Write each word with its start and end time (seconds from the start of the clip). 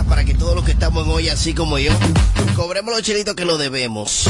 para 0.00 0.24
que 0.24 0.34
todos 0.34 0.54
los 0.54 0.64
que 0.64 0.72
estamos 0.72 1.04
en 1.04 1.12
hoy, 1.12 1.28
así 1.28 1.52
como 1.52 1.78
yo, 1.78 1.92
cobremos 2.56 2.94
los 2.94 3.02
chelitos 3.02 3.34
que 3.34 3.44
lo 3.44 3.58
debemos. 3.58 4.26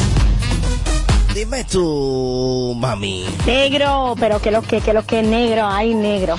Dime 1.34 1.64
tú, 1.64 2.74
mami. 2.76 3.24
Negro, 3.46 4.16
pero 4.18 4.40
que 4.40 4.50
lo 4.50 4.62
que, 4.62 4.80
que 4.80 4.92
lo 4.92 5.06
que 5.06 5.22
negro, 5.22 5.66
ay 5.66 5.94
negro. 5.94 6.36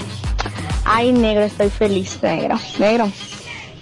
Ay 0.84 1.14
negro, 1.14 1.44
estoy 1.44 1.70
feliz, 1.70 2.20
negro. 2.22 2.60
Negro. 2.78 3.10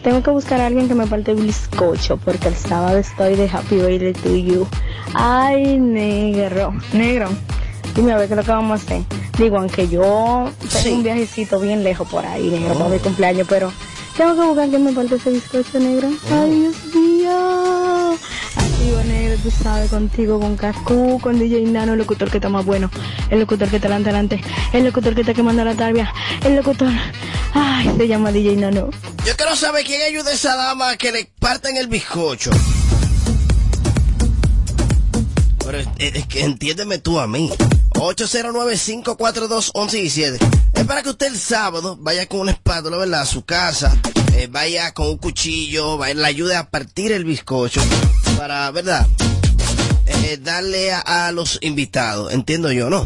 Tengo 0.04 0.22
que 0.22 0.30
buscar 0.30 0.62
a 0.62 0.68
alguien 0.68 0.88
que 0.88 0.96
me 0.96 1.08
parte 1.08 1.34
un 1.34 1.46
bizcocho 1.46 2.18
porque 2.18 2.48
el 2.48 2.56
sábado 2.56 2.98
estoy 2.98 3.36
de 3.36 3.50
Happy 3.50 3.76
Birthday 3.76 4.14
to 4.14 4.36
you. 4.36 4.68
Ay, 5.14 5.80
negro, 5.80 6.74
negro. 6.94 7.30
Dime 7.96 8.14
a 8.14 8.18
ver 8.18 8.28
qué 8.28 8.36
es 8.36 8.38
lo 8.38 8.44
que 8.44 8.52
vamos 8.52 8.80
a 8.80 8.84
hacer. 8.84 9.02
Digo, 9.38 9.58
aunque 9.58 9.88
yo 9.88 10.50
tengo 10.72 10.98
un 10.98 11.04
viajecito 11.04 11.60
bien 11.60 11.84
lejos 11.84 12.08
por 12.08 12.26
ahí, 12.26 12.48
negro, 12.48 12.76
para 12.76 12.90
mi 12.90 13.00
cumpleaños, 13.00 13.48
pero 13.50 13.72
tengo 14.18 14.36
que 14.36 14.42
buscar 14.42 14.64
alguien 14.64 14.84
me 14.84 14.92
parte 14.94 15.16
ese 15.16 15.32
bizcocho, 15.32 15.80
negro. 15.80 16.10
Ay, 16.32 16.52
Dios 16.52 16.76
mío. 16.94 18.18
Activo 18.56 19.04
negro, 19.06 19.38
tú 19.44 19.52
sabes, 19.52 19.90
contigo, 19.90 20.40
con 20.40 20.58
Cascu, 20.58 21.20
con 21.22 21.40
DJ 21.40 21.62
Nano, 21.66 21.94
el 21.94 22.00
locutor 22.00 22.30
que 22.30 22.38
está 22.38 22.50
más 22.50 22.66
bueno, 22.66 22.90
el 23.30 23.40
locutor 23.40 23.70
que 23.70 23.78
está 23.78 23.88
delante, 23.88 24.10
delante, 24.10 24.42
el 24.74 24.84
locutor 24.84 25.16
que 25.16 25.22
está 25.22 25.34
quemando 25.34 25.64
la 25.64 25.76
tarbia, 25.76 26.14
el 26.44 26.56
locutor, 26.56 26.92
ay, 27.54 27.92
se 27.98 28.08
llama 28.08 28.32
DJ 28.32 28.58
Nano. 28.58 28.90
Yo 29.26 29.36
quiero 29.38 29.56
saber 29.56 29.86
quién 29.86 30.02
ayuda 30.02 30.32
a 30.32 30.34
esa 30.34 30.56
dama 30.56 30.90
a 30.90 30.98
que 30.98 31.12
le 31.12 31.32
partan 31.40 31.78
el 31.78 31.88
bizcocho. 31.88 32.52
Pero 35.64 35.78
es, 35.78 35.88
es 35.98 36.26
que 36.28 36.44
entiéndeme 36.44 36.98
tú 36.98 37.20
a 37.20 37.28
mí. 37.28 37.52
809-542-1117. 38.02 40.38
Es 40.74 40.86
para 40.86 41.04
que 41.04 41.10
usted 41.10 41.28
el 41.28 41.38
sábado 41.38 41.98
vaya 42.00 42.26
con 42.28 42.40
una 42.40 42.50
espátula, 42.52 42.98
¿verdad? 42.98 43.22
A 43.22 43.26
su 43.26 43.46
casa, 43.46 43.96
eh, 44.34 44.48
vaya 44.50 44.92
con 44.94 45.06
un 45.08 45.18
cuchillo, 45.18 46.00
vaya, 46.00 46.16
le 46.16 46.26
ayude 46.26 46.56
a 46.56 46.68
partir 46.70 47.12
el 47.12 47.26
bizcocho 47.26 47.82
para, 48.38 48.72
¿verdad? 48.72 49.06
Eh, 50.08 50.40
darle 50.42 50.92
a, 50.92 51.32
los 51.32 51.60
invitados, 51.62 52.34
entiendo 52.34 52.72
yo, 52.72 52.90
¿no? 52.90 53.06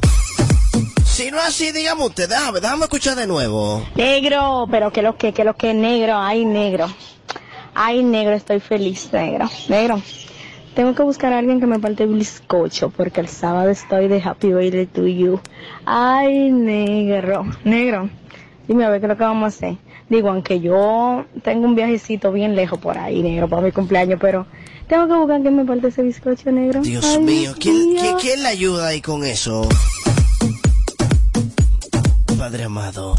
Si 1.06 1.30
no 1.30 1.42
así, 1.42 1.74
dígame 1.74 2.06
usted, 2.06 2.30
déjame, 2.30 2.62
déjame 2.62 2.86
escuchar 2.86 3.16
de 3.16 3.28
nuevo. 3.28 3.86
Negro, 3.96 4.66
pero 4.72 4.92
que 4.92 5.02
lo 5.02 5.18
que, 5.18 5.34
que 5.34 5.44
lo 5.44 5.58
que 5.58 5.74
negro, 5.74 6.18
ay 6.18 6.46
negro. 6.46 6.88
Ay 7.74 8.02
negro, 8.02 8.34
estoy 8.34 8.62
feliz, 8.62 9.09
negro. 9.12 9.50
Negro. 9.68 10.02
Tengo 10.76 10.94
que 10.94 11.04
buscar 11.04 11.31
a 11.31 11.38
alguien 11.38 11.62
que 11.62 11.68
me 11.68 11.80
parte 11.80 12.06
un 12.06 12.20
bizcocho 12.20 12.90
porque 12.90 13.22
el 13.22 13.30
sábado 13.30 13.70
estoy 13.70 14.09
de 14.09 14.22
Happy 14.22 14.52
Birthday 14.52 14.86
to 14.86 15.08
you. 15.08 15.40
Ay 15.86 16.52
negro, 16.52 17.45
negro. 17.64 18.09
Dime 18.68 18.84
a 18.84 18.90
ver 18.90 19.00
qué 19.00 19.06
es 19.06 19.09
lo 19.09 19.18
que 19.18 19.23
vamos 19.23 19.44
a 19.44 19.48
hacer. 19.48 19.78
Digo, 20.09 20.30
aunque 20.30 20.59
yo 20.59 21.23
tengo 21.44 21.66
un 21.66 21.76
viajecito 21.76 22.34
bien 22.34 22.58
lejos 22.58 22.78
por 22.78 22.98
ahí, 22.98 23.23
negro, 23.23 23.48
para 23.48 23.62
mi 23.62 23.72
cumpleaños, 23.72 24.20
pero 24.20 24.48
tengo 24.90 25.08
que 25.08 25.14
buscar 25.14 25.31
a 25.31 25.36
alguien 25.38 25.56
que 25.56 25.64
me 25.64 25.66
parte 25.66 25.88
ese 25.88 26.03
bizcocho, 26.03 26.52
negro. 26.52 26.81
Dios 26.81 27.06
Ay, 27.06 27.20
mío, 27.20 27.53
¿quién, 27.58 27.96
quién, 27.98 28.18
quién 28.18 28.44
le 28.44 28.50
ayuda 28.50 28.88
ahí 28.88 29.02
con 29.02 29.23
eso? 29.23 29.66
Padre 32.38 32.66
amado. 32.66 33.16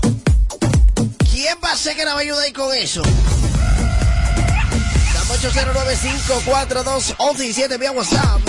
¿Quién 1.33 1.57
va 1.65 1.73
a 1.73 1.77
ser 1.77 1.97
que 1.97 2.05
la 2.05 2.13
va 2.13 2.19
a 2.19 2.23
ayudar 2.23 2.45
ahí 2.45 2.53
con 2.53 2.75
eso? 2.75 3.03
Dame 5.29 5.35
809-542-1117 5.41 7.79
vía 7.79 7.93
WhatsApp. 7.93 8.41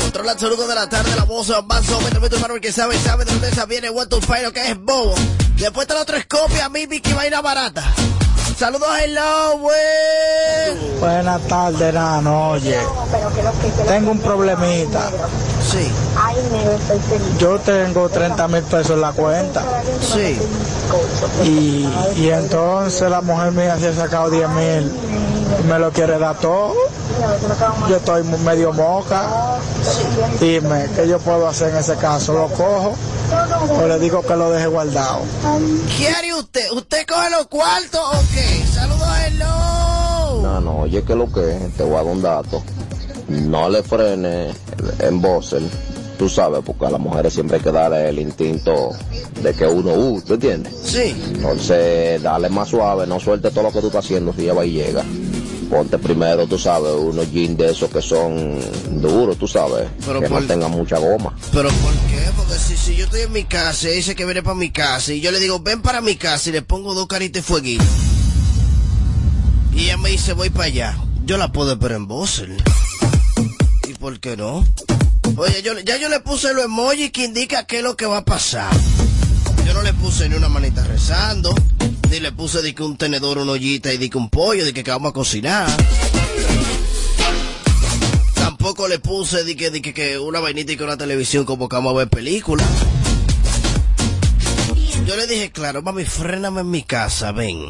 Controla 0.00 0.32
el 0.32 0.38
saludo 0.38 0.66
de 0.66 0.74
la 0.74 0.88
tarde, 0.88 1.14
la 1.16 1.24
voz, 1.24 1.50
avanzo, 1.50 2.00
méteme 2.00 2.28
tu 2.28 2.36
hermano 2.36 2.54
el 2.54 2.60
que 2.60 2.72
sabe, 2.72 2.98
sabe 2.98 3.24
de 3.24 3.32
dónde 3.32 3.50
viene, 3.66 3.90
what 3.90 4.08
to 4.08 4.20
find, 4.20 4.42
lo 4.42 4.52
que 4.52 4.70
es 4.70 4.78
bobo. 4.78 5.14
Después 5.56 5.86
te 5.86 5.94
lo 5.94 6.04
tres 6.04 6.26
copias, 6.26 6.70
mi 6.70 6.86
Vicky 6.86 7.12
vaina 7.12 7.40
barata. 7.40 7.84
Saludos, 8.58 8.88
hello, 9.00 9.58
güey. 9.58 10.98
Buenas 10.98 11.40
tardes, 11.42 11.94
Nano. 11.94 12.50
Oye, 12.50 12.76
tengo 13.86 14.10
un 14.10 14.18
problemita. 14.18 15.10
Sí. 15.62 15.88
Yo 17.38 17.60
tengo 17.60 18.08
30 18.08 18.48
mil 18.48 18.62
pesos 18.64 18.90
en 18.96 19.00
la 19.00 19.12
cuenta. 19.12 19.62
Sí. 20.00 20.40
Y, 21.44 21.88
y 22.16 22.30
entonces 22.30 23.08
la 23.08 23.20
mujer 23.20 23.52
mía 23.52 23.78
se 23.78 23.90
ha 23.90 23.94
sacado 23.94 24.28
10 24.28 24.48
mil 24.48 24.92
me 25.68 25.78
lo 25.78 25.90
quiere 25.90 26.18
dar 26.18 26.36
todo. 26.38 26.74
Yo 27.88 27.96
estoy 27.96 28.22
medio 28.44 28.72
moca. 28.72 29.58
Dime, 30.40 30.86
¿qué 30.94 31.08
yo 31.08 31.18
puedo 31.18 31.48
hacer 31.48 31.70
en 31.70 31.78
ese 31.78 31.96
caso? 31.96 32.32
¿Lo 32.32 32.48
cojo 32.48 32.94
o 33.70 33.86
le 33.86 33.98
digo 33.98 34.22
que 34.22 34.36
lo 34.36 34.50
deje 34.50 34.66
guardado? 34.66 35.20
¿Qué 35.96 36.08
haría 36.08 36.36
usted? 36.36 36.70
¿Usted 36.72 37.06
coge 37.06 37.30
los 37.30 37.46
cuartos 37.46 38.00
o 38.00 38.20
qué? 38.34 38.64
Saludos, 38.66 39.08
hello. 39.26 40.42
No, 40.42 40.60
no, 40.60 40.78
oye, 40.80 41.02
que 41.02 41.14
lo 41.14 41.30
que 41.32 41.56
es? 41.56 41.72
te 41.74 41.82
voy 41.82 41.94
a 41.94 41.96
dar 41.96 42.06
un 42.06 42.22
dato. 42.22 42.62
No 43.28 43.68
le 43.68 43.82
frene 43.82 44.54
en 45.00 45.20
Bosel, 45.20 45.68
tú 46.18 46.28
sabes, 46.28 46.60
porque 46.64 46.86
a 46.86 46.90
las 46.90 47.00
mujeres 47.00 47.34
siempre 47.34 47.58
hay 47.58 47.62
que 47.62 47.72
darle 47.72 48.08
el 48.08 48.18
instinto 48.18 48.90
de 49.42 49.52
que 49.52 49.66
uno, 49.66 49.92
uh, 49.92 50.20
¿tú 50.22 50.34
entiendes? 50.34 50.74
Sí. 50.84 51.14
Entonces, 51.34 52.22
dale 52.22 52.48
más 52.48 52.68
suave, 52.68 53.06
no 53.06 53.20
suelte 53.20 53.50
todo 53.50 53.64
lo 53.64 53.72
que 53.72 53.80
tú 53.80 53.88
estás 53.88 54.04
haciendo 54.04 54.32
si 54.32 54.46
ya 54.46 54.54
va 54.54 54.64
y 54.64 54.72
llega. 54.72 55.04
Ponte 55.70 55.98
primero, 55.98 56.46
tú 56.46 56.58
sabes, 56.58 56.92
unos 56.98 57.30
jeans 57.30 57.58
de 57.58 57.70
esos 57.70 57.90
que 57.90 58.00
son 58.00 58.58
duros, 59.02 59.36
tú 59.36 59.46
sabes, 59.46 59.86
Pero 60.06 60.20
que 60.20 60.28
por- 60.28 60.40
no 60.40 60.46
tengan 60.48 60.70
mucha 60.70 60.98
goma. 60.98 61.34
¿Pero 61.52 61.68
por 61.68 61.92
qué? 62.10 62.22
Porque 62.36 62.54
si, 62.54 62.76
si 62.76 62.96
yo 62.96 63.04
estoy 63.04 63.20
en 63.22 63.32
mi 63.32 63.44
casa 63.44 63.88
y 63.90 63.96
dice 63.96 64.14
que 64.14 64.24
viene 64.24 64.42
para 64.42 64.54
mi 64.56 64.70
casa 64.70 65.12
y 65.12 65.20
yo 65.20 65.30
le 65.30 65.38
digo, 65.40 65.60
ven 65.60 65.82
para 65.82 66.00
mi 66.00 66.16
casa 66.16 66.48
y 66.48 66.52
le 66.52 66.62
pongo 66.62 66.94
dos 66.94 67.06
caritas 67.06 67.42
de 67.42 67.46
fueguito. 67.46 67.84
Y 69.74 69.84
ella 69.84 69.96
me 69.98 70.10
dice, 70.10 70.32
voy 70.32 70.50
para 70.50 70.64
allá. 70.64 70.98
Yo 71.24 71.36
la 71.36 71.52
puedo 71.52 71.72
esperar 71.72 71.98
en 71.98 72.06
Bosel. 72.08 72.56
¿Y 73.86 73.94
por 73.94 74.18
qué 74.20 74.36
no? 74.36 74.66
Oye, 75.36 75.62
yo, 75.62 75.78
ya 75.80 75.98
yo 75.98 76.08
le 76.08 76.20
puse 76.20 76.52
los 76.54 76.64
emojis 76.64 77.12
que 77.12 77.24
indica 77.24 77.64
qué 77.66 77.78
es 77.78 77.82
lo 77.82 77.96
que 77.96 78.06
va 78.06 78.18
a 78.18 78.24
pasar. 78.24 78.72
Yo 79.66 79.74
no 79.74 79.82
le 79.82 79.92
puse 79.92 80.28
ni 80.28 80.34
una 80.36 80.48
manita 80.48 80.82
rezando, 80.84 81.54
ni 82.10 82.20
le 82.20 82.32
puse 82.32 82.62
de 82.62 82.74
que 82.74 82.82
un 82.82 82.96
tenedor, 82.96 83.38
una 83.38 83.52
ollita 83.52 83.92
y 83.92 83.98
de 83.98 84.08
que 84.08 84.18
un 84.18 84.30
pollo, 84.30 84.64
de 84.64 84.72
que, 84.72 84.82
que 84.82 84.90
vamos 84.90 85.10
a 85.10 85.12
cocinar. 85.12 85.68
Tampoco 88.34 88.88
le 88.88 88.98
puse 88.98 89.44
de 89.44 89.56
que, 89.56 89.70
de 89.70 89.82
que, 89.82 90.18
una 90.18 90.40
vainita 90.40 90.72
y 90.72 90.76
que 90.76 90.84
una 90.84 90.96
televisión 90.96 91.44
como 91.44 91.68
que 91.68 91.76
vamos 91.76 91.94
a 91.94 91.98
ver 91.98 92.08
películas. 92.08 92.66
Yo 95.06 95.16
le 95.16 95.26
dije, 95.26 95.50
claro, 95.52 95.82
mami, 95.82 96.04
fréname 96.04 96.62
en 96.62 96.70
mi 96.70 96.82
casa, 96.82 97.32
ven. 97.32 97.64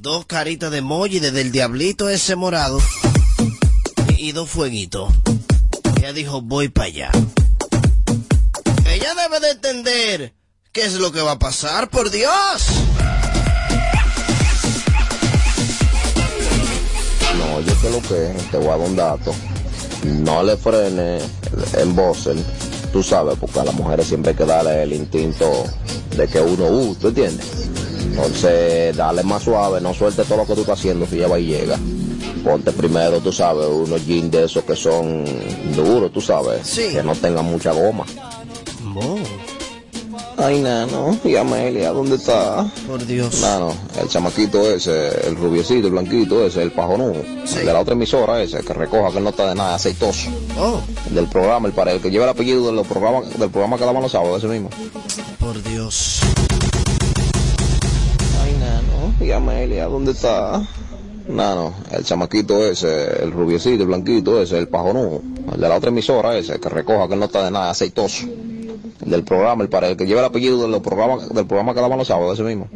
Dos 0.00 0.26
caritas 0.26 0.70
de 0.70 0.78
emoji 0.78 1.20
desde 1.20 1.40
el 1.40 1.52
diablito 1.52 2.08
ese 2.08 2.36
morado 2.36 2.80
y, 4.16 4.28
y 4.28 4.32
dos 4.32 4.48
fueguitos. 4.48 5.12
Ella 5.98 6.12
dijo, 6.12 6.40
voy 6.40 6.68
para 6.68 6.86
allá. 6.86 7.10
Ella 8.86 9.14
debe 9.14 9.40
de 9.40 9.50
entender 9.50 10.34
qué 10.72 10.84
es 10.84 10.94
lo 10.94 11.12
que 11.12 11.20
va 11.20 11.32
a 11.32 11.38
pasar, 11.38 11.90
por 11.90 12.10
Dios. 12.10 12.89
Oye, 17.60 17.72
que 17.80 17.90
lo 17.90 18.00
que 18.02 18.30
es? 18.30 18.50
te 18.50 18.58
voy 18.58 18.68
a 18.68 18.70
dar 18.70 18.80
un 18.80 18.96
dato. 18.96 19.34
No 20.04 20.42
le 20.42 20.56
frene 20.56 21.18
en 21.74 21.96
Bosel, 21.96 22.42
tú 22.92 23.02
sabes, 23.02 23.36
porque 23.38 23.60
a 23.60 23.64
las 23.64 23.74
mujeres 23.74 24.06
siempre 24.06 24.30
hay 24.30 24.36
que 24.36 24.46
darle 24.46 24.82
el 24.82 24.92
instinto 24.92 25.64
de 26.16 26.26
que 26.26 26.40
uno, 26.40 26.66
uh, 26.66 26.94
¿tú 26.94 27.08
entiendes? 27.08 27.46
Entonces, 28.04 28.96
dale 28.96 29.22
más 29.22 29.42
suave, 29.42 29.80
no 29.80 29.94
suelte 29.94 30.24
todo 30.24 30.38
lo 30.38 30.46
que 30.46 30.54
tú 30.54 30.60
estás 30.60 30.78
haciendo 30.78 31.06
si 31.06 31.18
ya 31.18 31.28
va 31.28 31.38
y 31.38 31.46
llega. 31.46 31.78
Ponte 32.44 32.72
primero, 32.72 33.20
tú 33.20 33.32
sabes, 33.32 33.66
unos 33.66 34.04
jeans 34.06 34.30
de 34.30 34.44
esos 34.44 34.64
que 34.64 34.74
son 34.74 35.24
duros, 35.76 36.10
tú 36.12 36.20
sabes, 36.20 36.68
que 36.74 37.02
no 37.02 37.14
tengan 37.14 37.44
mucha 37.44 37.72
goma. 37.72 38.04
Ay, 40.42 40.60
nano, 40.62 41.18
y 41.22 41.36
Amelia, 41.36 41.90
¿dónde 41.90 42.16
está? 42.16 42.66
Por 42.86 43.04
Dios. 43.04 43.42
Nano, 43.42 43.74
el 44.00 44.08
chamaquito 44.08 44.70
ese, 44.70 45.28
el 45.28 45.36
rubiecito, 45.36 45.88
el 45.88 45.92
blanquito 45.92 46.46
ese, 46.46 46.62
el 46.62 46.72
pajonudo, 46.72 47.12
el 47.14 47.66
de 47.66 47.72
la 47.72 47.80
otra 47.80 47.92
emisora 47.92 48.42
ese, 48.42 48.60
que 48.60 48.72
recoja 48.72 49.12
que 49.12 49.20
no 49.20 49.30
está 49.30 49.50
de 49.50 49.54
nada 49.54 49.74
aceitoso. 49.74 50.30
Oh, 50.58 50.80
El 51.08 51.14
del 51.14 51.26
programa, 51.26 51.68
el 51.68 51.74
para 51.74 51.92
el 51.92 52.00
que 52.00 52.10
lleva 52.10 52.24
el 52.24 52.30
apellido 52.30 52.66
de 52.66 52.72
los 52.72 52.86
programas, 52.86 53.38
del 53.38 53.50
programa 53.50 53.76
que 53.76 53.84
daban 53.84 54.02
los 54.02 54.12
sábados, 54.12 54.38
ese 54.38 54.46
mismo. 54.50 54.70
por 55.38 55.62
Dios. 55.62 56.20
Ay, 58.42 58.56
nano, 58.58 59.14
y 59.20 59.30
Amelia, 59.32 59.86
¿dónde 59.88 60.12
está? 60.12 60.66
Nano, 61.28 61.74
el 61.90 62.02
chamaquito 62.02 62.64
ese, 62.64 63.22
el 63.22 63.30
rubiecito, 63.30 63.82
el 63.82 63.88
blanquito 63.88 64.40
ese, 64.40 64.56
el 64.56 64.68
pajonudo, 64.68 65.20
el 65.52 65.60
de 65.60 65.68
la 65.68 65.76
otra 65.76 65.90
emisora 65.90 66.38
ese, 66.38 66.58
que 66.58 66.68
recoja 66.70 67.08
que 67.08 67.16
no 67.16 67.26
está 67.26 67.44
de 67.44 67.50
nada 67.50 67.70
aceitoso. 67.70 68.24
El 69.02 69.10
del 69.10 69.24
programa, 69.24 69.62
el 69.62 69.70
para 69.70 69.88
el 69.88 69.96
que 69.96 70.06
lleva 70.06 70.20
el 70.20 70.26
apellido 70.26 70.60
de 70.60 70.68
los 70.68 70.80
programas, 70.80 71.28
del 71.32 71.46
programa 71.46 71.74
que 71.74 71.80
daban 71.80 71.98
los 71.98 72.08
sábados, 72.08 72.34
ese 72.34 72.42
mismo. 72.42 72.68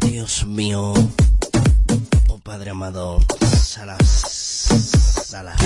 Dios 0.00 0.46
mío. 0.46 0.94
Oh 2.28 2.38
Padre 2.38 2.70
amado. 2.70 3.20
Salas. 3.62 4.08
Salas. 5.26 5.56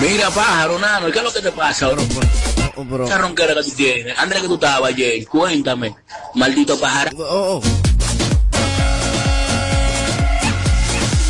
Mira, 0.00 0.30
pájaro, 0.30 0.78
nano, 0.78 1.10
¿qué 1.10 1.18
es 1.18 1.24
lo 1.24 1.32
que 1.32 1.40
te 1.40 1.52
pasa, 1.52 1.88
bro? 1.88 2.02
Oh, 2.76 2.84
bro. 2.84 3.04
Esa 3.06 3.18
ronquera 3.18 3.54
que 3.54 3.62
tú 3.62 3.70
tienes. 3.70 4.18
Andrés, 4.18 4.42
que 4.42 4.48
tú 4.48 4.54
estabas 4.54 4.92
ayer. 4.92 5.26
Cuéntame. 5.26 5.94
Maldito 6.34 6.78
pájaro. 6.78 7.16
Oh, 7.18 7.56
oh. 7.56 7.62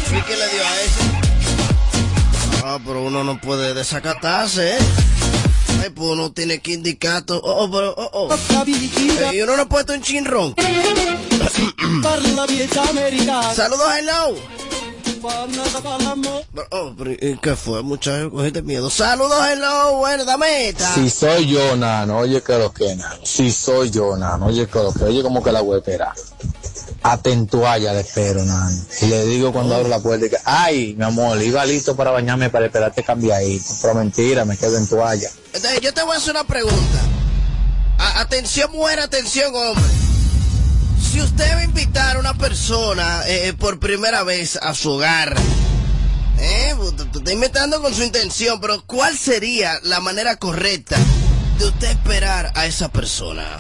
¿Y 0.09 0.23
qué 0.23 0.37
le 0.37 0.49
dio 0.49 0.63
a 0.63 0.81
ese? 0.83 1.06
Ah, 2.69 2.81
pero 2.85 3.01
uno 3.03 3.23
no 3.23 3.41
puede 3.41 3.75
desacatarse, 3.75 4.73
¿eh? 4.73 4.79
Ay, 5.81 5.91
pues 5.91 6.11
uno 6.11 6.33
tiene 6.33 6.59
que 6.59 6.73
indicar 6.73 7.23
todo. 7.23 7.41
Oh, 7.45 7.63
oh, 7.63 7.71
pero, 7.71 7.95
oh, 7.97 8.11
oh. 8.13 8.35
Eh, 8.35 9.37
y 9.37 9.41
uno 9.41 9.57
no 9.57 9.63
ha 9.63 9.69
puesto 9.69 9.93
un 9.93 10.03
chinrón. 10.03 10.53
Saludos, 13.55 13.87
hello. 13.97 14.37
Oh, 16.71 16.95
pero, 16.97 17.13
¿y 17.13 17.39
¿qué 17.43 17.57
fue, 17.57 17.83
muchacho? 17.83 18.31
Cogiste 18.31 18.63
miedo. 18.63 18.91
Saludos, 18.91 19.39
hello. 19.51 19.97
Bueno, 19.99 20.25
dame 20.25 20.69
esta. 20.69 20.95
Si 20.95 21.11
soy 21.11 21.47
yo, 21.49 21.77
nano, 21.77 22.19
oye 22.19 22.43
que 22.43 22.59
lo 22.59 22.73
que, 22.73 22.95
nano. 22.97 23.17
Si 23.25 23.51
soy 23.51 23.91
yo, 23.91 24.17
nano, 24.17 24.47
oye 24.47 24.67
que 24.67 24.79
lo 24.79 24.93
que, 24.93 25.05
oye 25.05 25.23
como 25.23 25.43
que 25.43 25.53
la 25.53 25.61
voy 25.61 25.77
a 25.77 25.79
esperar. 25.79 26.13
Atentualla 27.03 27.93
le 27.93 28.01
espero, 28.01 28.45
nano. 28.45 28.77
Y 29.03 29.07
le 29.07 29.25
digo 29.27 29.53
cuando 29.53 29.75
abro 29.77 29.89
la 29.89 30.01
puerta, 30.01 30.29
que, 30.29 30.39
ay, 30.45 30.95
mi 30.99 31.05
amor, 31.05 31.41
iba 31.43 31.65
listo 31.65 31.95
para 31.97 32.11
bañarme 32.11 32.51
para 32.51 32.67
esperarte 32.67 33.03
cambiadito. 33.05 33.67
Pero 33.83 33.95
mentira, 33.95 34.45
me 34.45 34.57
quedo 34.57 34.77
en 34.77 34.87
toalla. 34.89 35.29
Entonces, 35.53 35.81
yo 35.81 35.95
te 35.95 36.03
voy 36.03 36.15
a 36.15 36.19
hacer 36.19 36.31
una 36.33 36.45
pregunta. 36.45 36.99
A- 37.99 38.21
atención, 38.21 38.71
mujer, 38.73 39.01
atención, 39.01 39.55
hombre. 39.55 39.83
Si 41.11 41.21
usted 41.21 41.55
va 41.55 41.61
a 41.61 41.65
invitar 41.65 42.17
a 42.17 42.19
una 42.21 42.35
persona 42.35 43.23
eh, 43.27 43.55
por 43.59 43.79
primera 43.79 44.23
vez 44.23 44.57
a 44.57 44.75
su 44.75 44.91
hogar, 44.93 45.35
eh, 46.39 46.75
usted 46.79 47.07
está 47.15 47.33
invitando 47.33 47.81
con 47.81 47.95
su 47.95 48.03
intención, 48.03 48.61
pero 48.61 48.85
¿cuál 48.87 49.17
sería 49.17 49.79
la 49.83 50.01
manera 50.01 50.37
correcta 50.37 50.97
de 51.59 51.67
usted 51.67 51.91
esperar 51.91 52.53
a 52.55 52.67
esa 52.67 52.91
persona? 52.91 53.59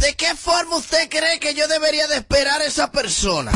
¿De 0.00 0.14
qué 0.16 0.34
forma 0.34 0.76
usted 0.76 1.08
cree 1.08 1.38
que 1.38 1.54
yo 1.54 1.68
debería 1.68 2.08
de 2.08 2.16
esperar 2.16 2.60
a 2.60 2.64
esa 2.64 2.90
persona? 2.90 3.52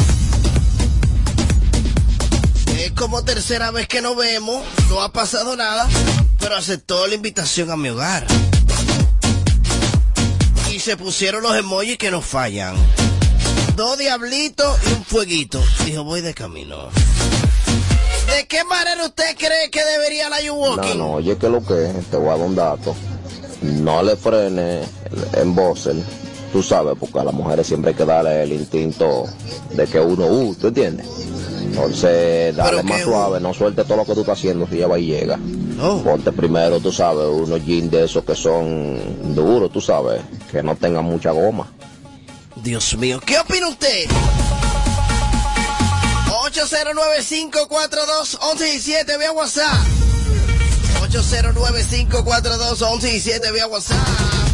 Es 2.78 2.92
como 2.92 3.24
tercera 3.24 3.70
vez 3.70 3.88
que 3.88 4.02
nos 4.02 4.16
vemos, 4.16 4.62
no 4.90 5.02
ha 5.02 5.10
pasado 5.12 5.56
nada, 5.56 5.88
pero 6.38 6.56
aceptó 6.56 7.06
la 7.06 7.14
invitación 7.14 7.70
a 7.70 7.76
mi 7.76 7.88
hogar. 7.88 8.26
Y 10.70 10.80
se 10.80 10.96
pusieron 10.96 11.42
los 11.42 11.56
emojis 11.56 11.96
que 11.98 12.10
nos 12.10 12.24
fallan. 12.24 12.74
Dos 13.76 13.98
diablitos 13.98 14.78
y 14.88 14.92
un 14.92 15.04
fueguito. 15.04 15.62
Dijo, 15.84 16.04
voy 16.04 16.20
de 16.20 16.34
camino. 16.34 16.88
¿De 18.34 18.46
qué 18.46 18.64
manera 18.64 19.04
usted 19.04 19.36
cree 19.36 19.70
que 19.70 19.84
debería 19.84 20.28
la 20.28 20.38
No, 20.38 20.42
Yuwoking? 20.44 20.98
no, 20.98 21.12
oye 21.12 21.36
que 21.38 21.48
lo 21.48 21.64
que 21.64 21.86
es, 21.90 22.06
te 22.06 22.16
voy 22.16 22.28
a 22.28 22.36
dar 22.36 22.40
un 22.46 22.54
dato. 22.54 22.94
No 23.62 24.02
le 24.02 24.16
frene 24.16 24.82
en 25.34 25.54
Bosel, 25.54 26.04
tú 26.52 26.62
sabes, 26.62 26.94
porque 26.98 27.18
a 27.18 27.24
las 27.24 27.34
mujeres 27.34 27.66
siempre 27.66 27.90
hay 27.90 27.96
que 27.96 28.04
darle 28.04 28.42
el 28.42 28.52
instinto 28.52 29.24
de 29.74 29.86
que 29.86 30.00
uno, 30.00 30.26
uh, 30.26 30.54
¿tú 30.54 30.68
entiendes? 30.68 31.06
Entonces, 31.62 32.56
dale 32.56 32.82
más 32.82 33.02
suave, 33.02 33.40
no 33.40 33.52
suelte 33.52 33.84
todo 33.84 33.98
lo 33.98 34.06
que 34.06 34.14
tú 34.14 34.20
estás 34.20 34.38
haciendo 34.38 34.66
si 34.66 34.78
ya 34.78 34.86
va 34.86 34.98
y 34.98 35.06
llega. 35.06 35.38
Oh. 35.80 36.00
Ponte 36.02 36.32
primero, 36.32 36.80
tú 36.80 36.90
sabes, 36.90 37.26
unos 37.26 37.64
jeans 37.64 37.90
de 37.90 38.04
esos 38.04 38.24
que 38.24 38.34
son 38.34 39.34
duros, 39.34 39.70
tú 39.70 39.80
sabes, 39.80 40.22
que 40.50 40.62
no 40.62 40.74
tengan 40.76 41.04
mucha 41.04 41.32
goma. 41.32 41.70
Dios 42.56 42.96
mío, 42.96 43.20
¿qué 43.24 43.38
opina 43.38 43.68
usted? 43.68 44.06
809-542-1117 46.46 49.18
vía 49.18 49.32
WhatsApp. 49.32 49.74
809-542-1117 51.10 53.52
vía 53.52 53.66
WhatsApp. 53.66 54.45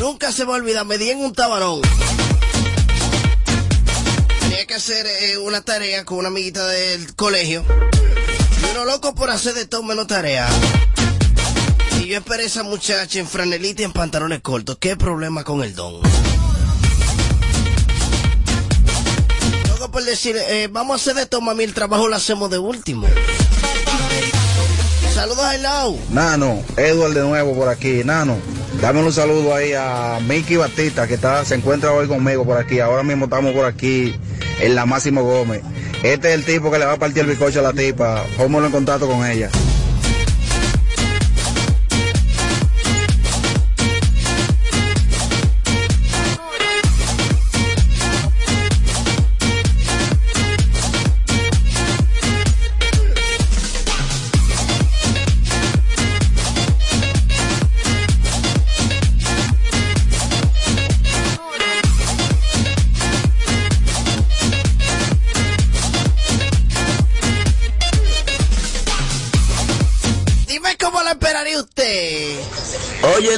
Nunca 0.00 0.32
se 0.32 0.44
me 0.44 0.52
olvida, 0.52 0.84
me 0.84 0.98
di 0.98 1.10
en 1.10 1.18
un 1.18 1.32
tabarón. 1.32 1.80
Tenía 4.40 4.66
que 4.66 4.74
hacer 4.74 5.06
eh, 5.06 5.38
una 5.38 5.62
tarea 5.62 6.04
con 6.04 6.18
una 6.18 6.28
amiguita 6.28 6.66
del 6.66 7.14
colegio. 7.14 7.64
Y 8.60 8.70
uno 8.72 8.84
loco 8.84 9.14
por 9.14 9.30
hacer 9.30 9.54
de 9.54 9.66
todo 9.66 9.82
menos 9.82 10.06
tarea. 10.06 10.48
Y 12.00 12.08
yo 12.08 12.18
esperé 12.18 12.42
a 12.44 12.46
esa 12.46 12.62
muchacha 12.62 13.18
en 13.18 13.26
franelita 13.26 13.82
y 13.82 13.84
en 13.84 13.92
pantalones 13.92 14.40
cortos. 14.40 14.76
¿Qué 14.78 14.96
problema 14.96 15.44
con 15.44 15.62
el 15.62 15.74
don? 15.74 16.00
Luego 19.68 19.90
por 19.90 20.04
decir, 20.04 20.36
eh, 20.36 20.68
vamos 20.70 20.92
a 20.92 20.96
hacer 20.96 21.14
de 21.14 21.26
toma 21.26 21.52
mami, 21.52 21.64
el 21.64 21.74
trabajo 21.74 22.08
lo 22.08 22.16
hacemos 22.16 22.50
de 22.50 22.58
último. 22.58 23.06
Saludos, 25.14 25.44
hello. 25.54 25.96
Nano, 26.10 26.62
Edward 26.76 27.14
de 27.14 27.20
nuevo 27.20 27.54
por 27.54 27.68
aquí. 27.68 28.02
Nano, 28.04 28.36
dame 28.84 29.02
un 29.02 29.12
saludo 29.14 29.54
ahí 29.54 29.72
a 29.72 30.18
Mickey 30.28 30.58
Batista 30.58 31.06
que 31.06 31.14
está, 31.14 31.42
se 31.46 31.54
encuentra 31.54 31.94
hoy 31.94 32.06
conmigo 32.06 32.44
por 32.44 32.58
aquí. 32.58 32.80
Ahora 32.80 33.02
mismo 33.02 33.24
estamos 33.24 33.54
por 33.54 33.64
aquí 33.64 34.14
en 34.60 34.74
la 34.74 34.84
Máximo 34.84 35.22
Gómez. 35.22 35.62
Este 36.02 36.28
es 36.28 36.34
el 36.34 36.44
tipo 36.44 36.70
que 36.70 36.78
le 36.78 36.84
va 36.84 36.92
a 36.92 36.98
partir 36.98 37.22
el 37.22 37.30
bizcocho 37.30 37.60
a 37.60 37.62
la 37.62 37.72
tipa. 37.72 38.22
Póngalo 38.36 38.66
en 38.66 38.72
contacto 38.72 39.08
con 39.08 39.26
ella. 39.26 39.48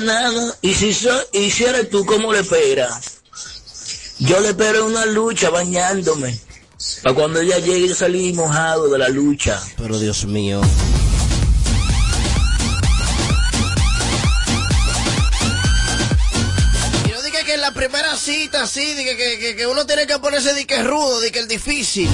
Nada, 0.07 0.57
y 0.63 0.73
si 0.75 0.95
so, 0.95 1.11
y 1.33 1.51
si 1.51 1.65
eres 1.65 1.91
tú, 1.91 2.07
¿cómo 2.07 2.33
le 2.33 2.41
esperas? 2.41 3.17
Yo 4.19 4.41
le 4.41 4.49
espero 4.49 4.79
en 4.79 4.85
una 4.87 5.05
lucha 5.05 5.51
bañándome. 5.51 6.39
Para 7.03 7.15
cuando 7.15 7.41
ella 7.41 7.59
llegue, 7.59 7.89
yo 7.89 7.95
salí 7.95 8.33
mojado 8.33 8.89
de 8.89 8.99
la 8.99 9.09
lucha. 9.09 9.63
Pero 9.77 9.99
Dios 9.99 10.25
mío. 10.25 10.61
Y 17.05 17.09
no 17.11 17.23
diga 17.23 17.43
que 17.45 17.55
en 17.55 17.61
la 17.61 17.73
primera 17.73 18.17
cita, 18.17 18.67
sí, 18.67 18.95
diga 18.95 19.17
que, 19.17 19.39
que, 19.39 19.57
que 19.57 19.67
uno 19.67 19.85
tiene 19.87 20.07
que 20.07 20.19
ponerse 20.19 20.55
de 20.55 20.67
que 20.67 20.83
rudo, 20.83 21.21
de 21.21 21.31
que 21.33 21.41
el 21.41 21.49
difícil. 21.49 22.09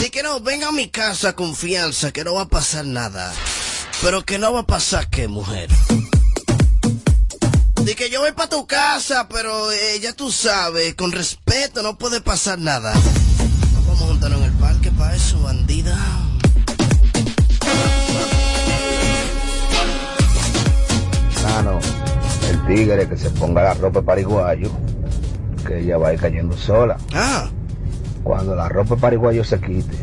De 0.00 0.10
que 0.10 0.22
no, 0.22 0.40
venga 0.40 0.68
a 0.68 0.72
mi 0.72 0.88
casa, 0.88 1.34
confianza, 1.34 2.12
que 2.12 2.24
no 2.24 2.34
va 2.34 2.42
a 2.42 2.48
pasar 2.48 2.86
nada. 2.86 3.32
Pero 4.00 4.24
que 4.24 4.38
no 4.38 4.52
va 4.52 4.60
a 4.60 4.66
pasar, 4.66 5.10
¿qué, 5.10 5.28
mujer? 5.28 5.68
Que 7.96 8.08
yo 8.08 8.20
voy 8.20 8.32
para 8.32 8.48
tu 8.48 8.66
casa, 8.66 9.28
pero 9.28 9.70
eh, 9.72 10.00
ya 10.00 10.14
tú 10.14 10.32
sabes, 10.32 10.94
con 10.94 11.12
respeto, 11.12 11.82
no 11.82 11.98
puede 11.98 12.22
pasar 12.22 12.58
nada. 12.58 12.94
Vamos 13.74 14.00
a 14.00 14.06
juntarnos 14.06 14.38
en 14.38 14.44
el 14.46 14.52
parque 14.52 14.90
para 14.92 15.14
eso, 15.14 15.38
bandida. 15.42 15.98
Nano, 21.42 21.78
el 22.48 22.66
tigre 22.66 23.06
que 23.08 23.16
se 23.18 23.28
ponga 23.30 23.62
la 23.62 23.74
ropa 23.74 24.00
pariguayo, 24.00 24.70
que 25.66 25.80
ella 25.80 25.98
va 25.98 26.08
a 26.08 26.14
ir 26.14 26.20
cayendo 26.20 26.56
sola. 26.56 26.96
Ah, 27.12 27.50
Cuando 28.22 28.54
la 28.54 28.68
ropa 28.70 28.96
pariguayo 28.96 29.44
se 29.44 29.60
quite, 29.60 29.96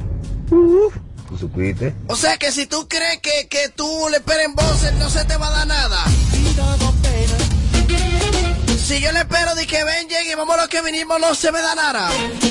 ¿tú 0.49 1.37
supiste? 1.37 1.95
o 2.07 2.15
sea 2.15 2.37
que 2.37 2.51
si 2.51 2.67
tú 2.67 2.87
crees 2.87 3.19
que, 3.21 3.47
que 3.47 3.69
tú 3.75 3.87
le 4.11 4.17
esperes 4.17 4.47
en 4.47 4.87
él 4.93 4.99
no 4.99 5.09
se 5.09 5.25
te 5.25 5.35
va 5.37 5.47
a 5.47 5.51
dar 5.51 5.67
nada. 5.67 6.03
Si 8.87 9.01
yo 9.01 9.11
le 9.11 9.19
espero 9.19 9.53
de 9.55 9.67
que 9.67 9.83
ven, 9.83 10.07
llegue 10.07 10.31
y 10.31 10.35
vamos 10.35 10.57
a 10.57 10.61
lo 10.61 10.69
que 10.69 10.81
vinimos, 10.81 11.19
no 11.19 11.35
se 11.35 11.51
me 11.51 11.61
da 11.61 11.75
nada. 11.75 12.09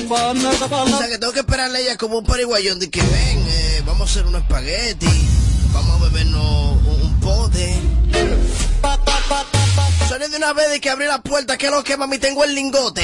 O 0.09 0.97
sea 0.97 1.07
que 1.07 1.17
tengo 1.17 1.33
que 1.33 1.39
esperarle 1.39 1.79
a 1.79 1.81
ella 1.81 1.97
como 1.97 2.19
un 2.19 2.25
pariguayón 2.25 2.79
de 2.79 2.89
que 2.89 3.01
ven, 3.01 3.45
eh, 3.49 3.81
vamos 3.85 4.09
a 4.09 4.11
hacer 4.11 4.27
unos 4.27 4.41
espagueti, 4.43 5.09
vamos 5.73 5.99
a 5.99 6.03
bebernos 6.05 6.41
un, 6.85 7.01
un 7.01 7.19
pote. 7.19 7.75
Sale 10.07 10.29
de 10.29 10.37
una 10.37 10.53
vez 10.53 10.69
de 10.69 10.79
que 10.79 10.89
abrí 10.89 11.05
la 11.07 11.21
puerta, 11.21 11.57
que 11.57 11.69
lo 11.69 11.83
que 11.83 11.97
mami 11.97 12.17
tengo 12.19 12.43
el 12.43 12.53
lingote. 12.53 13.03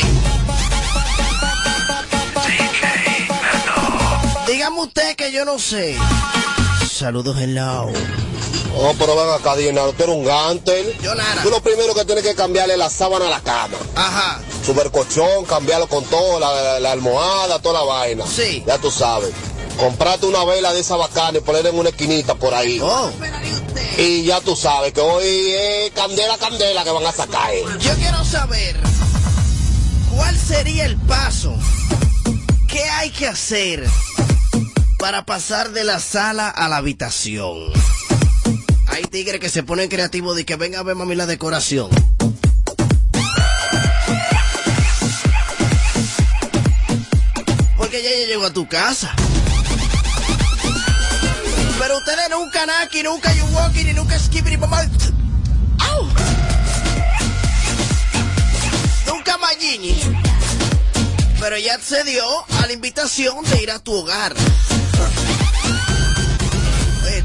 Dígame 4.47 4.79
usted 4.79 5.15
que 5.15 5.31
yo 5.31 5.43
no 5.43 5.57
sé. 5.57 5.97
Saludos, 6.89 7.35
hello. 7.39 7.91
Oh, 8.75 8.93
pero 8.97 9.15
ven 9.15 9.29
acá, 9.39 9.55
Dinero, 9.55 9.93
tú 9.93 10.03
eres 10.03 10.15
un 10.15 10.25
gantel. 10.25 10.97
Yo 11.01 11.13
nada. 11.15 11.43
Tú 11.43 11.49
lo 11.49 11.61
primero 11.61 11.93
que 11.93 12.05
tienes 12.05 12.23
que 12.23 12.33
cambiarle 12.35 12.75
la 12.75 12.89
sábana 12.89 13.27
a 13.27 13.29
la 13.29 13.39
cama. 13.41 13.77
Ajá. 13.95 14.41
supercolchón, 14.65 15.45
cambiarlo 15.45 15.87
con 15.87 16.03
todo, 16.05 16.39
la, 16.39 16.51
la- 16.53 16.79
la 16.79 16.91
almohada, 16.91 17.59
toda 17.59 17.79
la 17.81 17.85
vaina. 17.85 18.25
Sí. 18.25 18.63
Ya 18.65 18.77
tú 18.79 18.89
sabes. 18.89 19.31
Comprate 19.77 20.25
una 20.25 20.43
vela 20.45 20.73
de 20.73 20.79
esa 20.79 20.95
bacana 20.95 21.37
y 21.37 21.41
ponerla 21.41 21.69
en 21.69 21.77
una 21.79 21.89
esquinita 21.89 22.35
por 22.35 22.53
ahí. 22.53 22.79
Oh, 22.81 23.11
Y 23.97 24.23
ya 24.23 24.39
tú 24.41 24.55
sabes 24.55 24.93
que 24.93 25.01
hoy 25.01 25.25
es 25.55 25.91
candela, 25.91 26.37
candela 26.37 26.83
que 26.83 26.91
van 26.91 27.05
a 27.05 27.11
sacar. 27.11 27.53
eh. 27.53 27.63
yo 27.79 27.93
quiero 27.95 28.23
saber 28.23 28.75
cuál 30.15 30.37
sería 30.37 30.85
el 30.85 30.97
paso. 30.97 31.53
¿Qué 32.67 32.83
hay 32.83 33.09
que 33.11 33.27
hacer 33.27 33.83
para 34.97 35.25
pasar 35.25 35.71
de 35.71 35.83
la 35.83 35.99
sala 35.99 36.49
a 36.49 36.67
la 36.69 36.77
habitación? 36.77 37.71
Hay 38.93 39.01
tigres 39.05 39.39
que 39.39 39.49
se 39.49 39.63
ponen 39.63 39.89
creativos 39.89 40.35
de 40.35 40.45
que 40.45 40.55
venga 40.55 40.77
a 40.77 40.83
ver 40.83 40.95
mami 40.95 41.15
la 41.15 41.25
decoración. 41.25 41.89
Porque 47.75 47.97
ella 47.97 48.27
llegó 48.27 48.45
a 48.45 48.53
tu 48.53 48.67
casa. 48.67 49.11
Pero 51.79 51.97
ustedes 51.97 52.29
nunca 52.29 52.67
Naki, 52.67 53.01
nunca 53.01 53.33
You 53.33 53.45
Walking 53.45 53.87
y 53.87 53.93
nunca 53.93 54.19
Skipping 54.19 54.53
y 54.53 54.57
mamá. 54.57 54.83
¡Au! 55.79 56.07
Nunca 59.07 59.39
Magini. 59.39 59.99
Pero 61.39 61.57
ya 61.57 61.73
accedió 61.73 62.23
a 62.59 62.67
la 62.67 62.73
invitación 62.73 63.43
de 63.45 63.63
ir 63.63 63.71
a 63.71 63.79
tu 63.79 63.91
hogar. 63.91 64.35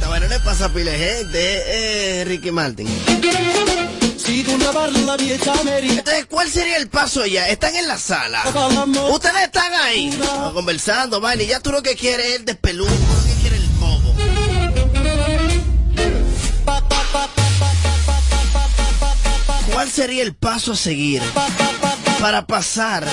Vaina 0.08 0.26
le 0.26 0.40
pasa 0.40 0.64
a 0.66 0.68
de 0.68 0.98
gente, 0.98 2.20
eh, 2.20 2.24
Ricky 2.24 2.50
Martin. 2.50 2.88
Entonces, 5.90 6.26
¿cuál 6.28 6.48
sería 6.50 6.76
el 6.76 6.88
paso 6.88 7.26
ya? 7.26 7.48
Están 7.48 7.74
en 7.76 7.88
la 7.88 7.98
sala. 7.98 8.42
Ustedes 9.10 9.42
están 9.44 9.72
ahí 9.74 10.10
conversando, 10.52 11.20
vaina, 11.20 11.42
y 11.42 11.46
ya 11.48 11.60
tú 11.60 11.72
lo 11.72 11.82
que 11.82 11.96
quieres 11.96 12.26
es 12.26 12.36
el 12.36 12.44
despeludo, 12.44 12.90
lo 12.90 13.24
que 13.24 13.40
quieres 13.40 13.60
el 13.60 13.68
bobo. 13.78 14.14
¿Cuál 19.72 19.90
sería 19.90 20.22
el 20.22 20.34
paso 20.34 20.72
a 20.72 20.76
seguir 20.76 21.22
para 22.20 22.46
pasar 22.46 23.06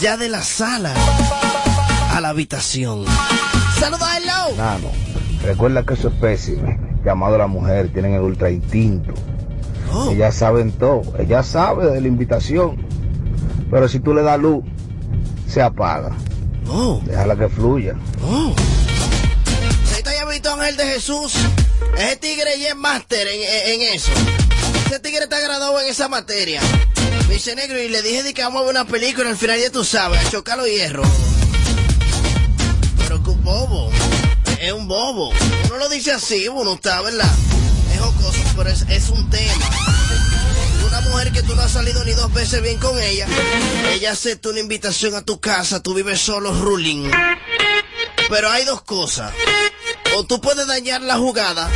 ya 0.00 0.16
de 0.16 0.28
la 0.28 0.42
sala 0.42 0.94
a 2.12 2.20
la 2.20 2.28
habitación? 2.30 3.04
Saludos, 3.78 4.08
hello. 4.16 4.56
Nano, 4.56 4.92
recuerda 5.46 5.82
que 5.84 5.94
eso 5.94 6.08
es 6.08 6.14
pésimo. 6.14 6.76
Llamado 7.04 7.36
a 7.36 7.38
la 7.38 7.46
mujer, 7.46 7.90
tienen 7.92 8.14
el 8.14 8.20
ultra 8.20 8.50
instinto. 8.50 9.14
Oh, 9.92 10.10
Ellas 10.10 10.34
saben 10.34 10.72
todo, 10.72 11.02
ella 11.18 11.42
sabe 11.42 11.86
de 11.90 12.00
la 12.00 12.08
invitación. 12.08 12.76
Pero 13.70 13.88
si 13.88 14.00
tú 14.00 14.12
le 14.14 14.22
das 14.22 14.38
luz, 14.40 14.64
se 15.48 15.62
apaga. 15.62 16.10
oh, 16.68 17.00
Déjala 17.04 17.36
que 17.36 17.48
fluya. 17.48 17.94
oh. 18.22 18.54
Ahí 19.92 19.98
está 19.98 20.12
ya 20.14 20.24
visto 20.26 20.52
Ángel 20.52 20.76
de 20.76 20.84
Jesús. 20.86 21.34
Ese 21.96 22.16
tigre 22.16 22.58
ya 22.60 22.70
es 22.70 22.76
máster 22.76 23.26
en, 23.26 23.80
eso. 23.94 24.10
Ese 24.86 24.98
tigre 25.00 25.24
está 25.24 25.40
graduado 25.40 25.80
en 25.80 25.86
esa 25.88 26.08
materia. 26.08 26.60
Me 27.28 27.34
dice 27.34 27.54
negro 27.56 27.78
y 27.80 27.88
le 27.88 28.02
dije 28.02 28.22
de 28.22 28.34
que 28.34 28.42
vamos 28.42 28.60
a 28.62 28.64
ver 28.66 28.70
una 28.74 28.84
película 28.84 29.30
al 29.30 29.36
final 29.36 29.58
ya 29.58 29.70
tú 29.70 29.84
sabes, 29.84 30.24
a 30.26 30.30
chocar 30.30 30.58
los 30.58 30.66
hierros. 30.68 31.06
Pero 32.98 33.22
que 33.22 33.30
un 33.30 33.42
bobo. 33.44 33.90
Es 34.60 34.72
un 34.72 34.88
bobo. 34.88 35.32
Uno 35.66 35.78
lo 35.78 35.88
dice 35.88 36.12
así, 36.12 36.48
uno 36.48 36.74
está, 36.74 37.00
¿verdad? 37.02 37.30
Es 37.92 38.00
jocoso, 38.00 38.38
pero 38.56 38.70
es, 38.70 39.08
un 39.10 39.28
tema. 39.28 39.52
Una 40.86 41.00
mujer 41.02 41.32
que 41.32 41.42
tú 41.42 41.54
no 41.54 41.62
has 41.62 41.72
salido 41.72 42.04
ni 42.04 42.12
dos 42.12 42.32
veces 42.32 42.62
bien 42.62 42.78
con 42.78 42.98
ella, 42.98 43.26
ella 43.92 44.12
acepta 44.12 44.48
una 44.48 44.60
invitación 44.60 45.14
a 45.14 45.22
tu 45.22 45.40
casa, 45.40 45.82
tú 45.82 45.94
vives 45.94 46.20
solo 46.20 46.52
ruling. 46.52 47.10
Pero 48.28 48.50
hay 48.50 48.64
dos 48.64 48.82
cosas. 48.82 49.32
O 50.16 50.24
tú 50.24 50.40
puedes 50.40 50.66
dañar 50.66 51.02
la 51.02 51.16
jugada, 51.16 51.70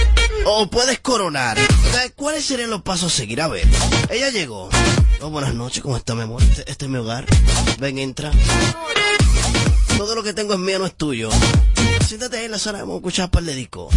o 0.46 0.68
puedes 0.68 1.00
coronar. 1.00 1.58
¿cuáles 2.16 2.44
serían 2.44 2.70
los 2.70 2.82
pasos 2.82 3.12
a 3.12 3.16
seguir? 3.16 3.42
A 3.42 3.48
ver, 3.48 3.66
ella 4.08 4.30
llegó. 4.30 4.70
Oh, 5.20 5.28
buenas 5.28 5.54
noches, 5.54 5.82
¿cómo 5.82 5.96
está, 5.96 6.14
mi 6.14 6.22
amor? 6.22 6.42
Este, 6.42 6.70
este 6.70 6.84
es 6.86 6.90
mi 6.90 6.96
hogar. 6.96 7.26
Ven, 7.78 7.98
entra. 7.98 8.30
Todo 9.96 10.14
lo 10.14 10.22
que 10.22 10.32
tengo 10.32 10.54
es 10.54 10.58
mío, 10.58 10.78
no 10.78 10.86
es 10.86 10.94
tuyo. 10.94 11.30
Siéntate 12.06 12.38
ahí 12.38 12.44
en 12.46 12.50
la 12.50 12.58
sala, 12.58 12.80
vamos 12.80 12.94
a 12.94 12.98
escuchar 12.98 13.24
un 13.26 13.30
par 13.30 13.42
de 13.44 13.54
discos. 13.54 13.94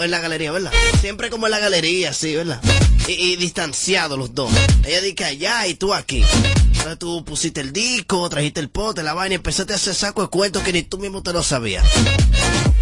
En 0.00 0.10
la 0.10 0.20
galería, 0.20 0.52
¿verdad? 0.52 0.72
Siempre 1.00 1.30
como 1.30 1.46
en 1.46 1.50
la 1.50 1.58
galería, 1.58 2.12
sí, 2.12 2.34
¿verdad? 2.34 2.60
Y, 3.06 3.12
y 3.12 3.36
distanciados 3.36 4.18
los 4.18 4.34
dos. 4.34 4.50
Ella 4.84 5.00
dice 5.00 5.24
allá 5.24 5.66
y 5.66 5.74
tú 5.74 5.92
aquí. 5.92 6.24
Entonces 6.72 6.98
tú 6.98 7.24
pusiste 7.24 7.60
el 7.60 7.72
disco, 7.72 8.28
trajiste 8.30 8.60
el 8.60 8.70
pote, 8.70 9.02
la 9.02 9.12
vaina 9.14 9.34
y 9.34 9.36
empezaste 9.36 9.72
a 9.72 9.76
hacer 9.76 9.94
saco 9.94 10.22
de 10.22 10.28
cuentos 10.28 10.62
que 10.62 10.72
ni 10.72 10.82
tú 10.82 10.98
mismo 10.98 11.22
te 11.22 11.32
lo 11.32 11.42
sabías. 11.42 11.84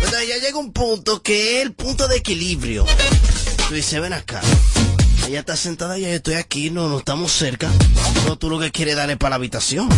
Entonces 0.03 0.29
ya 0.29 0.37
llega 0.37 0.59
un 0.59 0.73
punto 0.73 1.23
que 1.23 1.57
es 1.57 1.63
el 1.63 1.73
punto 1.73 2.07
de 2.07 2.17
equilibrio. 2.17 2.85
Tú 3.69 3.75
dices, 3.75 4.01
ven 4.01 4.13
acá. 4.13 4.41
Ella 5.27 5.41
está 5.41 5.57
sentada 5.57 5.99
y 5.99 6.03
yo 6.03 6.09
estoy 6.09 6.35
aquí, 6.35 6.71
no, 6.71 6.89
no 6.89 6.99
estamos 6.99 7.33
cerca. 7.33 7.69
No, 8.27 8.39
tú 8.39 8.49
lo 8.49 8.61
que 8.61 8.71
quieres 8.71 8.95
darle 8.95 9.17
para 9.17 9.31
la 9.31 9.37
habitación. 9.37 9.89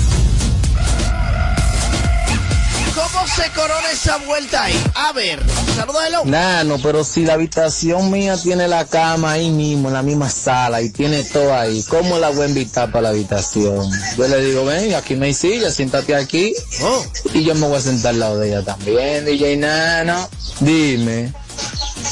¿Cómo 2.99 3.29
se 3.29 3.49
corona 3.53 3.91
esa 3.93 4.17
vuelta 4.19 4.65
ahí? 4.65 4.85
A 4.97 5.13
ver, 5.13 5.41
saludos 5.77 6.03
hello. 6.05 6.23
Nano, 6.25 6.79
pero 6.83 7.05
si 7.05 7.25
la 7.25 7.35
habitación 7.35 8.11
mía 8.11 8.37
tiene 8.37 8.67
la 8.67 8.87
cama 8.87 9.33
ahí 9.33 9.51
mismo, 9.51 9.87
en 9.87 9.95
la 9.95 10.03
misma 10.03 10.29
sala, 10.29 10.83
y 10.83 10.91
tiene 10.91 11.23
todo 11.23 11.55
ahí, 11.55 11.85
¿cómo 11.85 12.19
la 12.19 12.31
voy 12.31 12.47
a 12.47 12.49
invitar 12.49 12.91
para 12.91 13.03
la 13.03 13.09
habitación? 13.11 13.89
Yo 14.17 14.27
le 14.27 14.41
digo, 14.45 14.65
ven, 14.65 14.97
aquí 14.97 15.15
no 15.15 15.27
hay 15.27 15.33
silla, 15.35 15.71
siéntate 15.71 16.17
aquí. 16.17 16.53
Oh, 16.83 17.05
Y 17.35 17.45
yo 17.45 17.55
me 17.55 17.69
voy 17.69 17.79
a 17.79 17.81
sentar 17.81 18.15
al 18.15 18.19
lado 18.19 18.39
de 18.41 18.49
ella 18.49 18.65
también, 18.65 19.25
DJ 19.25 19.59
Nano. 19.59 20.29
Dime. 20.59 21.33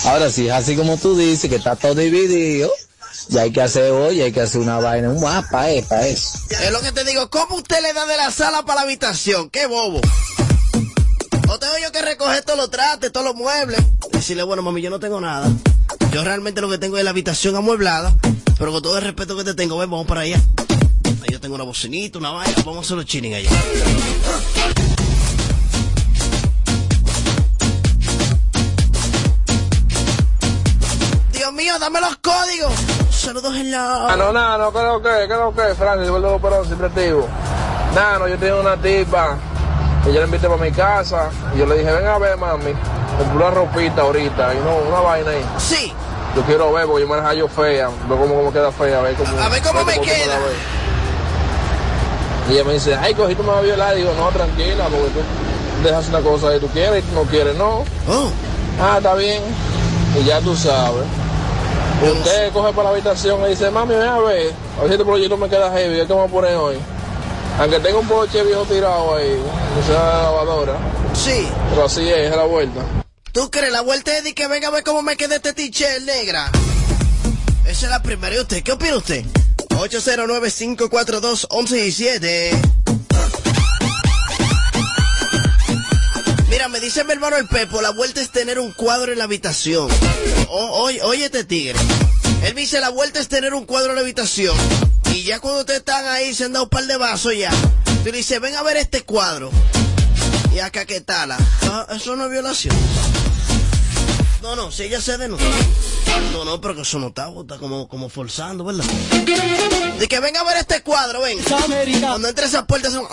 Ahora 0.04 0.30
sí, 0.30 0.48
así 0.50 0.76
como 0.76 0.98
tú 0.98 1.16
dices, 1.16 1.50
que 1.50 1.56
está 1.56 1.74
todo 1.74 1.96
dividido, 1.96 2.70
ya 3.28 3.42
hay 3.42 3.50
que 3.50 3.60
hacer 3.60 3.90
hoy, 3.90 4.22
hay 4.22 4.30
que 4.30 4.40
hacer 4.40 4.60
una 4.60 4.78
vaina, 4.78 5.10
un 5.10 5.20
mapa, 5.20 5.68
eh, 5.68 5.84
para 5.88 6.06
eso. 6.06 6.38
es 6.48 6.70
lo 6.70 6.80
que 6.80 6.92
te 6.92 7.02
digo. 7.02 7.28
¿Cómo 7.28 7.56
usted 7.56 7.82
le 7.82 7.92
da 7.92 8.06
de 8.06 8.16
la 8.16 8.30
sala 8.30 8.62
para 8.62 8.76
la 8.76 8.80
habitación? 8.82 9.50
¡Qué 9.50 9.66
bobo! 9.66 10.00
O 11.48 11.58
tengo 11.58 11.74
yo 11.80 11.92
que 11.92 12.02
recoger 12.02 12.42
todos 12.42 12.58
los 12.58 12.70
trastes, 12.70 13.12
todos 13.12 13.24
los 13.24 13.36
muebles. 13.36 13.80
Decirle, 14.10 14.42
bueno, 14.42 14.62
mami, 14.62 14.82
yo 14.82 14.90
no 14.90 14.98
tengo 14.98 15.20
nada. 15.20 15.48
Yo 16.10 16.24
realmente 16.24 16.60
lo 16.60 16.68
que 16.68 16.78
tengo 16.78 16.98
es 16.98 17.04
la 17.04 17.10
habitación 17.10 17.54
amueblada. 17.54 18.14
Pero 18.58 18.72
con 18.72 18.82
todo 18.82 18.98
el 18.98 19.04
respeto 19.04 19.36
que 19.36 19.44
te 19.44 19.54
tengo, 19.54 19.78
ven, 19.78 19.90
vamos 19.90 20.06
para 20.06 20.22
allá. 20.22 20.40
Ahí 21.22 21.28
yo 21.30 21.40
tengo 21.40 21.54
una 21.54 21.64
bocinita, 21.64 22.18
una 22.18 22.30
vaina, 22.30 22.54
vamos 22.64 22.78
a 22.78 22.80
hacer 22.80 22.96
los 22.96 23.06
chilling 23.06 23.34
allá. 23.34 23.50
Dios 31.32 31.52
mío, 31.52 31.78
dame 31.78 32.00
los 32.00 32.16
códigos. 32.16 32.72
Saludos 33.10 33.54
en 33.56 33.70
la... 33.70 34.08
Ah, 34.08 34.16
no, 34.16 34.32
no, 34.32 34.58
no, 34.58 34.72
creo 34.72 35.00
que, 35.00 35.26
creo 35.26 35.54
que, 35.54 35.74
Francis, 35.76 36.10
vuelvo 36.10 36.40
pero 36.40 36.64
siempre 36.64 36.88
activo. 36.88 37.28
Nano, 37.94 38.26
yo 38.26 38.36
tengo 38.36 38.60
una 38.60 38.76
tipa 38.76 39.38
yo 40.12 40.20
la 40.20 40.26
invité 40.26 40.48
para 40.48 40.62
mi 40.62 40.70
casa 40.72 41.30
y 41.54 41.58
yo 41.58 41.66
le 41.66 41.78
dije, 41.78 41.90
ven 41.92 42.06
a 42.06 42.18
ver, 42.18 42.36
mami, 42.36 42.72
compré 43.18 43.36
una 43.36 43.50
ropita 43.50 44.02
ahorita 44.02 44.54
y 44.54 44.58
no, 44.58 44.76
una 44.88 45.00
vaina 45.00 45.30
ahí. 45.30 45.44
Sí, 45.58 45.92
Yo 46.34 46.42
quiero 46.42 46.72
ver 46.72 46.86
porque 46.86 47.02
yo 47.02 47.08
me 47.08 47.16
la 47.16 47.22
hallo 47.24 47.48
fea, 47.48 47.88
ver 47.88 48.18
cómo, 48.18 48.34
cómo 48.34 48.52
queda 48.52 48.70
fea, 48.70 48.98
a 48.98 49.02
ver 49.02 49.14
cómo, 49.14 49.38
A 49.40 49.48
ver 49.48 49.62
cómo 49.62 49.84
me 49.84 49.98
queda. 50.00 50.38
Y 52.48 52.52
ella 52.52 52.64
me 52.64 52.74
dice, 52.74 52.94
ay, 52.94 53.12
cogí, 53.14 53.34
tú 53.34 53.42
me 53.42 53.48
vas 53.50 53.58
a 53.58 53.62
violar. 53.62 53.94
Y 53.96 54.00
digo, 54.02 54.12
no, 54.16 54.28
tranquila, 54.28 54.84
porque 54.84 55.08
tú 55.08 55.20
dejas 55.82 56.08
una 56.08 56.20
cosa 56.20 56.52
que 56.52 56.60
tú 56.60 56.68
quieres 56.68 57.02
y 57.04 57.08
tú 57.08 57.14
no 57.14 57.22
quieres, 57.22 57.56
no. 57.56 57.82
Oh, 58.08 58.30
Ah, 58.80 58.96
está 58.98 59.14
bien. 59.14 59.42
Y 60.20 60.24
ya 60.24 60.40
tú 60.40 60.54
sabes. 60.54 61.04
Usted 62.02 62.52
coge 62.52 62.72
para 62.72 62.84
la 62.84 62.90
habitación 62.90 63.40
y 63.46 63.48
dice, 63.48 63.70
mami, 63.70 63.94
ven 63.94 64.06
a 64.08 64.18
ver. 64.18 64.52
A 64.76 64.80
ver 64.82 64.88
si 64.88 64.92
este 64.92 65.04
proyecto 65.04 65.36
me 65.36 65.48
queda 65.48 65.72
heavy. 65.72 65.96
¿Qué 66.06 66.12
vamos 66.12 66.28
a 66.28 66.32
poner 66.32 66.54
hoy? 66.56 66.76
Aunque 67.58 67.80
tenga 67.80 67.98
un 67.98 68.08
boche 68.08 68.42
viejo 68.44 68.64
tirado 68.64 69.16
ahí, 69.16 69.28
que 69.28 69.82
sea 69.86 70.16
de 70.16 70.22
lavadora. 70.24 70.76
sí. 71.14 71.46
Pero 71.70 71.84
así 71.86 72.08
es, 72.08 72.30
es 72.30 72.36
la 72.36 72.44
vuelta. 72.44 72.80
¿Tú 73.32 73.50
crees? 73.50 73.72
La 73.72 73.80
vuelta 73.82 74.16
es 74.16 74.24
de 74.24 74.34
que 74.34 74.46
venga 74.48 74.68
a 74.68 74.70
ver 74.70 74.82
cómo 74.84 75.02
me 75.02 75.16
queda 75.16 75.36
este 75.36 75.52
t-shirt 75.52 76.02
negra. 76.04 76.50
Esa 77.66 77.86
es 77.86 77.90
la 77.90 78.02
primera. 78.02 78.34
¿Y 78.34 78.38
usted? 78.40 78.62
¿Qué 78.62 78.72
opina 78.72 78.96
usted? 78.96 79.24
809-542-1117. 79.70 82.50
Mira, 86.48 86.68
me 86.68 86.80
dice 86.80 87.04
mi 87.04 87.12
hermano 87.12 87.36
el 87.36 87.46
Pepo, 87.48 87.82
la 87.82 87.90
vuelta 87.90 88.20
es 88.22 88.30
tener 88.30 88.58
un 88.58 88.72
cuadro 88.72 89.12
en 89.12 89.18
la 89.18 89.24
habitación. 89.24 89.88
O- 90.48 90.82
oye, 90.84 91.02
oye 91.02 91.26
este 91.26 91.44
tigre. 91.44 91.78
Él 92.44 92.54
me 92.54 92.60
dice, 92.62 92.80
la 92.80 92.88
vuelta 92.90 93.18
es 93.20 93.28
tener 93.28 93.52
un 93.54 93.66
cuadro 93.66 93.90
en 93.90 93.96
la 93.96 94.02
habitación. 94.02 94.56
Y 95.16 95.22
ya 95.22 95.40
cuando 95.40 95.60
ustedes 95.60 95.78
están 95.78 96.06
ahí, 96.06 96.34
se 96.34 96.44
han 96.44 96.52
dado 96.52 96.64
un 96.64 96.68
par 96.68 96.84
de 96.84 96.98
vasos 96.98 97.34
ya. 97.34 97.50
Tú 98.04 98.10
le 98.10 98.18
dices, 98.18 98.38
ven 98.38 98.54
a 98.54 98.62
ver 98.62 98.76
este 98.76 99.00
cuadro. 99.00 99.50
Y 100.54 100.58
acá 100.58 100.84
qué 100.84 101.00
tal. 101.00 101.32
Ah, 101.32 101.86
eso 101.96 102.16
no 102.16 102.26
es 102.26 102.30
violación. 102.30 102.76
No, 104.42 104.54
no, 104.54 104.70
si 104.70 104.82
ella 104.82 105.00
se 105.00 105.16
denuncia. 105.16 105.48
No, 106.32 106.44
no, 106.44 106.60
pero 106.60 106.74
que 106.74 106.82
eso 106.82 106.98
no 106.98 107.06
está, 107.08 107.30
está 107.40 107.56
como, 107.56 107.88
como 107.88 108.10
forzando, 108.10 108.62
¿verdad? 108.62 108.84
De 109.98 110.06
que 110.06 110.20
venga 110.20 110.40
a 110.40 110.44
ver 110.44 110.58
este 110.58 110.82
cuadro, 110.82 111.22
ven. 111.22 111.38
Cuando 111.48 112.28
entre 112.28 112.44
esas 112.44 112.66
puertas 112.66 112.92
son... 112.92 113.06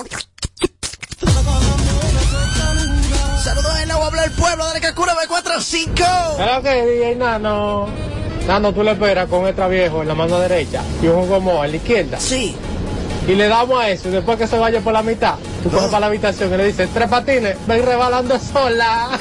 Saludos 3.42 3.80
en 3.80 3.88
la 3.88 3.96
Guabla 3.96 4.24
del 4.24 4.32
Pueblo, 4.32 4.66
dale 4.66 4.82
que 4.82 4.94
cura 4.94 5.16
B45. 5.16 6.36
Claro 6.36 6.62
que 6.64 6.86
DJ 6.86 7.16
Nano. 7.16 7.88
Nano, 8.48 8.74
tú 8.74 8.84
le 8.84 8.92
esperas 8.92 9.30
con 9.30 9.48
extra 9.48 9.68
viejo 9.70 10.02
en 10.02 10.08
la 10.10 10.16
mano 10.16 10.38
derecha 10.38 10.82
y 11.02 11.08
un 11.08 11.28
como 11.28 11.64
en 11.64 11.72
la 11.72 11.78
izquierda. 11.78 12.20
Sí. 12.20 12.56
Y 13.26 13.36
le 13.36 13.48
damos 13.48 13.82
a 13.82 13.90
eso 13.90 14.10
y 14.10 14.12
después 14.12 14.38
que 14.38 14.48
se 14.48 14.60
vaya 14.60 14.82
por 14.82 14.92
la 14.92 15.02
mitad, 15.02 15.36
tú 15.64 15.70
coges 15.70 15.86
para 15.86 16.02
la 16.02 16.08
habitación 16.08 16.54
y 16.54 16.58
le 16.58 16.66
dices, 16.66 16.90
tres 16.94 17.08
patines, 17.08 17.56
ven 17.66 17.86
rebalando 17.86 18.38
sola. 18.38 19.18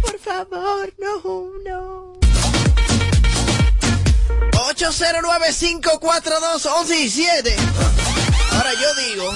Por 0.00 0.18
favor, 0.18 0.92
no, 0.98 1.50
no. 1.66 1.77
809-542-1117. 4.78 7.54
Ahora 8.52 8.72
yo 8.74 8.94
digo, 9.10 9.32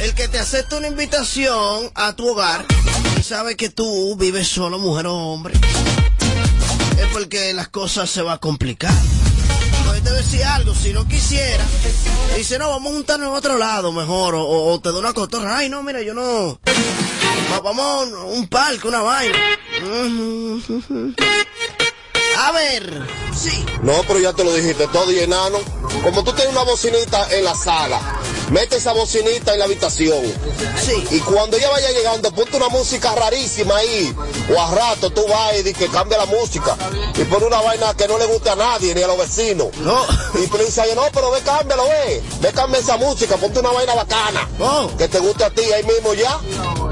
el 0.00 0.14
que 0.14 0.28
te 0.28 0.38
acepta 0.38 0.76
una 0.76 0.88
invitación 0.88 1.90
a 1.94 2.12
tu 2.14 2.28
hogar 2.28 2.64
y 3.18 3.22
sabe 3.22 3.56
que 3.56 3.70
tú 3.70 4.14
vives 4.16 4.46
solo, 4.48 4.78
mujer 4.78 5.06
o 5.06 5.14
hombre, 5.16 5.54
es 5.54 7.06
porque 7.12 7.52
las 7.54 7.68
cosas 7.68 8.10
se 8.10 8.20
va 8.22 8.34
a 8.34 8.38
complicar. 8.38 8.92
Pues 9.86 10.02
te 10.02 10.10
decía 10.12 10.54
algo, 10.54 10.74
si 10.74 10.92
no 10.92 11.06
quisiera, 11.08 11.64
dice, 12.36 12.58
no, 12.58 12.68
vamos 12.70 12.92
a 12.92 12.96
juntarnos 12.96 13.28
en 13.28 13.34
otro 13.34 13.56
lado 13.58 13.90
mejor, 13.92 14.34
o, 14.36 14.78
te 14.82 14.90
doy 14.90 15.00
una 15.00 15.12
cotorra. 15.14 15.56
Ay, 15.58 15.68
no, 15.70 15.82
mira, 15.82 16.02
yo 16.02 16.12
no... 16.14 16.58
Va- 17.52 17.60
Vamos 17.60 18.12
a 18.12 18.24
un 18.24 18.48
parque, 18.48 18.88
una 18.88 19.00
vaina. 19.02 19.36
A 22.36 22.52
ver, 22.52 23.06
sí. 23.36 23.64
No, 23.82 23.94
pero 24.06 24.18
ya 24.18 24.32
te 24.32 24.44
lo 24.44 24.52
dijiste 24.52 24.86
todo, 24.88 25.10
y 25.12 25.20
enano. 25.20 25.58
Como 26.02 26.24
tú 26.24 26.32
tienes 26.32 26.52
una 26.52 26.64
bocinita 26.64 27.28
en 27.30 27.44
la 27.44 27.54
sala, 27.54 28.00
mete 28.50 28.76
esa 28.76 28.92
bocinita 28.92 29.52
en 29.52 29.58
la 29.58 29.64
habitación. 29.64 30.22
Sí. 30.82 31.04
Y 31.10 31.20
cuando 31.20 31.56
ella 31.56 31.70
vaya 31.70 31.90
llegando, 31.90 32.32
ponte 32.32 32.56
una 32.56 32.68
música 32.68 33.14
rarísima 33.14 33.76
ahí. 33.76 34.14
O 34.54 34.60
a 34.60 34.70
rato 34.74 35.10
tú 35.10 35.26
vas 35.28 35.54
y 35.64 35.72
que 35.72 35.88
cambia 35.88 36.18
la 36.18 36.26
música. 36.26 36.76
Y 37.16 37.24
pone 37.24 37.46
una 37.46 37.60
vaina 37.60 37.94
que 37.94 38.06
no 38.08 38.18
le 38.18 38.26
guste 38.26 38.50
a 38.50 38.56
nadie, 38.56 38.94
ni 38.94 39.02
a 39.02 39.06
los 39.06 39.18
vecinos. 39.18 39.68
No. 39.78 40.04
Y 40.34 40.46
tú 40.46 40.56
le 40.58 40.66
dices 40.66 40.84
no, 40.94 41.02
pero 41.12 41.30
ve, 41.30 41.40
cámbialo, 41.40 41.84
ve. 41.84 42.22
Ve, 42.40 42.52
cambia 42.52 42.80
esa 42.80 42.96
música, 42.96 43.36
ponte 43.36 43.60
una 43.60 43.70
vaina 43.70 43.94
bacana. 43.94 44.48
Oh. 44.60 44.90
Que 44.96 45.08
te 45.08 45.18
guste 45.18 45.44
a 45.44 45.50
ti 45.50 45.62
ahí 45.72 45.82
mismo 45.84 46.14
ya. 46.14 46.38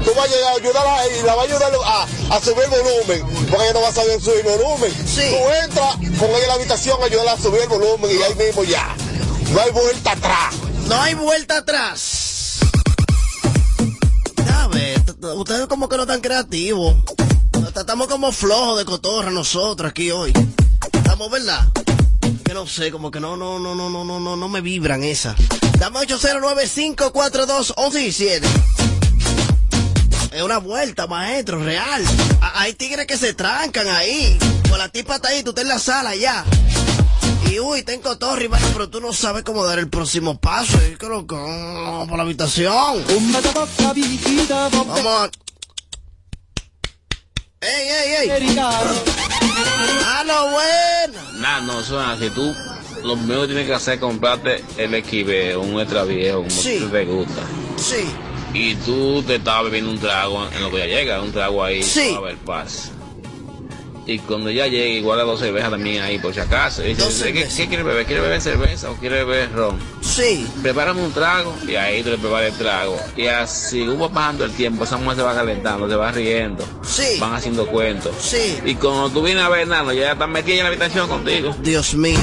Tú 0.03 0.11
vas 0.15 0.25
a 0.25 0.27
llegar 0.27 0.53
a 0.53 0.55
ayudarla 0.55 1.07
y 1.07 1.21
la 1.23 1.35
vas 1.35 1.45
a 1.45 1.49
ayudar 1.49 1.71
a, 1.85 2.35
a 2.35 2.41
subir 2.41 2.63
el 2.63 2.69
volumen. 2.69 3.47
Porque 3.49 3.63
ella 3.63 3.73
no 3.73 3.81
va 3.81 3.89
a 3.89 3.93
saber 3.93 4.21
subir 4.21 4.45
el 4.45 4.57
volumen. 4.57 4.91
Sí. 5.07 5.29
Tú 5.29 5.49
entras 5.63 5.95
con 6.19 6.29
ella 6.29 6.41
en 6.41 6.47
la 6.47 6.53
habitación, 6.55 7.01
ayúdala 7.03 7.33
a 7.33 7.37
subir 7.37 7.61
el 7.61 7.69
volumen 7.69 8.11
y 8.11 8.21
ahí 8.21 8.35
mismo 8.35 8.63
ya. 8.63 8.95
No 9.51 9.61
hay 9.61 9.71
vuelta 9.71 10.11
atrás. 10.11 10.55
No 10.87 11.01
hay 11.01 11.13
vuelta 11.15 11.57
atrás. 11.57 12.59
T- 15.05 15.13
ustedes 15.27 15.67
como 15.67 15.87
que 15.89 15.97
no 15.97 16.05
tan 16.05 16.21
creativos. 16.21 16.95
Estamos 17.75 18.07
como 18.07 18.31
flojos 18.31 18.77
de 18.79 18.85
cotorra 18.85 19.31
nosotros 19.31 19.89
aquí 19.89 20.11
hoy. 20.11 20.31
Estamos, 20.91 21.29
¿verdad? 21.31 21.67
Que 22.45 22.53
no 22.53 22.67
sé, 22.67 22.91
como 22.91 23.09
que 23.11 23.19
no, 23.19 23.35
no, 23.37 23.57
no, 23.59 23.73
no, 23.75 23.89
no, 23.89 24.03
no, 24.03 24.19
no, 24.19 24.35
no 24.35 24.49
me 24.49 24.61
vibran 24.61 25.03
esas. 25.03 25.35
Dame 25.79 25.99
809-542-1117. 26.01 28.41
Es 30.31 30.41
una 30.41 30.57
vuelta, 30.59 31.05
maestro, 31.07 31.63
real. 31.63 32.03
Hay 32.55 32.73
tigres 32.73 33.05
que 33.07 33.17
se 33.17 33.33
trancan 33.33 33.87
ahí. 33.87 34.37
Con 34.69 34.77
la 34.79 34.89
tipa 34.89 35.15
está 35.15 35.29
ahí, 35.29 35.43
tú 35.43 35.49
estás 35.51 35.63
en 35.63 35.69
la 35.69 35.79
sala 35.79 36.15
ya. 36.15 36.43
Y 37.51 37.59
uy, 37.59 37.83
tengo 37.83 38.17
torre, 38.17 38.47
vaya, 38.47 38.65
pero 38.73 38.89
tú 38.89 38.99
no 39.01 39.13
sabes 39.13 39.43
cómo 39.43 39.63
dar 39.65 39.79
el 39.79 39.89
próximo 39.89 40.39
paso. 40.39 40.77
Y 40.91 40.95
creo 40.95 41.25
que 41.27 41.35
vamos 41.35 42.07
por 42.07 42.17
la 42.17 42.23
habitación. 42.23 43.03
Vamos 44.71 45.05
a... 45.05 45.29
¡Ey, 47.61 47.87
ey, 47.89 48.29
ey! 48.31 48.57
¡Ah, 48.59 50.23
no, 50.25 50.51
bueno! 50.51 51.31
Nah, 51.39 51.61
no, 51.61 51.81
suena 51.83 52.13
así. 52.13 52.29
Tú 52.31 52.53
lo 53.03 53.15
primero 53.15 53.41
que 53.41 53.47
tienes 53.47 53.67
que 53.67 53.73
hacer 53.73 53.93
es 53.95 53.99
comprarte 53.99 54.63
el 54.77 54.93
equive, 54.95 55.55
un 55.55 55.79
extra 55.79 56.03
viejo, 56.03 56.39
como 56.39 56.49
Sí. 56.49 56.85
te 56.91 57.05
gusta. 57.05 57.41
Sí, 57.77 58.05
Y 58.55 58.75
tú 58.75 59.23
te 59.23 59.35
estabas 59.35 59.63
bebiendo 59.65 59.89
un 59.91 59.97
trago 59.99 60.47
en 60.47 60.61
lo 60.61 60.69
que 60.69 60.77
ya 60.79 60.85
llega, 60.85 61.21
un 61.21 61.31
trago 61.31 61.63
ahí 61.63 61.81
Sí. 61.81 62.13
a 62.15 62.19
ver 62.19 62.37
paz. 62.37 62.91
Y 64.05 64.19
cuando 64.19 64.51
ya 64.51 64.67
llegue, 64.67 64.89
igual 64.97 65.19
a 65.21 65.23
dos 65.23 65.39
cervezas 65.39 65.69
también 65.71 66.03
ahí, 66.03 66.19
por 66.19 66.33
si 66.33 66.39
acaso. 66.41 66.83
Y 66.83 66.93
dice, 66.93 67.31
¿qué, 67.31 67.45
quiere 67.67 67.83
beber? 67.83 68.05
¿Quiere 68.05 68.21
beber 68.21 68.41
cerveza 68.41 68.91
o 68.91 68.95
quiere 68.95 69.23
beber 69.23 69.51
ron? 69.53 69.79
sí. 70.01 70.45
Prepárame 70.61 71.01
un 71.01 71.11
trago 71.13 71.55
y 71.67 71.75
ahí 71.75 72.03
tú 72.03 72.09
le 72.09 72.17
preparas 72.17 72.51
el 72.51 72.57
trago. 72.57 72.99
Y 73.15 73.27
así, 73.27 73.87
hubo 73.87 74.09
pasando 74.09 74.43
el 74.45 74.51
tiempo, 74.51 74.83
esa 74.83 74.97
mujer 74.97 75.17
se 75.17 75.23
va 75.23 75.33
calentando, 75.33 75.89
se 75.89 75.95
va 75.95 76.11
riendo. 76.11 76.65
Sí. 76.85 77.17
Van 77.19 77.33
haciendo 77.33 77.65
cuentos. 77.67 78.13
Sí. 78.19 78.57
Y 78.65 78.75
cuando 78.75 79.09
tú 79.09 79.23
vienes 79.23 79.43
a 79.43 79.49
ver 79.49 79.67
nada, 79.67 79.93
ya 79.93 80.11
están 80.11 80.31
metida 80.31 80.55
en 80.57 80.63
la 80.63 80.69
habitación 80.69 81.07
contigo. 81.07 81.55
Dios 81.61 81.95
mío. 81.95 82.19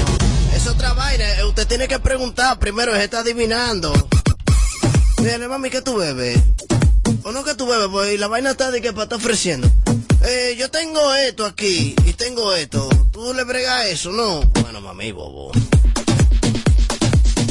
Es 0.54 0.66
otra 0.66 0.92
vaina. 0.92 1.24
eh, 1.38 1.44
Usted 1.44 1.66
tiene 1.66 1.88
que 1.88 1.98
preguntar 1.98 2.58
primero, 2.58 2.94
¿se 2.94 3.04
está 3.04 3.20
adivinando? 3.20 3.92
Mire, 5.18 5.48
mami, 5.48 5.70
¿qué 5.70 5.80
tú 5.82 5.96
bebes? 5.96 6.38
¿O 7.22 7.32
no 7.32 7.44
que 7.44 7.54
tú 7.54 7.66
bebes? 7.66 7.88
Pues 7.90 8.12
y 8.14 8.18
la 8.18 8.28
vaina 8.28 8.50
está 8.52 8.70
de 8.70 8.80
que 8.80 8.92
para 8.92 9.04
estar 9.04 9.18
ofreciendo. 9.18 9.68
Eh, 10.32 10.54
yo 10.56 10.70
tengo 10.70 11.12
esto 11.16 11.44
aquí 11.44 11.96
y 12.06 12.12
tengo 12.12 12.54
esto. 12.54 12.88
¿Tú 13.10 13.34
le 13.34 13.42
bregas 13.42 13.86
eso? 13.86 14.12
No. 14.12 14.40
Bueno, 14.62 14.80
mami, 14.80 15.10
bobo. 15.10 15.50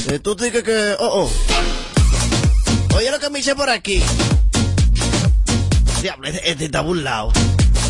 Eh, 0.10 0.20
tú 0.20 0.34
dices 0.36 0.64
que... 0.64 0.96
Oh, 0.98 1.26
oh. 1.26 2.96
Oye 2.96 3.12
lo 3.12 3.20
que 3.20 3.30
me 3.30 3.40
hice 3.40 3.54
por 3.54 3.70
aquí. 3.70 4.02
Diablo, 6.02 6.30
este, 6.30 6.50
este 6.52 6.66
está 6.66 6.80
burlado. 6.80 7.34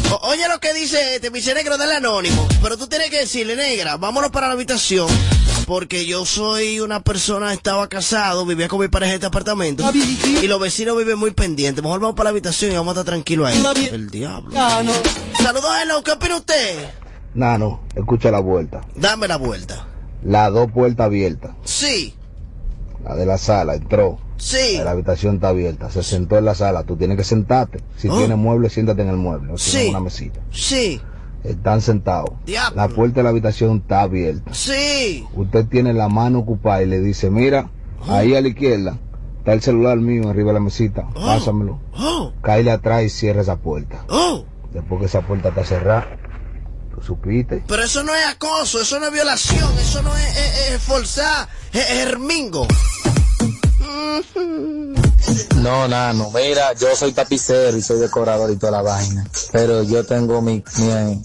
O- 0.10 0.28
oye 0.30 0.47
lo 0.47 0.60
que 0.60 0.73
dice 0.73 1.15
este, 1.15 1.30
mi 1.30 1.39
negro 1.39 1.78
del 1.78 1.91
anónimo. 1.91 2.47
Pero 2.63 2.75
tú 2.75 2.88
tienes 2.88 3.12
que 3.12 3.19
decirle, 3.19 3.56
negra, 3.56 3.97
vámonos 3.97 4.32
para 4.32 4.47
la 4.47 4.54
habitación. 4.54 5.08
Porque 5.69 6.08
yo 6.08 6.25
soy 6.25 6.79
una 6.79 7.01
persona, 7.03 7.53
estaba 7.53 7.88
casado, 7.88 8.43
vivía 8.43 8.67
con 8.67 8.79
mi 8.79 8.88
pareja 8.88 9.12
en 9.12 9.15
este 9.17 9.27
apartamento. 9.27 9.84
Y 10.41 10.47
los 10.47 10.60
vecinos 10.60 10.97
viven 10.97 11.19
muy 11.19 11.29
pendientes. 11.29 11.84
Mejor 11.84 11.99
vamos 11.99 12.15
para 12.15 12.23
la 12.25 12.29
habitación 12.32 12.71
y 12.71 12.75
vamos 12.75 12.97
a 12.97 13.01
estar 13.01 13.05
tranquilos 13.13 13.47
ahí. 13.47 13.88
El 13.91 14.10
diablo. 14.10 14.49
Saludos, 14.51 15.69
hello, 15.84 16.01
¿qué 16.03 16.13
opina 16.13 16.38
usted? 16.38 16.89
Nano, 17.36 17.82
escucha 17.95 18.32
la 18.32 18.39
vuelta. 18.39 18.82
Dame 18.95 19.27
la 19.27 19.38
vuelta. 19.38 19.86
Las 20.23 20.51
dos 20.51 20.71
puertas 20.71 21.05
abiertas. 21.05 21.51
Sí, 21.63 22.15
La 23.05 23.15
de 23.15 23.27
la 23.27 23.38
sala 23.38 23.75
entró. 23.75 24.17
sí. 24.38 24.79
La 24.84 24.89
habitación 24.89 25.36
está 25.36 25.49
abierta. 25.49 25.91
Se 25.91 26.01
sentó 26.01 26.36
en 26.39 26.45
la 26.45 26.55
sala. 26.55 26.84
Tú 26.84 26.97
tienes 26.97 27.15
que 27.15 27.23
sentarte. 27.23 27.84
Si 27.95 28.10
Oh. 28.10 28.17
tienes 28.17 28.39
mueble, 28.39 28.71
siéntate 28.71 29.03
en 29.03 29.10
el 29.10 29.17
mueble. 29.17 29.53
O 29.53 29.58
si 29.60 29.71
no, 29.71 29.79
Sí. 29.79 29.84
en 29.86 29.89
una 29.91 29.99
mesita. 29.99 30.39
Sí, 30.51 30.99
Están 31.43 31.82
sentados. 31.82 32.32
Diablo. 32.45 32.75
La 32.75 32.89
puerta 32.89 33.21
de 33.21 33.23
la 33.23 33.30
habitación 33.30 33.78
está 33.78 34.02
abierta. 34.02 34.54
sí. 34.54 35.25
Usted 35.36 35.65
tiene 35.67 35.93
la 35.93 36.10
mano 36.10 36.39
ocupada 36.39 36.84
y 36.84 36.88
le 36.88 36.99
dice, 36.99 37.30
mira, 37.30 37.69
ahí 38.08 38.36
a 38.36 38.41
la 38.41 38.49
izquierda 38.49 38.97
está 39.38 39.54
el 39.54 39.62
celular 39.62 39.97
mío 39.97 40.30
arriba 40.30 40.49
de 40.49 40.54
la 40.56 40.60
mesita. 40.60 41.08
Oh. 41.15 41.25
Pásamelo. 41.25 41.80
Oh, 41.97 42.34
Cáele 42.41 42.71
atrás 42.71 43.04
y 43.04 43.10
cierra 43.10 43.41
esa 43.41 43.56
puerta. 43.58 44.04
oh. 44.10 44.43
Después 44.73 44.99
que 44.99 45.06
esa 45.08 45.21
puerta 45.21 45.49
está 45.49 45.63
cerrada, 45.65 46.08
tú 46.93 47.02
supiste. 47.02 47.63
Pero 47.67 47.84
eso 47.84 48.04
no 48.04 48.13
es 48.13 48.25
acoso, 48.28 48.80
eso 48.82 48.99
no 48.99 49.08
es 49.08 49.13
violación, 49.13 49.69
eso 49.80 50.04
no 50.04 50.15
es, 50.15 50.38
es- 50.38 50.71
es 50.73 50.82
forzar, 50.82 51.47
es, 51.73 51.89
es 51.89 52.08
hermingo. 52.08 52.67
No, 55.58 55.88
nano, 55.88 56.32
mira, 56.34 56.73
yo 56.73 56.95
soy 56.95 57.12
tapicero 57.12 57.75
y 57.77 57.82
soy 57.82 57.99
decorador 57.99 58.51
y 58.51 58.55
toda 58.55 58.71
la 58.73 58.82
vaina. 58.82 59.27
Pero 59.51 59.84
yo 59.84 60.05
tengo 60.05 60.41
mi, 60.41 60.63
mi, 60.77 61.21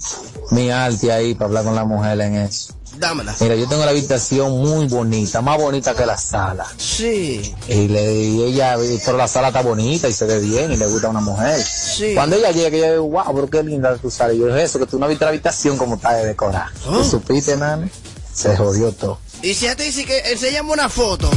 mi 0.51 0.71
arte 0.71 1.13
ahí 1.13 1.35
para 1.35 1.47
hablar 1.47 1.65
con 1.65 1.75
la 1.75 1.85
mujer 1.85 2.21
en 2.21 2.35
eso. 2.37 2.75
Dámela. 2.99 3.35
Mira, 3.41 3.57
yo 3.57 3.67
tengo 3.69 3.85
la 3.85 3.91
habitación 3.91 4.53
muy 4.61 4.87
bonita, 4.87 5.41
más 5.41 5.59
bonita 5.59 5.95
que 5.95 6.07
la 6.07 6.17
sala. 6.17 6.65
Sí, 6.77 7.55
Y, 7.69 7.89
le, 7.89 8.15
y 8.15 8.43
ella, 8.45 8.77
pero 9.05 9.17
la 9.17 9.27
sala 9.27 9.49
está 9.49 9.63
bonita 9.63 10.09
y 10.09 10.13
se 10.13 10.27
ve 10.27 10.39
bien 10.39 10.71
y 10.73 10.77
le 10.77 10.87
gusta 10.87 11.09
a 11.09 11.11
una 11.11 11.21
mujer. 11.21 11.61
sí. 11.61 12.15
Cuando 12.15 12.37
ella 12.37 12.53
llega, 12.53 12.77
ella 12.77 12.87
dice, 12.93 12.99
wow, 12.99 13.35
pero 13.35 13.51
qué 13.51 13.63
linda 13.65 13.97
tu 13.97 14.11
sala. 14.11 14.33
Y 14.33 14.39
yo, 14.39 14.57
es 14.57 14.63
eso, 14.71 14.79
que 14.79 14.87
tú 14.87 14.99
no 14.99 15.09
viste 15.09 15.25
la 15.25 15.31
habitación 15.31 15.77
como 15.77 15.97
está 15.97 16.13
de 16.15 16.27
decorada. 16.27 16.73
Oh. 16.87 16.99
¿Tú 16.99 17.05
supiste, 17.05 17.57
nano? 17.57 17.89
Se 18.33 18.57
jodió 18.57 18.93
todo. 18.93 19.19
Y 19.43 19.55
si 19.55 19.67
ella 19.67 19.77
te 19.77 19.83
dice 19.85 20.05
que 20.05 20.19
enséñame 20.31 20.73
una 20.73 20.89
foto. 20.89 21.29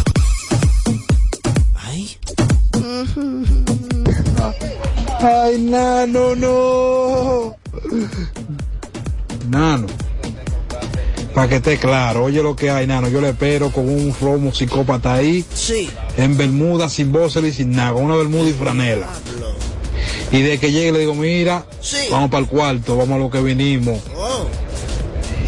Ay. 5.20 5.62
Nano, 5.62 6.36
no. 6.36 7.56
Nano, 9.50 9.88
para 11.34 11.48
que 11.48 11.56
esté 11.56 11.78
claro, 11.78 12.26
oye 12.26 12.44
lo 12.44 12.56
que 12.56 12.70
hay, 12.70 12.86
nano, 12.88 13.08
yo 13.08 13.22
le 13.22 13.30
espero 13.30 13.72
con 13.72 13.88
un 13.90 14.14
romo 14.20 14.54
psicópata 14.54 15.14
ahí, 15.14 15.46
Sí. 15.54 15.90
en 16.18 16.38
bermuda, 16.38 16.90
sin 16.90 17.12
boxer 17.12 17.46
y 17.46 17.54
sin 17.54 17.72
nada, 17.72 17.94
con 17.94 18.04
una 18.04 18.16
bermuda 18.16 18.50
y 18.50 18.54
franela. 18.54 19.08
Y 20.32 20.42
de 20.42 20.60
que 20.60 20.72
llegue 20.72 20.92
le 20.92 21.00
digo, 21.00 21.16
mira, 21.16 21.66
Sí. 21.82 21.98
vamos 22.12 22.30
para 22.30 22.42
el 22.44 22.50
cuarto, 22.50 22.98
vamos 22.98 23.16
a 23.16 23.20
lo 23.20 23.30
que 23.30 23.42
vinimos. 23.42 24.00
Oh. 24.18 24.46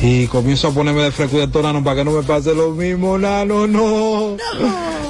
Y 0.02 0.28
comienzo 0.28 0.70
a 0.70 0.72
ponerme 0.72 1.02
de 1.04 1.12
fresco 1.12 1.36
y 1.38 1.40
de 1.42 1.48
para 1.50 1.96
que 1.96 2.06
no 2.06 2.12
me 2.12 2.24
pase 2.24 2.56
lo 2.56 2.72
mismo, 2.72 3.18
nano, 3.18 3.68
no. 3.68 4.38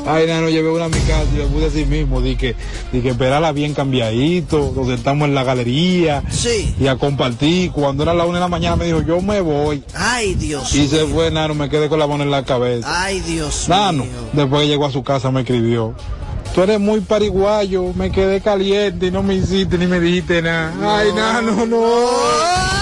Ay, 0.07 0.25
nano, 0.25 0.49
llevé 0.49 0.71
una 0.71 0.85
a 0.85 0.89
mi 0.89 0.97
casa 1.01 1.25
y 1.33 1.37
le 1.37 1.45
puse 1.45 1.67
así 1.67 1.85
mismo, 1.85 2.21
di 2.21 2.35
que, 2.35 2.55
di 2.91 3.01
que 3.01 3.09
esperarla 3.09 3.51
bien 3.51 3.75
cambiadito, 3.75 4.73
nos 4.75 4.87
sentamos 4.87 5.27
en 5.27 5.35
la 5.35 5.43
galería 5.43 6.23
Sí. 6.31 6.73
y 6.79 6.87
a 6.87 6.95
compartir. 6.95 7.71
Cuando 7.71 8.01
era 8.01 8.15
la 8.15 8.25
una 8.25 8.39
de 8.39 8.41
la 8.41 8.47
mañana 8.47 8.75
me 8.77 8.85
dijo, 8.85 9.01
yo 9.03 9.21
me 9.21 9.41
voy. 9.41 9.83
Ay, 9.93 10.33
Dios. 10.33 10.73
Y 10.73 10.87
se 10.87 11.05
fue, 11.05 11.29
nano, 11.29 11.53
me 11.53 11.69
quedé 11.69 11.87
con 11.89 11.99
la 11.99 12.07
mano 12.07 12.23
en 12.23 12.31
la 12.31 12.43
cabeza. 12.43 12.87
Ay, 13.03 13.19
Dios 13.19 13.69
Nano, 13.69 14.05
mío. 14.05 14.13
después 14.33 14.63
que 14.63 14.67
llegó 14.69 14.85
a 14.87 14.91
su 14.91 15.03
casa 15.03 15.29
me 15.29 15.41
escribió. 15.41 15.93
Tú 16.55 16.63
eres 16.63 16.79
muy 16.79 17.01
pariguayo, 17.01 17.93
me 17.93 18.11
quedé 18.11 18.41
caliente 18.41 19.05
y 19.07 19.11
no 19.11 19.21
me 19.21 19.35
hiciste 19.35 19.77
ni 19.77 19.85
me 19.85 19.99
dijiste 19.99 20.41
nada. 20.41 20.73
Ay, 20.97 21.09
nano, 21.13 21.63
no. 21.67 22.05
Estás 22.07 22.78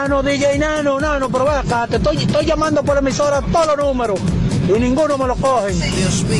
Nano, 0.00 0.22
DJ 0.22 0.56
Nano, 0.58 0.98
Nano, 0.98 1.28
pero 1.28 1.50
acá, 1.50 1.86
te 1.86 1.96
estoy, 1.96 2.16
llamando 2.46 2.82
por 2.82 2.96
emisora 2.96 3.42
todos 3.52 3.76
los 3.76 3.86
números 3.88 4.18
y 4.66 4.72
ninguno 4.80 5.18
me 5.18 5.26
lo 5.26 5.36
cogen. 5.36 5.78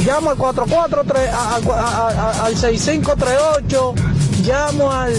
Llamo 0.06 0.30
al 0.30 0.36
443, 0.38 1.28
a- 1.30 1.56
a- 1.56 2.08
a- 2.08 2.44
al 2.46 2.56
6538, 2.56 3.94
llamo 4.46 4.90
al, 4.90 5.12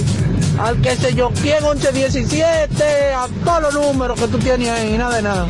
al 0.59 0.81
que 0.81 0.95
sé 0.95 1.13
yo, 1.13 1.29
quién 1.39 1.63
1117, 1.63 3.13
a 3.13 3.27
todos 3.45 3.61
los 3.61 3.73
números 3.85 4.19
que 4.19 4.27
tú 4.27 4.39
tienes 4.39 4.69
ahí, 4.69 4.97
nada 4.97 5.17
de 5.17 5.21
nada, 5.21 5.47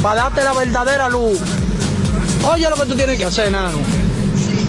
para 0.00 0.22
darte 0.22 0.44
la 0.44 0.52
verdadera 0.52 1.08
luz. 1.08 1.36
Oye 2.52 2.70
lo 2.70 2.76
que 2.76 2.86
tú 2.86 2.94
tienes 2.94 3.18
que 3.18 3.24
hacer, 3.24 3.50
Nano. 3.50 3.78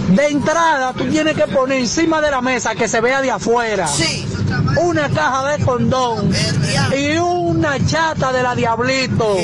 De 0.09 0.27
entrada, 0.29 0.93
tú 0.93 1.05
tienes 1.11 1.35
que 1.37 1.45
poner 1.45 1.77
encima 1.77 2.21
de 2.21 2.31
la 2.31 2.41
mesa 2.41 2.73
que 2.73 2.87
se 2.87 2.99
vea 3.01 3.21
de 3.21 3.29
afuera. 3.29 3.87
Una 4.81 5.09
caja 5.09 5.51
de 5.51 5.65
condón 5.65 6.31
y 6.97 7.17
una 7.17 7.85
chata 7.85 8.31
de 8.31 8.43
la 8.43 8.55
Diablito. 8.55 9.37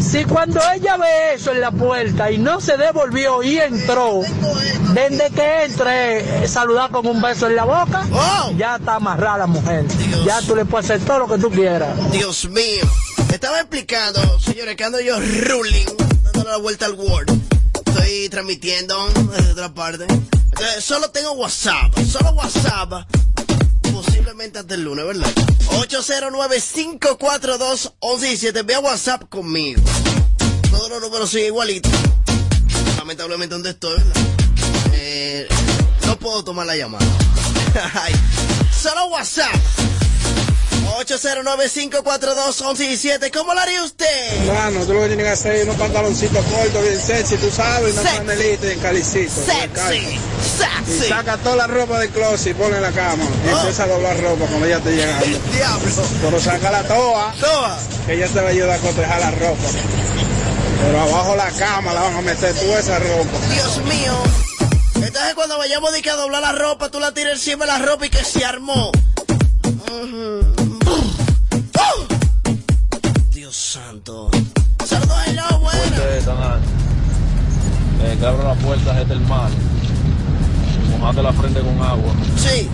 Si 0.00 0.24
cuando 0.24 0.60
ella 0.74 0.96
ve 0.96 1.34
eso 1.34 1.52
en 1.52 1.60
la 1.60 1.70
puerta 1.70 2.32
y 2.32 2.38
no 2.38 2.60
se 2.60 2.76
devolvió 2.76 3.42
y 3.42 3.58
entró, 3.58 4.22
desde 4.92 5.30
que 5.30 5.64
entre, 5.64 6.44
eh, 6.44 6.48
saludar 6.48 6.90
con 6.90 7.06
un 7.06 7.20
beso 7.20 7.46
en 7.46 7.54
la 7.54 7.64
boca, 7.64 8.04
ya 8.56 8.76
está 8.76 8.96
amarrada 8.96 9.38
la 9.38 9.46
mujer. 9.46 9.84
Ya 10.24 10.40
tú 10.42 10.56
le 10.56 10.64
puedes 10.64 10.90
hacer 10.90 11.06
todo 11.06 11.20
lo 11.20 11.28
que 11.28 11.38
tú 11.38 11.50
quieras. 11.50 11.90
Dios 12.10 12.48
mío. 12.48 12.82
Estaba 13.32 13.60
explicando, 13.60 14.40
señores, 14.40 14.74
que 14.74 14.84
ando 14.84 15.00
yo 15.00 15.16
ruling, 15.20 15.86
dando 16.24 16.44
la 16.48 16.56
vuelta 16.56 16.86
al 16.86 16.94
Word. 16.94 17.30
Estoy 17.86 18.28
transmitiendo 18.30 18.96
desde 19.36 19.52
otra 19.52 19.72
parte. 19.72 20.06
Entonces, 20.08 20.84
solo 20.84 21.10
tengo 21.10 21.32
WhatsApp, 21.32 21.96
solo 22.10 22.32
WhatsApp. 22.32 23.06
Hasta 24.40 24.74
el 24.74 24.84
lunes, 24.84 25.04
¿verdad? 25.04 25.30
809-542-1117. 25.66 28.64
Ve 28.64 28.74
a 28.74 28.80
WhatsApp 28.80 29.28
conmigo. 29.28 29.82
Todos 30.70 30.88
los 30.88 31.02
números 31.02 31.28
siguen 31.28 31.48
igualitos. 31.48 31.92
Lamentablemente, 32.96 33.54
donde 33.54 33.68
estoy. 33.70 34.00
Eh, 34.94 35.46
no 36.06 36.18
puedo 36.18 36.42
tomar 36.42 36.66
la 36.66 36.74
llamada. 36.74 37.04
Solo 38.82 39.08
WhatsApp. 39.08 39.54
809-542-1117. 40.98 43.30
¿Cómo 43.32 43.54
lo 43.54 43.60
haría 43.60 43.82
usted? 43.82 44.06
Mano, 44.46 44.84
tú 44.84 44.92
lo 44.94 45.00
que 45.02 45.06
tienes 45.08 45.26
que 45.26 45.32
hacer 45.32 45.56
es 45.56 45.64
unos 45.64 45.76
pantaloncitos 45.76 46.44
cortos, 46.46 46.82
bien 46.82 47.00
sexy, 47.00 47.36
tú 47.36 47.50
sabes, 47.50 47.92
una 47.94 48.02
Sexy. 48.02 48.16
panelita 48.18 48.72
en 48.72 48.78
calicito. 48.80 49.32
Sexy, 49.46 50.18
Y 50.88 50.92
saca 51.08 51.36
toda 51.38 51.56
la 51.56 51.66
ropa 51.66 51.98
del 51.98 52.10
closet 52.10 52.52
y 52.52 52.54
ponla 52.54 52.76
en 52.78 52.82
la 52.82 52.92
cama. 52.92 53.24
Y 53.46 53.48
empieza 53.48 53.84
a 53.84 53.86
doblar 53.86 54.20
ropa 54.20 54.44
cuando 54.46 54.66
ella 54.66 54.76
esté 54.78 54.92
llegando. 54.96 55.26
Diablo. 55.52 56.02
Pero 56.22 56.40
saca 56.40 56.70
la 56.70 56.82
toa. 56.84 57.34
Toa. 57.40 57.78
Que 58.06 58.14
ella 58.14 58.28
te 58.28 58.40
va 58.40 58.46
a 58.48 58.50
ayudar 58.50 58.70
a 58.70 58.78
cotejar 58.78 59.20
la 59.20 59.30
ropa. 59.32 59.68
Pero 60.82 61.00
abajo 61.00 61.36
la 61.36 61.50
cama 61.52 61.92
la 61.92 62.00
van 62.02 62.16
a 62.16 62.20
meter 62.22 62.54
tú 62.54 62.72
esa 62.74 62.98
ropa. 62.98 63.38
Dios 63.52 63.78
mío. 63.84 64.14
Entonces 64.96 65.34
cuando 65.34 65.58
vayamos 65.58 65.92
de 65.92 66.00
que 66.02 66.10
a 66.10 66.16
doblar 66.16 66.40
la 66.42 66.52
ropa, 66.52 66.88
tú 66.90 66.98
la 67.00 67.12
tiras 67.12 67.34
encima 67.34 67.64
de 67.66 67.72
la 67.72 67.78
ropa 67.78 68.06
y 68.06 68.10
que 68.10 68.24
se 68.24 68.44
armó. 68.44 68.90
¡Oh! 69.90 70.59
Dios 73.50 73.56
santo. 73.56 74.28
Bueno. 74.28 74.44
Ustedes 75.84 76.18
están 76.18 76.36
ahí. 76.36 76.60
Eh, 78.04 78.16
que 78.16 78.26
abra 78.26 78.44
la 78.44 78.54
puerta 78.54 79.00
es 79.00 79.08
del 79.08 79.20
mal. 79.22 79.50
Mojate 80.90 81.20
la 81.20 81.32
frente 81.32 81.58
con 81.58 81.82
agua. 81.82 82.12
Sí. 82.36 82.68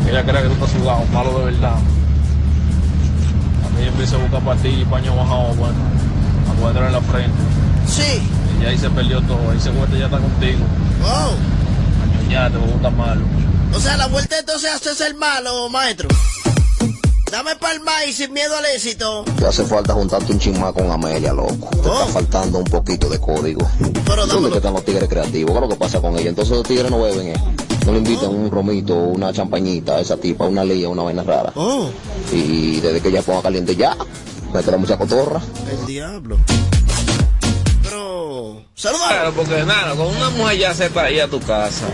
Aquella 0.00 0.24
crea 0.24 0.42
que 0.42 0.48
tú 0.48 0.54
estás 0.54 0.70
sudado, 0.70 1.04
malo 1.12 1.38
de 1.40 1.44
verdad. 1.44 1.74
A 1.74 3.78
mí 3.78 3.86
empieza 3.86 4.16
a 4.16 4.20
buscar 4.20 4.42
pastillas 4.42 4.80
y 4.80 4.84
paño 4.86 5.14
bajado, 5.16 5.54
bueno. 5.56 5.76
A 6.64 6.86
en 6.86 6.92
la 6.92 7.00
frente. 7.02 7.36
Sí. 7.86 8.22
Y 8.62 8.64
ahí 8.64 8.78
se 8.78 8.88
perdió 8.88 9.20
todo. 9.20 9.50
Ahí 9.50 9.60
se 9.60 9.68
vuelve 9.68 9.98
ya 9.98 10.06
está 10.06 10.18
contigo. 10.18 10.64
Oh. 11.04 11.34
Ya 12.30 12.48
te 12.48 12.56
gusta 12.56 12.88
malo. 12.88 13.20
O 13.74 13.78
sea, 13.78 13.98
la 13.98 14.06
vuelta 14.06 14.38
entonces 14.38 14.72
haces 14.72 14.98
el 15.02 15.14
malo, 15.14 15.68
maestro. 15.68 16.08
Dame 17.30 17.56
palma 17.56 18.04
y 18.08 18.12
sin 18.12 18.32
miedo 18.32 18.56
al 18.56 18.64
éxito. 18.66 19.24
Te 19.38 19.46
hace 19.46 19.64
falta 19.64 19.94
juntarte 19.94 20.32
un 20.32 20.38
chin 20.38 20.60
más 20.60 20.72
con 20.72 20.90
Amelia, 20.90 21.32
loco. 21.32 21.68
Te 21.70 21.88
está 21.88 22.06
faltando 22.06 22.58
un 22.58 22.64
poquito 22.64 23.08
de 23.08 23.20
código. 23.20 23.68
¿Dónde 24.28 24.50
que 24.50 24.56
están 24.56 24.72
los 24.72 24.84
tigres 24.84 25.08
creativos? 25.08 25.50
¿Qué 25.50 25.56
es 25.56 25.62
lo 25.62 25.68
que 25.68 25.76
pasa 25.76 26.00
con 26.00 26.16
ella? 26.16 26.30
Entonces 26.30 26.56
los 26.56 26.66
tigres 26.66 26.90
no 26.90 27.02
beben, 27.02 27.28
¿eh? 27.28 27.42
No 27.84 27.92
le 27.92 27.98
invitan 27.98 28.30
un 28.30 28.50
romito, 28.50 28.94
una 28.94 29.32
champañita 29.32 29.96
a 29.96 30.00
esa 30.00 30.16
tipa, 30.16 30.44
una 30.44 30.64
lía, 30.64 30.88
una 30.88 31.02
vaina 31.02 31.22
rara. 31.22 31.52
Y 32.32 32.80
desde 32.80 33.00
que 33.00 33.08
ella 33.08 33.22
ponga 33.22 33.42
caliente 33.42 33.76
ya, 33.76 33.96
mete 34.52 34.70
la 34.70 34.76
mucha 34.76 34.96
cotorra. 34.96 35.40
El 35.70 35.86
diablo. 35.86 36.38
Pero. 37.82 38.62
Saludos. 38.74 39.06
Claro, 39.08 39.32
porque 39.34 39.64
nada, 39.64 39.94
con 39.94 40.06
una 40.06 40.30
mujer 40.30 40.58
ya 40.58 40.74
se 40.74 40.90
ahí 40.98 41.20
a 41.20 41.28
tu 41.28 41.40
casa. 41.40 41.86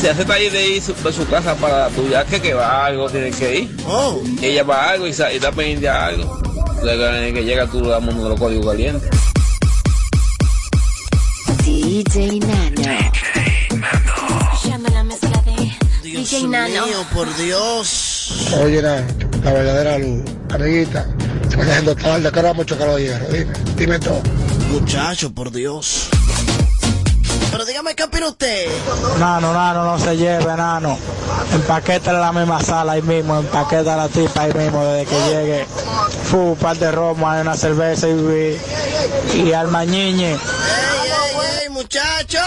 Se 0.00 0.10
hace 0.10 0.30
ahí 0.32 0.50
de 0.50 0.66
ir 0.68 0.82
su- 0.82 0.94
de 0.94 1.12
su 1.12 1.26
casa 1.28 1.54
para 1.54 1.88
la 1.88 1.88
tuya, 1.88 2.24
que, 2.26 2.40
que 2.40 2.52
va 2.54 2.66
a 2.66 2.86
algo, 2.86 3.08
tiene 3.08 3.30
que 3.30 3.60
ir. 3.60 3.76
Oh. 3.86 4.20
Ella 4.42 4.62
va 4.62 4.84
a 4.84 4.90
algo 4.90 5.06
y, 5.06 5.10
y 5.10 5.12
está 5.12 5.50
pendiente 5.52 5.88
a 5.88 6.06
algo. 6.06 6.38
Luego 6.82 7.06
en 7.06 7.14
el 7.14 7.34
que 7.34 7.44
llega 7.44 7.66
tú 7.66 7.80
le 7.80 7.88
damos 7.88 8.14
uno 8.14 8.24
de 8.24 8.28
los 8.30 8.38
códigos 8.38 8.66
calientes. 8.66 9.08
DJ 11.64 12.40
Nano. 12.40 12.82
La 14.92 15.02
mezcla 15.04 15.42
de 15.46 15.72
Dios 16.02 16.30
DJ 16.30 16.48
Nano. 16.48 16.86
mío, 16.86 16.96
por 17.14 17.34
Dios. 17.36 18.50
Oye, 18.62 18.82
na, 18.82 18.96
la 19.42 19.52
verdadera 19.52 19.98
luz. 19.98 20.22
Amiguita, 20.52 21.06
se 21.48 21.56
va 21.56 21.62
haciendo 21.64 21.96
tarde, 21.96 22.30
que 22.30 22.38
ahora 22.38 22.48
vamos 22.50 22.64
a 22.64 22.66
chocar 22.66 22.88
los 22.88 23.00
hierros. 23.00 23.32
Dime, 23.32 23.52
dime 23.76 23.98
todo. 23.98 24.20
Muchacho, 24.70 25.32
por 25.32 25.50
Dios. 25.50 26.08
Pero 27.54 27.64
dígame 27.66 27.94
qué 27.94 28.02
opina 28.02 28.26
usted. 28.26 28.66
Nano, 29.20 29.52
nano, 29.52 29.84
no 29.84 29.96
se 29.96 30.16
lleve, 30.16 30.56
nano. 30.56 30.98
Empaqueta 31.52 32.10
en 32.10 32.20
la 32.20 32.32
misma 32.32 32.60
sala 32.60 32.94
ahí 32.94 33.02
mismo, 33.02 33.38
empaqueta 33.38 33.94
la 33.94 34.08
tipa 34.08 34.42
ahí 34.42 34.52
mismo 34.54 34.84
desde 34.84 35.08
que 35.08 35.16
llegue. 35.28 35.64
Fu, 36.24 36.38
un 36.38 36.56
par 36.56 36.76
de 36.76 36.90
romo, 36.90 37.30
hay 37.30 37.42
una 37.42 37.56
cerveza 37.56 38.08
y, 38.08 38.58
y, 39.34 39.52
almañiñe. 39.52 40.32
¡Ey, 40.32 40.36
ey, 40.36 41.60
ey, 41.62 41.68
muchacho! 41.68 42.40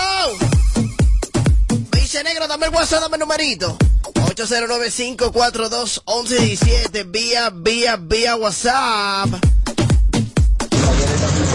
Me 1.94 2.02
dice 2.02 2.22
negro, 2.26 2.46
dame 2.50 2.66
el 2.66 2.74
WhatsApp, 2.74 3.00
dame 3.00 3.16
el 3.16 3.22
numerito. 3.22 3.78
809-542-1117. 4.14 7.10
Vía, 7.10 7.50
vía, 7.54 7.96
vía 7.96 8.36
WhatsApp. 8.36 9.30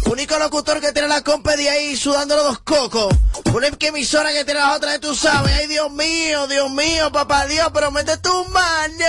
Único 0.07 0.39
locutor 0.39 0.81
que 0.81 0.93
tiene 0.93 1.09
la 1.09 1.23
compa 1.23 1.57
de 1.57 1.71
ahí 1.71 1.97
sudando 1.97 2.37
los 2.37 2.45
dos 2.45 2.59
cocos. 2.61 3.15
Una 3.55 3.69
emisora 3.69 4.33
que 4.33 4.45
tiene 4.45 4.61
las 4.61 4.77
otras, 4.77 5.01
tú 5.01 5.15
sabes. 5.15 5.53
Ay, 5.55 5.67
Dios 5.69 5.91
mío, 5.91 6.47
Dios 6.49 6.71
mío, 6.71 7.11
papá 7.13 7.47
Dios, 7.47 7.69
pero 7.73 7.91
mete 7.91 8.17
tu 8.19 8.45
mano. 8.47 9.05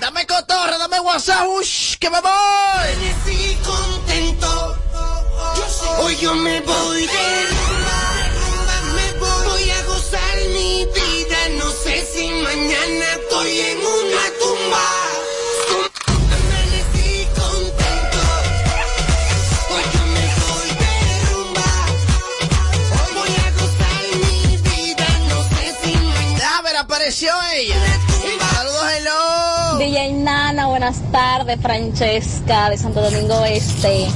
Dame 0.00 0.26
cotorra, 0.26 0.78
dame 0.78 1.00
WhatsApp, 1.00 1.48
ush, 1.48 1.96
que 1.98 2.10
me 2.10 2.20
voy. 2.20 2.28
Hoy 6.00 6.16
yo 6.16 6.34
me 6.34 6.60
voy 6.60 7.06
de 7.06 7.57
No 25.28 25.44
sé 25.44 25.74
si 25.82 25.96
mañana. 25.96 26.58
A 26.58 26.62
ver, 26.62 26.76
apareció 26.76 27.30
ella. 27.54 27.76
Saludos, 28.52 28.82
hello. 28.96 29.78
DJ 29.78 30.12
Nana, 30.14 30.66
buenas 30.66 31.00
tardes, 31.12 31.60
Francesca 31.60 32.70
de 32.70 32.78
Santo 32.78 33.00
Domingo 33.00 33.44
Este. 33.44 34.08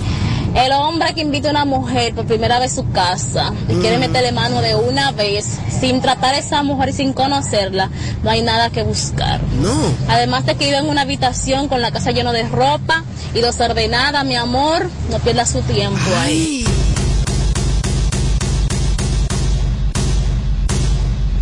El 0.54 0.72
hombre 0.72 1.14
que 1.14 1.22
invita 1.22 1.48
a 1.48 1.50
una 1.52 1.64
mujer 1.64 2.14
por 2.14 2.26
primera 2.26 2.58
vez 2.58 2.72
a 2.72 2.82
su 2.82 2.90
casa 2.90 3.52
y 3.68 3.74
quiere 3.76 3.98
meterle 3.98 4.32
mano 4.32 4.60
de 4.60 4.74
una 4.74 5.10
vez 5.12 5.58
sin 5.70 6.00
tratar 6.02 6.34
a 6.34 6.38
esa 6.38 6.62
mujer 6.62 6.90
y 6.90 6.92
sin 6.92 7.12
conocerla, 7.14 7.88
no 8.22 8.30
hay 8.30 8.42
nada 8.42 8.70
que 8.70 8.82
buscar. 8.82 9.40
No. 9.60 9.72
Además 10.08 10.44
de 10.44 10.54
que 10.56 10.66
vive 10.66 10.76
en 10.76 10.88
una 10.88 11.02
habitación 11.02 11.68
con 11.68 11.80
la 11.80 11.90
casa 11.90 12.10
llena 12.10 12.32
de 12.32 12.46
ropa 12.48 13.02
y 13.34 13.40
desordenada, 13.40 14.24
mi 14.24 14.36
amor, 14.36 14.88
no 15.10 15.18
pierda 15.20 15.46
su 15.46 15.62
tiempo 15.62 15.98
ahí. 16.18 16.66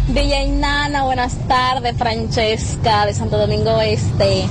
DJ 0.09 0.49
Nana, 0.49 1.05
buenas 1.05 1.37
tardes, 1.46 1.96
Francesca 1.96 3.07
de 3.07 3.14
Santo 3.14 3.38
Domingo 3.38 3.81
Este. 3.81 4.49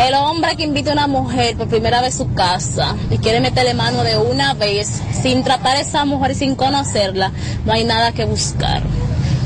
El 0.00 0.14
hombre 0.14 0.56
que 0.56 0.62
invita 0.62 0.90
a 0.90 0.92
una 0.94 1.06
mujer 1.06 1.58
por 1.58 1.68
primera 1.68 2.00
vez 2.00 2.14
a 2.14 2.18
su 2.18 2.32
casa 2.32 2.96
y 3.10 3.18
quiere 3.18 3.40
meterle 3.40 3.74
mano 3.74 4.02
de 4.02 4.16
una 4.16 4.54
vez 4.54 4.88
sin 5.22 5.44
tratar 5.44 5.76
a 5.76 5.80
esa 5.80 6.06
mujer 6.06 6.30
y 6.30 6.36
sin 6.36 6.54
conocerla, 6.54 7.32
no 7.66 7.74
hay 7.74 7.84
nada 7.84 8.12
que 8.12 8.24
buscar. 8.24 8.82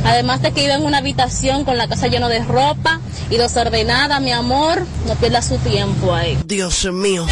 Además 0.04 0.42
de 0.42 0.52
que 0.52 0.60
vive 0.60 0.74
en 0.74 0.84
una 0.84 0.98
habitación 0.98 1.64
con 1.64 1.76
la 1.76 1.88
casa 1.88 2.06
llena 2.06 2.28
de 2.28 2.44
ropa 2.44 3.00
y 3.30 3.36
desordenada, 3.36 4.20
mi 4.20 4.30
amor, 4.30 4.86
no 5.08 5.16
pierda 5.16 5.42
su 5.42 5.58
tiempo 5.58 6.14
ahí. 6.14 6.38
Dios 6.46 6.84
mío. 6.92 7.26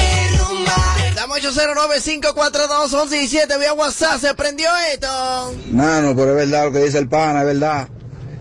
Dame 1.14 1.34
809-542-1117 1.34 3.58
vía 3.60 3.72
WhatsApp. 3.74 4.20
¿Se 4.20 4.34
prendió 4.34 4.68
esto? 4.92 5.54
Nano, 5.70 6.16
pero 6.16 6.32
es 6.32 6.38
verdad 6.48 6.64
lo 6.64 6.72
que 6.72 6.80
dice 6.80 6.98
el 6.98 7.08
pana, 7.08 7.42
es 7.42 7.46
verdad. 7.46 7.86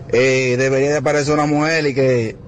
Eh, 0.08 0.56
debería 0.58 0.90
de 0.90 0.96
aparecer 0.96 1.34
una 1.34 1.46
mujer 1.46 1.86
y 1.86 1.94
que, 1.94 2.41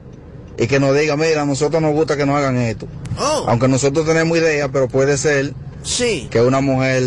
y 0.58 0.66
que 0.66 0.78
nos 0.80 0.96
diga, 0.96 1.16
mira, 1.16 1.42
a 1.42 1.46
nosotros 1.46 1.80
nos 1.82 1.92
gusta 1.94 2.16
que 2.16 2.26
nos 2.26 2.36
hagan 2.36 2.56
esto. 2.58 2.86
Oh. 3.18 3.44
Aunque 3.48 3.68
nosotros 3.68 4.06
tenemos 4.06 4.36
idea, 4.38 4.68
pero 4.70 4.88
puede 4.88 5.16
ser 5.18 5.52
Sí. 5.82 6.28
que 6.30 6.40
una 6.40 6.60
mujer 6.60 7.02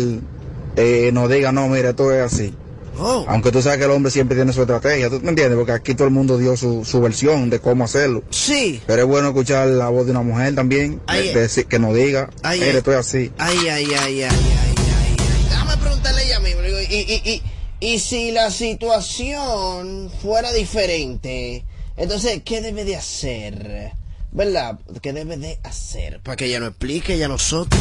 eh, 0.76 1.10
nos 1.12 1.28
diga, 1.30 1.50
no, 1.52 1.68
mira, 1.68 1.90
esto 1.90 2.12
es 2.12 2.22
así. 2.32 2.54
Oh. 3.00 3.24
Aunque 3.28 3.52
tú 3.52 3.62
sabes 3.62 3.78
que 3.78 3.84
el 3.84 3.90
hombre 3.92 4.10
siempre 4.10 4.36
tiene 4.36 4.52
su 4.52 4.60
estrategia, 4.60 5.08
¿tú 5.08 5.20
me 5.22 5.28
entiendes? 5.30 5.56
Porque 5.56 5.70
aquí 5.72 5.94
todo 5.94 6.08
el 6.08 6.12
mundo 6.14 6.36
dio 6.36 6.56
su, 6.56 6.84
su 6.84 7.00
versión 7.00 7.48
de 7.48 7.60
cómo 7.60 7.84
hacerlo. 7.84 8.22
Sí. 8.30 8.80
Pero 8.86 9.02
es 9.02 9.08
bueno 9.08 9.28
escuchar 9.28 9.68
la 9.68 9.88
voz 9.88 10.04
de 10.06 10.10
una 10.12 10.22
mujer 10.22 10.54
también, 10.56 11.00
de- 11.06 11.48
de- 11.48 11.64
que 11.64 11.78
nos 11.78 11.94
diga, 11.94 12.28
Ahí 12.42 12.58
mira, 12.58 12.72
es. 12.72 12.76
esto 12.78 12.90
es 12.92 12.98
así. 12.98 13.32
Ay, 13.38 13.56
ay, 13.68 13.68
ay, 13.68 13.94
ay, 13.94 13.94
ay, 13.94 14.22
ay, 14.22 14.26
ay. 14.28 15.16
Déjame 15.48 15.76
preguntarle 15.76 16.24
ella 16.26 16.40
misma. 16.40 16.62
Y, 16.90 16.94
y, 16.96 17.42
y, 17.80 17.86
y 17.94 17.98
si 18.00 18.32
la 18.32 18.50
situación 18.50 20.10
fuera 20.22 20.52
diferente, 20.52 21.64
entonces, 21.98 22.42
¿qué 22.44 22.60
debe 22.60 22.84
de 22.84 22.96
hacer? 22.96 23.92
¿Verdad? 24.30 24.78
¿Qué 25.02 25.12
debe 25.12 25.36
de 25.36 25.58
hacer? 25.64 26.20
Para 26.20 26.36
que 26.36 26.46
ella 26.46 26.60
nos 26.60 26.70
explique 26.70 27.16
y 27.16 27.22
a 27.22 27.28
nosotros. 27.28 27.80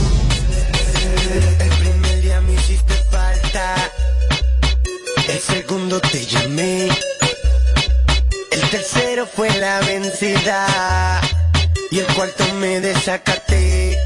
El 1.60 1.70
primer 1.70 2.22
día 2.22 2.42
me 2.42 2.54
hiciste 2.54 2.94
falta. 3.12 3.92
El 5.28 5.40
segundo 5.40 6.00
te 6.00 6.26
llamé. 6.26 6.90
El 8.52 8.70
tercero 8.72 9.28
fue 9.28 9.50
la 9.60 9.82
vencida. 9.82 11.22
Y 11.92 12.00
el 12.00 12.08
cuarto 12.08 12.44
me 12.56 12.80
desacaté. 12.80 13.98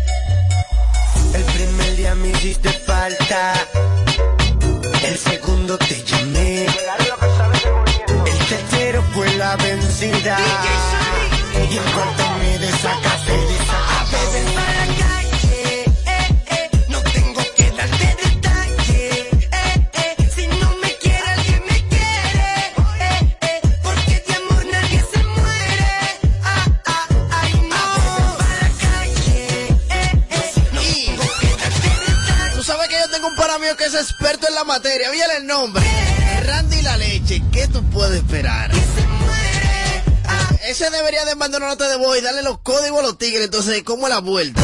El 1.34 1.44
primer 1.44 1.96
día 1.96 2.16
me 2.16 2.30
hiciste 2.30 2.70
falta. 2.70 3.54
El 5.04 5.18
segundo 5.18 5.78
te 5.78 6.04
llamé. 6.04 6.68
La 9.42 9.56
vencida. 9.58 10.38
Y 11.56 11.78
el 11.78 11.84
cuarto 11.94 12.24
me 12.38 12.60
desacaté. 12.60 13.40
A 13.98 14.04
veces 14.12 14.52
para 14.52 14.86
la 14.86 14.94
calle. 15.02 15.84
eh, 15.84 16.46
eh, 16.52 16.70
no 16.90 17.00
tengo 17.02 17.42
que 17.56 17.72
darte 17.72 18.16
detalle. 18.24 19.30
eh, 19.52 19.90
eh, 19.94 20.30
si 20.36 20.46
no 20.46 20.70
me 20.78 20.96
quiere, 21.02 21.28
alguien 21.36 21.64
me 21.66 21.80
quiere. 21.90 22.46
eh, 23.00 23.32
eh, 23.42 23.62
porque 23.82 24.24
de 24.28 24.36
amor 24.36 24.64
nadie 24.72 25.04
se 25.12 25.24
muere. 25.24 25.92
Ah, 26.44 26.66
ah, 26.86 27.08
ay, 27.42 27.54
no. 27.68 28.38
para 28.38 28.62
la 28.62 28.70
calle. 28.86 29.68
no 30.72 30.82
tengo 30.82 31.28
que 31.40 31.48
darte 31.62 31.90
detalle. 31.90 32.56
Tú 32.56 32.64
sabes 32.64 32.88
que 32.90 32.96
yo 33.00 33.10
tengo 33.10 33.28
un 33.28 33.36
pana 33.36 33.58
mío 33.58 33.76
que 33.76 33.86
es 33.86 33.96
experto 33.96 34.48
en 34.48 34.54
la 34.56 34.64
materia. 34.66 35.10
Oye 35.10 35.24
el 35.38 35.48
nombre. 35.48 35.84
Randy 36.46 36.82
la 36.84 36.96
leche. 36.98 37.42
¿Qué 37.52 37.68
tú 37.68 37.84
puedes 37.90 38.18
esperar? 38.22 38.70
Ese 40.68 40.90
debería 40.90 41.26
de 41.26 41.36
mandar 41.36 41.62
una 41.62 41.72
nota 41.72 41.90
de 41.90 41.96
voz 41.98 42.18
y 42.18 42.22
darle 42.22 42.44
los 42.44 42.60
códigos 42.60 43.00
a 43.00 43.04
los 43.04 43.18
tigres. 43.18 43.46
Entonces, 43.46 43.84
¿cómo 43.84 44.08
es 44.08 44.14
la 44.14 44.20
vuelta? 44.20 44.62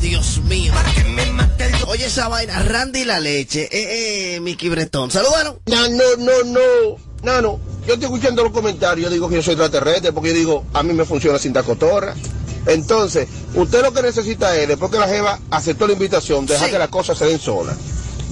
Dios 0.00 0.38
mío. 0.44 0.72
Oye 1.88 2.06
esa 2.06 2.28
vaina, 2.28 2.60
Randy 2.62 3.04
la 3.04 3.20
leche. 3.20 3.68
Eh, 3.70 4.34
eh, 4.36 4.40
Mickey 4.40 4.68
Bretón. 4.68 5.10
Salúdalo. 5.10 5.60
No, 5.66 5.88
no, 5.88 6.04
no, 6.18 6.32
no. 6.44 6.60
No, 7.22 7.40
no. 7.42 7.60
Yo 7.86 7.94
estoy 7.94 8.04
escuchando 8.04 8.42
los 8.44 8.52
comentarios. 8.52 9.04
Yo 9.06 9.10
digo 9.12 9.28
que 9.28 9.36
yo 9.36 9.42
soy 9.42 9.54
extraterrestre 9.54 10.12
porque 10.12 10.30
yo 10.30 10.34
digo, 10.36 10.64
a 10.72 10.82
mí 10.82 10.92
me 10.92 11.04
funciona 11.04 11.38
sin 11.38 11.52
tacotorra. 11.52 12.14
Entonces, 12.66 13.28
usted 13.54 13.82
lo 13.82 13.92
que 13.92 14.02
necesita 14.02 14.56
es, 14.56 14.68
después 14.68 14.90
que 14.90 14.98
la 14.98 15.08
Jeva 15.08 15.38
aceptó 15.50 15.86
la 15.86 15.92
invitación, 15.94 16.46
dejar 16.46 16.66
Sí. 16.66 16.72
que 16.72 16.78
las 16.78 16.88
cosas 16.88 17.18
se 17.18 17.26
den 17.26 17.40
solas. 17.40 17.76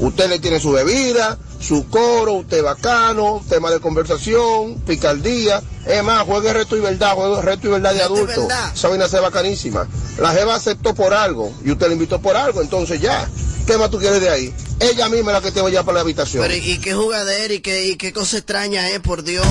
Usted 0.00 0.30
le 0.30 0.38
tiene 0.38 0.58
su 0.58 0.72
bebida, 0.72 1.38
su 1.60 1.88
coro, 1.88 2.32
usted 2.32 2.62
bacano, 2.62 3.44
tema 3.48 3.70
de 3.70 3.80
conversación, 3.80 4.80
picardía. 4.86 5.62
Es 5.86 6.02
más, 6.02 6.24
juegue 6.24 6.52
reto 6.54 6.76
y 6.76 6.80
verdad, 6.80 7.14
juegue 7.14 7.42
reto 7.42 7.68
y 7.68 7.70
verdad 7.70 7.92
de 7.92 8.02
adulto. 8.02 8.26
verdad. 8.26 8.72
Esa 8.74 8.88
vaina 8.88 9.08
se 9.08 9.20
bacanísima. 9.20 9.86
La 10.18 10.32
jeva 10.32 10.54
aceptó 10.54 10.94
por 10.94 11.12
algo 11.12 11.52
y 11.64 11.70
usted 11.70 11.88
la 11.88 11.92
invitó 11.92 12.20
por 12.20 12.34
algo, 12.34 12.62
entonces 12.62 13.00
ya. 13.00 13.28
¿Qué 13.66 13.76
más 13.76 13.90
tú 13.90 13.98
quieres 13.98 14.22
de 14.22 14.30
ahí? 14.30 14.54
Ella 14.80 15.10
misma 15.10 15.32
es 15.32 15.34
la 15.36 15.42
que 15.42 15.52
te 15.52 15.60
va 15.60 15.68
ya 15.68 15.82
para 15.82 15.96
la 15.96 16.00
habitación. 16.00 16.42
Pero 16.42 16.54
y 16.56 16.78
qué 16.78 16.94
jugadera 16.94 17.52
y 17.52 17.60
qué, 17.60 17.86
y 17.86 17.96
qué 17.96 18.12
cosa 18.12 18.38
extraña 18.38 18.88
es, 18.88 19.00
por 19.00 19.22
Dios. 19.22 19.46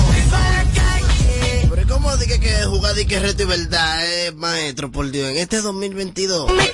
Pero 1.70 1.86
¿cómo 1.88 2.16
dije 2.16 2.40
que 2.40 2.64
jugar 2.64 2.98
y 2.98 3.06
que 3.06 3.20
reto 3.20 3.44
y 3.44 3.46
verdad, 3.46 4.04
eh, 4.04 4.32
maestro, 4.32 4.90
por 4.90 5.08
Dios? 5.10 5.30
En 5.30 5.36
este 5.36 5.62
2022. 5.62 6.50
Me, 6.52 6.64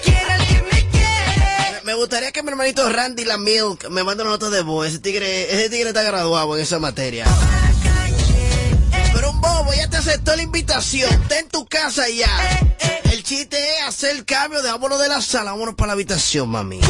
me 1.86 1.94
gustaría 1.94 2.32
que 2.32 2.42
mi 2.42 2.48
hermanito 2.48 2.90
Randy 2.90 3.24
La 3.24 3.38
Milk 3.38 3.88
me 3.90 4.02
mande 4.02 4.24
una 4.24 4.32
nota 4.32 4.50
de 4.50 4.60
voz. 4.62 4.88
Ese 4.88 4.98
tigre, 4.98 5.54
ese 5.54 5.70
tigre 5.70 5.90
está 5.90 6.02
graduado 6.02 6.56
en 6.56 6.62
esa 6.62 6.80
materia. 6.80 7.24
Pero 9.14 9.30
un 9.30 9.40
bobo 9.40 9.72
ya 9.72 9.88
te 9.88 9.96
aceptó 9.96 10.34
la 10.34 10.42
invitación. 10.42 11.08
Está 11.22 11.38
en 11.38 11.48
tu 11.48 11.64
casa 11.66 12.08
ya. 12.08 12.28
El 13.04 13.22
chiste 13.22 13.56
es 13.56 13.84
hacer 13.86 14.16
el 14.16 14.24
cambio 14.24 14.62
de 14.62 14.70
vámonos 14.70 15.00
de 15.00 15.06
la 15.08 15.22
sala, 15.22 15.52
vámonos 15.52 15.76
para 15.76 15.86
la 15.88 15.92
habitación, 15.92 16.48
mami. 16.48 16.80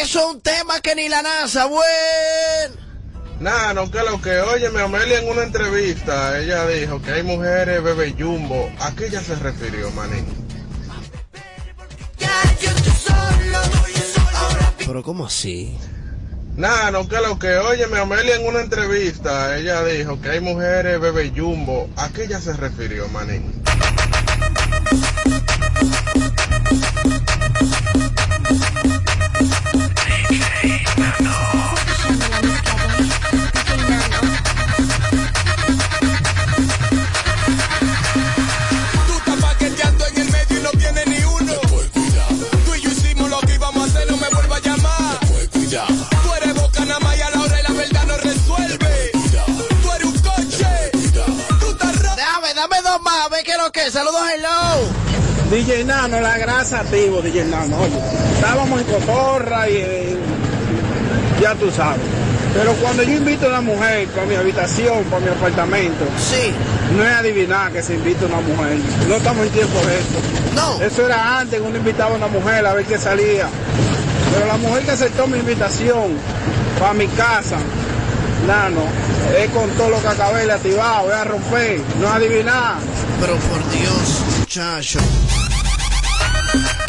Eso 0.00 0.18
es 0.18 0.34
un 0.34 0.40
tema 0.40 0.80
que 0.80 0.96
ni 0.96 1.08
la 1.08 1.22
NASA, 1.22 1.66
buen. 1.66 2.87
Nah, 3.40 3.72
no 3.72 3.88
que 3.88 3.98
lo 3.98 4.20
que, 4.20 4.40
oye, 4.40 4.68
mi 4.70 4.80
Amelia 4.80 5.20
en 5.20 5.28
una 5.28 5.44
entrevista, 5.44 6.36
ella 6.40 6.66
dijo 6.66 7.00
que 7.00 7.12
hay 7.12 7.22
mujeres 7.22 7.80
bebé 7.84 8.12
jumbo. 8.18 8.68
¿A 8.80 8.92
qué 8.96 9.06
ella 9.06 9.20
se 9.20 9.36
refirió, 9.36 9.90
manín? 9.92 10.26
Pero 14.84 15.02
¿cómo 15.04 15.26
así? 15.26 15.78
Nah, 16.56 16.90
no 16.90 17.08
que 17.08 17.20
lo 17.20 17.38
que, 17.38 17.56
oye, 17.58 17.86
mi 17.86 17.98
Amelia 17.98 18.34
en 18.34 18.44
una 18.44 18.60
entrevista, 18.60 19.56
ella 19.56 19.84
dijo 19.84 20.20
que 20.20 20.30
hay 20.30 20.40
mujeres 20.40 21.00
bebé 21.00 21.32
jumbo. 21.36 21.88
¿A 21.96 22.08
qué 22.08 22.24
ella 22.24 22.40
se 22.40 22.52
refirió, 22.54 23.08
manín? 23.08 23.62
DJ 55.58 55.84
Nano, 55.86 56.20
la 56.20 56.38
grasa 56.38 56.78
activo, 56.78 57.20
DJ 57.20 57.46
Nano. 57.46 57.80
Oye, 57.80 57.98
estábamos 58.36 58.80
en 58.80 58.86
Cotorra 58.86 59.68
y 59.68 59.74
eh, 59.74 60.16
ya 61.42 61.56
tú 61.56 61.68
sabes. 61.72 62.00
Pero 62.54 62.74
cuando 62.74 63.02
yo 63.02 63.16
invito 63.16 63.46
a 63.46 63.48
una 63.48 63.60
mujer 63.60 64.06
para 64.10 64.24
mi 64.28 64.36
habitación, 64.36 65.02
para 65.10 65.20
mi 65.20 65.28
apartamento, 65.30 66.04
sí. 66.16 66.52
no 66.96 67.02
es 67.02 67.12
adivinar 67.12 67.72
que 67.72 67.82
se 67.82 67.94
invita 67.94 68.26
una 68.26 68.40
mujer. 68.40 68.78
No 69.08 69.16
estamos 69.16 69.46
en 69.46 69.52
tiempo 69.52 69.80
de 69.80 69.98
esto. 69.98 70.18
No. 70.54 70.80
Eso 70.80 71.04
era 71.06 71.40
antes, 71.40 71.60
uno 71.60 71.76
invitaba 71.76 72.12
a 72.14 72.18
una 72.18 72.28
mujer 72.28 72.64
a 72.64 72.74
ver 72.74 72.86
qué 72.86 72.96
salía. 72.96 73.48
Pero 74.32 74.46
la 74.46 74.58
mujer 74.58 74.84
que 74.84 74.92
aceptó 74.92 75.26
mi 75.26 75.38
invitación 75.38 76.12
para 76.78 76.94
mi 76.94 77.08
casa, 77.08 77.56
Nano, 78.46 78.82
es 79.36 79.50
con 79.50 79.68
todo 79.70 79.90
lo 79.90 80.00
que 80.00 80.06
acabé 80.06 80.46
de 80.46 80.52
activar, 80.52 81.02
voy 81.02 81.14
a 81.14 81.24
romper, 81.24 81.80
no 82.00 82.06
es 82.06 82.12
adivinar. 82.12 82.76
Pero 83.20 83.34
por 83.34 83.70
Dios, 83.72 84.22
muchacho. 84.38 85.00
Thank 86.50 86.78
you. 86.78 86.87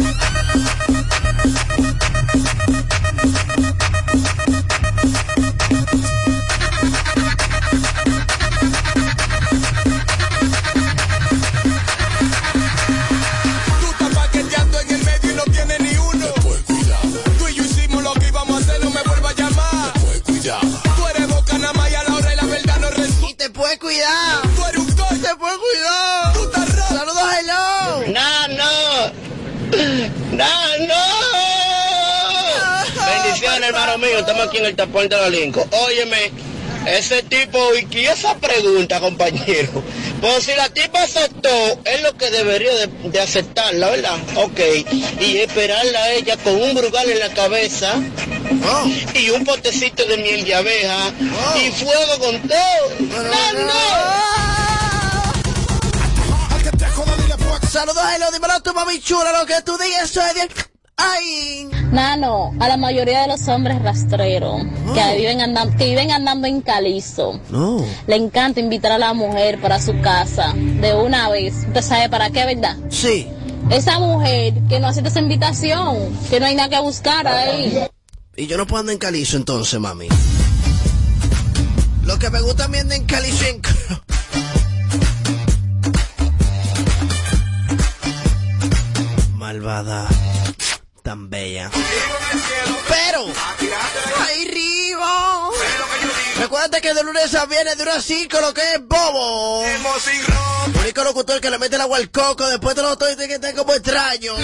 Aquí 34.42 34.58
en 34.58 34.66
el 34.66 34.76
tapón 34.76 35.10
de 35.10 35.18
la 35.18 35.30
Linco. 35.30 35.68
Óyeme, 35.88 36.32
ese 36.86 37.24
tipo, 37.24 37.60
y 37.92 38.06
esa 38.06 38.36
pregunta, 38.38 39.00
compañero. 39.00 39.84
Pues 40.22 40.46
si 40.46 40.56
la 40.56 40.70
tipa 40.70 41.04
aceptó, 41.04 41.50
es 41.86 42.02
lo 42.04 42.16
que 42.18 42.30
debería 42.30 42.74
de, 42.74 42.88
de 42.88 43.20
aceptarla, 43.20 43.90
¿verdad? 43.90 44.18
Ok. 44.36 44.60
Y 45.20 45.38
esperarla 45.38 46.04
a 46.04 46.12
ella 46.12 46.38
con 46.38 46.56
un 46.56 46.74
brugal 46.74 47.10
en 47.10 47.20
la 47.20 47.30
cabeza. 47.30 47.96
Y 49.14 49.30
un 49.30 49.44
potecito 49.44 50.06
de 50.06 50.18
miel 50.18 50.46
de 50.46 50.56
abeja. 50.56 51.12
Y 51.64 51.72
fuego 51.72 52.20
con 52.20 52.42
todo. 52.48 52.90
No, 53.00 53.54
no. 53.66 54.40
Saludos, 57.70 58.04
hello. 58.16 58.32
Dímelo 58.32 58.62
tu 58.62 58.74
mami 58.74 59.00
chula, 59.00 59.32
lo 59.38 59.46
que 59.46 59.62
tú 59.62 59.78
digas. 59.78 60.10
Soy 60.10 60.34
de... 60.34 60.69
Ay. 61.00 61.70
Nano, 61.92 62.52
a 62.60 62.68
la 62.68 62.78
mayoría 62.78 63.22
de 63.22 63.28
los 63.30 63.48
hombres 63.48 63.82
rastreros 63.82 64.62
que, 64.94 65.18
viven 65.18 65.42
andando, 65.42 65.76
que 65.76 65.86
viven 65.86 66.12
andando 66.12 66.48
en 66.48 66.62
calizo, 66.62 67.40
No. 67.50 67.84
le 68.06 68.16
encanta 68.16 68.60
invitar 68.60 68.92
a 68.92 68.98
la 69.00 69.14
mujer 69.14 69.60
para 69.60 69.82
su 69.82 70.00
casa 70.02 70.54
de 70.56 70.94
una 70.94 71.30
vez. 71.30 71.56
¿Usted 71.68 71.82
sabe 71.82 72.10
para 72.10 72.30
qué, 72.30 72.46
verdad? 72.46 72.78
Sí. 72.90 73.28
Esa 73.72 73.98
mujer 74.00 74.54
que 74.68 74.80
no 74.80 74.88
acepta 74.88 75.10
esa 75.10 75.20
invitación, 75.20 75.98
que 76.30 76.40
no 76.40 76.46
hay 76.46 76.56
nada 76.56 76.70
que 76.70 76.80
buscar 76.80 77.28
ahí. 77.28 77.80
Y 78.36 78.46
yo 78.48 78.58
no 78.58 78.68
puedo 78.68 78.82
andar 78.82 78.94
en 78.94 79.00
calizo 79.00 79.38
entonces, 79.38 79.80
mami. 79.80 80.08
Lo 82.04 82.20
que 82.20 82.30
me 82.30 82.42
gusta 82.42 82.66
a 82.66 82.68
mí 82.68 82.78
andar 82.78 82.98
en 82.98 83.06
calizo 83.06 83.46
en... 83.46 83.62
Malvada. 89.38 90.08
Tan 91.10 91.28
bella. 91.28 91.72
Pero... 92.88 93.26
¡Ay, 94.28 94.46
Rivo! 94.46 95.52
Recuerda 96.38 96.80
que 96.82 96.94
de 96.94 97.04
lunes 97.04 97.34
a 97.34 97.48
viernes 97.48 97.78
de 97.78 97.82
una 97.82 97.96
a 97.96 98.02
5 98.04 98.40
lo 98.40 98.54
que 98.54 98.62
es 98.62 98.88
bobo. 98.88 99.64
Único 100.80 101.04
locutor 101.04 101.42
que 101.42 101.50
le 101.50 101.58
mete 101.58 101.78
el 101.78 101.82
agua 101.82 101.98
al 101.98 102.12
coco 102.12 102.46
después 102.46 102.76
de 102.76 102.84
los 102.84 102.92
otros 102.92 103.10
dicen 103.10 103.28
que 103.28 103.34
está 103.34 103.56
como 103.56 103.74
extraño. 103.74 104.36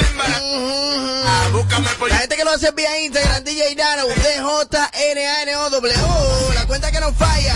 La 2.10 2.18
gente 2.18 2.36
que 2.36 2.44
lo 2.44 2.50
hace 2.50 2.72
vía 2.72 3.00
Instagram, 3.00 3.44
DJ 3.44 3.76
Nano, 3.76 4.08
D-J-N-A-N-O-W. 4.08 5.94
La 6.56 6.66
cuenta 6.66 6.92
que 6.92 7.00
no 7.00 7.14
falla. 7.14 7.54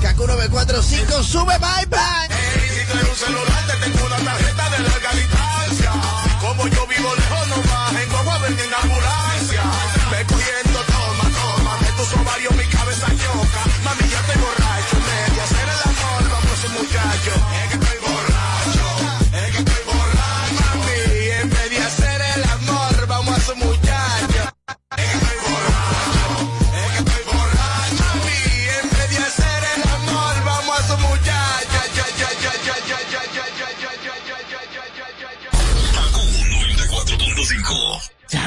Kaku 0.00 0.26
945, 0.26 1.22
sube, 1.22 1.58
bye, 1.58 1.84
bye. 1.90 3.65
Guagua, 8.82 9.25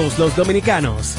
todos 0.00 0.18
los 0.18 0.36
dominicanos. 0.36 1.14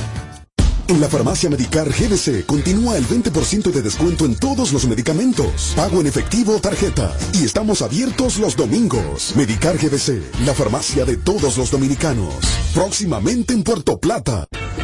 En 0.88 1.00
la 1.00 1.08
farmacia 1.08 1.50
Medicar 1.50 1.88
GBC 1.88 2.46
continúa 2.48 2.98
el 2.98 3.06
20% 3.06 3.72
de 3.72 3.82
descuento 3.82 4.26
en 4.26 4.36
todos 4.36 4.74
los 4.74 4.88
medicamentos. 4.88 5.74
Pago 5.76 6.02
en 6.02 6.08
efectivo 6.08 6.60
tarjeta. 6.60 7.16
Y 7.34 7.46
estamos 7.46 7.84
abiertos 7.84 8.40
los 8.40 8.56
domingos. 8.56 9.34
Medicar 9.36 9.78
GBC, 9.78 10.24
la 10.46 10.54
farmacia 10.56 11.06
de 11.06 11.18
todos 11.18 11.58
los 11.58 11.70
dominicanos. 11.70 12.34
Próximamente 12.74 13.54
en 13.54 13.64
Puerto 13.64 14.00
Plata. 14.00 14.48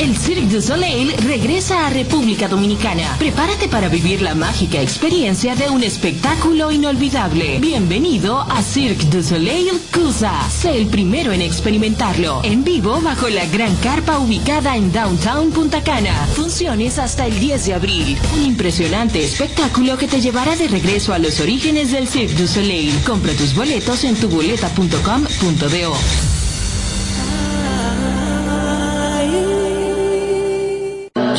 El 0.00 0.16
Cirque 0.16 0.46
du 0.46 0.62
Soleil 0.62 1.12
regresa 1.18 1.86
a 1.86 1.90
República 1.90 2.48
Dominicana. 2.48 3.16
Prepárate 3.18 3.68
para 3.68 3.90
vivir 3.90 4.22
la 4.22 4.34
mágica 4.34 4.80
experiencia 4.80 5.54
de 5.54 5.68
un 5.68 5.82
espectáculo 5.82 6.72
inolvidable. 6.72 7.58
Bienvenido 7.58 8.40
a 8.40 8.62
Cirque 8.62 9.04
du 9.10 9.22
Soleil 9.22 9.78
Cusa. 9.92 10.48
Sé 10.48 10.78
el 10.78 10.86
primero 10.86 11.32
en 11.32 11.42
experimentarlo. 11.42 12.40
En 12.44 12.64
vivo 12.64 12.98
bajo 13.02 13.28
la 13.28 13.44
gran 13.44 13.76
carpa 13.76 14.18
ubicada 14.18 14.74
en 14.74 14.90
Downtown 14.90 15.50
Punta 15.50 15.82
Cana. 15.82 16.14
Funciones 16.34 16.98
hasta 16.98 17.26
el 17.26 17.38
10 17.38 17.66
de 17.66 17.74
abril. 17.74 18.16
Un 18.34 18.46
impresionante 18.46 19.22
espectáculo 19.22 19.98
que 19.98 20.08
te 20.08 20.22
llevará 20.22 20.56
de 20.56 20.68
regreso 20.68 21.12
a 21.12 21.18
los 21.18 21.40
orígenes 21.40 21.92
del 21.92 22.08
Cirque 22.08 22.36
du 22.36 22.48
Soleil. 22.48 22.98
Compra 23.04 23.34
tus 23.34 23.54
boletos 23.54 24.02
en 24.04 24.16
tuboleta.com.do. 24.16 26.39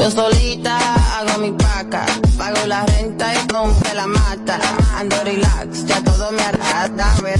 Yo 0.02 0.10
solita 0.10 0.80
hago 1.16 1.38
mi 1.38 1.52
paca, 1.52 2.04
pago 2.36 2.66
la 2.66 2.84
renta 2.88 3.36
y 3.36 3.47
rompe 3.47 3.93
la 3.93 4.08
mata. 4.08 4.60
Ando 4.97 5.16
relax, 5.24 5.86
ya 5.86 6.04
todo 6.04 6.32
me 6.32 6.41
arrastra. 6.41 7.14
A 7.18 7.22
ver, 7.22 7.39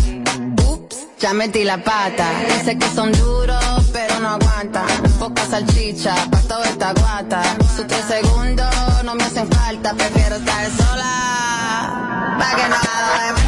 ups, 0.68 0.96
ya 1.20 1.34
metí 1.34 1.64
la 1.64 1.84
pata. 1.84 2.30
Dice 2.48 2.78
que 2.78 2.88
son 2.94 3.12
duros, 3.14 3.90
pero 3.92 4.20
no 4.20 4.30
aguantan. 4.30 4.86
Poca 5.18 5.44
salchicha, 5.44 6.14
pa' 6.30 6.42
toda 6.42 6.66
esta 6.66 6.94
guata. 6.94 7.42
Sus 7.76 7.88
tres 7.88 8.06
segundos 8.08 8.70
no 9.06 9.16
me 9.16 9.24
hacen 9.24 9.48
falta, 9.52 9.96
prefiero 9.96 10.36
estar 10.36 10.66
sola. 10.78 12.38
Pa' 12.38 12.56
que 12.58 12.70
nada 12.70 13.41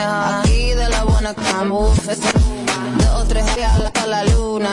Aquí 0.00 0.74
de 0.74 0.88
la 0.88 1.02
buena 1.02 1.34
cambu, 1.34 1.80
dos 1.80 3.14
o 3.16 3.24
tres 3.24 3.44
días 3.56 3.72
a 4.02 4.06
la 4.06 4.22
luna. 4.24 4.70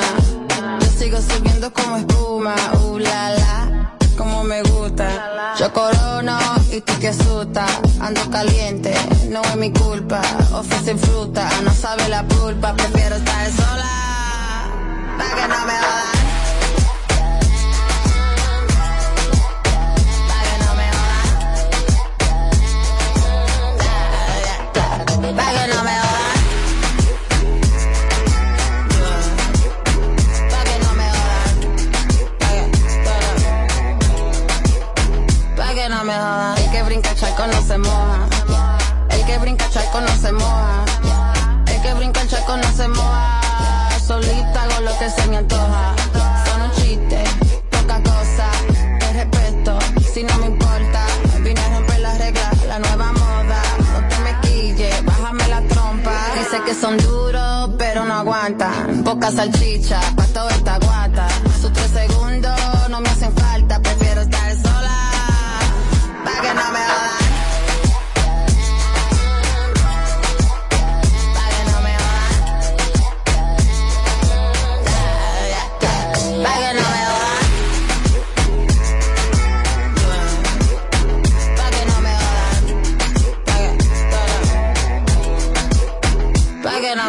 Yo 0.82 0.88
sigo 1.00 1.18
subiendo 1.20 1.74
como 1.74 1.98
espuma, 1.98 2.56
uh 2.84 3.00
la 3.00 3.90
como 4.16 4.44
me 4.44 4.62
gusta. 4.62 5.56
Yo 5.58 5.74
corono 5.74 6.38
y 6.72 6.82
tú 6.82 6.94
que 7.00 7.08
asusta, 7.08 7.66
ando 8.00 8.22
caliente, 8.30 8.94
no 9.30 9.42
es 9.42 9.56
mi 9.56 9.72
culpa. 9.72 10.22
Ofrecen 10.54 11.00
fruta, 11.00 11.50
no 11.64 11.72
sabe 11.74 12.08
la 12.08 12.24
pulpa, 12.28 12.76
prefiero 12.76 13.16
estar 13.16 13.52
sola, 13.52 14.70
pa' 15.18 15.36
que 15.36 15.48
no 15.48 15.66
me 15.66 15.74
jodan. 15.74 16.14
Pa' 25.36 25.52
que 25.52 25.68
no 25.68 25.84
me 25.84 25.92
jodan. 26.04 26.40
Pa' 30.52 30.64
que 30.64 30.76
no 30.84 30.94
me 30.94 31.08
jodan. 31.16 31.56
Pa' 35.58 35.74
que 35.74 35.90
no 35.90 36.04
me 36.04 36.14
jodan. 36.14 36.58
El 36.58 36.72
que 36.72 36.84
brinca 36.84 37.16
charco 37.16 37.48
no 37.48 37.62
se 37.62 37.78
moja. 37.78 38.28
El 39.10 39.26
que 39.26 39.38
brinca 39.38 39.70
charco 39.70 40.02
no 40.02 40.16
se 40.16 40.32
moja. 40.32 40.86
El 41.68 41.82
que 41.82 41.94
brinca 41.94 42.22
el 42.22 42.30
charco 42.30 42.58
no 42.58 42.72
se 42.76 42.88
moja. 42.88 43.42
Solita 44.06 44.64
hago 44.64 44.82
lo 44.82 44.98
que 45.00 45.10
se 45.10 45.28
me 45.28 45.38
antoja. 45.38 45.95
Son 56.80 56.98
duros, 56.98 57.70
pero 57.78 58.06
no 58.06 58.14
aguantan. 58.14 59.04
Poca 59.04 59.32
salchicha, 59.32 60.00
pa' 60.16 60.24
esta 60.50 60.80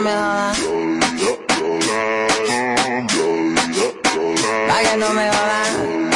me 0.01 0.11
jodan. 0.11 0.55
Pa' 4.68 4.80
que 4.82 4.97
no 4.97 5.09
me 5.14 5.28
jodan. 5.30 6.11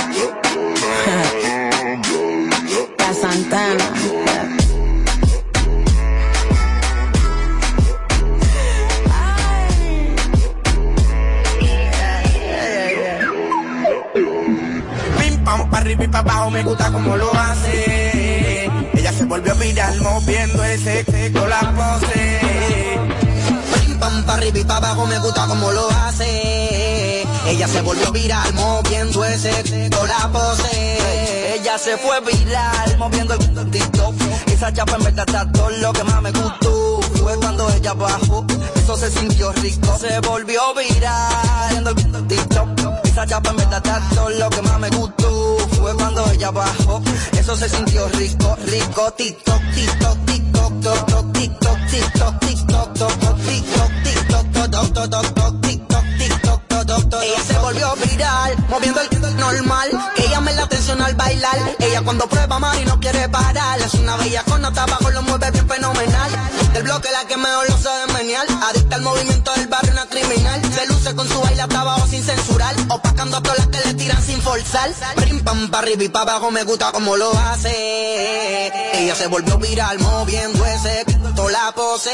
La 2.99 3.15
Santana. 3.15 3.87
Pa' 15.71 15.79
arriba 15.79 16.05
y 16.05 16.09
pa' 16.09 16.19
abajo, 16.19 16.51
me 16.51 16.63
gusta 16.63 16.93
como 16.93 17.17
lo 17.17 17.35
hace. 17.35 18.71
Ella 18.95 19.13
se 19.13 19.25
volvió 19.25 19.55
viral 19.57 20.01
moviendo 20.01 20.63
ese 20.65 21.05
con 21.33 21.49
la 21.49 21.61
pose. 21.61 22.90
Pa' 24.01 24.35
arriba 24.35 24.59
y 24.59 24.65
pa' 24.65 24.77
abajo 24.79 25.07
me 25.07 25.19
gusta 25.19 25.47
como 25.47 25.71
lo 25.73 25.91
hace. 25.91 27.27
Ella 27.47 27.69
se 27.69 27.83
volvió 27.83 28.11
viral 28.11 28.55
moviendo 28.55 29.23
ese 29.27 29.51
con 29.95 30.09
la 30.09 30.31
pose. 30.33 31.55
Ella 31.55 31.77
se 31.79 31.99
fue 31.99 32.19
viral 32.21 32.97
moviendo 32.99 33.35
el 33.35 33.71
TikTok. 33.71 34.15
Esa 34.47 34.73
chapa 34.73 34.97
en 34.97 35.05
verdad 35.05 35.25
está 35.29 35.53
todo 35.53 35.69
lo 35.69 35.93
que 35.93 36.05
más 36.05 36.23
me 36.23 36.33
gustó. 36.33 37.01
Fue 37.23 37.37
cuando 37.37 37.71
ella 37.71 37.93
bajó, 37.93 38.47
eso 38.75 38.97
se 38.97 39.11
sintió 39.11 39.53
rico. 39.53 39.99
Se 39.99 40.19
volvió 40.21 40.63
viral 40.75 41.85
moviendo 41.85 42.19
el 42.19 42.27
TikTok. 42.27 42.69
Esa 43.05 43.27
chapa 43.27 43.51
en 43.51 43.57
verdad 43.57 43.83
está 43.85 44.01
todo 44.15 44.31
lo 44.31 44.49
que 44.49 44.63
más 44.63 44.79
me 44.79 44.89
gustó. 44.91 45.59
Fue 45.79 45.95
cuando 45.95 46.31
ella 46.31 46.51
bajó, 46.51 47.03
eso 47.33 47.55
se 47.55 47.69
sintió 47.69 48.09
rico, 48.09 48.57
rico. 48.65 49.11
TikTok, 49.13 49.61
TikTok, 49.75 50.19
TikTok, 50.25 50.40
ella 57.23 57.43
se 57.47 57.59
volvió 57.59 57.95
viral, 57.97 58.57
moviendo 58.69 59.01
el 59.01 59.37
normal. 59.37 59.91
Que 60.15 60.27
ella 60.27 60.41
me 60.41 60.53
la 60.53 60.63
atención 60.63 61.03
al 61.03 61.15
bailar. 61.15 61.59
Ella 61.79 62.03
cuando 62.03 62.29
prueba 62.29 62.59
mami 62.59 62.85
no 62.85 63.01
quiere 63.01 63.29
parar. 63.29 63.81
Es 63.81 63.95
una 63.95 64.17
bella 64.17 64.43
con 64.45 64.63
tabaco, 64.63 65.11
lo 65.11 65.23
mueve 65.23 65.51
bien 65.51 65.69
fenomenal. 65.69 66.31
Del 66.73 66.83
bloque 66.85 67.09
la 67.11 67.27
que 67.27 67.37
mejor 67.37 67.69
lo 67.69 67.77
sabe 67.77 68.13
menial. 68.13 68.47
Adicta 68.71 68.97
al 68.97 69.03
movimiento 69.03 69.53
del 69.55 69.67
barrio, 69.67 69.93
una 69.93 70.07
criminal. 70.07 70.63
Se 70.73 70.87
luce 70.87 71.15
con 71.15 71.29
su 71.29 71.41
baila 71.41 71.65
hasta 71.65 71.81
abajo 71.81 72.07
sin 72.07 72.23
censurar. 72.23 72.75
Opacando 72.89 73.37
a 73.37 73.43
todas 73.43 73.70
forzar. 74.51 74.91
Prim 75.17 75.39
pam 75.45 75.69
pa' 75.71 75.79
arriba 75.79 76.05
y 76.05 76.09
pa' 76.09 76.23
abajo 76.23 76.51
me 76.51 76.65
gusta 76.65 76.91
como 76.93 77.17
lo 77.17 77.31
hace. 77.47 77.71
Ella 79.01 79.15
se 79.15 79.27
volvió 79.29 79.57
viral 79.59 79.99
moviendo 80.01 80.65
ese 80.67 81.05
toda 81.37 81.53
la 81.53 81.73
pose. 81.73 82.11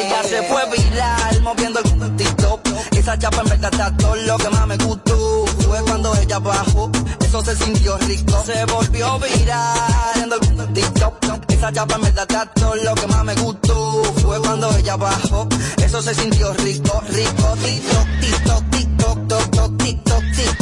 ella 0.00 0.22
se 0.22 0.42
fue 0.48 0.62
viral 0.74 1.42
moviendo 1.42 1.80
el 1.80 2.16
TikTok. 2.16 2.60
Esa 2.92 3.18
chapa 3.18 3.42
en 3.42 3.48
verdad 3.50 3.72
está 3.72 3.96
todo 3.96 4.16
lo 4.16 4.36
que 4.38 4.48
más 4.48 4.66
me 4.66 4.76
gustó. 4.78 5.44
Fue 5.66 5.82
cuando 5.82 6.14
ella 6.16 6.38
bajó, 6.38 6.90
eso 7.20 7.44
se 7.44 7.54
sintió 7.56 7.98
rico. 7.98 8.42
Se 8.46 8.64
volvió 8.64 9.18
viral 9.18 10.16
en 10.22 10.32
el 10.32 10.72
TikTok. 10.72 11.14
Esa 11.48 11.72
chapa 11.72 11.94
en 11.96 12.02
verdad 12.02 12.26
está 12.28 12.46
todo 12.46 12.74
lo 12.76 12.94
que 12.94 13.06
más 13.08 13.24
me 13.24 13.34
gustó. 13.34 14.02
Fue 14.22 14.40
cuando 14.40 14.74
ella 14.76 14.96
bajó, 14.96 15.48
eso 15.84 16.00
se 16.02 16.14
sintió 16.14 16.52
rico, 16.54 17.02
rico. 17.10 17.46
TikTok, 17.62 18.06
TikTok, 18.20 18.70
TikTok, 18.70 19.18
TikTok, 19.28 19.78
TikTok, 19.78 20.11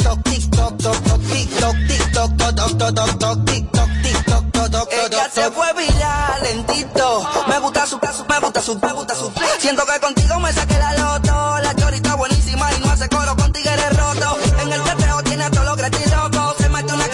toc, 0.03 0.23
tic, 0.23 0.49
toc, 0.51 0.77
toc, 4.71 4.89
Ella 4.91 5.29
se 5.33 5.51
fue 5.51 5.73
viral 5.73 6.43
lentito. 6.43 7.27
Me 7.47 7.59
gusta 7.59 7.85
su 7.85 7.99
caso, 7.99 8.25
me 8.27 8.39
gusta 8.39 8.61
su, 8.61 8.79
me 8.79 8.93
gusta 8.93 9.15
su. 9.15 9.31
Siento 9.59 9.83
que 9.85 9.99
contigo 9.99 10.39
me 10.39 10.51
saqué 10.53 10.77
la 10.77 10.93
loto. 10.93 11.59
La 11.61 11.75
chorita 11.75 12.15
buenísima 12.15 12.71
y 12.73 12.79
no 12.79 12.91
hace 12.91 13.09
coro 13.09 13.35
con 13.35 13.51
tigres 13.51 13.97
roto. 13.97 14.37
En 14.61 14.71
el 14.71 14.81
teteo 14.83 15.23
tiene 15.23 15.49
todo 15.49 15.63
lo. 15.65 15.71
Se 16.57 16.67
una. 16.67 17.07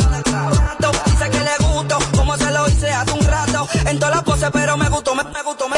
Dice 1.05 1.29
que 1.29 1.39
le 1.39 1.57
gusto, 1.67 1.97
como 2.15 2.37
se 2.37 2.51
lo 2.51 2.67
hice 2.67 2.91
hace 2.91 3.11
un 3.11 3.25
rato. 3.25 3.67
En 3.85 3.99
todas 3.99 4.15
las 4.15 4.23
poses, 4.23 4.49
pero 4.51 4.77
me 4.77 4.89
gustó, 4.89 5.15
me, 5.15 5.23
gustó, 5.43 5.69
me. 5.69 5.77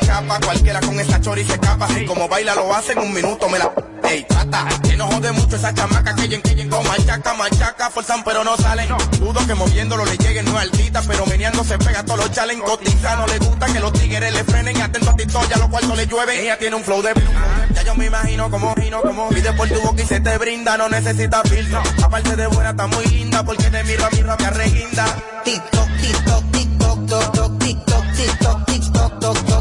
chapa. 0.00 0.40
Cualquiera 0.40 0.80
con 0.80 0.98
esa 0.98 1.20
chori 1.20 1.44
se 1.44 1.54
escapa. 1.54 1.86
Así 1.86 2.04
como 2.04 2.28
baila 2.28 2.54
lo 2.54 2.74
hace 2.74 2.92
en 2.92 2.98
un 2.98 3.12
minuto, 3.12 3.48
me 3.48 3.58
la. 3.58 3.72
Ey, 4.08 4.24
trata, 4.28 4.66
que 4.82 4.96
no 4.96 5.06
jode 5.08 5.32
mucho 5.32 5.56
esa 5.56 5.74
chamaca 5.74 6.14
que 6.14 6.34
en 6.34 6.42
que 6.42 6.68
con 6.68 6.86
machaca, 6.86 7.34
machaca, 7.34 7.90
forzan 7.90 8.22
pero 8.24 8.44
no 8.44 8.56
salen. 8.56 8.88
Dudo 9.18 9.44
que 9.46 9.54
moviéndolo 9.54 10.04
le 10.04 10.16
lleguen, 10.16 10.44
no 10.44 10.58
altita, 10.58 11.02
pero 11.02 11.26
meneando 11.26 11.64
se 11.64 11.76
pega 11.78 12.04
todos 12.04 12.20
los 12.20 12.32
challenge. 12.32 12.62
Cotiza, 12.62 13.16
no 13.16 13.26
le 13.26 13.38
gusta 13.38 13.66
que 13.66 13.80
los 13.80 13.92
tigres 13.92 14.32
le 14.32 14.44
frenen, 14.44 14.80
atento 14.80 15.10
a 15.10 15.16
ti 15.16 15.24
ya 15.26 15.56
los 15.58 15.68
cuartos 15.68 15.96
le 15.96 16.06
llueven. 16.06 16.38
Ella 16.38 16.58
tiene 16.58 16.76
un 16.76 16.84
flow 16.84 17.02
de. 17.02 17.10
Ah, 17.10 17.66
ya 17.72 17.82
yo 17.82 17.94
me 17.94 18.06
imagino 18.06 18.50
como 18.50 18.74
gino, 18.74 19.02
como 19.02 19.28
pide 19.28 19.52
por 19.52 19.68
tu 19.68 19.80
boca 19.80 20.02
y 20.02 20.06
se 20.06 20.20
te 20.20 20.38
brinda, 20.38 20.76
no 20.76 20.88
necesita 20.88 21.42
filtro. 21.42 21.82
Aparte 22.02 22.36
de 22.36 22.46
buena, 22.46 22.70
está 22.70 22.86
muy 22.86 23.04
linda, 23.06 23.44
porque 23.44 23.70
te 23.70 23.84
mira, 23.84 24.08
mira, 24.12 24.36
me 24.36 24.46
arreguinda. 24.46 25.04
TikTok, 25.44 25.88
TikTok, 26.00 26.44
TikTok, 26.52 27.58
TikTok, 27.58 29.55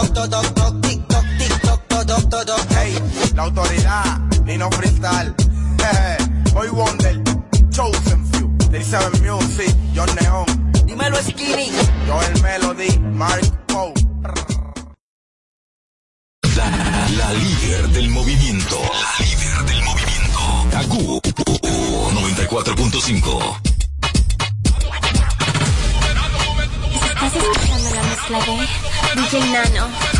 TikTok, 0.00 0.30
TikTok, 0.30 0.80
TikTok, 0.80 1.24
TikTok, 1.38 1.80
TikTok, 2.30 2.64
Hey, 2.70 2.94
la 3.34 3.42
autoridad, 3.42 4.18
Nino 4.44 4.70
Freestyle, 4.70 5.34
jeje, 5.76 6.16
Hoy 6.54 6.68
Wonder, 6.70 7.20
Chosen 7.70 8.24
Few, 8.32 8.48
37 8.70 9.20
Music, 9.20 9.74
John 9.94 10.08
Neon, 10.20 10.46
Dímelo 10.86 11.18
Skinny, 11.22 11.70
Joel 12.06 12.40
Melody, 12.42 12.98
Mark 12.98 13.42
Poe. 13.66 13.92
La, 16.56 16.64
la 17.18 17.32
líder 17.34 17.88
del 17.90 18.08
movimiento. 18.08 18.76
La 18.80 19.24
líder 19.24 19.64
del 19.66 19.82
movimiento. 19.84 20.40
Kaku 20.70 21.20
94.5. 21.20 23.70
Mas 28.10 28.28
lagay 28.28 28.66
DJ 29.14 29.38
Nano. 29.52 30.19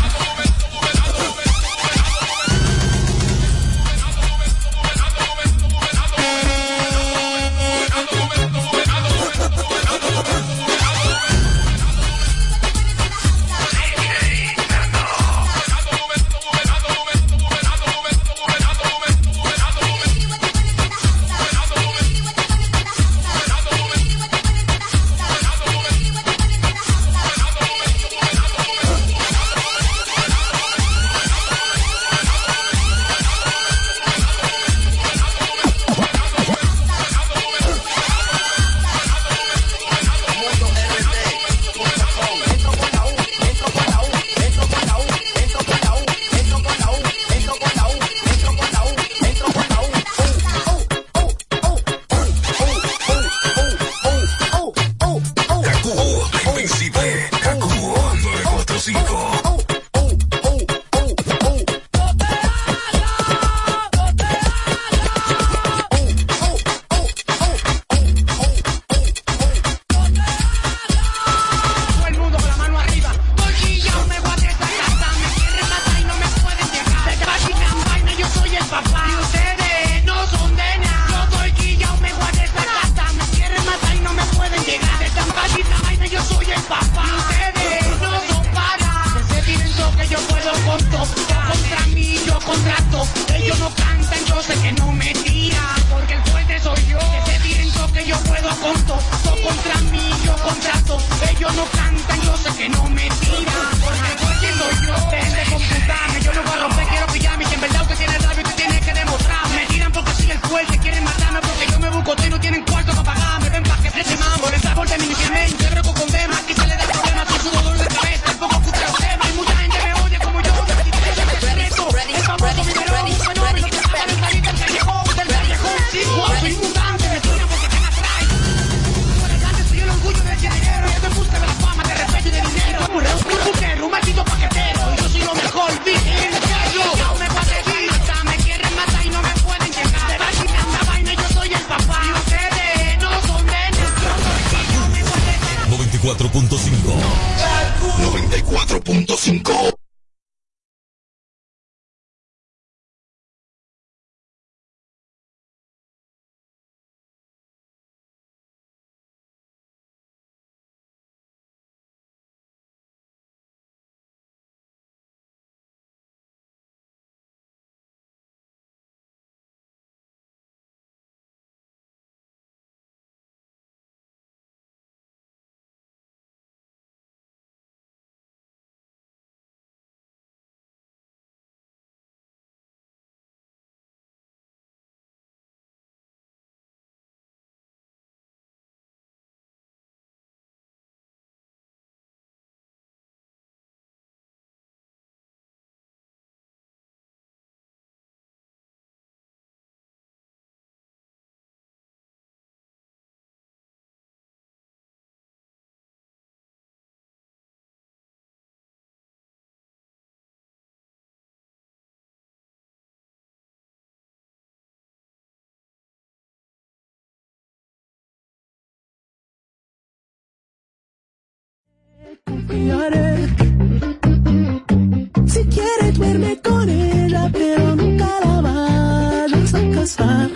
Si 225.25 225.45
quiere 225.45 225.91
duerme 225.93 226.41
con 226.41 226.69
ella, 226.69 227.29
pero 227.31 227.75
nunca 227.77 228.07
la 228.25 228.41
vayas 228.41 229.53
a 229.53 229.69
casar. 229.73 230.29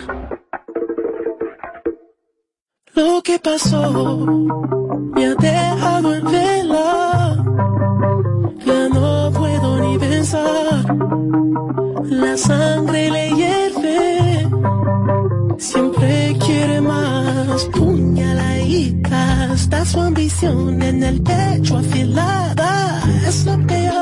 Lo 2.94 3.22
que 3.22 3.38
pasó 3.38 4.26
me 5.14 5.26
ha 5.26 5.34
dejado 5.34 6.14
en 6.14 6.24
vela. 6.24 7.44
Ya 8.64 8.88
no 8.88 9.30
puedo 9.32 9.68
ni 9.80 9.98
pensar. 9.98 10.96
La 12.04 12.36
sangre 12.38 13.10
le. 13.10 13.35
Siempre 15.58 16.36
quiere 16.44 16.80
más 16.80 17.64
puñaladita. 17.72 19.52
Está 19.54 19.84
su 19.84 20.00
ambición 20.00 20.82
en 20.82 21.02
el 21.02 21.22
pecho 21.22 21.78
afilada. 21.78 23.02
Es 23.26 23.44
lo 23.46 23.66
peor. 23.66 23.95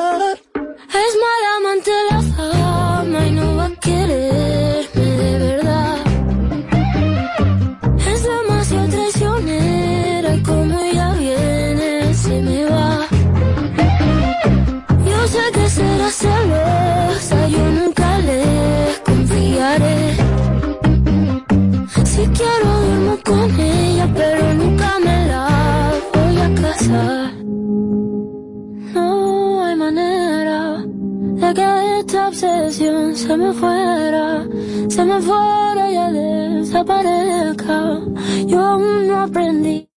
Obsesión 32.35 33.14
se 33.14 33.37
me 33.37 33.53
fuera, 33.53 34.45
se 34.89 35.05
me 35.05 35.20
fuera 35.20 35.89
y 35.89 36.12
desaparezca. 36.12 38.01
Yo 38.47 38.61
aún 38.61 39.07
no 39.07 39.20
aprendí. 39.22 39.93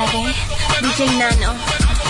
Mezcla 0.00 0.80
DJ 0.80 1.16
Nano. 1.18 2.09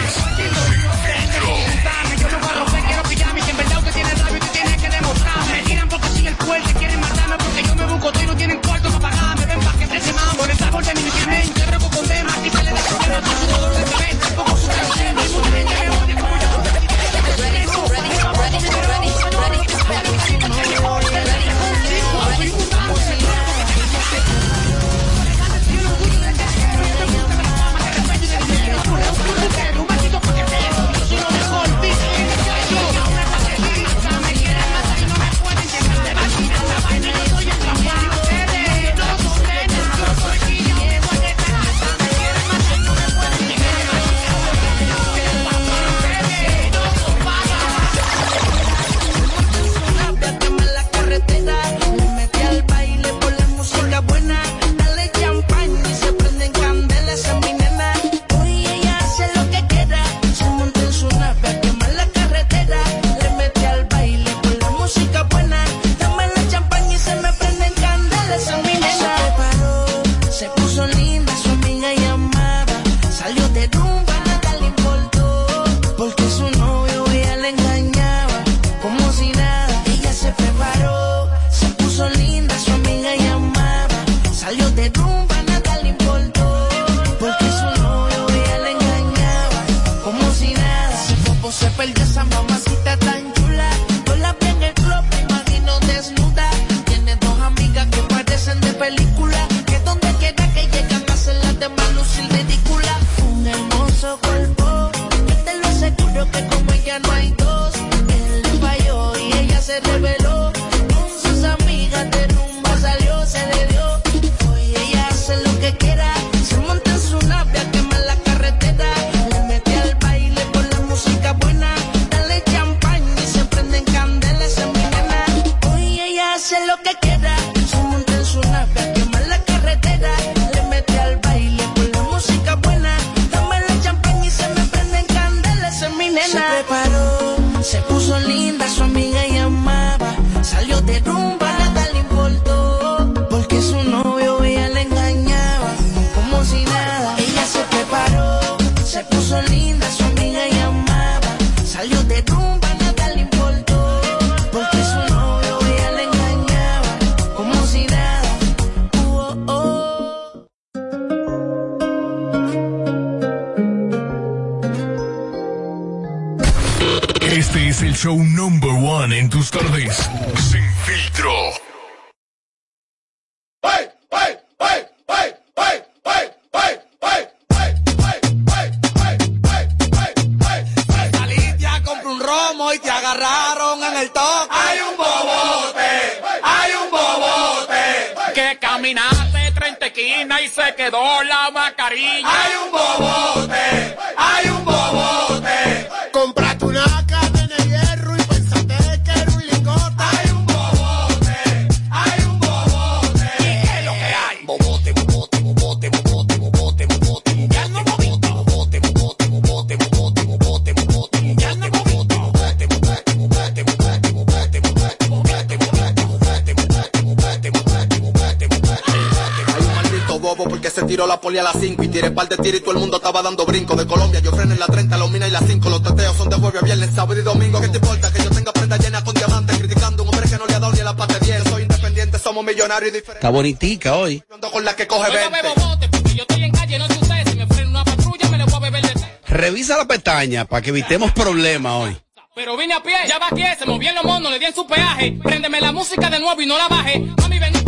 la 221.11 221.19
poli 221.19 221.37
a 221.39 221.43
las 221.43 221.57
5 221.59 221.83
y 221.83 221.87
tiré 221.89 222.09
par 222.11 222.29
de 222.29 222.37
tiro 222.37 222.55
y 222.57 222.61
todo 222.61 222.71
el 222.71 222.77
mundo 222.77 222.95
estaba 222.97 223.21
dando 223.21 223.45
brinco. 223.45 223.75
De 223.75 223.85
Colombia 223.85 224.21
yo 224.21 224.31
freno 224.31 224.53
en 224.53 224.59
la 224.59 224.67
30, 224.67 224.97
los 224.97 225.11
mina 225.11 225.27
y 225.27 225.31
las 225.31 225.43
5. 225.45 225.69
Los 225.69 225.83
teteos 225.83 226.15
son 226.15 226.29
de 226.29 226.37
jueves 226.37 226.61
a 226.61 226.65
viernes, 226.65 226.89
sábado 226.95 227.19
y 227.19 227.23
domingo. 227.23 227.59
¿Qué 227.59 227.67
te 227.67 227.77
importa 227.77 228.11
que 228.13 228.23
yo 228.23 228.29
tenga 228.29 228.53
prenda 228.53 228.77
llena 228.77 229.03
con 229.03 229.13
diamantes? 229.13 229.57
Criticando 229.57 230.03
a 230.03 230.05
un 230.07 230.13
hombre 230.13 230.29
que 230.29 230.37
no 230.37 230.45
le 230.45 230.53
ha 230.55 230.59
dado 230.59 230.71
ni 230.73 230.79
a 230.79 230.83
la 230.85 230.95
parte 230.95 231.19
10. 231.19 231.43
Soy 231.49 231.63
independiente, 231.63 232.17
somos 232.17 232.45
millonarios 232.45 232.91
y 232.91 232.93
diferentes. 232.93 233.15
Está 233.17 233.29
bonitica 233.29 233.95
hoy. 233.97 234.23
Yo 234.29 234.35
ando 234.35 234.51
con 234.51 234.63
la 234.63 234.73
que 234.73 234.87
coge 234.87 235.11
Yo 235.11 235.19
no 235.19 235.31
20. 235.31 235.41
bebo 235.41 235.55
bote 235.67 235.89
porque 235.89 236.15
yo 236.15 236.21
estoy 236.21 236.43
en 236.45 236.51
calle, 236.51 236.79
no 236.79 236.87
sé 236.87 236.93
ustedes. 237.01 237.29
Si 237.29 237.35
me 237.37 237.47
frena 237.47 237.69
una 237.69 237.83
patrulla, 237.83 238.29
me 238.29 238.37
le 238.37 238.45
voy 238.45 238.55
a 238.55 238.59
beber 238.59 238.81
de 238.81 238.93
té. 238.93 239.19
Revisa 239.27 239.77
la 239.77 239.85
pestaña 239.85 240.45
para 240.45 240.61
que 240.61 240.69
evitemos 240.69 241.11
problemas 241.11 241.73
hoy. 241.73 241.97
Pero 242.33 242.55
vine 242.55 242.73
a 242.73 242.81
pie, 242.81 242.95
ya 243.09 243.19
va 243.19 243.27
aquí, 243.27 243.43
se 243.59 243.65
movían 243.65 243.93
los 243.95 244.05
monos, 244.05 244.31
le 244.31 244.39
di 244.39 244.45
en 244.45 244.55
su 244.55 244.65
peaje. 244.65 245.19
Préndeme 245.21 245.59
la 245.59 245.73
música 245.73 246.09
de 246.09 246.17
nuevo 246.21 246.41
y 246.41 246.45
no 246.45 246.57
la 246.57 246.69
baje. 246.69 246.99
Mami, 247.19 247.39
ven 247.39 247.60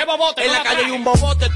qué 0.00 0.06
bobote. 0.06 0.42
En 0.42 0.48
no 0.48 0.54
la 0.54 0.62
calle 0.62 0.84
hay 0.84 0.90
un 0.90 1.04
bobote 1.04 1.46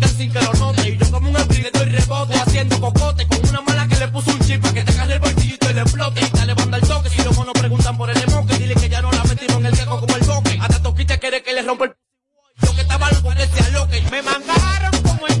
que 0.00 0.08
sin 0.08 0.32
que 0.32 0.40
lo 0.40 0.52
note. 0.54 0.88
Y 0.88 0.98
yo 0.98 1.10
como 1.10 1.30
un 1.30 1.36
espíritu 1.36 1.78
estoy 1.78 1.88
rebote 1.90 2.34
haciendo 2.34 2.80
cocote 2.80 3.26
con 3.26 3.48
una 3.48 3.60
mala 3.62 3.86
que 3.86 3.96
le 3.96 4.08
puso 4.08 4.30
un 4.32 4.40
chip 4.40 4.60
para 4.60 4.74
que 4.74 4.82
te 4.82 4.92
agarre 4.92 5.14
el 5.14 5.20
bolsillito 5.20 5.70
y 5.70 5.74
le 5.74 5.80
explote. 5.80 6.20
Y 6.20 6.36
dale 6.36 6.54
banda 6.54 6.76
al 6.76 6.88
toque. 6.88 7.10
Si 7.10 7.22
los 7.22 7.36
monos 7.36 7.54
preguntan 7.54 7.96
por 7.96 8.10
el 8.10 8.20
emoque, 8.22 8.58
dile 8.58 8.74
que 8.74 8.88
ya 8.88 9.00
no 9.00 9.10
la 9.12 9.24
metimos 9.24 9.56
en 9.56 9.66
el 9.66 9.78
queco 9.78 10.00
como 10.00 10.16
el 10.16 10.24
boque. 10.24 10.58
Hasta 10.60 10.82
Toquita 10.82 11.18
quiere 11.18 11.42
que 11.42 11.52
le 11.52 11.62
rompa 11.62 11.84
el 11.84 11.94
yo 12.62 12.74
que 12.74 12.82
estaba 12.82 13.10
loco 13.10 13.30
que 13.30 13.46
se 13.46 13.60
aloque. 13.64 14.02
Me 14.10 14.22
mangaron 14.22 15.02
como 15.02 15.26
el 15.26 15.40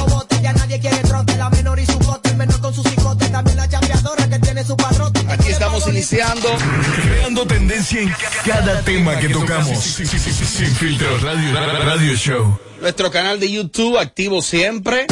estamos 5.77 5.87
iniciando. 5.87 6.49
Creando 7.01 7.45
tendencia 7.47 8.01
en 8.01 8.13
cada 8.45 8.81
tema 8.81 9.17
que 9.19 9.29
tocamos. 9.29 9.79
Sin, 9.83 10.05
sin- 10.07 10.19
sin- 10.19 10.45
sin 10.45 10.75
filtro 10.75 11.17
radio, 11.19 11.53
radio 11.53 12.15
show. 12.15 12.59
Nuestro 12.81 13.11
canal 13.11 13.39
de 13.39 13.51
YouTube 13.51 13.97
activo 13.97 14.41
siempre. 14.41 15.05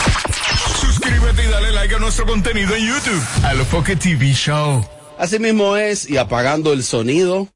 Suscríbete 0.82 1.45
y 1.45 1.47
dale 1.47 1.72
like 1.72 1.95
a 1.95 1.99
nuestro 1.99 2.26
contenido 2.26 2.76
en 2.76 2.88
YouTube. 2.88 3.24
A 3.43 3.53
lo 3.53 3.64
Foque 3.66 3.95
TV 3.95 4.34
Show. 4.34 4.86
Así 5.18 5.38
mismo 5.39 5.76
es, 5.78 6.10
y 6.10 6.18
apagando 6.18 6.74
el 6.74 6.84
sonido. 6.84 7.47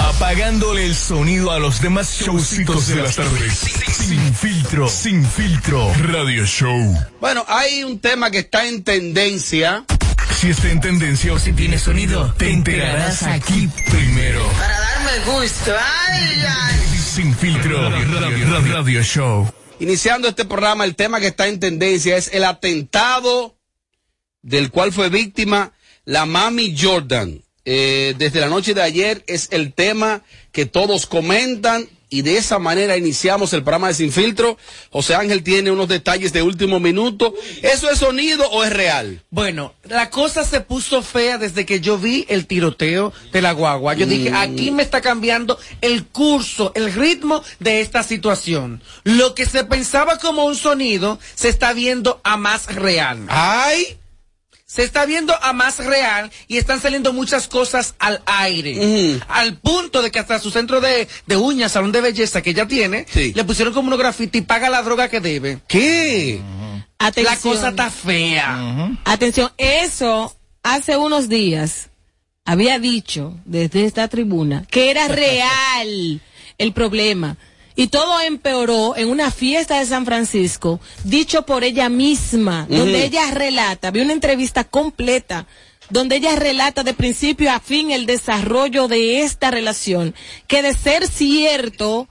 Apagándole 0.00 0.86
el 0.86 0.94
sonido 0.94 1.50
a 1.50 1.58
los 1.58 1.80
demás 1.82 2.16
showcitos 2.20 2.86
de 2.88 2.96
las 2.96 3.16
tardes. 3.16 3.52
Sin 3.58 4.34
filtro, 4.34 4.88
sin 4.88 5.24
filtro. 5.26 5.92
Radio 5.98 6.44
show. 6.46 6.96
Bueno, 7.20 7.44
hay 7.48 7.82
un 7.84 7.98
tema 8.00 8.30
que 8.30 8.38
está 8.40 8.66
en 8.66 8.82
tendencia. 8.84 9.84
Si 10.42 10.48
está 10.50 10.72
en 10.72 10.80
tendencia 10.80 11.32
o 11.32 11.38
si 11.38 11.52
tiene 11.52 11.78
sonido, 11.78 12.34
te 12.36 12.50
enterarás 12.50 13.22
aquí 13.22 13.68
primero. 13.88 14.44
Para 14.58 14.80
darme 14.80 15.24
gusto. 15.24 15.70
Ay, 15.70 16.42
ay. 16.44 16.98
Sin 16.98 17.32
filtro, 17.32 17.88
radio, 17.88 18.20
radio, 18.48 18.74
radio 18.74 19.02
show. 19.04 19.48
Iniciando 19.78 20.26
este 20.26 20.44
programa, 20.44 20.84
el 20.84 20.96
tema 20.96 21.20
que 21.20 21.28
está 21.28 21.46
en 21.46 21.60
tendencia 21.60 22.16
es 22.16 22.28
el 22.34 22.42
atentado 22.42 23.56
del 24.42 24.72
cual 24.72 24.92
fue 24.92 25.10
víctima 25.10 25.74
la 26.06 26.26
mami 26.26 26.74
Jordan. 26.76 27.40
Eh, 27.64 28.16
desde 28.18 28.40
la 28.40 28.48
noche 28.48 28.74
de 28.74 28.82
ayer 28.82 29.22
es 29.28 29.46
el 29.52 29.72
tema 29.72 30.22
que 30.50 30.66
todos 30.66 31.06
comentan 31.06 31.88
Y 32.12 32.20
de 32.20 32.36
esa 32.36 32.58
manera 32.58 32.96
iniciamos 32.98 33.54
el 33.54 33.62
programa 33.62 33.88
de 33.88 33.94
Sin 33.94 34.12
Filtro. 34.12 34.58
José 34.90 35.14
Ángel 35.14 35.42
tiene 35.42 35.70
unos 35.70 35.88
detalles 35.88 36.32
de 36.34 36.42
último 36.42 36.78
minuto. 36.78 37.34
¿Eso 37.62 37.90
es 37.90 37.98
sonido 38.00 38.46
o 38.50 38.62
es 38.64 38.70
real? 38.72 39.22
Bueno, 39.30 39.72
la 39.84 40.10
cosa 40.10 40.44
se 40.44 40.60
puso 40.60 41.02
fea 41.02 41.38
desde 41.38 41.64
que 41.64 41.80
yo 41.80 41.96
vi 41.96 42.26
el 42.28 42.46
tiroteo 42.46 43.14
de 43.32 43.40
la 43.40 43.52
guagua. 43.52 43.94
Yo 43.94 44.04
dije, 44.06 44.30
Mm. 44.30 44.36
aquí 44.36 44.70
me 44.70 44.82
está 44.82 45.00
cambiando 45.00 45.58
el 45.80 46.04
curso, 46.04 46.72
el 46.74 46.92
ritmo 46.92 47.42
de 47.60 47.80
esta 47.80 48.02
situación. 48.02 48.82
Lo 49.04 49.34
que 49.34 49.46
se 49.46 49.64
pensaba 49.64 50.18
como 50.18 50.44
un 50.44 50.54
sonido 50.56 51.18
se 51.34 51.48
está 51.48 51.72
viendo 51.72 52.20
a 52.24 52.36
más 52.36 52.66
real. 52.74 53.24
¡Ay! 53.28 53.96
Se 54.72 54.84
está 54.84 55.04
viendo 55.04 55.34
a 55.42 55.52
más 55.52 55.84
real 55.84 56.32
y 56.48 56.56
están 56.56 56.80
saliendo 56.80 57.12
muchas 57.12 57.46
cosas 57.46 57.94
al 57.98 58.22
aire. 58.24 59.20
Al 59.28 59.58
punto 59.58 60.00
de 60.00 60.10
que 60.10 60.18
hasta 60.18 60.38
su 60.38 60.50
centro 60.50 60.80
de, 60.80 61.08
de 61.26 61.36
uñas, 61.36 61.72
salón 61.72 61.92
de 61.92 62.00
belleza 62.00 62.40
que 62.40 62.50
ella 62.50 62.66
tiene, 62.66 63.04
le 63.14 63.44
pusieron 63.44 63.74
como 63.74 63.88
unos 63.88 63.98
graffiti 63.98 64.40
paga 64.40 64.70
la 64.70 64.80
droga 64.80 65.10
que 65.10 65.20
debe. 65.20 65.58
¿Qué? 65.68 66.40
La 66.98 67.36
cosa 67.36 67.68
está 67.68 67.90
fea. 67.90 68.96
Atención, 69.04 69.52
eso 69.58 70.34
hace 70.62 70.96
unos 70.96 71.28
días 71.28 71.90
había 72.46 72.78
dicho 72.78 73.36
desde 73.44 73.84
esta 73.84 74.08
tribuna 74.08 74.64
que 74.70 74.90
era 74.90 75.06
real 75.06 76.22
el 76.56 76.72
problema. 76.72 77.36
Y 77.74 77.88
todo 77.88 78.20
empeoró 78.20 78.96
en 78.96 79.08
una 79.08 79.30
fiesta 79.30 79.78
de 79.78 79.86
San 79.86 80.04
Francisco, 80.04 80.80
dicho 81.04 81.42
por 81.42 81.64
ella 81.64 81.88
misma, 81.88 82.66
donde 82.68 83.04
ella 83.04 83.30
relata, 83.30 83.90
vi 83.90 84.00
una 84.00 84.12
entrevista 84.12 84.64
completa, 84.64 85.46
donde 85.88 86.16
ella 86.16 86.36
relata 86.36 86.82
de 86.82 86.94
principio 86.94 87.50
a 87.50 87.60
fin 87.60 87.90
el 87.90 88.06
desarrollo 88.06 88.88
de 88.88 89.22
esta 89.22 89.50
relación, 89.50 90.14
que 90.46 90.62
de 90.62 90.74
ser 90.74 91.06
cierto, 91.06 92.08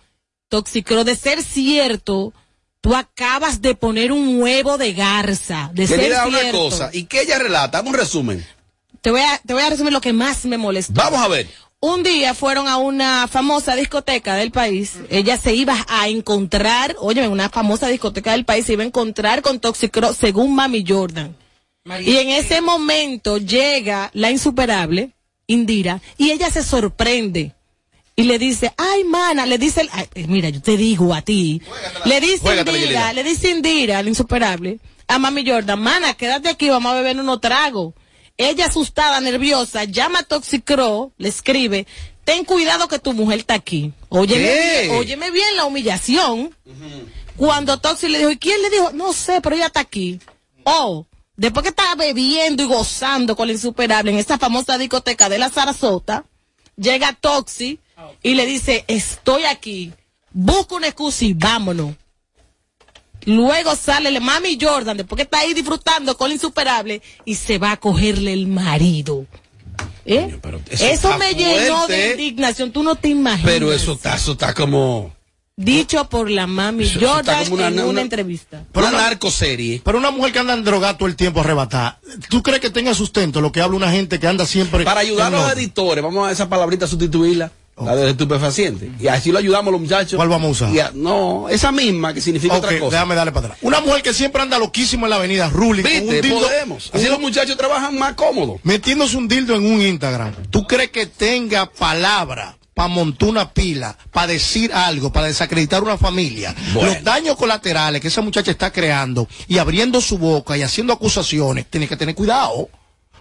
Toxicro, 0.50 1.04
de 1.04 1.16
ser 1.16 1.44
cierto, 1.44 2.34
tú 2.82 2.96
acabas 2.96 3.62
de 3.62 3.76
poner 3.76 4.12
un 4.12 4.42
huevo 4.42 4.78
de 4.78 4.94
garza, 4.94 5.70
de 5.74 5.88
ser 5.88 6.00
Querida, 6.00 6.28
una 6.28 6.40
cierto. 6.40 6.58
cosa. 6.58 6.90
¿Y 6.92 7.06
qué 7.06 7.22
ella 7.22 7.40
relata? 7.40 7.82
Un 7.82 7.94
resumen. 7.94 8.46
Te 9.02 9.10
voy 9.12 9.22
a, 9.22 9.40
te 9.46 9.54
voy 9.54 9.64
a 9.64 9.70
resumir 9.70 9.94
lo 9.94 10.02
que 10.02 10.14
más 10.14 10.46
me 10.46 10.58
molestó. 10.58 10.94
Vamos 10.94 11.22
a 11.22 11.28
ver. 11.28 11.48
Un 11.84 12.04
día 12.04 12.36
fueron 12.36 12.68
a 12.68 12.78
una 12.78 13.28
famosa 13.28 13.76
discoteca 13.76 14.36
del 14.36 14.52
país. 14.52 15.00
Ella 15.10 15.36
se 15.38 15.56
iba 15.56 15.76
a 15.88 16.08
encontrar, 16.10 16.96
oye, 17.00 17.28
una 17.28 17.50
famosa 17.50 17.88
discoteca 17.88 18.34
del 18.34 18.46
país 18.46 18.68
se 18.68 18.74
iba 18.74 18.84
a 18.84 18.86
encontrar 18.86 19.42
con 19.42 19.60
Toxicro 19.60 20.14
según 20.14 20.54
Mami 20.54 20.86
Jordan. 20.88 21.36
Y 22.06 22.18
en 22.18 22.30
ese 22.30 22.62
momento 22.62 23.38
llega 23.40 24.12
la 24.14 24.30
insuperable, 24.30 25.10
Indira, 25.48 26.00
y 26.20 26.30
ella 26.30 26.52
se 26.52 26.64
sorprende. 26.64 27.54
Y 28.16 28.24
le 28.24 28.38
dice, 28.38 28.72
ay, 28.78 29.04
mana, 29.06 29.48
le 29.48 29.58
dice, 29.58 29.82
el- 29.82 29.90
ay, 29.92 30.06
eh, 30.14 30.28
mira, 30.28 30.50
yo 30.50 30.62
te 30.62 30.78
digo 30.78 31.16
a 31.16 31.24
ti. 31.24 31.64
Le 32.06 32.22
dice 32.22 32.44
Indira, 32.84 33.14
le 33.14 33.24
dice 33.24 33.50
Indira, 33.50 34.04
la 34.04 34.10
insuperable, 34.10 34.78
a 35.08 35.18
Mami 35.18 35.44
Jordan, 35.50 35.82
mana, 35.82 36.14
quédate 36.14 36.48
aquí, 36.50 36.70
vamos 36.70 36.92
a 36.92 36.96
beber 36.96 37.18
unos 37.20 37.42
tragos. 37.42 37.96
Ella 38.42 38.66
asustada, 38.66 39.20
nerviosa, 39.22 39.84
llama 39.84 40.20
a 40.20 40.24
Toxicro, 40.24 41.12
le 41.18 41.30
escribe, 41.30 41.86
ten 42.24 42.44
cuidado 42.44 42.88
que 42.88 42.98
tu 42.98 43.14
mujer 43.14 43.40
está 43.40 43.54
aquí. 43.54 43.94
Óyeme, 44.10 44.90
óyeme 44.98 45.30
bien 45.30 45.56
la 45.56 45.66
humillación. 45.66 46.56
Cuando 47.38 47.80
Toxi 47.80 48.08
le 48.08 48.18
dijo, 48.18 48.32
¿y 48.32 48.38
quién 48.38 48.62
le 48.62 48.70
dijo? 48.70 48.92
No 48.94 49.14
sé, 49.14 49.42
pero 49.42 49.56
ella 49.56 49.68
está 49.68 49.80
aquí. 49.80 50.20
Oh, 50.64 51.06
después 51.36 51.64
que 51.64 51.70
estaba 51.70 51.96
bebiendo 51.96 52.64
y 52.64 52.66
gozando 52.66 53.36
con 53.36 53.48
la 53.48 53.54
insuperable 53.54 54.12
en 54.12 54.18
esa 54.18 54.38
famosa 54.38 54.78
discoteca 54.78 55.30
de 55.30 55.38
la 55.38 55.50
Sarasota, 55.50 56.26
llega 56.76 57.14
Toxi 57.14 57.80
y 58.24 58.34
le 58.34 58.46
dice, 58.46 58.86
estoy 58.88 59.46
aquí, 59.46 59.94
busca 60.32 60.76
una 60.76 60.88
excusa 60.88 61.26
y 61.26 61.34
vámonos. 61.34 61.96
Luego 63.26 63.76
sale 63.76 64.10
la 64.12 64.20
mami 64.20 64.58
Jordan, 64.60 64.98
después 64.98 65.18
que 65.18 65.24
está 65.24 65.40
ahí 65.40 65.54
disfrutando 65.54 66.18
con 66.18 66.30
la 66.30 66.36
insuperable, 66.36 67.02
y 67.26 67.36
se 67.36 67.58
va 67.58 67.74
a 67.74 67.78
cogerle 67.78 68.34
el 68.34 68.48
marido. 68.48 69.26
¿Eh? 70.06 70.40
eso 70.72 71.18
me 71.18 71.34
llenó 71.36 71.88
de 71.88 72.12
indignación, 72.12 72.72
tú 72.72 72.82
no 72.84 72.96
te 72.96 73.10
imaginas. 73.10 73.46
Pero 73.46 73.72
eso 73.72 73.94
está, 73.94 74.16
eso 74.16 74.32
está 74.34 74.54
como. 74.54 75.14
Dicho 75.56 76.10
por 76.10 76.30
la 76.32 76.48
mami 76.48 76.86
Eso- 76.86 77.00
Jordan 77.00 77.52
una- 77.52 77.68
en 77.68 77.74
una, 77.74 77.86
una- 77.86 78.02
entrevista. 78.02 78.66
Una 78.74 78.90
narcoserie. 78.90 79.82
Pero 79.86 80.00
una 80.00 80.10
mujer 80.10 80.32
que 80.34 80.40
anda 80.40 80.54
en 80.56 80.64
drogada 80.64 80.98
todo 80.98 81.08
el 81.08 81.16
tiempo 81.16 81.42
arrebatada, 81.42 82.00
¿tú 82.30 82.42
crees 82.42 82.62
que 82.62 82.72
tenga 82.72 82.96
sustento 82.96 83.42
lo 83.42 83.52
que 83.52 83.62
habla 83.62 83.78
una 83.78 83.92
gente 83.92 84.20
que 84.20 84.26
anda 84.28 84.48
siempre... 84.48 84.84
Para 84.86 85.02
ayudar 85.02 85.34
a 85.36 85.42
los 85.42 85.52
editores, 85.54 86.04
vamos 86.04 86.28
a 86.28 86.32
esa 86.32 86.50
palabrita 86.50 86.86
a 86.86 86.88
sustituirla. 86.88 87.52
La 87.86 87.96
de 87.96 88.10
estupefaciente. 88.12 88.92
Y 89.00 89.08
así 89.08 89.32
lo 89.32 89.40
ayudamos 89.40 89.70
a 89.70 89.72
los 89.72 89.82
muchachos. 89.82 90.16
¿Cuál 90.18 90.30
vamos 90.30 90.62
a 90.62 90.66
usar? 90.68 90.80
A- 90.88 90.92
no, 90.94 91.50
esa 91.50 91.72
misma 91.72 92.14
que 92.14 92.22
significa 92.22 92.56
otra 92.56 92.78
cosa. 92.80 92.92
déjame 92.98 93.16
darle 93.16 93.32
para 93.32 93.48
atrás. 93.48 93.60
Una 93.62 93.80
mujer 93.82 94.02
que 94.02 94.14
siempre 94.14 94.42
anda 94.42 94.58
loquísimo 94.60 95.06
en 95.06 95.10
la 95.12 95.16
avenida, 95.18 95.52
un 95.54 95.76
Viste, 95.78 96.22
dildo... 96.22 96.42
podemos. 96.42 96.90
Así 96.94 97.06
un- 97.06 97.12
los 97.12 97.20
muchachos 97.20 97.58
trabajan 97.58 97.98
más 97.98 98.14
cómodos. 98.14 98.60
Metiéndose 98.64 99.18
un 99.18 99.28
dildo 99.28 99.56
en 99.56 99.66
un 99.66 99.82
Instagram. 99.82 100.34
¿Tú 100.50 100.66
crees 100.66 100.92
que 100.92 101.06
tenga 101.06 101.66
palabra 101.72 102.58
para 102.74 102.88
montar 102.88 103.28
una 103.30 103.54
pila, 103.54 103.98
para 104.12 104.28
decir 104.28 104.72
algo, 104.74 105.12
para 105.12 105.28
desacreditar 105.28 105.84
una 105.84 105.98
familia? 105.98 106.56
Bueno. 106.74 106.94
Los 106.94 107.04
daños 107.04 107.36
colaterales 107.36 108.02
que 108.02 108.08
esa 108.08 108.22
muchacha 108.22 108.52
está 108.52 108.72
creando 108.72 109.28
y 109.48 109.58
abriendo 109.58 110.02
su 110.02 110.18
boca 110.18 110.58
y 110.58 110.62
haciendo 110.64 110.94
acusaciones, 110.94 111.66
tiene 111.70 111.88
que 111.88 111.98
tener 111.98 112.16
cuidado 112.16 112.70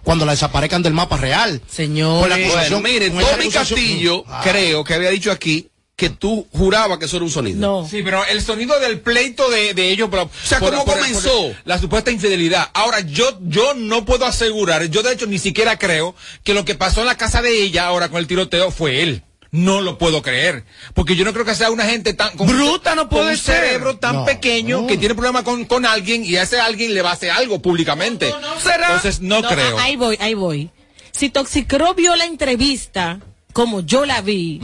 cuando 0.03 0.25
la 0.25 0.31
desaparezcan 0.33 0.81
del 0.83 0.93
mapa 0.93 1.17
real. 1.17 1.61
Señor. 1.69 2.27
Bueno, 2.29 2.81
miren, 2.81 3.17
Tommy 3.17 3.49
Castillo, 3.49 4.23
Ah. 4.27 4.41
creo 4.43 4.83
que 4.83 4.93
había 4.93 5.09
dicho 5.09 5.31
aquí 5.31 5.67
que 5.95 6.09
tú 6.09 6.47
jurabas 6.51 6.97
que 6.97 7.05
eso 7.05 7.17
era 7.17 7.25
un 7.25 7.31
sonido. 7.31 7.59
No. 7.59 7.87
Sí, 7.87 8.01
pero 8.03 8.25
el 8.25 8.41
sonido 8.41 8.79
del 8.79 9.01
pleito 9.01 9.49
de, 9.51 9.75
de 9.75 9.91
ellos. 9.91 10.07
Pero, 10.09 10.23
o 10.23 10.29
sea, 10.43 10.59
¿cómo 10.59 10.83
comenzó? 10.83 11.53
la 11.65 11.77
supuesta 11.77 12.09
infidelidad. 12.09 12.69
Ahora, 12.73 13.01
yo, 13.01 13.37
yo 13.41 13.75
no 13.75 14.03
puedo 14.03 14.25
asegurar, 14.25 14.85
yo 14.85 15.03
de 15.03 15.13
hecho 15.13 15.27
ni 15.27 15.37
siquiera 15.37 15.77
creo 15.77 16.15
que 16.43 16.55
lo 16.55 16.65
que 16.65 16.73
pasó 16.73 17.01
en 17.01 17.05
la 17.07 17.17
casa 17.17 17.43
de 17.43 17.61
ella 17.61 17.85
ahora 17.85 18.09
con 18.09 18.17
el 18.17 18.25
tiroteo 18.25 18.71
fue 18.71 19.03
él. 19.03 19.21
No 19.51 19.81
lo 19.81 19.97
puedo 19.97 20.21
creer. 20.21 20.63
Porque 20.93 21.15
yo 21.17 21.25
no 21.25 21.33
creo 21.33 21.43
que 21.43 21.55
sea 21.55 21.69
una 21.71 21.83
gente 21.85 22.13
tan. 22.13 22.35
Con, 22.37 22.47
Bruta 22.47 22.95
no 22.95 23.09
con 23.09 23.09
puede 23.19 23.31
un 23.31 23.37
ser. 23.37 23.55
cerebro 23.63 23.97
tan 23.97 24.15
No, 24.15 24.25
pequeño 24.25 24.81
no. 24.81 24.87
que 24.87 24.97
tiene 24.97 25.13
problema 25.13 25.43
con, 25.43 25.65
con 25.65 25.85
alguien 25.85 26.23
y 26.23 26.37
a 26.37 26.43
ese 26.43 26.59
alguien 26.59 26.93
le 26.93 27.01
va 27.01 27.09
a 27.09 27.13
hacer 27.13 27.31
algo 27.31 27.61
públicamente. 27.61 28.29
Entonces, 28.29 29.19
no, 29.19 29.41
creo. 29.43 29.77
Ahí 29.77 29.95
voy, 29.97 30.17
ahí 30.21 30.33
voy. 30.33 30.69
Si 31.11 31.29
Toxicro 31.29 31.93
vio 31.93 32.15
la 32.15 32.25
entrevista 32.25 33.19
como 33.51 33.81
yo 33.81 34.05
la 34.05 34.21
vi, 34.21 34.61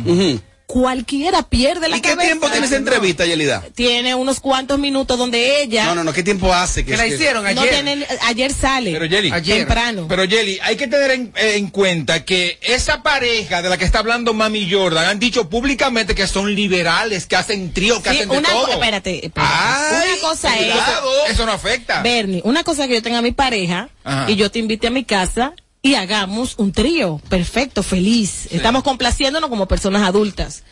cualquiera 0.67 1.43
pierde 1.43 1.87
la 1.87 1.95
¿Y 1.97 2.01
qué 2.01 2.09
cabeza. 2.09 2.25
tiempo 2.27 2.49
tiene 2.49 2.65
esa 2.67 2.75
entrevista, 2.75 3.25
Yelida? 3.25 3.63
Tiene 3.73 4.13
unos 4.15 4.41
cuantos 4.41 4.77
minutos 4.77 5.17
donde 5.17 5.61
ella... 5.63 5.85
No, 5.85 5.95
no, 5.95 6.03
no, 6.03 6.11
¿qué 6.13 6.23
tiempo 6.23 6.53
hace? 6.53 6.83
Que 6.85 6.97
la 6.97 7.07
hicieron 7.07 7.43
No 7.43 7.61
ayer. 7.61 8.05
ayer 8.25 8.53
sale. 8.53 8.91
Pero 8.91 9.05
Yeli, 9.05 9.31
temprano. 9.41 10.07
Pero 10.09 10.25
Yeli, 10.25 10.59
hay 10.61 10.75
que 10.75 10.87
tener 10.87 11.11
en, 11.11 11.33
eh, 11.37 11.53
en 11.55 11.69
cuenta 11.69 12.25
que 12.25 12.59
esa 12.61 13.01
pareja 13.01 13.61
de 13.61 13.69
la 13.69 13.77
que 13.77 13.85
está 13.85 13.99
hablando 13.99 14.33
Mami 14.33 14.69
Jordan 14.69 15.05
han 15.05 15.19
dicho 15.19 15.49
públicamente 15.49 16.13
que 16.15 16.27
son 16.27 16.53
liberales, 16.53 17.27
que 17.27 17.37
hacen 17.37 17.71
trío, 17.71 18.03
que 18.03 18.09
Sí, 18.09 18.15
hacen 18.17 18.29
de 18.29 18.37
una, 18.37 18.49
todo. 18.49 18.67
espérate, 18.73 19.25
espérate. 19.25 19.53
Ay, 19.53 20.09
una 20.11 20.21
cosa 20.29 20.53
cuidado. 20.53 21.11
es... 21.27 21.31
Eso 21.31 21.45
no 21.45 21.53
afecta. 21.53 22.01
Bernie, 22.01 22.41
una 22.43 22.65
cosa 22.65 22.83
es 22.83 22.89
que 22.89 22.95
yo 22.95 23.01
tenga 23.01 23.19
a 23.19 23.21
mi 23.21 23.31
pareja 23.31 23.87
Ajá. 24.03 24.29
y 24.29 24.35
yo 24.35 24.51
te 24.51 24.59
invite 24.59 24.87
a 24.87 24.91
mi 24.91 25.05
casa 25.05 25.53
y 25.87 25.95
hagamos 25.95 26.55
un 26.57 26.71
trío. 26.71 27.21
Perfecto, 27.29 27.81
feliz. 27.83 28.47
Estamos 28.51 28.83
complaciéndonos 28.83 29.49
como 29.49 29.67
personas 29.67 30.03
adultas. 30.07 30.63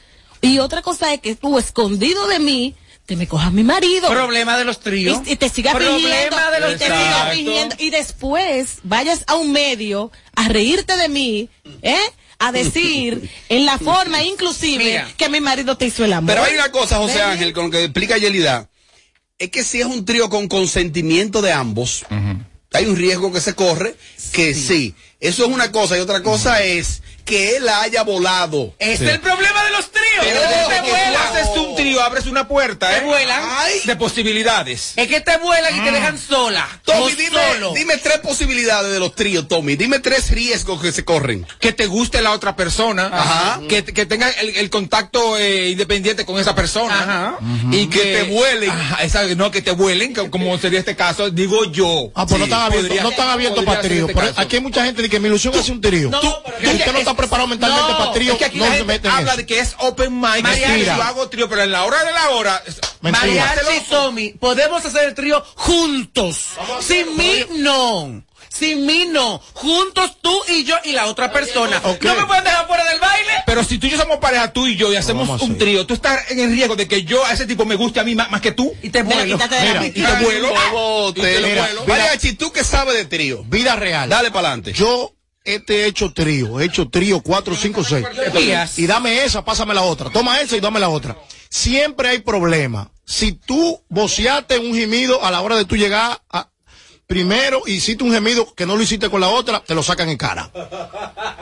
Y 0.42 0.60
otra 0.60 0.82
cosa 0.82 1.14
es 1.14 1.22
que 1.22 1.36
tú, 1.36 1.58
escondido 1.58 2.28
de 2.28 2.40
mí, 2.40 2.76
te 3.06 3.16
me 3.16 3.28
cojas 3.28 3.54
mi 3.54 3.64
marido. 3.64 4.10
Problema 4.10 4.58
de 4.58 4.66
los 4.66 4.80
tríos. 4.80 5.22
Y, 5.26 5.32
y 5.32 5.36
te 5.38 5.48
sigas 5.50 5.74
Problema 5.74 5.98
fingiendo. 5.98 6.38
de 6.52 6.60
los 6.60 6.74
y 6.74 6.78
te 6.78 6.86
sigas 6.86 7.02
Exacto. 7.08 7.34
fingiendo. 7.36 7.76
Y 7.80 7.90
después 7.92 8.78
vayas 8.84 9.24
a 9.28 9.36
un 9.36 9.52
medio 9.52 10.12
a 10.36 10.48
reírte 10.50 10.98
de 10.98 11.08
mí, 11.10 11.50
¿eh? 11.82 11.98
A 12.40 12.52
decir 12.52 13.30
en 13.50 13.66
la 13.66 13.78
forma 13.78 14.22
inclusive 14.24 14.84
Mira. 14.84 15.08
que 15.18 15.30
mi 15.30 15.40
marido 15.40 15.78
te 15.78 15.86
hizo 15.86 16.04
el 16.04 16.12
amor. 16.14 16.34
Pero 16.34 16.44
hay 16.44 16.54
una 16.56 16.72
cosa, 16.72 16.98
José 16.98 17.22
Ángel, 17.22 17.54
con 17.54 17.66
lo 17.66 17.72
que 17.72 17.84
explica 17.86 18.18
Yelida. 18.18 18.70
Es 19.38 19.50
que 19.52 19.64
si 19.64 19.80
es 19.80 19.86
un 19.86 20.04
trío 20.06 20.30
con 20.30 20.48
consentimiento 20.48 21.42
de 21.42 21.52
ambos, 21.54 22.06
hay 22.76 22.86
un 22.86 22.96
riesgo 22.96 23.32
que 23.32 23.42
se 23.42 23.56
corre 23.56 23.96
que 24.32 24.54
sí. 24.54 24.96
Eso 25.20 25.46
es 25.46 25.52
una 25.52 25.72
cosa 25.72 25.98
y 25.98 26.02
otra 26.02 26.22
cosa 26.22 26.64
es 26.64 27.02
que 27.26 27.58
él 27.58 27.66
la 27.66 27.82
haya 27.82 28.04
volado. 28.04 28.74
Este 28.80 29.06
es 29.06 29.12
el 29.14 29.20
problema 29.20 29.64
de 29.66 29.72
los 29.72 29.92
tríos. 29.92 30.06
Pero 30.22 30.40
tú 30.42 30.90
vuelan. 30.90 31.16
haces 31.16 31.48
un 31.58 31.76
trío, 31.76 32.02
abres 32.04 32.26
una 32.28 32.48
puerta, 32.48 32.90
Te 32.90 32.98
¿eh? 32.98 33.02
vuelan. 33.02 33.44
De 33.84 33.96
posibilidades. 33.96 34.94
Es 34.96 35.08
que 35.08 35.22
te 35.22 35.38
vuelan 35.38 35.76
y 35.76 35.82
te 35.84 35.92
dejan 35.92 36.18
sola. 36.20 36.68
Tommy, 36.84 37.14
dime, 37.14 37.38
solo. 37.54 37.74
dime 37.74 37.98
tres 37.98 38.20
posibilidades 38.20 38.92
de 38.92 39.00
los 39.00 39.16
tríos, 39.16 39.48
Tommy. 39.48 39.76
Dime 39.76 40.00
tres 40.00 40.30
riesgos 40.32 40.82
que 40.82 40.92
se 40.92 41.04
corren. 41.04 41.46
que 41.60 41.72
te 41.74 41.88
guste 41.88 42.22
la 42.22 42.32
otra 42.32 42.56
persona, 42.56 43.10
Ajá. 43.12 43.62
que, 43.68 43.84
que 43.84 44.06
tenga 44.06 44.30
el, 44.30 44.56
el 44.56 44.70
contacto 44.70 45.38
eh, 45.38 45.70
independiente 45.70 46.26
con 46.26 46.40
esa 46.40 46.54
persona 46.56 47.02
Ajá. 47.02 47.38
y 47.72 47.88
que, 47.88 48.00
Que 48.00 48.14
te 48.18 48.24
vuelen. 48.24 48.70
Ajá, 48.70 49.04
esa- 49.04 49.24
no, 49.36 49.50
que 49.52 49.62
te 49.62 49.72
vuelen, 49.72 50.14
que- 50.14 50.30
como 50.30 50.58
sería 50.60 50.80
este 50.80 50.96
caso, 50.96 51.30
digo 51.32 51.66
yo. 51.72 52.12
Ah, 52.14 52.26
pues 52.28 52.38
no 52.40 52.46
están 52.46 52.62
abiertos, 52.62 53.02
no 53.02 53.10
están 53.10 53.30
abiertos 53.30 53.64
para 53.66 53.82
ser 53.82 53.92
trío. 53.92 54.08
este 54.08 54.14
Pero 54.20 54.34
aquí 54.38 54.56
hay 54.58 54.62
mucha 54.62 54.86
gente 54.86 55.10
que 55.10 55.20
mi 55.20 55.28
ilusión 55.28 55.54
es 55.56 55.70
un 55.70 55.82
trío. 55.82 56.10
No, 56.10 56.20
Tú, 56.22 56.34
Si 56.62 56.68
usted 56.68 56.92
no 56.94 57.00
está 57.00 57.15
preparado 57.16 57.48
mentalmente 57.48 57.94
para 57.98 58.12
trío, 58.14 58.34
es 58.34 58.40
que 58.40 58.46
aquí 58.46 58.58
no 58.58 58.66
la 58.66 58.72
se 58.72 58.78
gente 58.78 58.94
mete 58.94 59.08
en 59.08 59.14
habla 59.14 59.32
eso. 59.32 59.38
de 59.38 59.46
que 59.46 59.60
es 59.60 59.76
open 59.80 60.14
mic, 60.20 60.42
Mariachi. 60.44 60.74
que 60.80 60.86
yo 60.86 61.04
hago 61.04 61.30
trío, 61.30 61.50
pero 61.50 61.64
en 61.64 61.72
la 61.72 61.84
hora 61.86 62.04
de 62.04 62.12
la 62.12 62.30
hora. 62.30 62.64
Mariachi 63.02 63.78
y 63.78 63.80
Tommy, 63.90 64.30
podemos 64.34 64.84
hacer 64.86 65.06
el 65.10 65.14
trío 65.16 65.44
juntos. 65.56 66.50
Sin 66.82 67.16
mí, 67.18 67.46
no. 67.58 68.24
Sin 68.50 68.86
mí, 68.86 69.06
no. 69.10 69.42
Juntos 69.54 70.12
tú 70.22 70.34
y 70.48 70.64
yo 70.64 70.78
y 70.86 70.94
la 70.94 71.08
otra 71.08 71.30
persona. 71.34 71.82
¿No 71.84 72.16
me 72.16 72.26
pueden 72.26 72.44
dejar 72.46 72.66
fuera 72.68 72.86
del 72.86 73.02
baile? 73.02 73.32
Pero 73.46 73.66
si 73.66 73.78
tú 73.78 73.88
y 73.88 73.90
yo 73.90 73.98
somos 73.98 74.20
pareja, 74.20 74.54
tú 74.54 74.66
y 74.66 74.78
yo, 74.78 74.94
y 74.94 74.96
hacemos 74.96 75.42
un 75.42 75.58
trío, 75.58 75.86
tú 75.86 75.94
estás 75.94 76.32
en 76.32 76.40
el 76.40 76.52
riesgo 76.52 76.78
de 76.78 76.88
que 76.88 77.04
yo 77.04 77.26
a 77.26 77.34
ese 77.34 77.46
tipo 77.48 77.66
me 77.66 77.76
guste 77.76 78.00
a 78.00 78.06
mí 78.06 78.16
más, 78.16 78.32
más 78.32 78.40
que 78.40 78.54
tú. 78.54 78.74
Y 78.82 78.92
te 78.92 79.04
vuelo. 79.04 79.38
la 79.38 79.48
Mira, 79.48 79.86
Y 79.88 79.92
te 79.92 80.02
vuelo. 80.24 80.54
Y 81.10 81.14
te 81.22 81.42
lo 81.42 81.48
Mira, 81.48 81.62
vuelo. 81.64 81.82
mira. 81.86 81.98
Mariachi, 81.98 82.34
¿tú 82.34 82.54
qué 82.54 82.64
sabes 82.64 82.96
de 82.96 83.04
trío? 83.06 83.44
Vida 83.44 83.76
real. 83.76 84.08
Dale 84.08 84.30
para 84.32 84.48
adelante. 84.48 84.72
Yo 84.72 85.14
este 85.46 85.84
he 85.84 85.86
hecho 85.88 86.12
trío, 86.12 86.60
he 86.60 86.66
hecho 86.66 86.90
trío 86.90 87.22
4, 87.22 87.56
5, 87.56 87.84
6. 87.84 88.06
Días. 88.34 88.80
Y 88.80 88.88
dame 88.88 89.24
esa, 89.24 89.46
pásame 89.46 89.74
la 89.74 89.84
otra. 89.84 90.10
Toma 90.10 90.42
esa 90.42 90.58
y 90.58 90.60
dame 90.60 90.80
la 90.80 90.90
otra. 90.90 91.18
Siempre 91.50 92.10
hay 92.10 92.20
problema. 92.20 92.92
Si 93.06 93.34
tú 93.34 93.82
voceaste 93.88 94.60
un 94.60 94.74
gemido 94.74 95.24
a 95.24 95.32
la 95.32 95.42
hora 95.42 95.56
de 95.56 95.66
tú 95.66 95.78
llegar 95.78 96.22
a, 96.30 96.50
primero 97.08 97.62
hiciste 97.68 98.04
un 98.04 98.12
gemido 98.12 98.54
que 98.56 98.66
no 98.66 98.76
lo 98.76 98.82
hiciste 98.82 99.10
con 99.10 99.22
la 99.22 99.30
otra, 99.30 99.64
te 99.64 99.76
lo 99.76 99.84
sacan 99.84 100.10
en 100.10 100.18
cara. 100.18 100.52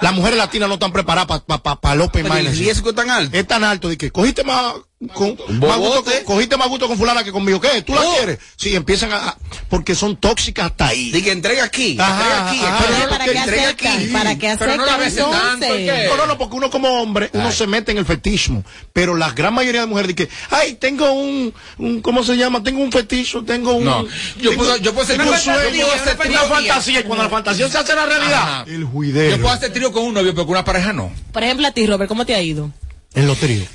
Las 0.01 0.13
mujeres 0.13 0.37
latinas 0.37 0.67
no 0.67 0.75
están 0.75 0.91
preparadas 0.91 1.27
para 1.27 1.45
pa, 1.45 1.63
pa, 1.63 1.81
pa 1.81 1.93
el 1.93 2.01
open 2.01 2.23
Pero 2.23 2.35
el 2.35 2.47
riesgo 2.47 2.89
es 2.89 2.95
tan 2.95 3.09
alto. 3.09 3.37
Es 3.37 3.47
tan 3.47 3.63
alto 3.63 3.87
de 3.89 3.97
que 3.97 4.11
cogiste 4.11 4.43
más, 4.43 4.73
con, 5.13 5.37
más 5.59 5.77
gusto, 5.77 6.05
cogiste 6.25 6.57
más 6.57 6.67
gusto 6.69 6.87
con 6.87 6.97
fulana 6.97 7.23
que 7.23 7.31
conmigo. 7.31 7.59
¿Qué? 7.59 7.81
¿Tú 7.81 7.93
la 7.93 8.01
Oh. 8.01 8.15
quieres? 8.15 8.39
Sí, 8.55 8.75
empiezan 8.75 9.11
a, 9.11 9.37
porque 9.69 9.95
son 9.95 10.17
tóxicas 10.17 10.65
hasta 10.71 10.87
ahí. 10.87 11.11
Di 11.11 11.21
que 11.21 11.31
entrega 11.31 11.63
aquí, 11.63 11.97
Ajá, 11.99 12.13
entrega 12.13 12.49
aquí, 12.49 12.59
ajá. 12.59 12.77
entrega 12.77 12.97
Pero 12.97 13.09
¿Para 13.09 13.23
aquí, 13.23 13.33
qué 13.33 13.39
entrega 13.39 13.69
aquí. 13.69 14.07
¿Para 14.13 14.37
qué 14.37 14.55
Pero 14.59 14.75
no 14.77 14.85
la 14.85 14.95
aceptan? 14.95 15.59
¿qué? 15.59 16.05
No, 16.09 16.17
no, 16.17 16.25
no, 16.27 16.37
porque 16.37 16.55
uno 16.55 16.69
como 16.69 17.01
hombre, 17.01 17.29
uno 17.33 17.51
se 17.51 17.67
mete 17.67 17.91
en 17.91 17.97
el 17.97 18.05
fetichismo. 18.05 18.63
Pero 18.93 19.15
la 19.15 19.31
gran 19.31 19.53
mayoría 19.53 19.81
de 19.81 19.87
mujeres 19.87 20.15
dicen, 20.15 20.29
ay, 20.51 20.73
tengo 20.75 21.11
un, 21.11 21.53
un 21.77 22.01
¿cómo 22.01 22.23
se 22.23 22.35
llama? 22.37 22.61
Tengo 22.63 22.81
un 22.81 22.91
feticho, 22.91 23.43
tengo 23.43 23.73
un... 23.73 23.85
No, 23.85 24.05
yo 24.39 24.51
tengo- 24.51 24.63
puedo- 24.63 24.77
yo 24.77 24.93
puedo 24.93 25.07
ser 25.07 25.17
tengo 25.17 25.31
un 25.31 25.37
sueño, 25.39 25.69
yo 25.69 25.85
puedo 25.87 26.01
hacer 26.01 26.29
una 26.29 26.39
fantasía. 26.43 26.99
Y 26.99 27.03
cuando 27.03 27.23
la 27.23 27.29
fantasía 27.29 27.69
se 27.69 27.77
hace 27.77 27.95
la 27.95 28.05
realidad, 28.05 28.33
Ajá. 28.43 28.65
el 28.67 28.83
juidero. 28.85 29.35
Yo 29.37 29.41
puedo 29.41 29.53
hacer 29.53 29.73
trío 29.73 29.91
con 29.91 30.03
un 30.03 30.13
novio, 30.13 30.33
pero 30.33 30.45
con 30.45 30.51
una 30.53 30.65
pareja 30.65 30.93
no. 30.93 31.11
Por 31.31 31.43
ejemplo, 31.43 31.67
a 31.67 31.71
ti, 31.71 31.85
Robert, 31.87 32.07
¿cómo 32.09 32.25
te 32.25 32.35
ha 32.35 32.41
ido? 32.41 32.71
En 33.15 33.27
los 33.27 33.37
tríos. 33.37 33.67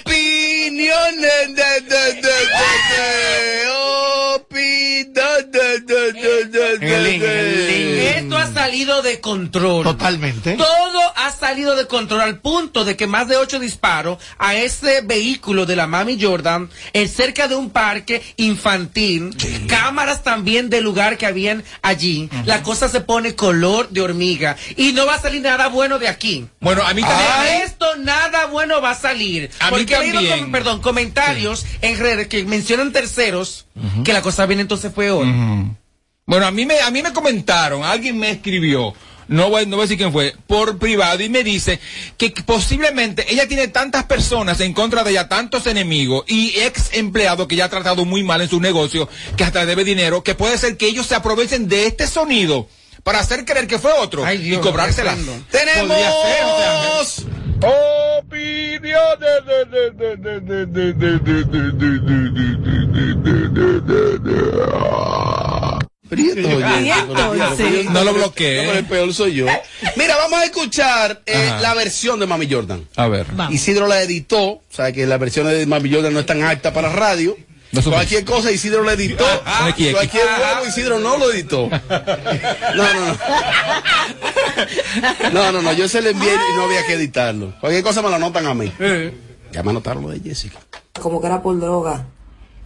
Opiniones 0.00 1.54
de, 1.54 1.82
Esto 8.18 8.36
ha 8.36 8.52
salido 8.52 9.02
de 9.02 9.20
control. 9.20 9.84
Totalmente. 9.84 10.56
Todo 10.56 11.12
ha 11.16 11.30
salido 11.30 11.76
de 11.76 11.86
control 11.86 12.20
al 12.20 12.40
punto 12.40 12.84
de 12.84 12.96
que 12.96 13.06
más 13.06 13.28
de 13.28 13.36
ocho 13.36 13.58
disparos 13.58 14.18
a 14.38 14.54
ese 14.54 15.00
vehículo 15.02 15.66
de 15.66 15.76
la 15.76 15.86
Mami 15.86 16.20
Jordan 16.20 16.68
en 16.92 17.08
cerca 17.08 17.48
de 17.48 17.54
un 17.56 17.70
parque 17.70 18.22
infantil, 18.36 19.36
cámaras 19.68 20.22
también 20.22 20.70
del 20.70 20.84
lugar 20.84 21.18
que 21.18 21.26
habían 21.26 21.64
allí. 21.82 22.28
La 22.44 22.62
cosa 22.62 22.88
se 22.88 23.00
pone 23.00 23.34
color 23.34 23.88
de 23.90 24.00
hormiga 24.00 24.56
y 24.76 24.92
no 24.92 25.06
va 25.06 25.14
a 25.14 25.20
salir 25.20 25.42
nada 25.42 25.68
bueno 25.68 25.98
de 25.98 26.08
aquí. 26.08 26.46
Bueno, 26.60 26.82
a 26.82 26.94
mí 26.94 27.02
también. 27.02 27.62
Esto 27.62 27.86
nada 27.96 28.46
bueno 28.46 28.80
va 28.80 28.90
a 28.90 28.94
salir. 28.94 29.50
A 29.60 29.70
mí 29.70 29.78
Porque 29.78 29.94
he 29.94 30.00
leído 30.00 30.20
también. 30.20 30.52
perdón, 30.52 30.80
comentarios 30.80 31.64
en 31.82 31.98
redes 31.98 32.28
que 32.28 32.44
mencionan 32.44 32.92
terceros 32.92 33.66
que 34.04 34.12
la 34.14 34.22
cosa 34.22 34.45
viene 34.46 34.62
entonces 34.62 34.92
peor. 34.92 35.26
Bueno, 36.26 36.46
a 36.46 36.50
mí 36.50 36.66
me, 36.66 36.80
a 36.80 36.90
mí 36.90 37.02
me 37.02 37.12
comentaron, 37.12 37.84
alguien 37.84 38.18
me 38.18 38.30
escribió, 38.30 38.94
no 39.28 39.48
voy, 39.50 39.66
no 39.66 39.76
voy 39.76 39.82
a 39.82 39.86
decir 39.86 39.96
quién 39.96 40.12
fue, 40.12 40.34
por 40.46 40.78
privado 40.78 41.22
y 41.22 41.28
me 41.28 41.44
dice 41.44 41.78
que 42.16 42.30
posiblemente 42.44 43.32
ella 43.32 43.46
tiene 43.46 43.68
tantas 43.68 44.04
personas 44.04 44.60
en 44.60 44.72
contra 44.72 45.04
de 45.04 45.12
ella, 45.12 45.28
tantos 45.28 45.66
enemigos 45.66 46.24
y 46.26 46.58
ex 46.60 46.90
empleados 46.94 47.46
que 47.46 47.56
ya 47.56 47.66
ha 47.66 47.68
tratado 47.68 48.04
muy 48.04 48.22
mal 48.22 48.40
en 48.40 48.48
su 48.48 48.60
negocio, 48.60 49.08
que 49.36 49.44
hasta 49.44 49.66
debe 49.66 49.84
dinero, 49.84 50.22
que 50.22 50.34
puede 50.34 50.58
ser 50.58 50.76
que 50.76 50.86
ellos 50.86 51.06
se 51.06 51.14
aprovechen 51.14 51.68
de 51.68 51.86
este 51.86 52.06
sonido 52.06 52.68
para 53.02 53.20
hacer 53.20 53.44
creer 53.44 53.68
que 53.68 53.78
fue 53.78 53.92
otro 53.92 54.24
Ay, 54.24 54.38
Dios, 54.38 54.58
y 54.58 54.62
cobrársela. 54.62 55.16
Tenemos 55.50 55.96
Opiniones 57.58 58.76
Prieto. 66.08 66.48
No 67.90 68.04
lo 68.04 68.14
bloqueé. 68.14 68.78
el 68.78 68.84
peor 68.84 69.12
soy 69.12 69.34
yo. 69.34 69.46
Mira, 69.96 70.16
vamos 70.16 70.40
a 70.40 70.44
escuchar 70.44 71.22
eh, 71.26 71.52
la 71.60 71.74
versión 71.74 72.20
de 72.20 72.26
Mami 72.26 72.50
Jordan. 72.50 72.86
A 72.96 73.08
ver. 73.08 73.26
Vamos. 73.32 73.54
Isidro 73.54 73.86
la 73.86 74.00
editó. 74.02 74.42
O 74.44 74.62
sea, 74.70 74.92
que 74.92 75.06
las 75.06 75.18
versiones 75.18 75.58
de 75.58 75.66
Mami 75.66 75.92
Jordan 75.92 76.12
no 76.12 76.20
están 76.20 76.42
aptas 76.42 76.72
para 76.72 76.90
radio. 76.90 77.36
Cualquier 77.84 78.24
cosa 78.24 78.52
Isidro 78.52 78.84
la 78.84 78.92
editó. 78.92 79.24
Cualquier 79.44 79.94
huevo 79.94 80.66
Isidro 80.66 80.98
no 81.00 81.18
lo 81.18 81.32
editó. 81.32 81.68
No, 81.68 82.94
no, 82.94 83.06
no. 83.06 83.18
No, 85.32 85.52
no, 85.52 85.62
no. 85.62 85.72
Yo 85.72 85.88
se 85.88 86.00
le 86.00 86.10
envié 86.10 86.32
y 86.32 86.56
no 86.56 86.64
había 86.64 86.86
que 86.86 86.94
editarlo. 86.94 87.52
Cualquier 87.60 87.82
cosa 87.82 88.00
me 88.02 88.08
lo 88.08 88.14
anotan 88.14 88.46
a 88.46 88.54
mí. 88.54 88.72
Ya 89.52 89.62
me 89.62 89.70
anotaron 89.70 90.04
lo 90.04 90.10
de 90.10 90.20
Jessica. 90.20 90.58
Como 91.00 91.20
que 91.20 91.26
era 91.26 91.42
por 91.42 91.58
droga 91.58 92.06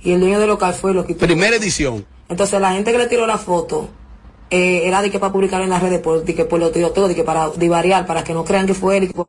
y 0.02 0.12
el 0.12 0.20
dueño 0.20 0.38
del 0.38 0.48
local 0.48 0.74
fue 0.74 0.94
lo 0.94 1.04
quitó. 1.06 1.26
Primera 1.26 1.56
edición. 1.56 2.06
Entonces 2.28 2.60
la 2.60 2.72
gente 2.72 2.92
que 2.92 2.98
le 2.98 3.06
tiró 3.06 3.26
la 3.26 3.38
foto 3.38 3.88
eh, 4.50 4.82
era 4.86 5.02
de 5.02 5.10
que 5.10 5.18
para 5.18 5.32
publicar 5.32 5.60
en 5.62 5.70
las 5.70 5.82
redes, 5.82 6.00
por, 6.00 6.24
de 6.24 6.34
que 6.34 6.44
por 6.44 6.58
lo 6.60 6.70
tiró 6.70 6.90
todo, 6.92 7.08
de 7.08 7.14
que 7.14 7.24
para 7.24 7.50
divariar, 7.50 8.06
para 8.06 8.24
que 8.24 8.32
no 8.34 8.44
crean 8.44 8.66
que 8.66 8.74
fue 8.74 8.96
él. 8.98 9.12
que- 9.12 9.22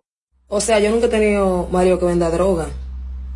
O 0.48 0.62
sea, 0.62 0.80
yo 0.80 0.90
nunca 0.92 1.08
he 1.08 1.10
tenido 1.10 1.68
marido 1.72 2.00
que 2.00 2.06
venda 2.06 2.30
droga. 2.30 2.68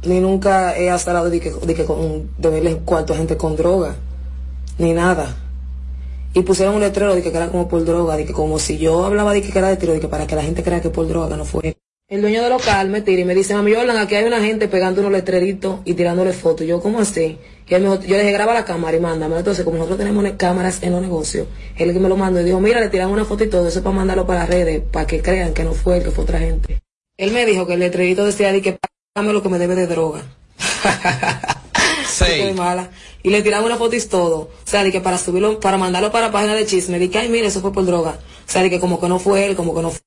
Ni 0.06 0.20
nunca 0.20 0.78
he 0.78 0.88
instalado 0.92 1.30
de 1.30 1.40
que, 1.40 1.52
de 1.52 1.74
que 1.74 1.86
con, 1.86 2.30
de 2.38 2.78
cuarto 2.86 3.14
a 3.14 3.18
gente 3.18 3.38
con 3.38 3.56
droga. 3.56 3.96
Ni 4.78 4.94
nada. 4.94 5.36
Y 6.34 6.42
pusieron 6.42 6.76
un 6.76 6.82
letrero 6.82 7.16
de 7.16 7.24
que 7.24 7.30
era 7.30 7.48
como 7.50 7.68
por 7.68 7.84
droga, 7.86 8.18
de 8.18 8.26
que 8.26 8.34
como 8.34 8.60
si 8.60 8.78
yo 8.78 9.06
hablaba 9.06 9.34
de 9.34 9.42
que 9.42 9.58
era 9.58 9.70
de 9.70 9.78
tiro, 9.78 9.94
de 9.94 10.00
que 10.02 10.08
para 10.10 10.28
que 10.28 10.36
la 10.36 10.44
gente 10.44 10.64
crea 10.64 10.82
que 10.82 10.90
por 10.90 11.08
droga, 11.08 11.30
que 11.30 11.38
no 11.38 11.46
fue 11.46 11.68
él. 11.70 11.78
El 12.08 12.22
dueño 12.22 12.44
del 12.44 12.52
local 12.52 12.90
me 12.90 13.02
tira 13.02 13.22
y 13.22 13.26
me 13.26 13.34
dice, 13.34 13.56
mami 13.56 13.74
Jordan, 13.74 13.98
aquí 13.98 14.14
hay 14.14 14.26
una 14.26 14.40
gente 14.40 14.68
pegando 14.68 15.02
unos 15.02 15.12
letreritos 15.12 15.80
y 15.86 15.96
tirándole 15.96 16.34
fotos. 16.34 16.68
Yo, 16.68 16.80
¿cómo 16.80 17.00
así? 17.00 17.40
Y 17.68 17.74
él 17.74 17.82
me 17.82 17.90
dijo- 17.90 18.04
yo 18.04 18.16
le 18.16 18.20
dije, 18.20 18.32
graba 18.32 18.54
la 18.54 18.64
cámara 18.64 18.96
y 18.96 19.00
mándame. 19.00 19.36
Entonces, 19.38 19.66
como 19.66 19.78
nosotros 19.78 19.98
tenemos 19.98 20.24
ne- 20.24 20.38
cámaras 20.38 20.84
en 20.84 20.92
los 20.92 21.02
negocios, 21.02 21.48
él 21.78 21.94
que 21.94 22.00
me 22.00 22.08
lo 22.08 22.16
mandó 22.16 22.40
y 22.42 22.44
dijo, 22.44 22.60
mira, 22.60 22.80
le 22.80 22.90
tiran 22.90 23.10
una 23.10 23.26
foto 23.26 23.44
y 23.44 23.50
todo 23.50 23.68
eso 23.68 23.82
para 23.82 23.96
mandarlo 23.96 24.28
para 24.28 24.42
las 24.42 24.50
redes, 24.50 24.84
para 24.92 25.08
que 25.08 25.24
crean 25.24 25.56
que 25.56 25.64
no 25.64 25.74
fue 25.74 25.98
él, 25.98 26.04
que 26.04 26.12
fue 26.12 26.26
otra 26.26 26.38
gente. 26.38 26.80
Él 27.18 27.32
me 27.32 27.44
dijo 27.44 27.66
que 27.66 27.74
el 27.74 27.80
letrerito 27.80 28.24
decía, 28.24 28.52
de 28.52 28.62
que 28.62 28.78
págame 29.16 29.34
lo 29.34 29.42
que 29.42 29.50
me 29.50 29.58
debe 29.58 29.74
de 29.74 29.88
droga. 29.88 30.22
Mala. 32.56 32.92
Y 33.24 33.32
le 33.32 33.42
tiraron 33.42 33.66
una 33.66 33.78
foto 33.78 33.96
y 33.96 34.02
todo. 34.02 34.38
O 34.38 34.50
sea, 34.64 34.84
de 34.84 34.92
que 34.92 35.02
para 35.02 35.18
subirlo, 35.18 35.60
para 35.60 35.80
mandarlo 35.80 36.12
para 36.12 36.28
la 36.28 36.32
página 36.32 36.54
de 36.54 36.68
chisme, 36.68 37.00
de 37.00 37.10
que, 37.10 37.18
ay, 37.18 37.30
mire, 37.30 37.48
eso 37.48 37.62
fue 37.62 37.74
por 37.74 37.84
droga. 37.84 38.20
O 38.48 38.52
sea, 38.52 38.62
de 38.62 38.70
que 38.70 38.80
como 38.80 39.02
que 39.02 39.08
no 39.10 39.18
fue 39.18 39.48
él, 39.48 39.56
como 39.56 39.74
que 39.74 39.82
no 39.82 39.90
fue. 39.90 40.00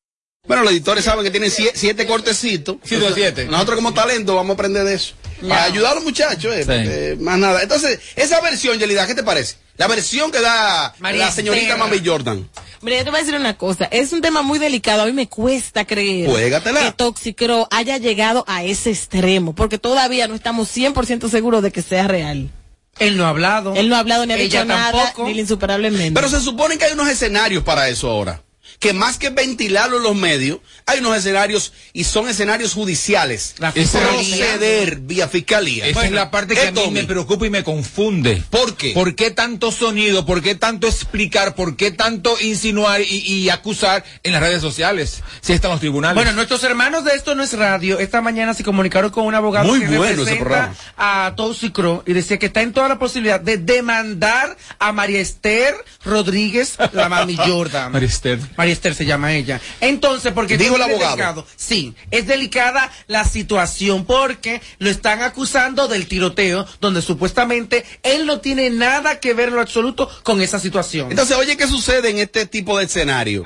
Bueno, 0.48 0.62
los 0.64 0.72
editores 0.72 1.04
saben 1.04 1.24
que 1.24 1.30
tienen 1.30 1.50
sie- 1.50 1.70
siete 1.74 2.06
cortecitos. 2.06 2.76
Siete 2.82 3.04
o 3.06 3.14
siete. 3.14 3.44
Nosotros 3.44 3.76
como 3.76 3.94
talento 3.94 4.34
vamos 4.34 4.50
a 4.50 4.54
aprender 4.54 4.84
de 4.84 4.94
eso. 4.94 5.14
Para 5.46 5.64
ayudar 5.64 5.92
a 5.92 5.94
los 5.96 6.04
muchachos, 6.04 6.52
eh, 6.56 7.14
Sí. 7.16 7.22
más 7.22 7.38
nada. 7.38 7.62
Entonces, 7.62 8.00
esa 8.16 8.40
versión, 8.40 8.78
Yelida, 8.78 9.06
¿qué 9.06 9.14
te 9.14 9.22
parece? 9.22 9.56
La 9.76 9.86
versión 9.86 10.32
que 10.32 10.40
da 10.40 10.92
María 10.98 11.26
la 11.26 11.30
señorita. 11.30 11.76
Mami 11.76 12.00
Jordan. 12.04 12.48
Mira, 12.80 12.96
yo 12.98 13.04
te 13.04 13.10
voy 13.10 13.18
a 13.20 13.22
decir 13.22 13.38
una 13.38 13.56
cosa. 13.56 13.84
Es 13.92 14.12
un 14.12 14.20
tema 14.20 14.42
muy 14.42 14.58
delicado. 14.58 15.02
A 15.02 15.06
mí 15.06 15.12
me 15.12 15.28
cuesta 15.28 15.84
creer 15.84 16.28
Juégatela. 16.28 16.80
que 16.82 16.92
Toxicro 16.92 17.68
haya 17.70 17.98
llegado 17.98 18.44
a 18.48 18.64
ese 18.64 18.90
extremo, 18.90 19.54
porque 19.54 19.78
todavía 19.78 20.26
no 20.26 20.34
estamos 20.34 20.68
100% 20.68 21.28
seguros 21.28 21.62
de 21.62 21.70
que 21.70 21.82
sea 21.82 22.08
real. 22.08 22.50
Él 22.98 23.16
no 23.16 23.24
ha 23.26 23.28
hablado. 23.28 23.74
Él 23.76 23.88
no 23.88 23.94
ha 23.94 24.00
hablado 24.00 24.26
ni 24.26 24.32
ha 24.32 24.36
Ella 24.36 24.44
dicho 24.44 24.64
nada, 24.64 24.90
tampoco. 25.04 25.28
ni 25.28 25.34
la 25.34 25.40
insuperablemente. 25.42 26.12
Pero 26.12 26.28
se 26.28 26.40
supone 26.40 26.78
que 26.78 26.86
hay 26.86 26.94
unos 26.94 27.08
escenarios 27.08 27.62
para 27.62 27.88
eso 27.88 28.10
ahora. 28.10 28.42
Que 28.78 28.92
más 28.92 29.18
que 29.18 29.30
ventilarlo 29.30 29.98
en 29.98 30.02
los 30.02 30.14
medios, 30.16 30.60
hay 30.86 31.00
unos 31.00 31.16
escenarios 31.16 31.72
y 31.92 32.04
son 32.04 32.28
escenarios 32.28 32.74
judiciales. 32.74 33.54
Proceder 33.58 34.96
vía 35.00 35.28
fiscalía. 35.28 35.86
Esa 35.86 36.06
es 36.06 36.12
la 36.12 36.30
parte 36.30 36.54
que 36.54 36.68
a 36.68 36.72
mí 36.72 36.90
me 36.90 37.04
preocupa 37.04 37.46
y 37.46 37.50
me 37.50 37.64
confunde. 37.64 38.42
¿Por 38.50 38.76
qué? 38.76 38.92
¿Por 38.92 39.14
qué 39.14 39.30
tanto 39.30 39.72
sonido? 39.72 40.24
¿Por 40.24 40.42
qué 40.42 40.54
tanto 40.54 40.86
explicar? 40.86 41.54
¿Por 41.54 41.76
qué 41.76 41.90
tanto 41.90 42.36
insinuar 42.40 43.00
y, 43.00 43.04
y 43.04 43.50
acusar 43.50 44.04
en 44.22 44.32
las 44.32 44.40
redes 44.40 44.60
sociales? 44.60 45.22
Si 45.40 45.52
están 45.52 45.70
los 45.70 45.80
tribunales. 45.80 46.14
Bueno, 46.14 46.32
nuestros 46.32 46.62
hermanos 46.64 47.04
de 47.04 47.12
Esto 47.12 47.34
No 47.34 47.42
es 47.42 47.52
Radio, 47.52 47.98
esta 47.98 48.20
mañana 48.20 48.54
se 48.54 48.64
comunicaron 48.64 49.10
con 49.10 49.24
un 49.24 49.34
abogado 49.34 49.68
Muy 49.68 49.80
que 49.80 49.96
bueno 49.96 50.24
representa 50.24 50.74
a 50.96 51.32
Toxicro 51.36 52.02
y 52.06 52.12
decía 52.12 52.38
que 52.38 52.46
está 52.46 52.62
en 52.62 52.72
toda 52.72 52.88
la 52.88 52.98
posibilidad 52.98 53.40
de 53.40 53.58
demandar 53.58 54.56
a 54.78 54.92
María 54.92 55.20
Esther 55.20 55.74
Rodríguez, 56.04 56.76
la 56.92 57.08
mami 57.10 57.36
Jordan. 57.36 57.92
María 57.92 58.08
Esther. 58.08 58.38
María 58.58 58.72
Esther 58.74 58.92
se 58.92 59.06
llama 59.06 59.32
ella. 59.34 59.60
Entonces, 59.80 60.32
porque 60.32 60.58
Dijo 60.58 60.74
el 60.74 60.82
es 60.82 60.88
abogado. 60.88 61.10
delicado. 61.16 61.46
Sí, 61.54 61.94
es 62.10 62.26
delicada 62.26 62.90
la 63.06 63.24
situación 63.24 64.04
porque 64.04 64.60
lo 64.78 64.90
están 64.90 65.22
acusando 65.22 65.86
del 65.86 66.08
tiroteo, 66.08 66.66
donde 66.80 67.00
supuestamente 67.00 67.84
él 68.02 68.26
no 68.26 68.40
tiene 68.40 68.68
nada 68.70 69.20
que 69.20 69.32
ver 69.32 69.50
en 69.50 69.54
lo 69.54 69.60
absoluto 69.60 70.10
con 70.24 70.40
esa 70.42 70.58
situación. 70.58 71.10
Entonces, 71.10 71.36
oye, 71.36 71.56
¿qué 71.56 71.68
sucede 71.68 72.10
en 72.10 72.18
este 72.18 72.46
tipo 72.46 72.76
de 72.76 72.86
escenario? 72.86 73.44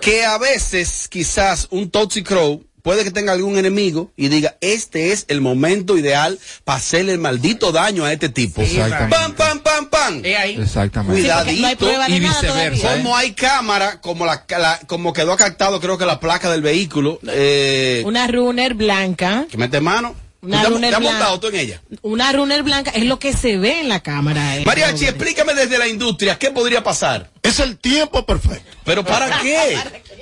Que 0.00 0.24
a 0.24 0.38
veces, 0.38 1.08
quizás, 1.08 1.66
un 1.70 1.90
Toxic 1.90 2.24
Crow 2.24 2.64
puede 2.84 3.02
que 3.02 3.10
tenga 3.10 3.32
algún 3.32 3.56
enemigo 3.56 4.12
y 4.14 4.28
diga, 4.28 4.58
este 4.60 5.10
es 5.12 5.24
el 5.28 5.40
momento 5.40 5.96
ideal 5.96 6.38
para 6.64 6.76
hacerle 6.78 7.12
el 7.12 7.18
maldito 7.18 7.72
daño 7.72 8.04
a 8.04 8.12
este 8.12 8.28
tipo. 8.28 8.60
Exactamente. 8.60 9.16
Pam, 9.16 9.32
pam, 9.32 9.53
pam, 9.76 9.88
pam. 9.90 10.22
Exactamente. 10.24 11.20
Cuidadito. 11.20 11.90
y 12.08 12.20
viceversa. 12.20 12.94
¿eh? 12.94 12.96
Como 12.98 13.16
hay 13.16 13.32
cámara, 13.32 14.00
como 14.00 14.26
la, 14.26 14.44
la- 14.48 14.80
como 14.86 15.12
quedó 15.12 15.36
captado, 15.36 15.80
creo 15.80 15.98
que 15.98 16.06
la 16.06 16.20
placa 16.20 16.50
del 16.50 16.62
vehículo, 16.62 17.18
eh, 17.28 18.02
Una 18.06 18.26
runner 18.26 18.74
blanca. 18.74 19.46
que 19.50 19.56
mete 19.56 19.80
mano. 19.80 20.14
Una 20.42 20.60
¿Te, 20.62 20.68
runner 20.68 20.90
te 20.90 20.96
has 20.96 21.00
blanca. 21.00 21.18
montado 21.18 21.40
tú 21.40 21.46
en 21.48 21.54
ella? 21.56 21.80
Una 22.02 22.30
runner 22.32 22.62
blanca 22.62 22.90
es 22.90 23.04
lo 23.06 23.18
que 23.18 23.32
se 23.32 23.56
ve 23.56 23.80
en 23.80 23.88
la 23.88 24.00
cámara. 24.00 24.56
eh. 24.58 24.62
Mariachi, 24.66 25.06
explícame 25.06 25.54
desde 25.54 25.78
la 25.78 25.88
industria, 25.88 26.38
¿qué 26.38 26.50
podría 26.50 26.82
pasar? 26.84 27.30
Es 27.42 27.60
el 27.60 27.78
tiempo 27.78 28.26
perfecto. 28.26 28.70
¿Pero 28.84 29.04
para 29.04 29.38
qué? 29.42 29.78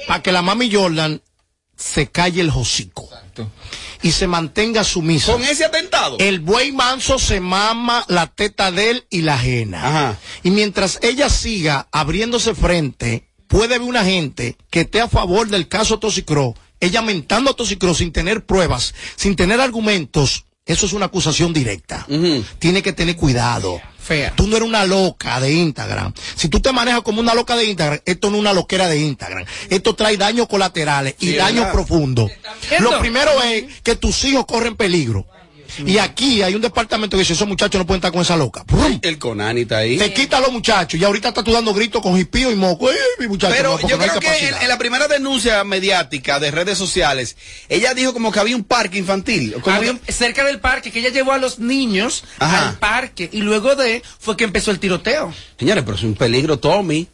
Para 0.06 0.22
que 0.22 0.30
la 0.30 0.42
mami 0.42 0.72
Jordan 0.72 1.20
se 1.76 2.06
calle 2.08 2.40
el 2.40 2.50
hocico. 2.50 3.10
Y 4.02 4.12
se 4.12 4.26
mantenga 4.26 4.84
sumisa. 4.84 5.32
Con 5.32 5.42
ese 5.42 5.64
atentado. 5.64 6.16
El 6.18 6.40
buey 6.40 6.72
manso 6.72 7.18
se 7.18 7.40
mama 7.40 8.04
la 8.08 8.26
teta 8.26 8.72
de 8.72 8.90
él 8.90 9.06
y 9.10 9.22
la 9.22 9.34
ajena. 9.34 10.18
Y 10.42 10.50
mientras 10.50 10.98
ella 11.02 11.28
siga 11.28 11.88
abriéndose 11.92 12.54
frente, 12.54 13.28
puede 13.46 13.76
haber 13.76 13.88
una 13.88 14.04
gente 14.04 14.56
que 14.70 14.80
esté 14.80 15.00
a 15.00 15.08
favor 15.08 15.48
del 15.48 15.68
caso 15.68 15.98
Toxicro, 15.98 16.54
ella 16.80 17.02
mentando 17.02 17.50
a 17.50 17.54
Toxicro 17.54 17.94
sin 17.94 18.12
tener 18.12 18.44
pruebas, 18.44 18.94
sin 19.14 19.36
tener 19.36 19.60
argumentos. 19.60 20.46
Eso 20.64 20.86
es 20.86 20.92
una 20.92 21.06
acusación 21.06 21.52
directa. 21.52 22.06
Tiene 22.58 22.82
que 22.82 22.92
tener 22.92 23.16
cuidado. 23.16 23.80
Fea. 24.02 24.32
Tú 24.34 24.46
no 24.46 24.56
eres 24.56 24.68
una 24.68 24.84
loca 24.84 25.40
de 25.40 25.52
Instagram. 25.52 26.12
Si 26.34 26.48
tú 26.48 26.60
te 26.60 26.72
manejas 26.72 27.02
como 27.02 27.20
una 27.20 27.34
loca 27.34 27.54
de 27.56 27.64
Instagram, 27.66 28.00
esto 28.04 28.30
no 28.30 28.36
es 28.36 28.40
una 28.40 28.52
loquera 28.52 28.88
de 28.88 28.98
Instagram. 28.98 29.44
Esto 29.70 29.94
trae 29.94 30.16
daños 30.16 30.48
colaterales 30.48 31.14
y 31.20 31.30
Sí, 31.30 31.36
daños 31.36 31.66
profundos. 31.66 32.30
Lo 32.80 32.98
primero 32.98 33.30
es 33.42 33.64
que 33.82 33.96
tus 33.96 34.24
hijos 34.24 34.44
corren 34.46 34.76
peligro. 34.76 35.26
Y 35.86 35.98
aquí 35.98 36.42
hay 36.42 36.54
un 36.54 36.60
departamento 36.60 37.16
que 37.16 37.20
dice, 37.22 37.32
esos 37.32 37.48
muchachos 37.48 37.78
no 37.78 37.86
pueden 37.86 37.98
estar 37.98 38.12
con 38.12 38.22
esa 38.22 38.36
loca. 38.36 38.64
¡Brum! 38.66 38.98
El 39.02 39.18
Conani 39.18 39.62
está 39.62 39.78
ahí. 39.78 39.96
Te 39.98 40.12
quita 40.12 40.38
a 40.38 40.40
los 40.40 40.52
muchachos 40.52 41.00
y 41.00 41.04
ahorita 41.04 41.28
estás 41.28 41.44
tú 41.44 41.52
dando 41.52 41.72
gritos 41.74 42.02
con 42.02 42.18
hipío 42.18 42.50
y 42.50 42.54
moco. 42.56 42.90
¡Ey, 42.90 42.96
mi 43.18 43.28
muchacho! 43.28 43.54
Pero 43.56 43.78
no, 43.80 43.88
yo 43.88 43.96
no 43.96 44.04
creo 44.04 44.20
que 44.20 44.48
en, 44.48 44.68
la 44.68 44.78
primera 44.78 45.08
denuncia 45.08 45.62
mediática 45.64 46.40
de 46.40 46.50
redes 46.50 46.78
sociales, 46.78 47.36
ella 47.68 47.94
dijo 47.94 48.12
como 48.12 48.32
que 48.32 48.40
había 48.40 48.56
un 48.56 48.64
parque 48.64 48.98
infantil. 48.98 49.54
Como 49.60 49.76
Había 49.76 49.92
un- 49.92 50.00
cerca 50.08 50.44
del 50.44 50.60
parque 50.60 50.90
que 50.90 51.00
ella 51.00 51.10
llevó 51.10 51.32
a 51.32 51.38
los 51.38 51.58
niños 51.58 52.24
Ajá. 52.38 52.68
al 52.70 52.78
parque 52.78 53.28
y 53.32 53.40
luego 53.40 53.74
de 53.76 54.02
fue 54.18 54.36
que 54.36 54.44
empezó 54.44 54.70
el 54.70 54.78
tiroteo. 54.78 55.32
Señores, 55.58 55.84
pero 55.84 55.96
es 55.96 56.02
un 56.02 56.14
peligro, 56.14 56.58
Tommy. 56.58 57.08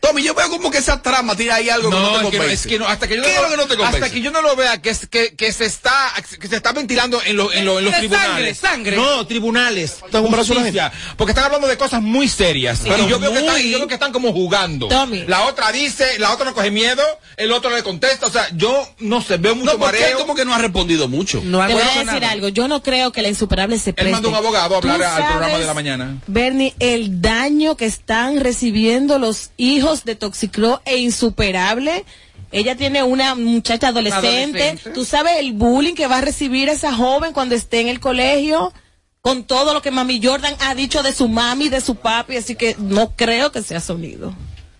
Tommy, 0.00 0.22
yo 0.22 0.34
veo 0.34 0.48
como 0.50 0.70
que 0.70 0.78
esa 0.78 1.02
trama 1.02 1.34
tiene 1.34 1.52
ahí 1.52 1.68
algo 1.68 1.90
que 1.90 1.96
no 1.96 2.12
te 2.18 2.22
convence. 2.38 2.52
es 2.54 2.66
que 2.66 2.78
no, 2.78 2.86
hasta 2.86 3.08
que 3.08 3.16
yo 3.16 3.22
¿Qué 3.22 3.28
no, 3.28 3.34
es 3.36 3.42
lo 3.42 3.48
que 3.50 3.56
no 3.56 3.62
te 3.66 3.76
convence? 3.76 3.96
hasta 3.98 4.10
que 4.14 4.20
yo 4.20 4.30
no 4.30 4.40
lo 4.42 4.54
vea 4.54 4.80
que, 4.80 4.90
es- 4.90 5.06
que, 5.08 5.34
que 5.34 5.52
se 5.52 5.64
está 5.64 6.12
que 6.40 6.46
se 6.48 6.56
está 6.56 6.72
ventilando 6.72 7.20
en, 7.24 7.36
lo- 7.36 7.52
en, 7.52 7.64
lo- 7.64 7.78
en 7.78 7.86
los 7.86 7.94
tribunales. 7.96 8.26
sangre, 8.28 8.54
sangre. 8.54 8.96
No, 8.96 9.26
tribunales. 9.26 9.96
Está 10.04 10.20
un 10.20 10.30
brazo 10.30 10.48
de 10.54 10.54
la 10.54 10.60
Justicia, 10.62 10.92
porque 11.16 11.32
están 11.32 11.44
hablando 11.46 11.66
de 11.66 11.76
cosas 11.76 12.02
muy 12.02 12.28
serias. 12.28 12.80
Pero 12.84 13.04
y 13.04 13.08
yo 13.08 13.18
veo, 13.18 13.32
que 13.32 13.38
están, 13.40 13.60
yo 13.62 13.78
veo 13.78 13.88
que 13.88 13.94
están 13.94 14.12
como 14.12 14.32
jugando. 14.32 14.86
Tommy. 14.88 15.24
La 15.26 15.46
otra 15.46 15.72
dice, 15.72 16.18
la 16.18 16.32
otra 16.32 16.44
no 16.44 16.54
coge 16.54 16.70
miedo, 16.70 17.02
el 17.36 17.50
otro 17.52 17.70
le 17.74 17.82
contesta. 17.82 18.26
O 18.26 18.30
sea, 18.30 18.48
yo 18.54 18.88
no 19.00 19.20
sé, 19.22 19.38
veo 19.38 19.56
mucho 19.56 19.72
No, 19.72 19.78
porque 19.78 19.96
él 19.98 20.02
mareo. 20.04 20.18
como 20.18 20.34
que 20.36 20.44
no 20.44 20.54
ha 20.54 20.58
respondido 20.58 21.08
mucho. 21.08 21.40
No 21.42 21.60
ha 21.62 21.66
Te 21.66 21.72
voy 21.74 21.82
a 21.82 21.86
decir 21.86 22.04
nada. 22.06 22.30
algo. 22.30 22.48
Yo 22.48 22.68
no 22.68 22.82
creo 22.82 23.10
que 23.12 23.22
la 23.22 23.28
insuperable 23.28 23.78
se 23.78 23.90
Él 23.90 23.94
preste. 23.94 24.12
mandó 24.12 24.28
un 24.28 24.34
abogado 24.36 24.76
a 24.76 24.80
¿Tú 24.80 24.88
hablar 24.90 25.22
al 25.22 25.26
programa 25.28 25.58
de 25.58 25.66
la 25.66 25.74
mañana. 25.74 26.16
Bernie, 26.26 26.74
el 26.78 27.20
daño 27.22 27.76
que 27.76 27.86
están 27.86 28.40
recibiendo 28.40 29.18
los 29.18 29.50
hijos 29.56 29.85
de 30.04 30.14
Toxicro 30.14 30.80
e 30.84 30.98
insuperable. 30.98 32.04
Ella 32.52 32.76
tiene 32.76 33.02
una 33.02 33.34
muchacha 33.34 33.88
adolescente. 33.88 34.62
Adolescente. 34.62 34.90
¿Tú 34.90 35.04
sabes 35.04 35.38
el 35.38 35.52
bullying 35.52 35.94
que 35.94 36.06
va 36.06 36.18
a 36.18 36.20
recibir 36.20 36.68
esa 36.68 36.94
joven 36.94 37.32
cuando 37.32 37.54
esté 37.54 37.80
en 37.80 37.88
el 37.88 38.00
colegio? 38.00 38.72
Con 39.20 39.44
todo 39.44 39.74
lo 39.74 39.82
que 39.82 39.90
Mami 39.90 40.20
Jordan 40.22 40.54
ha 40.60 40.74
dicho 40.74 41.02
de 41.02 41.12
su 41.12 41.28
mami, 41.28 41.68
de 41.68 41.80
su 41.80 41.96
papi, 41.96 42.36
así 42.36 42.54
que 42.54 42.76
no 42.78 43.12
creo 43.16 43.50
que 43.50 43.62
sea 43.62 43.80
sonido. 43.80 44.32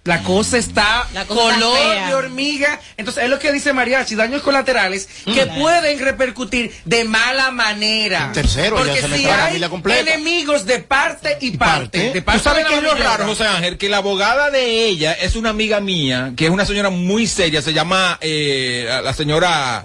La 0.07 0.23
cosa 0.23 0.57
está 0.59 1.07
La 1.13 1.25
cosa 1.27 1.55
color 1.55 2.07
de 2.07 2.15
hormiga. 2.15 2.81
Entonces, 2.97 3.25
es 3.25 3.31
lo 3.31 3.39
que 3.39 3.53
dice 3.53 3.73
Mariachi, 3.73 4.15
daños 4.15 4.43
colaterales 4.43 5.09
que 5.25 5.47
pueden 5.47 5.99
repercutir 5.99 6.73
de 6.85 7.05
mala 7.05 7.51
manera. 7.51 8.31
Tercero, 8.33 8.77
ya 8.79 8.85
Porque 8.85 9.01
se 9.03 9.09
me 9.09 9.17
si 9.19 9.23
trae 9.25 9.33
la 9.37 9.39
hay 9.43 9.47
familia 9.49 9.69
completa. 9.69 10.01
enemigos 10.15 10.65
de 10.65 10.79
parte 10.79 11.37
y, 11.41 11.57
parte. 11.57 11.99
parte. 12.13 12.13
De 12.13 12.23
¿Tú 12.23 12.39
sabes 12.39 12.67
qué 12.67 12.77
es 12.77 12.83
lo 12.83 12.95
raro, 12.95 13.27
José 13.27 13.45
Ángel? 13.47 13.79
Que 13.79 13.89
la 13.89 13.99
abogada 13.99 14.51
de 14.51 14.87
ella 14.87 15.13
es 15.13 15.37
una 15.37 15.51
amiga 15.51 15.81
mía, 15.81 16.33
que 16.37 16.47
es 16.47 16.51
una 16.51 16.65
señora 16.67 16.91
muy 16.91 17.27
seria, 17.27 17.61
se 17.63 17.73
llama 17.73 18.19
eh, 18.21 18.89
la- 19.03 19.13
señora... 19.13 19.85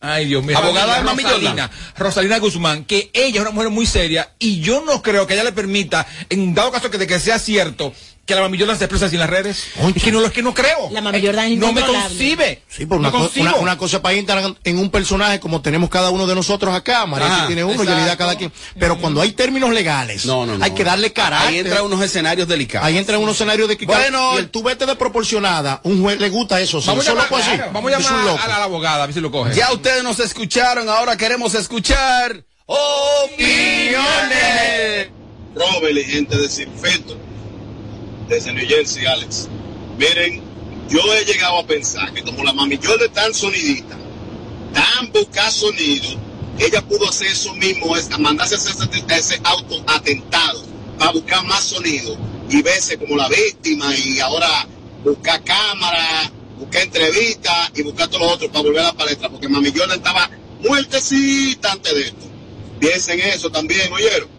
Ay, 0.00 0.26
Dios 0.26 0.44
mío. 0.44 0.56
Abogada 0.56 0.98
de 0.98 1.02
Mami 1.02 1.24
Rosalina, 1.24 1.70
Rosalina 1.96 2.38
Guzmán, 2.38 2.84
que 2.84 3.10
ella 3.12 3.36
es 3.36 3.40
una 3.40 3.50
mujer 3.50 3.70
muy 3.70 3.84
seria 3.84 4.30
y 4.38 4.60
yo 4.60 4.82
no 4.84 5.02
creo 5.02 5.26
que 5.26 5.34
ella 5.34 5.42
le 5.42 5.50
permita, 5.52 6.06
en 6.30 6.54
dado 6.54 6.70
caso 6.70 6.88
que 6.88 6.98
de 6.98 7.06
que 7.08 7.18
sea 7.18 7.40
cierto, 7.40 7.92
que 8.28 8.34
la 8.34 8.42
Mami 8.42 8.58
Jordan 8.58 8.76
se 8.78 8.84
expresa 8.84 9.06
en 9.06 9.18
las 9.18 9.30
redes. 9.30 9.64
Es 9.96 10.02
que 10.02 10.12
no, 10.12 10.22
es 10.22 10.30
que 10.32 10.42
no 10.42 10.52
creo. 10.52 10.90
La 10.92 11.00
Mami 11.00 11.24
Jordan 11.24 11.50
es 11.50 11.58
No 11.58 11.72
me 11.72 11.80
concibe. 11.80 12.62
Sí, 12.68 12.84
por 12.84 12.98
una, 12.98 13.08
no 13.08 13.12
co- 13.12 13.18
concibo. 13.24 13.46
una, 13.46 13.54
una 13.56 13.78
cosa 13.78 14.02
para 14.02 14.14
Instagram 14.16 14.54
en 14.64 14.78
un 14.78 14.90
personaje 14.90 15.40
como 15.40 15.62
tenemos 15.62 15.88
cada 15.88 16.10
uno 16.10 16.26
de 16.26 16.34
nosotros 16.34 16.74
acá, 16.74 17.06
María 17.06 17.26
Ajá, 17.26 17.46
tiene 17.46 17.64
uno, 17.64 17.72
exacto. 17.72 17.94
Yelida 17.94 18.18
cada 18.18 18.36
quien. 18.36 18.52
Pero 18.78 18.98
cuando 18.98 19.22
hay 19.22 19.32
términos 19.32 19.70
legales, 19.72 20.26
No, 20.26 20.44
no, 20.44 20.58
no. 20.58 20.64
hay 20.64 20.72
que 20.72 20.84
darle 20.84 21.10
carácter. 21.14 21.48
Ahí 21.48 21.58
entra 21.60 21.82
unos 21.82 22.02
escenarios 22.02 22.46
delicados. 22.46 22.86
Ahí 22.86 22.98
entra 22.98 23.16
unos 23.18 23.34
escenarios 23.34 23.66
de 23.66 23.78
que 23.78 23.86
Bueno. 23.86 24.32
y 24.34 24.38
el 24.40 24.50
tú 24.50 24.62
vete 24.62 24.84
de 24.84 24.94
proporcionada, 24.94 25.80
un 25.84 26.02
juez 26.02 26.20
le 26.20 26.28
gusta 26.28 26.60
eso, 26.60 26.82
Vamos 26.84 27.08
a 27.08 27.12
eso 27.12 27.18
llamar, 27.18 27.40
así. 27.40 27.50
vamos 27.72 27.90
a 27.92 27.98
llamar 27.98 28.20
a 28.20 28.24
la, 28.26 28.32
a 28.44 28.48
la 28.58 28.64
abogada, 28.64 29.04
a 29.04 29.06
ver 29.06 29.14
si 29.14 29.20
lo 29.22 29.30
coge. 29.30 29.54
Ya 29.54 29.72
ustedes 29.72 30.04
nos 30.04 30.20
escucharon, 30.20 30.86
ahora 30.90 31.16
queremos 31.16 31.54
escuchar 31.54 32.44
opiniones. 32.66 33.98
Robert 35.54 35.96
y 35.96 36.04
gente 36.04 36.36
de 36.36 36.48
Sin 36.48 36.68
Filtro, 36.78 37.16
desde 38.28 38.52
New 38.52 38.66
Jersey, 38.66 39.06
Alex. 39.06 39.48
Miren, 39.98 40.42
yo 40.88 41.00
he 41.14 41.24
llegado 41.24 41.58
a 41.58 41.66
pensar 41.66 42.12
que 42.12 42.22
como 42.22 42.44
la 42.44 42.52
mami 42.52 42.78
yo 42.78 42.96
de 42.96 43.08
tan 43.08 43.32
sonidita, 43.34 43.96
tan 44.72 45.12
buscar 45.12 45.50
sonido, 45.50 46.18
ella 46.58 46.82
pudo 46.82 47.08
hacer 47.08 47.28
eso 47.28 47.54
mismo, 47.54 47.96
es, 47.96 48.08
mandarse 48.18 48.54
a 48.54 48.58
hacer 48.58 48.74
ese, 49.10 49.40
auto 49.44 49.82
atentado 49.86 50.64
para 50.98 51.12
buscar 51.12 51.44
más 51.44 51.64
sonido 51.64 52.16
y 52.48 52.62
verse 52.62 52.98
como 52.98 53.16
la 53.16 53.28
víctima 53.28 53.94
y 53.96 54.20
ahora 54.20 54.66
buscar 55.04 55.42
cámara, 55.44 56.30
buscar 56.58 56.82
entrevistas 56.82 57.72
y 57.74 57.82
buscar 57.82 58.08
todos 58.08 58.22
los 58.22 58.32
otros 58.32 58.50
para 58.50 58.62
volver 58.62 58.80
a 58.80 58.84
la 58.84 58.92
palestra, 58.92 59.28
porque 59.28 59.48
mami 59.48 59.70
Jordan 59.74 59.98
estaba 59.98 60.30
muertecita 60.60 61.72
antes 61.72 61.94
de 61.94 62.02
esto. 62.02 62.26
Piensen 62.80 63.20
eso 63.20 63.50
también, 63.50 63.92
¿oyeron? 63.92 64.37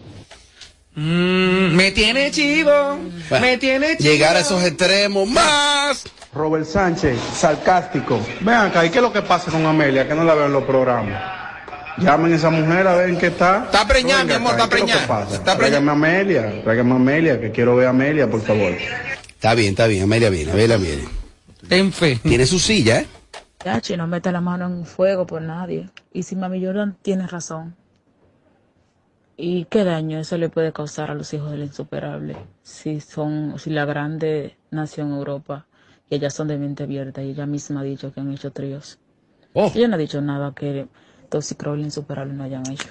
Mm, 0.94 1.74
me 1.76 1.92
tiene 1.92 2.30
chivo, 2.32 2.98
me 3.30 3.58
tiene 3.58 3.96
chivo. 3.96 4.10
Llegar 4.10 4.36
a 4.36 4.40
esos 4.40 4.62
extremos 4.64 5.28
más. 5.28 6.04
Robert 6.34 6.66
Sánchez, 6.66 7.18
sarcástico. 7.34 8.20
Vean 8.40 8.66
acá, 8.66 8.84
¿y 8.84 8.90
qué 8.90 8.98
es 8.98 9.02
lo 9.02 9.12
que 9.12 9.22
pasa 9.22 9.50
con 9.50 9.64
Amelia? 9.66 10.06
Que 10.08 10.14
no 10.14 10.24
la 10.24 10.34
veo 10.34 10.46
en 10.46 10.52
los 10.52 10.64
programas. 10.64 11.40
Llamen 11.98 12.32
a 12.32 12.36
esa 12.36 12.50
mujer 12.50 12.86
a 12.86 12.96
ver 12.96 13.10
en 13.10 13.18
qué 13.18 13.28
está. 13.28 13.64
Está 13.66 13.86
preñada, 13.86 14.24
mi 14.24 14.32
amor, 14.32 14.52
está 14.52 14.68
¿qué 14.68 14.76
es 14.76 14.80
lo 14.80 14.86
que 14.86 14.92
preñada. 14.92 15.34
Está 15.34 15.56
Tráigame 15.56 15.90
a 15.90 15.92
Amelia, 15.94 16.62
tráigame 16.64 16.92
a 16.92 16.96
Amelia, 16.96 17.40
que 17.40 17.50
quiero 17.50 17.76
ver 17.76 17.86
a 17.86 17.90
Amelia, 17.90 18.28
por 18.28 18.42
favor. 18.42 18.72
Está 19.28 19.54
bien, 19.54 19.70
está 19.70 19.86
bien, 19.86 20.02
Amelia 20.04 20.30
viene, 20.30 20.52
Amelia 20.52 20.76
viene. 20.76 21.04
Ten 21.68 21.92
fe. 21.92 22.18
Tiene 22.22 22.46
su 22.46 22.58
silla, 22.58 23.00
¿eh? 23.00 23.06
Yachi, 23.64 23.96
no 23.96 24.06
mete 24.06 24.32
la 24.32 24.40
mano 24.40 24.66
en 24.66 24.86
fuego 24.86 25.26
por 25.26 25.42
nadie. 25.42 25.88
Y 26.12 26.22
si 26.22 26.36
Mami 26.36 26.64
Jordan 26.64 26.96
tiene 27.02 27.26
razón. 27.26 27.76
¿Y 29.42 29.64
qué 29.64 29.84
daño 29.84 30.18
eso 30.18 30.36
le 30.36 30.50
puede 30.50 30.72
causar 30.72 31.10
a 31.10 31.14
los 31.14 31.32
hijos 31.32 31.50
del 31.50 31.62
insuperable? 31.62 32.36
Si 32.62 33.00
son, 33.00 33.54
si 33.58 33.70
la 33.70 33.86
grande 33.86 34.56
nació 34.70 35.04
en 35.04 35.12
Europa 35.12 35.66
y 36.10 36.16
ellas 36.16 36.34
son 36.34 36.48
de 36.48 36.58
mente 36.58 36.82
abierta 36.82 37.22
y 37.22 37.30
ella 37.30 37.46
misma 37.46 37.80
ha 37.80 37.84
dicho 37.84 38.12
que 38.12 38.20
han 38.20 38.30
hecho 38.32 38.50
tríos. 38.52 38.98
Ella 39.54 39.88
no 39.88 39.94
ha 39.94 39.98
dicho 39.98 40.20
nada 40.20 40.52
que 40.54 40.86
Toxicro 41.30 41.74
y 41.74 41.80
el 41.80 41.86
insuperable 41.86 42.34
no 42.34 42.44
hayan 42.44 42.70
hecho. 42.70 42.88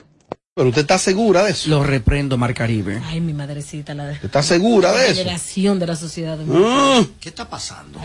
Pero 0.55 0.69
usted 0.69 0.81
está 0.81 0.97
segura 0.97 1.43
de 1.43 1.51
eso. 1.51 1.69
Lo 1.69 1.83
reprendo, 1.83 2.37
Mar 2.37 2.53
Caribe. 2.53 2.99
Ay, 3.05 3.21
mi 3.21 3.33
madrecita, 3.33 3.93
la 3.93 4.07
de... 4.07 4.13
¿Está 4.15 4.41
segura 4.41 4.91
de 4.91 4.97
la 4.97 5.05
eso? 5.05 5.15
generación 5.15 5.79
de 5.79 5.87
la 5.87 5.95
sociedad. 5.95 6.37
de 6.37 6.45
Ah. 6.51 7.05
¿Qué 7.21 7.29
está 7.29 7.47
pasando? 7.47 7.99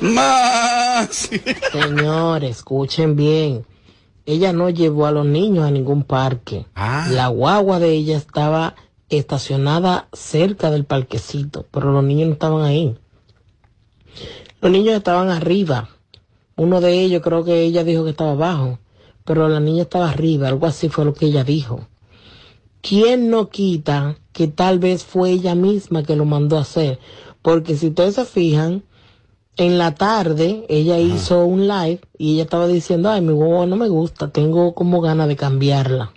Más. 0.00 1.30
Señores, 1.72 2.58
escuchen 2.58 3.16
bien. 3.16 3.64
Ella 4.26 4.52
no 4.52 4.70
llevó 4.70 5.06
a 5.06 5.12
los 5.12 5.26
niños 5.26 5.64
a 5.64 5.70
ningún 5.70 6.04
parque. 6.04 6.66
Ah. 6.74 7.08
La 7.10 7.28
guagua 7.28 7.78
de 7.78 7.90
ella 7.90 8.16
estaba 8.16 8.74
estacionada 9.08 10.08
cerca 10.12 10.70
del 10.70 10.84
parquecito, 10.84 11.66
pero 11.70 11.92
los 11.92 12.04
niños 12.04 12.28
no 12.28 12.32
estaban 12.34 12.62
ahí. 12.62 12.96
Los 14.60 14.70
niños 14.70 14.94
estaban 14.94 15.30
arriba. 15.30 15.88
Uno 16.56 16.80
de 16.80 17.00
ellos 17.00 17.22
creo 17.22 17.44
que 17.44 17.62
ella 17.62 17.82
dijo 17.82 18.04
que 18.04 18.10
estaba 18.10 18.32
abajo, 18.32 18.78
pero 19.24 19.48
la 19.48 19.60
niña 19.60 19.82
estaba 19.82 20.10
arriba, 20.10 20.48
algo 20.48 20.66
así 20.66 20.88
fue 20.88 21.04
lo 21.04 21.14
que 21.14 21.26
ella 21.26 21.42
dijo. 21.42 21.86
¿Quién 22.82 23.30
no 23.30 23.48
quita 23.48 24.16
que 24.32 24.48
tal 24.48 24.78
vez 24.78 25.04
fue 25.04 25.30
ella 25.30 25.54
misma 25.54 26.02
que 26.02 26.16
lo 26.16 26.24
mandó 26.24 26.58
a 26.58 26.62
hacer? 26.62 26.98
Porque 27.42 27.76
si 27.76 27.88
ustedes 27.88 28.14
se 28.14 28.24
fijan, 28.24 28.84
en 29.56 29.78
la 29.78 29.94
tarde 29.94 30.64
ella 30.68 30.98
hizo 30.98 31.44
un 31.44 31.68
live 31.68 32.00
y 32.18 32.34
ella 32.34 32.44
estaba 32.44 32.66
diciendo, 32.66 33.10
ay, 33.10 33.20
mi 33.20 33.32
huevo 33.32 33.66
no 33.66 33.76
me 33.76 33.88
gusta, 33.88 34.30
tengo 34.30 34.74
como 34.74 35.00
ganas 35.00 35.28
de 35.28 35.36
cambiarla. 35.36 36.12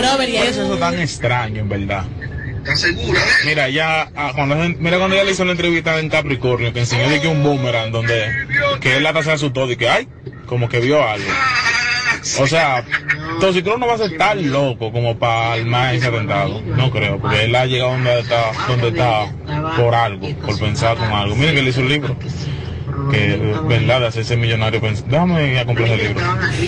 Robert, 0.00 0.28
y 0.28 0.32
¿Cuál 0.32 0.48
es 0.48 0.56
eso 0.56 0.76
tan 0.76 0.98
extraño, 0.98 1.60
en 1.60 1.68
verdad? 1.68 2.04
Mira, 3.44 3.68
ya, 3.68 4.10
ah, 4.14 4.32
cuando, 4.34 4.54
mira 4.56 4.98
cuando 4.98 5.16
ella 5.16 5.24
le 5.24 5.32
hizo 5.32 5.44
la 5.44 5.52
entrevista 5.52 5.98
en 5.98 6.08
Capricornio, 6.08 6.72
que 6.72 6.80
enseñó 6.80 7.08
de 7.08 7.20
que 7.20 7.28
un 7.28 7.42
boomerang, 7.42 7.90
donde, 7.90 8.30
que 8.80 8.96
él 8.96 9.02
la 9.02 9.38
su 9.38 9.50
todo 9.50 9.70
y 9.72 9.76
que, 9.76 9.88
ay, 9.88 10.08
como 10.46 10.68
que 10.68 10.80
vio 10.80 11.02
algo. 11.06 11.26
O 12.38 12.46
sea, 12.46 12.84
tú 13.40 13.78
no 13.78 13.86
vas 13.86 14.00
a 14.00 14.08
ser 14.08 14.18
tan 14.18 14.50
loco 14.50 14.92
como 14.92 15.18
para 15.18 15.54
armar 15.54 15.94
ese 15.94 16.06
atentado. 16.06 16.60
No 16.60 16.90
creo, 16.90 17.18
porque 17.18 17.44
él 17.44 17.54
ha 17.54 17.66
llegado 17.66 17.92
donde 17.92 18.20
está, 18.20 18.52
donde 18.68 18.88
está 18.88 19.32
por 19.76 19.94
algo, 19.94 20.28
por 20.36 20.58
pensar 20.58 20.96
con 20.96 21.08
algo. 21.08 21.34
Miren 21.34 21.54
que 21.54 21.62
le 21.62 21.70
hizo 21.70 21.80
un 21.80 21.88
libro. 21.88 22.16
Que, 23.10 23.36
verdad, 23.68 24.00
de 24.00 24.06
hacerse 24.06 24.36
millonario. 24.36 24.80
ir 24.80 25.58
a 25.58 25.64
comprar 25.64 25.88
ese 25.88 25.96
libro. 25.96 26.24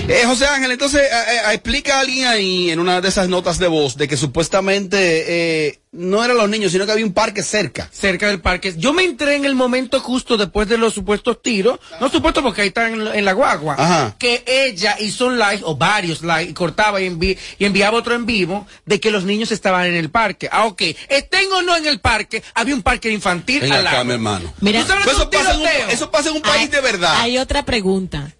Eh, 0.08 0.22
José 0.26 0.46
Ángel, 0.46 0.72
entonces 0.72 1.02
eh, 1.02 1.06
eh, 1.50 1.52
explica 1.52 1.96
a 1.96 2.00
alguien 2.00 2.26
ahí 2.26 2.70
en 2.70 2.80
una 2.80 3.00
de 3.00 3.08
esas 3.08 3.28
notas 3.28 3.58
de 3.58 3.68
voz 3.68 3.96
de 3.96 4.08
que 4.08 4.16
supuestamente 4.16 5.68
eh, 5.68 5.80
no 5.96 6.24
eran 6.24 6.36
los 6.36 6.48
niños, 6.50 6.72
sino 6.72 6.84
que 6.86 6.92
había 6.92 7.04
un 7.06 7.12
parque 7.12 7.42
cerca. 7.42 7.88
cerca 7.92 8.26
del 8.26 8.40
parque. 8.40 8.74
Yo 8.76 8.92
me 8.92 9.04
entré 9.04 9.36
en 9.36 9.44
el 9.44 9.54
momento 9.54 10.00
justo 10.00 10.36
después 10.36 10.68
de 10.68 10.76
los 10.76 10.92
supuestos 10.92 11.40
tiros, 11.40 11.78
no 12.00 12.08
supuestos 12.10 12.42
porque 12.42 12.62
ahí 12.62 12.68
están 12.68 12.94
en, 13.00 13.06
en 13.14 13.24
la 13.24 13.32
guagua, 13.32 13.76
Ajá. 13.78 14.16
que 14.18 14.42
ella 14.46 14.96
hizo 15.00 15.26
un 15.26 15.38
live, 15.38 15.60
o 15.62 15.76
varios 15.76 16.22
live, 16.22 16.42
y 16.44 16.52
cortaba 16.52 17.00
y, 17.00 17.08
envi- 17.08 17.38
y 17.58 17.64
enviaba 17.64 17.96
otro 17.96 18.14
en 18.14 18.26
vivo, 18.26 18.66
de 18.84 18.98
que 18.98 19.10
los 19.12 19.24
niños 19.24 19.52
estaban 19.52 19.86
en 19.86 19.94
el 19.94 20.10
parque. 20.10 20.48
Ah, 20.50 20.66
ok. 20.66 20.82
Estén 21.08 21.50
o 21.52 21.62
no 21.62 21.76
en 21.76 21.86
el 21.86 22.00
parque, 22.00 22.42
había 22.54 22.74
un 22.74 22.82
parque 22.82 23.10
infantil 23.12 23.60
Ven 23.60 23.72
al 23.72 23.80
acá, 23.86 23.92
lado. 23.92 24.04
mi 24.06 24.12
hermano. 24.14 24.52
Mira, 24.60 24.80
¿Tú 24.82 24.88
sabes 24.88 25.04
Pues 25.04 25.16
eso, 25.16 25.30
que 25.30 25.36
es 25.36 25.42
un 25.42 25.48
pasa 25.48 25.54
en 25.54 25.84
un, 25.84 25.90
eso 25.90 26.10
pasa 26.10 26.28
en 26.30 26.36
un 26.36 26.42
país 26.42 26.70
de 26.70 26.80
verdad. 26.80 27.14
Hay 27.20 27.38
otra 27.38 27.64
pregunta. 27.64 28.32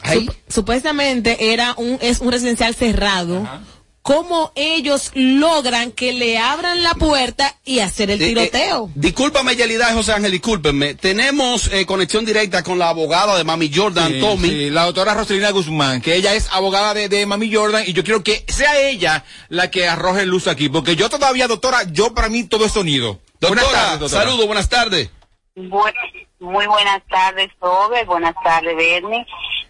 Ay. 0.00 0.28
Supuestamente 0.48 1.52
era 1.52 1.74
un, 1.76 1.98
es 2.00 2.20
un 2.20 2.30
residencial 2.32 2.74
cerrado. 2.74 3.46
¿Cómo 4.04 4.52
ellos 4.54 5.12
logran 5.14 5.90
que 5.90 6.12
le 6.12 6.36
abran 6.36 6.82
la 6.82 6.92
puerta 6.92 7.56
y 7.64 7.78
hacer 7.78 8.10
el 8.10 8.20
Eh, 8.20 8.24
eh, 8.24 8.28
tiroteo? 8.28 8.90
discúlpame, 8.94 9.56
Yelida 9.56 9.94
José 9.94 10.12
Ángel, 10.12 10.30
discúlpenme. 10.30 10.92
Tenemos 10.94 11.72
eh, 11.72 11.86
conexión 11.86 12.26
directa 12.26 12.62
con 12.62 12.78
la 12.78 12.90
abogada 12.90 13.34
de 13.38 13.44
Mami 13.44 13.70
Jordan, 13.74 14.12
Sí, 14.12 14.20
Tommy. 14.20 14.48
sí, 14.50 14.68
la 14.68 14.84
doctora 14.84 15.14
Roselina 15.14 15.48
Guzmán, 15.52 16.02
que 16.02 16.16
ella 16.16 16.34
es 16.34 16.50
abogada 16.52 16.92
de, 16.92 17.08
de 17.08 17.24
Mami 17.24 17.50
Jordan 17.50 17.84
y 17.86 17.94
yo 17.94 18.04
quiero 18.04 18.22
que 18.22 18.44
sea 18.46 18.78
ella 18.78 19.24
la 19.48 19.70
que 19.70 19.88
arroje 19.88 20.26
luz 20.26 20.48
aquí, 20.48 20.68
porque 20.68 20.96
yo 20.96 21.08
todavía, 21.08 21.48
doctora, 21.48 21.84
yo 21.90 22.12
para 22.12 22.28
mí 22.28 22.44
todo 22.44 22.66
es 22.66 22.72
sonido. 22.72 23.20
Buenas 23.40 23.64
Doctora, 23.64 23.72
tardes, 23.84 24.00
doctora. 24.00 24.22
saludos, 24.24 24.46
buenas 24.46 24.68
tardes. 24.68 25.08
Bu- 25.56 25.92
muy 26.40 26.66
buenas 26.66 27.00
tardes, 27.08 27.48
Robert. 27.58 28.06
Buenas 28.06 28.34
tardes, 28.44 28.76
Bernie. 28.76 29.24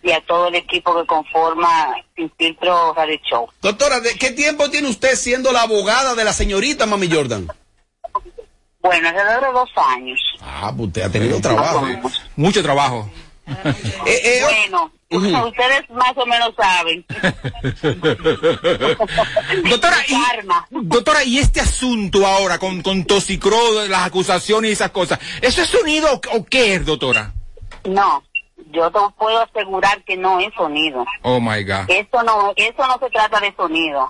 Y 0.05 0.13
a 0.13 0.21
todo 0.21 0.49
el 0.49 0.55
equipo 0.55 0.95
que 0.95 1.07
conforma 1.07 1.97
Sin 2.15 2.31
Filtro 2.37 2.93
Radio 2.93 3.19
Show. 3.29 3.49
Doctora, 3.63 4.01
¿de 4.01 4.15
qué 4.17 4.33
tiempo 4.33 4.71
tiene 4.71 4.89
usted 4.89 5.17
siendo 5.17 5.51
la 5.51 5.63
abogada 5.63 6.15
de 6.15 6.25
la 6.25 6.35
señorita 6.35 6.85
Mami 6.85 7.11
Jordan? 7.11 7.49
Bueno, 8.81 9.09
alrededor 9.09 9.47
de 9.47 9.53
dos 9.53 9.71
años. 9.77 10.21
Ah, 10.43 10.71
pues 10.77 10.89
usted 10.89 11.03
ha 11.03 11.11
tenido 11.11 11.41
trabajo. 11.41 11.87
Mucho 12.37 12.63
trabajo. 12.63 13.11
Eh, 14.07 14.43
bueno, 14.43 14.93
ustedes 15.47 15.89
más 15.91 16.13
o 16.17 16.27
menos 16.27 16.55
saben. 16.55 17.05
doctora, 19.71 19.97
y, 20.07 20.15
doctora, 20.71 21.25
y 21.25 21.39
este 21.39 21.61
asunto 21.61 22.27
ahora 22.27 22.59
con, 22.59 22.83
con 22.83 23.05
Toxicro, 23.05 23.87
las 23.87 24.07
acusaciones 24.07 24.69
y 24.69 24.73
esas 24.73 24.91
cosas, 24.91 25.19
¿eso 25.41 25.63
es 25.63 25.69
sonido 25.69 26.13
o, 26.13 26.21
o 26.37 26.45
qué 26.45 26.75
es, 26.75 26.85
doctora? 26.85 27.33
No, 27.85 28.23
yo 28.75 28.91
te 28.91 28.99
puedo 29.17 29.41
asegurar 29.41 30.03
que 30.05 30.17
no 30.17 30.39
es 30.41 30.53
sonido. 30.55 31.05
Oh 31.23 31.41
my 31.41 31.63
God. 31.65 31.89
Eso 31.89 32.23
no, 32.23 32.53
eso 32.57 32.87
no 32.87 32.99
se 32.99 33.09
trata 33.11 33.41
de 33.41 33.55
sonido. 33.55 34.09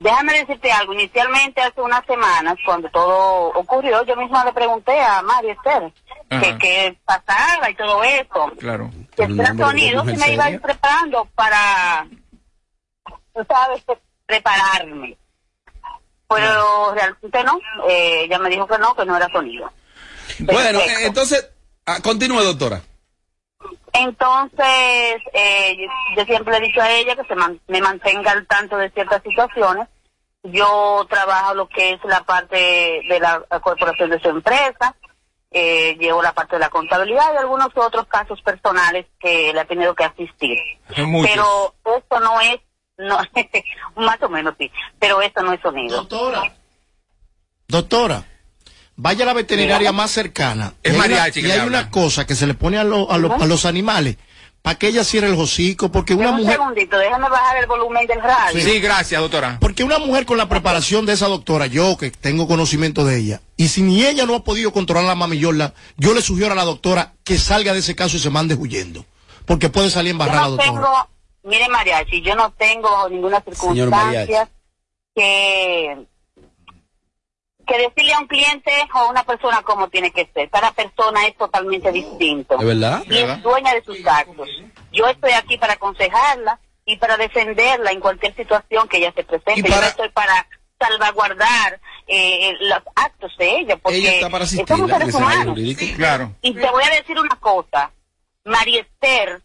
Déjame 0.00 0.34
decirte 0.40 0.70
algo. 0.72 0.92
Inicialmente, 0.92 1.62
hace 1.62 1.80
unas 1.80 2.04
semanas, 2.04 2.56
cuando 2.66 2.90
todo 2.90 3.48
ocurrió, 3.54 4.04
yo 4.04 4.16
misma 4.16 4.44
le 4.44 4.52
pregunté 4.52 5.00
a 5.00 5.22
María 5.22 5.52
Esther 5.54 5.92
que 6.58 6.98
pasaba 7.04 7.70
y 7.70 7.74
todo 7.76 8.02
eso. 8.04 8.52
Claro. 8.58 8.90
que 9.16 9.22
era 9.22 9.54
sonido 9.56 10.02
y 10.10 10.16
me 10.16 10.32
iba 10.32 10.44
a 10.44 10.50
ir 10.50 10.60
preparando 10.60 11.26
para, 11.34 12.06
tú 13.32 13.46
sabes, 13.48 13.82
pre- 13.84 13.98
prepararme. 14.26 15.16
Pero 16.28 16.92
realmente 16.94 17.44
no. 17.44 17.58
Eh, 17.88 18.24
ella 18.24 18.38
me 18.40 18.50
dijo 18.50 18.66
que 18.66 18.78
no, 18.78 18.94
que 18.94 19.04
no 19.06 19.16
era 19.16 19.28
sonido. 19.30 19.70
Bueno, 20.40 20.78
Perfecto. 20.80 21.00
eh, 21.00 21.06
entonces, 21.06 21.50
ah, 21.86 21.98
continúe, 22.02 22.42
doctora. 22.42 22.82
Entonces, 23.94 25.22
eh, 25.32 25.76
yo, 26.16 26.24
siempre 26.24 26.56
he 26.56 26.60
dicho 26.60 26.80
a 26.82 26.90
ella 26.90 27.14
que 27.16 27.24
se 27.24 27.34
man- 27.36 27.60
me 27.68 27.80
mantenga 27.80 28.32
al 28.32 28.46
tanto 28.46 28.76
de 28.76 28.90
ciertas 28.90 29.22
situaciones. 29.22 29.88
Yo 30.42 31.06
trabajo 31.08 31.54
lo 31.54 31.68
que 31.68 31.92
es 31.92 32.04
la 32.04 32.22
parte 32.24 32.56
de 33.08 33.18
la 33.20 33.40
corporación 33.62 34.10
de 34.10 34.20
su 34.20 34.28
empresa, 34.28 34.94
eh, 35.50 35.96
llevo 35.98 36.20
la 36.22 36.32
parte 36.34 36.56
de 36.56 36.60
la 36.60 36.68
contabilidad 36.70 37.32
y 37.32 37.36
algunos 37.38 37.68
otros 37.76 38.06
casos 38.08 38.42
personales 38.42 39.06
que 39.20 39.52
le 39.54 39.60
he 39.60 39.64
tenido 39.64 39.94
que 39.94 40.04
asistir. 40.04 40.58
Muchos. 41.06 41.30
Pero 41.30 41.96
esto 41.96 42.20
no 42.20 42.40
es, 42.40 42.58
no, 42.98 43.18
más 44.02 44.20
o 44.22 44.28
menos 44.28 44.54
sí, 44.58 44.70
pero 44.98 45.22
esto 45.22 45.42
no 45.42 45.52
es 45.52 45.60
sonido. 45.60 45.98
Doctora. 45.98 46.52
Doctora, 47.68 48.22
vaya 48.96 49.24
a 49.24 49.26
la 49.26 49.32
veterinaria 49.34 49.92
más 49.92 50.10
cercana. 50.10 50.74
Es 50.82 50.92
Y 50.92 50.94
hay 50.94 50.98
una- 51.00 51.08
mariachi 51.16 51.42
que 51.42 51.48
Y 51.48 51.50
hay 51.50 51.66
una 51.66 51.90
cosa 51.90 52.26
que 52.26 52.34
se 52.34 52.46
le 52.46 52.54
pone 52.54 52.78
a, 52.78 52.84
lo- 52.84 53.10
a, 53.10 53.18
lo- 53.18 53.32
a 53.34 53.46
los 53.46 53.64
animales 53.64 54.16
para 54.62 54.78
que 54.78 54.88
ella 54.88 55.04
cierre 55.04 55.26
el 55.26 55.34
hocico, 55.34 55.92
porque 55.92 56.14
una 56.14 56.30
un 56.30 56.36
mujer... 56.38 56.54
segundito, 56.56 56.96
déjame 56.96 57.28
bajar 57.28 57.58
el 57.58 57.66
volumen 57.66 58.06
del 58.06 58.22
radio. 58.22 58.64
Sí, 58.64 58.80
gracias, 58.80 59.20
doctora. 59.20 59.58
Porque 59.60 59.84
una 59.84 59.98
mujer 59.98 60.24
con 60.24 60.38
la 60.38 60.48
preparación 60.48 61.04
de 61.04 61.12
esa 61.12 61.26
doctora, 61.28 61.66
yo 61.66 61.98
que 61.98 62.10
tengo 62.10 62.48
conocimiento 62.48 63.04
de 63.04 63.18
ella, 63.18 63.42
y 63.58 63.68
si 63.68 63.82
ni 63.82 64.02
ella 64.06 64.24
no 64.24 64.34
ha 64.36 64.42
podido 64.44 64.72
controlar 64.72 65.10
a 65.10 65.14
Mami 65.14 65.38
Yorla, 65.38 65.74
yo 65.98 66.14
le 66.14 66.22
sugiero 66.22 66.52
a 66.52 66.56
la 66.56 66.64
doctora 66.64 67.12
que 67.24 67.36
salga 67.38 67.74
de 67.74 67.80
ese 67.80 67.94
caso 67.94 68.16
y 68.16 68.20
se 68.20 68.30
mande 68.30 68.54
huyendo. 68.54 69.04
Porque 69.44 69.68
puede 69.68 69.90
salir 69.90 70.12
embarrada, 70.12 70.44
yo 70.44 70.50
no 70.50 70.56
doctora. 70.56 70.72
tengo, 70.72 71.08
mire 71.42 71.68
mariachi, 71.68 72.22
yo 72.22 72.34
no 72.34 72.50
tengo 72.56 73.06
ninguna 73.10 73.42
circunstancia 73.42 74.48
que 75.14 76.06
que 77.66 77.78
decirle 77.78 78.12
a 78.14 78.20
un 78.20 78.26
cliente 78.26 78.70
o 78.94 78.98
a 78.98 79.08
una 79.10 79.24
persona 79.24 79.62
cómo 79.62 79.88
tiene 79.88 80.10
que 80.10 80.28
ser. 80.34 80.50
Cada 80.50 80.72
persona 80.72 81.26
es 81.26 81.36
totalmente 81.36 81.90
distinto. 81.92 82.56
¿Es 82.60 82.66
verdad? 82.66 83.02
Y 83.08 83.18
es 83.18 83.42
dueña 83.42 83.74
de 83.74 83.82
sus 83.84 83.98
actos. 84.06 84.48
Yo 84.92 85.06
estoy 85.08 85.32
aquí 85.32 85.58
para 85.58 85.74
aconsejarla 85.74 86.58
y 86.86 86.96
para 86.98 87.16
defenderla 87.16 87.90
en 87.92 88.00
cualquier 88.00 88.34
situación 88.36 88.86
que 88.88 88.98
ella 88.98 89.12
se 89.14 89.24
presente. 89.24 89.60
Y 89.60 89.62
para- 89.62 89.74
Yo 89.76 89.80
no 89.80 89.86
estoy 89.88 90.08
para 90.10 90.46
salvaguardar 90.78 91.80
eh, 92.06 92.52
los 92.60 92.80
actos 92.94 93.34
de 93.38 93.58
ella, 93.60 93.76
porque 93.78 93.98
Ella 93.98 94.12
está 94.14 94.28
para 94.30 94.46
somos 94.46 94.64
asistirla 94.70 94.94
en 94.94 95.00
seres 95.00 95.14
humanos. 95.14 95.58
Claro. 95.96 96.32
Y 96.42 96.52
te 96.54 96.70
voy 96.70 96.84
a 96.84 96.90
decir 96.90 97.18
una 97.18 97.36
cosa. 97.36 97.90
María 98.44 98.82
Esther 98.82 99.40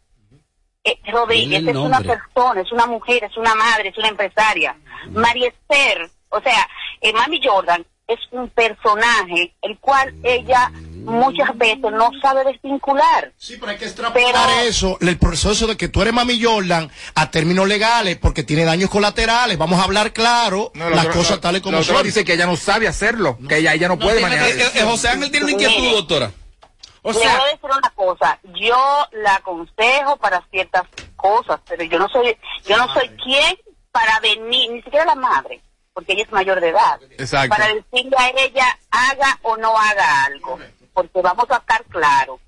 eh, 0.84 1.00
Rodríguez 1.12 1.66
es 1.66 1.76
una 1.76 2.02
persona, 2.02 2.62
es 2.62 2.72
una 2.72 2.86
mujer, 2.86 3.24
es 3.24 3.38
una 3.38 3.56
madre, 3.56 3.90
es 3.90 3.98
una 3.98 4.10
empresaria. 4.10 4.76
María 5.12 5.48
Esther, 5.50 6.10
o 6.30 6.42
sea, 6.42 6.68
eh, 7.02 7.14
Mami 7.14 7.40
Jordan 7.44 7.86
es 8.10 8.20
un 8.32 8.50
personaje 8.50 9.54
el 9.62 9.78
cual 9.80 10.14
ella 10.24 10.72
muchas 11.06 11.58
veces 11.58 11.80
no 11.92 12.10
sabe 12.22 12.44
desvincular. 12.44 13.32
Sí, 13.38 13.56
pero 13.60 13.72
hay 13.72 13.78
que 13.78 13.86
extrapolar 13.86 14.64
eso, 14.66 14.98
el 15.00 15.18
proceso 15.18 15.66
de 15.68 15.78
que 15.78 15.88
tú 15.88 16.02
eres 16.02 16.14
Mami 16.14 16.42
Jordan 16.44 16.92
a 17.16 17.32
términos 17.32 17.68
legales, 17.68 18.18
porque 18.18 18.44
tiene 18.44 18.66
daños 18.66 18.90
colaterales. 18.90 19.58
Vamos 19.58 19.80
a 19.80 19.84
hablar 19.84 20.12
claro 20.12 20.72
No, 20.74 20.90
la 20.90 20.96
las 20.98 21.06
doctora- 21.06 21.14
cosas 21.24 21.40
tales 21.42 21.62
como 21.62 21.78
doctora 21.78 22.00
son. 22.00 22.06
dice 22.08 22.26
que 22.26 22.34
ella 22.34 22.46
no 22.46 22.56
sabe 22.58 22.88
hacerlo, 22.88 23.38
que 23.48 23.58
ella, 23.58 23.74
ella 23.74 23.88
no, 23.88 23.98
puede 23.98 24.20
manejar. 24.22 24.50
eh, 24.50 24.82
José 24.84 25.10
Ángel 25.10 25.32
tiene 25.32 25.46
una 25.46 25.54
inquietud, 25.54 25.92
doctora. 25.92 26.32
Le 27.06 27.14
voy 27.14 27.24
a 27.24 27.44
decir 27.46 27.60
una 27.64 27.90
cosa, 27.96 28.40
yo 28.60 28.78
la 29.14 29.36
aconsejo 29.36 30.18
para 30.18 30.44
ciertas 30.52 30.84
cosas, 31.16 31.60
pero 31.68 31.84
yo 31.86 31.98
no 31.98 32.10
soy, 32.10 32.36
yo 32.68 32.76
no 32.78 32.94
soy 32.94 33.08
quien 33.24 33.58
para 33.92 34.20
venir, 34.20 34.70
ni 34.72 34.82
siquiera 34.82 35.06
la 35.06 35.16
madre, 35.16 35.62
porque 36.00 36.14
ella 36.14 36.24
es 36.24 36.32
mayor 36.32 36.62
de 36.62 36.70
edad, 36.70 37.00
Exacto. 37.18 37.50
para 37.50 37.68
decirle 37.74 38.16
a 38.18 38.30
ella 38.30 38.66
haga 38.90 39.38
o 39.42 39.58
no 39.58 39.78
haga 39.78 40.24
algo, 40.26 40.58
porque 40.94 41.22
vamos 41.22 41.46
a 41.50 41.58
estar 41.58 41.84
claros, 41.86 42.40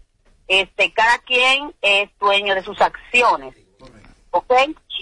este, 0.48 0.94
cada 0.94 1.18
quien 1.20 1.74
es 1.82 2.10
dueño 2.20 2.56
de 2.56 2.64
sus 2.64 2.80
acciones, 2.82 3.56
¿ok? 4.32 4.54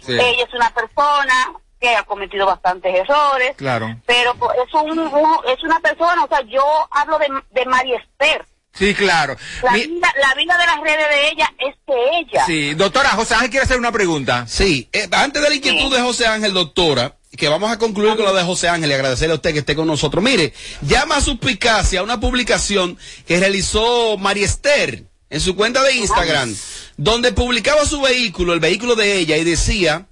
Sí. 0.04 0.14
Ella 0.14 0.44
es 0.48 0.54
una 0.54 0.70
persona 0.74 1.54
que 1.80 1.96
ha 1.96 2.04
cometido 2.04 2.46
bastantes 2.46 2.94
errores, 2.96 3.56
Claro. 3.56 3.96
pero 4.06 4.34
pues, 4.36 4.58
es 4.68 4.74
un, 4.74 5.00
es 5.48 5.64
una 5.64 5.80
persona, 5.80 6.24
o 6.24 6.28
sea, 6.28 6.42
yo 6.42 6.64
hablo 6.92 7.18
de, 7.20 7.28
de 7.52 7.66
María 7.66 7.98
Esther. 7.98 8.46
Sí, 8.74 8.94
claro. 8.94 9.36
La, 9.64 9.72
Mi- 9.72 9.88
vida, 9.88 10.14
la 10.22 10.34
vida 10.36 10.58
de 10.58 10.66
las 10.66 10.80
redes 10.82 11.10
de 11.10 11.28
ella 11.30 11.54
es 11.58 11.76
de 11.88 12.18
ella. 12.20 12.46
Sí, 12.46 12.74
doctora, 12.76 13.10
José 13.10 13.34
Ángel 13.36 13.50
quiere 13.50 13.64
hacer 13.66 13.78
una 13.80 13.92
pregunta. 13.92 14.46
Sí, 14.48 14.90
eh, 14.94 15.08
antes 15.12 15.42
de 15.42 15.50
la 15.50 15.56
inquietud 15.56 15.94
de 15.94 16.02
José 16.02 16.28
Ángel, 16.28 16.54
doctora, 16.54 17.16
que 17.38 17.48
vamos 17.48 17.72
a 17.72 17.78
concluir 17.78 18.16
con 18.16 18.26
lo 18.26 18.34
de 18.34 18.44
José 18.44 18.70
Ángel 18.70 18.90
y 18.90 18.94
agradecerle 18.94 19.34
a 19.34 19.36
usted 19.36 19.54
que 19.54 19.60
esté 19.60 19.76
con 19.76 19.88
nosotros. 19.88 20.24
Mire, 20.24 20.54
llama 20.82 21.18
a 21.18 21.22
suspicacia 21.22 22.04
una 22.04 22.20
publicación 22.20 22.98
que 23.28 23.40
realizó 23.40 24.18
María 24.18 24.46
Esther 24.46 25.06
en 25.30 25.40
su 25.40 25.56
cuenta 25.56 25.84
de 25.84 25.96
Instagram, 25.96 26.56
donde 26.98 27.32
publicaba 27.32 27.86
su 27.86 28.02
vehículo, 28.02 28.54
el 28.54 28.60
vehículo 28.60 28.96
de 28.96 29.18
ella, 29.20 29.38
y 29.38 29.44
decía, 29.44 30.08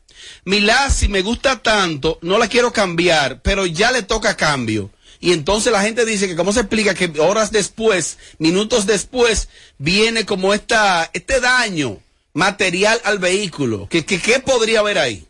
Milá, 0.46 0.90
si 0.90 1.08
me 1.08 1.24
gusta 1.24 1.62
tanto, 1.62 2.20
no 2.22 2.38
la 2.38 2.48
quiero 2.48 2.72
cambiar, 2.72 3.42
pero 3.42 3.66
ya 3.66 3.92
le 3.92 4.04
toca 4.04 4.38
cambio. 4.38 4.92
Y 5.20 5.34
entonces 5.34 5.74
la 5.74 5.82
gente 5.82 6.06
dice 6.06 6.28
que 6.28 6.36
cómo 6.36 6.54
se 6.54 6.60
explica 6.60 6.94
que 6.94 7.12
horas 7.20 7.52
después, 7.52 8.20
minutos 8.38 8.86
después, 8.86 9.50
viene 9.80 10.26
como 10.26 10.54
esta, 10.54 11.10
este 11.14 11.40
daño 11.40 11.98
material 12.34 13.02
al 13.04 13.18
vehículo. 13.18 13.88
¿Qué, 13.90 14.06
qué, 14.06 14.22
qué 14.22 14.40
podría 14.40 14.80
haber 14.80 15.00
ahí? 15.00 15.26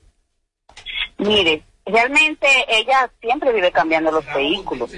Mire, 1.17 1.63
realmente 1.87 2.47
ella 2.67 3.09
siempre 3.21 3.51
vive 3.53 3.71
cambiando 3.71 4.11
los 4.11 4.25
vehículos. 4.33 4.91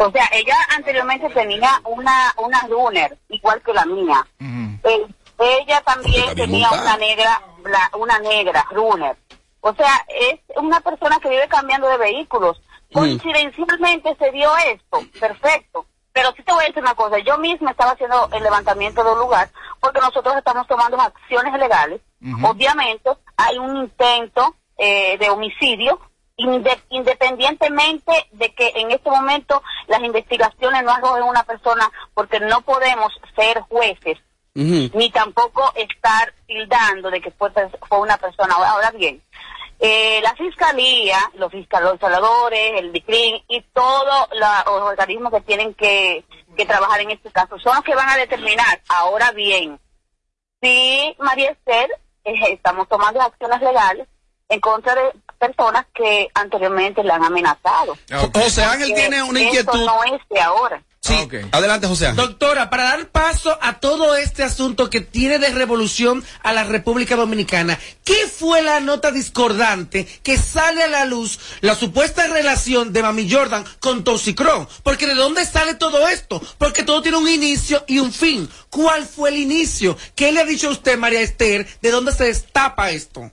O 0.00 0.10
sea, 0.12 0.28
ella 0.32 0.54
anteriormente 0.76 1.28
tenía 1.30 1.80
una 1.84 2.32
una 2.36 2.60
runner, 2.68 3.18
igual 3.30 3.60
que 3.62 3.72
la 3.72 3.84
mía. 3.84 4.26
Eh, 4.84 5.06
ella 5.40 5.80
también 5.82 6.34
tenía 6.36 6.68
montada. 6.70 6.82
una 6.94 6.96
negra, 6.98 7.42
la- 7.64 7.90
una 7.98 8.18
negra 8.20 8.64
runner. 8.70 9.16
O 9.60 9.74
sea, 9.74 10.04
es 10.08 10.38
una 10.56 10.80
persona 10.80 11.18
que 11.20 11.28
vive 11.30 11.48
cambiando 11.48 11.88
de 11.88 11.96
vehículos. 11.98 12.60
Coincidencialmente 12.92 14.16
se 14.18 14.30
dio 14.30 14.50
esto, 14.58 15.00
perfecto. 15.20 15.86
Pero 16.12 16.32
sí 16.36 16.42
te 16.42 16.52
voy 16.52 16.64
a 16.64 16.68
decir 16.68 16.82
una 16.82 16.94
cosa, 16.94 17.18
yo 17.18 17.38
misma 17.38 17.70
estaba 17.72 17.92
haciendo 17.92 18.28
el 18.32 18.42
levantamiento 18.42 19.04
del 19.04 19.18
lugar 19.18 19.50
porque 19.80 20.00
nosotros 20.00 20.34
estamos 20.36 20.66
tomando 20.66 21.00
acciones 21.00 21.52
legales. 21.58 22.00
Obviamente 22.42 23.10
hay 23.36 23.58
un 23.58 23.76
intento 23.76 24.54
eh, 24.78 25.18
de 25.18 25.28
homicidio, 25.30 26.00
inde- 26.36 26.80
independientemente 26.90 28.12
de 28.32 28.54
que 28.54 28.72
en 28.76 28.90
este 28.90 29.10
momento 29.10 29.62
las 29.88 30.00
investigaciones 30.02 30.82
no 30.84 30.92
arrojen 30.92 31.24
una 31.24 31.42
persona 31.42 31.90
porque 32.14 32.40
no 32.40 32.60
podemos 32.62 33.12
ser 33.36 33.60
jueces 33.62 34.18
ni 34.94 35.10
tampoco 35.10 35.72
estar 35.76 36.32
tildando 36.46 37.10
de 37.10 37.20
que 37.20 37.30
fue, 37.30 37.50
fue 37.88 38.00
una 38.00 38.16
persona. 38.16 38.54
Ahora 38.54 38.90
bien, 38.90 39.22
eh, 39.78 40.20
la 40.22 40.34
fiscalía, 40.34 41.16
los 41.34 41.52
fiscales, 41.52 41.90
los 41.90 42.00
saladores, 42.00 42.72
el 42.80 42.92
DICRIN 42.92 43.40
y 43.46 43.60
todos 43.72 44.28
los 44.32 44.82
organismos 44.82 45.32
que 45.32 45.40
tienen 45.42 45.74
que, 45.74 46.24
que 46.56 46.66
trabajar 46.66 47.00
en 47.00 47.12
este 47.12 47.30
caso 47.30 47.56
son 47.60 47.76
los 47.76 47.84
que 47.84 47.94
van 47.94 48.08
a 48.08 48.16
determinar. 48.16 48.80
Ahora 48.88 49.30
bien, 49.30 49.78
si 50.60 51.14
María 51.20 51.50
Esther, 51.50 51.88
eh, 52.24 52.34
estamos 52.52 52.88
tomando 52.88 53.20
acciones 53.22 53.60
legales 53.60 54.08
en 54.48 54.60
contra 54.60 54.94
de 54.94 55.12
personas 55.38 55.86
que 55.94 56.28
anteriormente 56.34 57.04
la 57.04 57.16
han 57.16 57.24
amenazado. 57.24 57.96
José 58.34 58.64
Ángel 58.64 58.88
Porque 58.88 58.94
tiene 58.94 59.22
una 59.22 59.40
eso 59.40 59.48
inquietud. 59.48 59.84
no 59.84 60.04
es 60.04 60.20
de 60.30 60.40
ahora. 60.40 60.82
Sí, 61.00 61.28
adelante 61.52 61.86
José 61.86 62.08
Ángel. 62.08 62.26
Doctora, 62.26 62.68
para 62.68 62.82
dar 62.82 63.06
paso 63.08 63.56
a 63.62 63.78
todo 63.78 64.16
este 64.16 64.42
asunto 64.42 64.90
que 64.90 65.00
tiene 65.00 65.38
de 65.38 65.50
revolución 65.50 66.24
a 66.42 66.52
la 66.52 66.64
República 66.64 67.14
Dominicana, 67.14 67.78
¿qué 68.04 68.26
fue 68.26 68.62
la 68.62 68.80
nota 68.80 69.10
discordante 69.12 70.06
que 70.22 70.36
sale 70.36 70.82
a 70.82 70.88
la 70.88 71.04
luz 71.04 71.38
la 71.60 71.76
supuesta 71.76 72.26
relación 72.26 72.92
de 72.92 73.02
Mami 73.02 73.30
Jordan 73.30 73.64
con 73.80 74.02
Toxicron? 74.02 74.68
Porque 74.82 75.06
¿de 75.06 75.14
dónde 75.14 75.46
sale 75.46 75.74
todo 75.74 76.08
esto? 76.08 76.42
Porque 76.58 76.82
todo 76.82 77.00
tiene 77.00 77.16
un 77.18 77.28
inicio 77.28 77.84
y 77.86 78.00
un 78.00 78.12
fin. 78.12 78.50
¿Cuál 78.68 79.06
fue 79.06 79.30
el 79.30 79.38
inicio? 79.38 79.96
¿Qué 80.16 80.32
le 80.32 80.40
ha 80.40 80.44
dicho 80.44 80.68
usted, 80.68 80.98
María 80.98 81.20
Esther? 81.20 81.66
¿De 81.80 81.90
dónde 81.90 82.12
se 82.12 82.24
destapa 82.24 82.90
esto? 82.90 83.30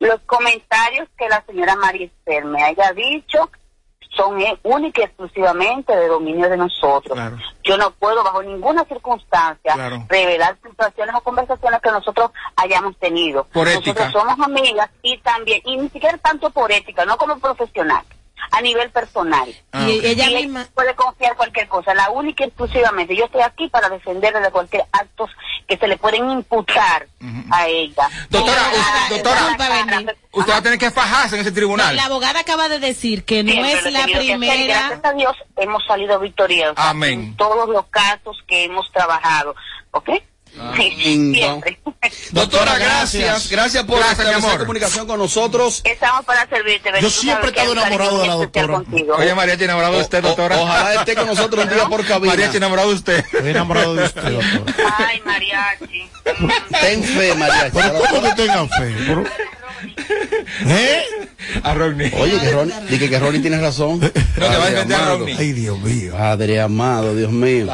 Los 0.00 0.18
comentarios 0.22 1.08
que 1.16 1.28
la 1.28 1.44
señora 1.46 1.76
María 1.76 2.06
Esther 2.06 2.44
me 2.46 2.62
haya 2.62 2.92
dicho 2.92 3.50
son 4.16 4.40
eh, 4.40 4.58
única 4.64 5.02
y 5.02 5.04
exclusivamente 5.04 5.94
de 5.94 6.08
dominio 6.08 6.48
de 6.48 6.56
nosotros. 6.56 7.16
Yo 7.62 7.76
no 7.76 7.92
puedo 7.92 8.24
bajo 8.24 8.42
ninguna 8.42 8.84
circunstancia 8.86 9.74
Claro. 9.74 10.04
revelar 10.08 10.58
situaciones 10.66 11.14
o 11.14 11.20
conversaciones 11.20 11.80
que 11.80 11.90
nosotros 11.92 12.30
hayamos 12.56 12.96
tenido. 12.96 13.44
Por 13.52 13.66
nosotros 13.68 13.94
ética. 13.96 14.10
somos 14.10 14.40
amigas 14.40 14.90
y 15.02 15.18
también, 15.18 15.60
y 15.64 15.76
ni 15.76 15.88
siquiera 15.90 16.18
tanto 16.18 16.50
por 16.50 16.72
ética, 16.72 17.04
no 17.04 17.16
como 17.18 17.38
profesional, 17.38 18.02
a 18.52 18.60
nivel 18.60 18.90
personal. 18.90 19.54
Ah, 19.72 19.88
Y 19.88 20.04
ella 20.04 20.30
Y 20.30 20.46
misma- 20.46 20.66
puede 20.74 20.94
confiar 20.94 21.36
cualquier 21.36 21.68
cosa, 21.68 21.94
la 21.94 22.10
única 22.10 22.44
y 22.44 22.48
exclusivamente. 22.48 23.16
Yo 23.16 23.24
estoy 23.26 23.42
aquí 23.42 23.68
para 23.68 23.88
defenderle 23.88 24.40
de 24.40 24.50
cualquier 24.50 24.84
acto 24.92 25.28
que 25.68 25.76
se 25.76 25.86
le 25.88 25.96
pueden 25.98 26.30
imputar 26.30 27.06
a 27.52 27.66
ella. 27.68 28.08
Doctora, 28.28 28.62
usted- 28.72 29.16
doctora. 29.16 29.56
Usted 30.32 30.52
va 30.52 30.56
a 30.58 30.62
tener 30.62 30.78
que 30.78 30.90
fajarse 30.90 31.34
en 31.36 31.42
ese 31.42 31.52
tribunal. 31.52 31.94
La 31.96 32.04
abogada 32.04 32.40
acaba 32.40 32.68
de 32.68 32.78
decir 32.78 33.24
que 33.24 33.42
no 33.42 33.50
Siempre 33.52 33.72
es 33.72 33.92
la 33.92 34.00
hacer, 34.04 34.18
primera. 34.18 34.64
Gracias 34.88 35.04
a 35.04 35.12
Dios 35.12 35.36
hemos 35.56 35.84
salido 35.86 36.18
victoriosos 36.20 36.74
Amén. 36.78 37.20
en 37.20 37.36
todos 37.36 37.68
los 37.68 37.86
casos 37.86 38.36
que 38.46 38.64
hemos 38.64 38.90
trabajado. 38.92 39.54
¿Ok? 39.92 40.10
Siempre. 40.76 41.78
Doctora, 42.32 42.78
gracias. 42.78 43.48
Gracias 43.50 43.84
por 43.84 43.98
Gracias, 43.98 44.26
establecer 44.26 44.58
comunicación 44.60 45.06
con 45.06 45.18
nosotros. 45.18 45.80
Estamos 45.84 46.24
para 46.24 46.48
servirte. 46.48 46.90
Yo 47.00 47.10
siempre 47.10 47.48
he 47.48 47.50
estado 47.50 47.72
enamorado 47.72 48.20
de 48.20 48.26
la 48.26 48.34
doctora. 48.34 48.74
contigo. 48.74 49.14
Oye, 49.16 49.34
María, 49.34 49.56
¿te 49.56 49.64
enamorado 49.64 49.96
de 49.96 50.02
usted, 50.02 50.22
doctora? 50.22 50.58
ojalá 50.58 50.94
esté 50.94 51.14
con 51.14 51.26
nosotros 51.26 51.64
un 51.64 51.70
día 51.70 51.84
por 51.88 52.04
cabina. 52.06 52.32
María, 52.32 52.50
¿te 52.50 52.56
enamorado 52.56 52.88
de 52.88 52.94
usted? 52.94 53.18
Estoy 53.18 53.50
enamorado 53.50 53.94
de 53.94 54.04
usted, 54.04 54.22
doctora. 54.22 54.96
Ay, 54.98 55.22
mariachi. 55.24 56.08
Ten 56.80 57.04
fe. 57.04 57.34
Pero 57.72 57.92
¿cómo 58.10 58.22
que 58.22 58.32
tengan 58.34 58.68
fe? 58.68 58.94
¿Eh? 60.66 61.02
A 61.62 61.74
Rodney. 61.74 62.12
Oye, 62.18 62.38
que 62.38 62.50
Ronnie, 62.50 62.74
dije 62.88 63.08
que 63.08 63.18
Ronnie 63.18 63.40
tiene 63.40 63.58
razón. 63.60 64.00
No, 64.00 64.10
que 64.12 64.56
va 64.56 64.64
a 64.64 64.70
defender 64.70 65.00
a. 65.00 65.04
Rodney. 65.06 65.36
Ay, 65.38 65.52
Dios 65.52 65.78
mío. 65.78 66.12
Padre 66.12 66.60
amado, 66.60 67.14
Dios 67.14 67.30
mío. 67.32 67.66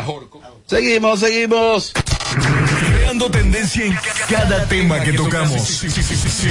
Seguimos, 0.66 1.20
seguimos. 1.20 1.92
Creando 3.16 3.30
tendencia 3.30 3.82
en 3.82 3.98
cada 4.28 4.68
tema 4.68 5.00
que 5.00 5.14
tocamos. 5.14 5.62
Sin, 5.62 5.90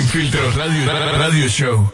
filtro 0.08 0.52
radio, 0.54 0.92
radio 1.16 1.48
show. 1.48 1.92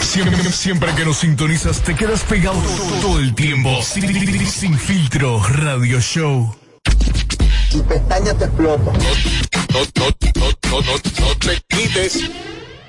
Siempre, 0.00 0.52
siempre 0.52 0.94
que 0.94 1.04
nos 1.04 1.16
sintonizas 1.16 1.80
te 1.82 1.96
quedas 1.96 2.22
pegado 2.22 2.62
todo 3.00 3.18
el 3.18 3.34
tiempo. 3.34 3.82
Sin, 3.82 4.46
sin 4.46 4.78
filtro 4.78 5.42
radio 5.42 6.00
show. 6.00 6.56
Tu 7.72 7.84
pestaña 7.84 8.32
te 8.34 8.44
explota. 8.44 8.92
No, 8.92 9.80
no, 9.80 10.06
no, 10.36 10.50
no, 10.70 10.80
no, 10.80 10.92
no 10.92 11.36
te 11.38 11.60
quites. 11.68 12.30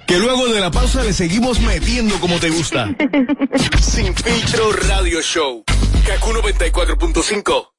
Que 0.05 0.19
luego 0.19 0.49
de 0.49 0.59
la 0.59 0.69
pausa 0.69 1.03
le 1.03 1.13
seguimos 1.13 1.59
metiendo 1.61 2.19
como 2.19 2.39
te 2.39 2.51
gusta. 2.51 2.95
Sin 3.81 4.13
filtro 4.13 4.71
radio 4.71 5.19
show. 5.21 5.63
Kaku 6.05 6.29
94.5. 6.29 7.78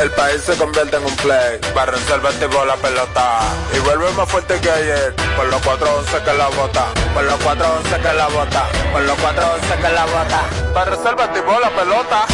El 0.00 0.10
país 0.12 0.40
se 0.42 0.56
convierte 0.56 0.96
en 0.96 1.04
un 1.04 1.14
play. 1.16 1.60
Barra 1.74 1.94
en 1.98 2.66
la 2.66 2.76
pelota. 2.76 3.40
Y 3.76 3.78
vuelve 3.80 4.10
más 4.12 4.26
fuerte 4.30 4.58
que 4.58 4.70
ayer. 4.70 5.14
Por 5.36 5.46
los 5.46 5.60
411 5.60 6.24
que 6.24 6.32
la 6.32 6.48
bota. 6.48 6.86
Por 7.12 7.24
los 7.24 7.38
411 7.40 7.96
que 8.00 8.12
la 8.14 8.28
bota. 8.28 8.66
Por 8.92 9.02
los 9.02 9.18
411 9.18 9.76
que 9.76 9.92
la 9.92 10.06
bota. 10.06 10.40
Barra 10.72 10.94
el 10.94 11.60
la 11.60 11.70
pelota. 11.70 12.26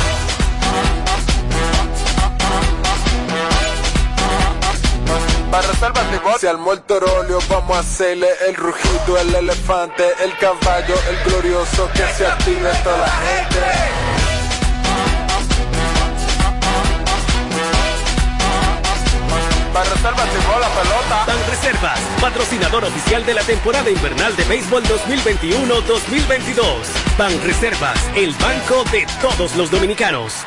Si 6.39 6.47
al 6.47 6.59
muerto 6.59 7.01
rolio 7.01 7.39
vamos 7.49 7.77
a 7.77 7.81
hacerle 7.81 8.29
el 8.47 8.55
rugido, 8.55 9.19
el 9.19 9.35
elefante, 9.35 10.05
el 10.23 10.37
caballo, 10.39 10.95
el 11.09 11.31
glorioso 11.31 11.89
que 11.95 12.07
se 12.15 12.27
active 12.27 12.71
toda 12.85 12.99
la 12.99 13.09
gente. 13.09 14.26
Banreservas 19.77 20.33
llevó 20.33 20.59
la 20.59 20.69
pelota. 20.71 21.27
Patrocinador 22.19 22.85
oficial 22.85 23.27
de 23.27 23.35
la 23.35 23.43
temporada 23.43 23.91
invernal 23.91 24.35
de 24.35 24.45
béisbol 24.45 24.83
2021-2022. 24.85 26.63
Banreservas, 27.19 28.11
el 28.15 28.33
banco 28.37 28.85
de 28.91 29.07
todos 29.21 29.55
los 29.55 29.71
dominicanos. 29.71 30.47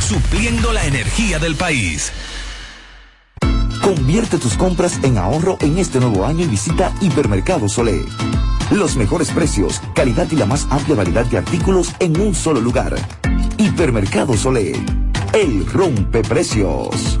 supliendo 0.00 0.72
la 0.72 0.84
energía 0.84 1.38
del 1.38 1.56
país. 1.56 2.12
Convierte 3.82 4.38
tus 4.38 4.54
compras 4.54 4.98
en 5.02 5.18
ahorro 5.18 5.56
en 5.60 5.78
este 5.78 6.00
nuevo 6.00 6.26
año 6.26 6.44
y 6.44 6.48
visita 6.48 6.92
Hipermercado 7.00 7.68
Solé. 7.68 8.04
Los 8.70 8.96
mejores 8.96 9.30
precios, 9.30 9.80
calidad 9.94 10.28
y 10.30 10.36
la 10.36 10.46
más 10.46 10.66
amplia 10.70 10.96
variedad 10.96 11.26
de 11.26 11.38
artículos 11.38 11.92
en 11.98 12.20
un 12.20 12.34
solo 12.34 12.60
lugar. 12.60 12.94
Hipermercado 13.58 14.36
Solé. 14.36 14.72
El 15.32 15.66
rompe 15.66 16.22
precios. 16.22 17.20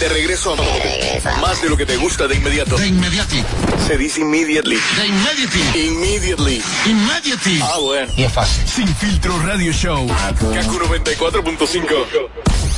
De 0.00 0.08
regreso 0.08 0.54
a 0.54 1.40
más 1.42 1.60
de 1.60 1.68
lo 1.68 1.76
que 1.76 1.84
te 1.84 1.96
gusta 1.98 2.26
de 2.26 2.34
inmediato. 2.34 2.78
De 2.78 2.86
inmediati. 2.86 3.44
Se 3.86 3.98
dice 3.98 4.22
immediately. 4.22 4.78
De 4.96 5.06
immediately. 5.06 5.88
Immediately. 5.88 6.62
Immediately. 6.86 7.60
Ah, 7.62 7.78
bueno. 7.78 8.10
Y 8.16 8.22
es 8.22 8.32
fácil. 8.32 8.66
Sin 8.66 8.88
filtro 8.96 9.38
radio 9.42 9.70
show. 9.72 10.08
Kaku 10.08 10.78
94.5. 10.78 12.28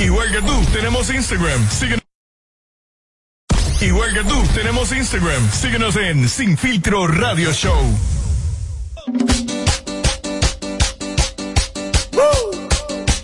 Igual 0.01 0.33
que 0.33 0.43
tú, 0.43 0.65
tenemos 0.73 1.11
Instagram. 1.11 1.71
Síguenos. 1.71 2.03
Igual 3.81 4.15
que 4.15 4.25
tú, 4.25 4.43
tenemos 4.55 4.91
Instagram. 4.91 5.49
Síguenos 5.53 5.95
en 5.95 6.29
Sin 6.29 6.59
Filtro 6.59 7.07
Radio 7.07 7.53
Show. 7.53 7.99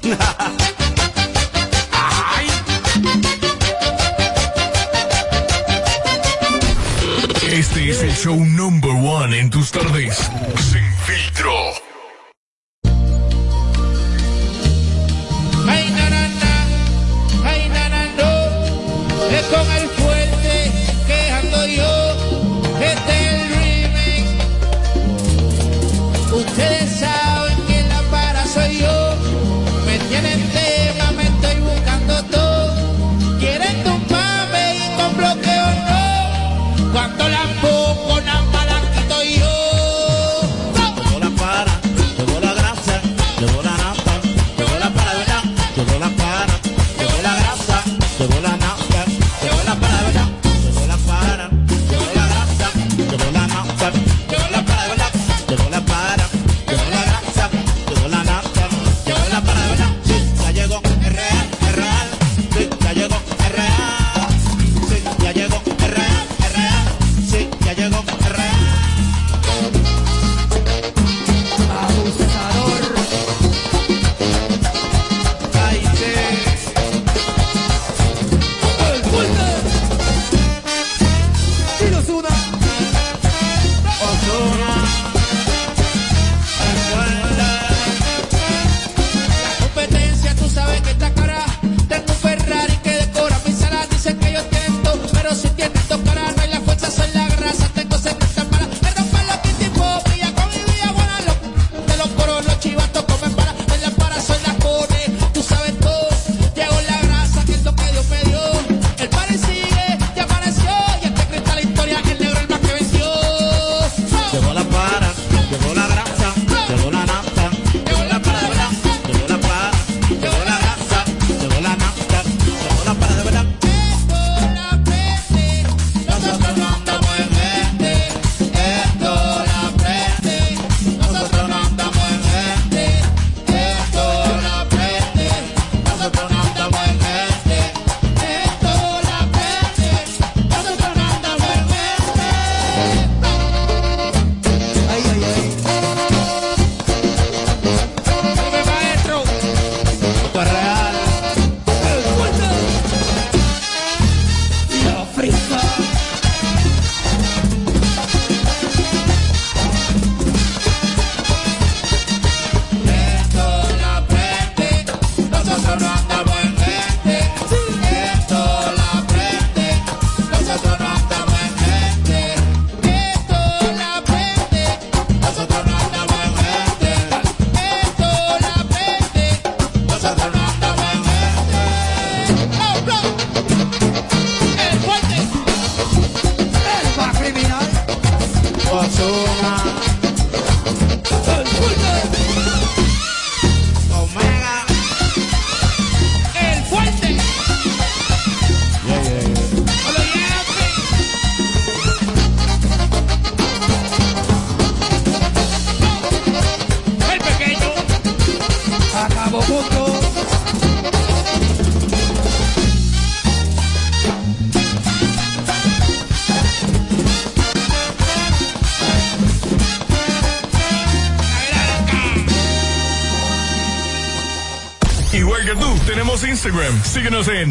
Este 7.69 7.91
es 7.91 8.03
el 8.03 8.15
show 8.15 8.45
number 8.47 8.91
one 8.91 9.39
en 9.39 9.51
tus 9.51 9.71
tardes. 9.71 10.17
Sin 10.57 10.83
filtro. 11.05 11.53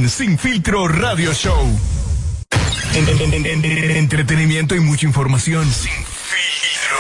Sin 0.08 0.38
Filtro 0.38 0.88
Radio 0.88 1.34
Show. 1.34 1.68
En- 2.94 3.08
en- 3.10 3.34
en- 3.34 3.46
en- 3.46 3.66
en- 3.66 3.92
entretenimiento 3.98 4.74
y 4.76 4.80
mucha 4.80 5.06
información. 5.06 5.66
Sin 5.66 5.92
filtro. 5.92 6.98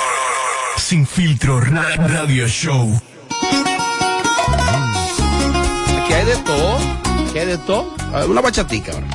Sin 0.78 1.08
filtro 1.08 1.60
Ra- 1.62 1.96
Radio 1.96 2.48
Show. 2.48 3.02
Aquí 6.04 6.14
hay 6.14 6.26
de 6.26 6.36
todo. 6.38 6.78
Aquí 7.30 7.40
hay 7.40 7.46
de 7.48 7.58
todo. 7.60 7.96
A 8.14 8.20
ver, 8.20 8.30
Una 8.30 8.42
bachatica 8.42 8.92
ahora. 8.92 9.08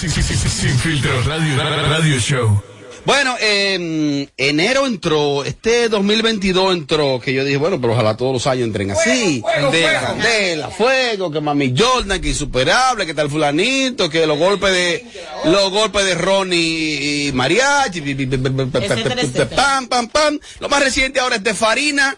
Sin, 0.00 0.10
sin- 0.10 0.22
sin- 0.24 0.50
sin 0.50 0.78
filtro 0.78 1.10
Radio, 1.24 1.56
Radio 1.62 2.18
Show. 2.18 2.62
Bueno, 3.04 3.34
eh, 3.40 4.28
enero 4.36 4.86
entró, 4.86 5.42
este 5.44 5.88
2022 5.88 6.74
entró, 6.74 7.18
que 7.20 7.32
yo 7.32 7.44
dije, 7.44 7.56
bueno, 7.56 7.80
pero 7.80 7.94
ojalá 7.94 8.16
todos 8.16 8.32
los 8.32 8.46
años 8.46 8.64
entren 8.66 8.90
así. 8.90 9.40
fuego, 9.40 9.70
de 9.70 9.82
fuego. 9.82 10.00
candela, 10.06 10.68
fuego, 10.70 11.30
que 11.30 11.40
mami 11.40 11.74
Jordan, 11.76 12.20
que 12.20 12.28
insuperable, 12.28 13.06
que 13.06 13.14
tal 13.14 13.30
fulanito, 13.30 14.08
que 14.10 14.26
los 14.26 14.38
golpes 14.38 14.70
de, 14.72 15.06
los 15.44 15.70
golpes 15.70 16.04
de 16.04 16.14
Ronnie 16.14 17.28
y 17.28 17.32
Mariachi, 17.32 18.00
pam, 19.54 19.88
pam, 19.88 20.08
pam. 20.08 20.38
Lo 20.60 20.68
más 20.68 20.82
reciente 20.82 21.20
ahora 21.20 21.36
es 21.36 21.44
de 21.44 21.54
Farina 21.54 22.16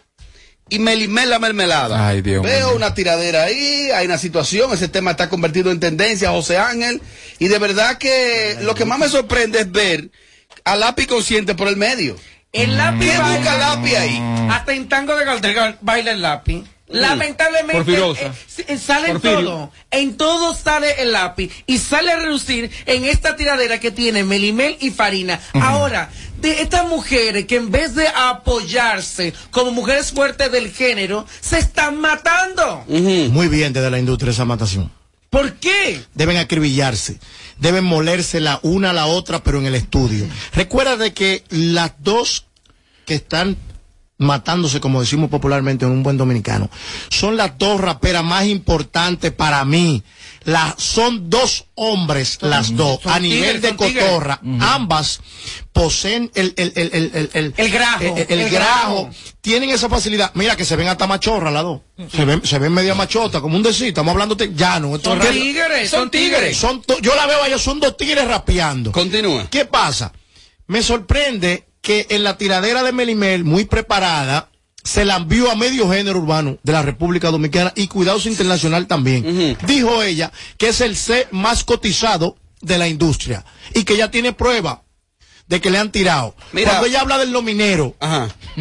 y 0.75 0.79
Melimel 0.79 1.29
la 1.31 1.39
mermelada. 1.39 2.09
Ay, 2.09 2.23
Dios 2.23 2.43
Veo 2.43 2.69
mío. 2.69 2.77
una 2.77 2.95
tiradera 2.95 3.45
ahí, 3.45 3.91
hay 3.95 4.07
una 4.07 4.17
situación, 4.19 4.73
ese 4.73 4.89
tema 4.89 5.11
está 5.13 5.29
convertido 5.29 5.71
en 5.71 5.81
tendencia, 5.81 6.31
José 6.31 6.57
Ángel, 6.59 7.03
y 7.39 7.49
de 7.49 7.59
verdad 7.59 7.99
que 7.99 8.57
lo 8.63 8.75
que 8.75 8.85
más 8.85 8.99
me 8.99 9.09
sorprende 9.09 9.61
es 9.61 9.71
ver 9.71 10.11
a 10.65 10.75
Lápiz 10.77 11.07
consciente 11.07 11.55
por 11.55 11.69
el 11.69 11.77
medio. 11.77 12.17
El 12.53 12.77
lápiz 12.77 13.11
¿Qué 13.11 13.19
baila- 13.19 13.37
busca 13.39 13.57
Lápiz 13.59 13.97
ahí? 13.97 14.19
Hasta 14.51 14.73
en 14.75 14.89
tango 14.89 15.17
de 15.17 15.25
Galdergal 15.25 15.79
baila 15.81 16.11
el 16.13 16.21
lápiz. 16.23 16.65
Lamentablemente 16.89 17.73
Porfirosa. 17.85 18.21
eh, 18.27 18.65
eh, 18.69 18.77
sale 18.79 19.09
en 19.11 19.21
todo, 19.21 19.73
en 19.91 20.17
todo 20.19 20.55
sale 20.55 21.01
el 21.03 21.13
lápiz 21.13 21.51
y 21.67 21.79
sale 21.79 22.13
a 22.13 22.17
relucir 22.19 22.71
en 22.85 23.05
esta 23.05 23.35
tiradera 23.37 23.81
que 23.81 23.91
tiene 23.91 24.25
Melimel 24.25 24.77
y 24.81 24.91
Farina. 24.91 25.41
Ahora, 25.55 26.11
de 26.43 26.61
estas 26.61 26.87
mujeres 26.89 27.47
que 27.47 27.57
en 27.57 27.71
vez 27.71 27.95
de 27.95 28.07
apoyarse 28.09 29.33
como 29.51 29.71
mujeres 29.71 30.13
fuertes 30.13 30.51
del 30.53 30.71
género, 30.71 31.25
se 31.41 31.59
están 31.59 32.01
matando. 32.01 32.85
Muy 32.89 33.49
bien 33.49 33.73
desde 33.73 33.91
la 33.91 33.99
industria 33.99 34.33
esa 34.33 34.45
matación. 34.45 34.91
¿Por 35.31 35.55
qué? 35.55 36.05
Deben 36.13 36.37
acribillarse, 36.37 37.19
deben 37.59 37.85
molerse 37.85 38.41
la 38.41 38.61
una 38.63 38.91
a 38.91 38.93
la 38.93 39.07
otra, 39.07 39.43
pero 39.43 39.59
en 39.61 39.67
el 39.67 39.75
estudio. 39.75 40.27
Recuerda 40.53 40.99
de 40.99 41.15
que 41.15 41.45
las 41.49 41.93
dos 42.01 42.45
que 43.07 43.15
están 43.15 43.57
matándose, 44.23 44.81
como 44.81 45.01
decimos 45.01 45.31
popularmente 45.31 45.85
en 45.85 45.91
un 45.93 46.03
buen 46.03 46.17
dominicano, 46.17 46.71
son 47.09 47.37
las 47.37 47.59
dos 47.59 47.81
raperas 47.81 48.25
más 48.25 48.45
importantes 48.47 49.33
para 49.33 49.65
mí. 49.65 50.03
La- 50.45 50.75
son 50.77 51.31
dos 51.31 51.67
hombres, 51.77 52.39
las 52.41 52.75
dos, 52.77 53.07
a 53.07 53.21
nivel 53.21 53.61
tigres, 53.61 53.63
de 53.63 53.77
cotorra. 53.77 54.41
Ambas 54.61 55.21
poseen 55.73 56.31
el, 56.35 56.53
el, 56.57 56.73
el, 56.75 56.91
el, 56.93 57.11
el, 57.15 57.31
el, 57.33 57.55
El 57.57 57.71
grajo, 57.71 58.03
el- 58.17 58.27
el 58.29 58.41
el 58.41 58.51
grajo. 58.51 59.05
grajo. 59.05 59.11
Tienen 59.41 59.71
esa 59.71 59.89
facilidad. 59.89 60.33
Mira 60.35 60.57
que 60.57 60.65
se 60.65 60.75
ven 60.75 60.89
hasta 60.89 61.07
machorras 61.07 61.53
las 61.53 61.63
dos. 61.63 61.81
Se 62.11 62.25
ven, 62.25 62.45
se 62.45 62.59
ven 62.59 62.73
media 62.73 62.95
machota, 62.97 63.41
como 63.41 63.57
un 63.57 63.63
decir. 63.63 63.89
Estamos 63.89 64.13
hablando 64.13 64.35
de 64.35 64.53
llano. 64.53 64.99
Son 64.99 65.21
tigres, 65.21 65.91
son 65.91 66.11
tigres. 66.11 66.57
Son 66.57 66.83
to- 66.83 66.99
yo 67.01 67.15
la 67.15 67.27
veo 67.27 67.43
a 67.43 67.47
ellos, 67.47 67.63
son 67.63 67.79
dos 67.79 67.97
tigres 67.97 68.27
rapeando. 68.27 68.91
Continúa. 68.91 69.47
¿Qué 69.49 69.65
pasa? 69.65 70.13
Me 70.67 70.83
sorprende 70.83 71.67
que 71.83 72.07
en 72.11 72.23
la 72.23 72.39
tiradera 72.39 72.83
de 72.83 72.93
Melimel, 72.93 73.45
muy 73.45 73.65
preparada, 73.65 74.49
se 74.85 75.05
la 75.05 75.17
envió 75.17 75.51
a 75.51 75.57
medio 75.57 75.91
género 75.91 76.21
urbano 76.21 76.59
de 76.63 76.73
la 76.73 76.83
República 76.83 77.31
Dominicana 77.31 77.73
y 77.77 77.89
Cuidados 77.89 78.27
Internacional 78.27 78.87
también. 78.87 79.57
Dijo 79.67 80.03
ella 80.03 80.33
que 80.57 80.69
es 80.69 80.81
el 80.81 80.97
C 80.97 81.29
más 81.31 81.65
cotizado 81.65 82.37
de 82.61 82.79
la 82.79 82.89
industria 82.89 83.45
y 83.75 83.85
que 83.85 83.97
ya 83.97 84.11
tiene 84.11 84.33
prueba 84.33 84.83
de 85.47 85.61
que 85.61 85.71
le 85.71 85.79
han 85.79 85.91
tirado. 85.93 86.35
Mira. 86.53 86.71
Cuando 86.71 86.87
ella 86.89 87.01
habla 87.03 87.19
del 87.19 87.31
lominero, 87.31 87.95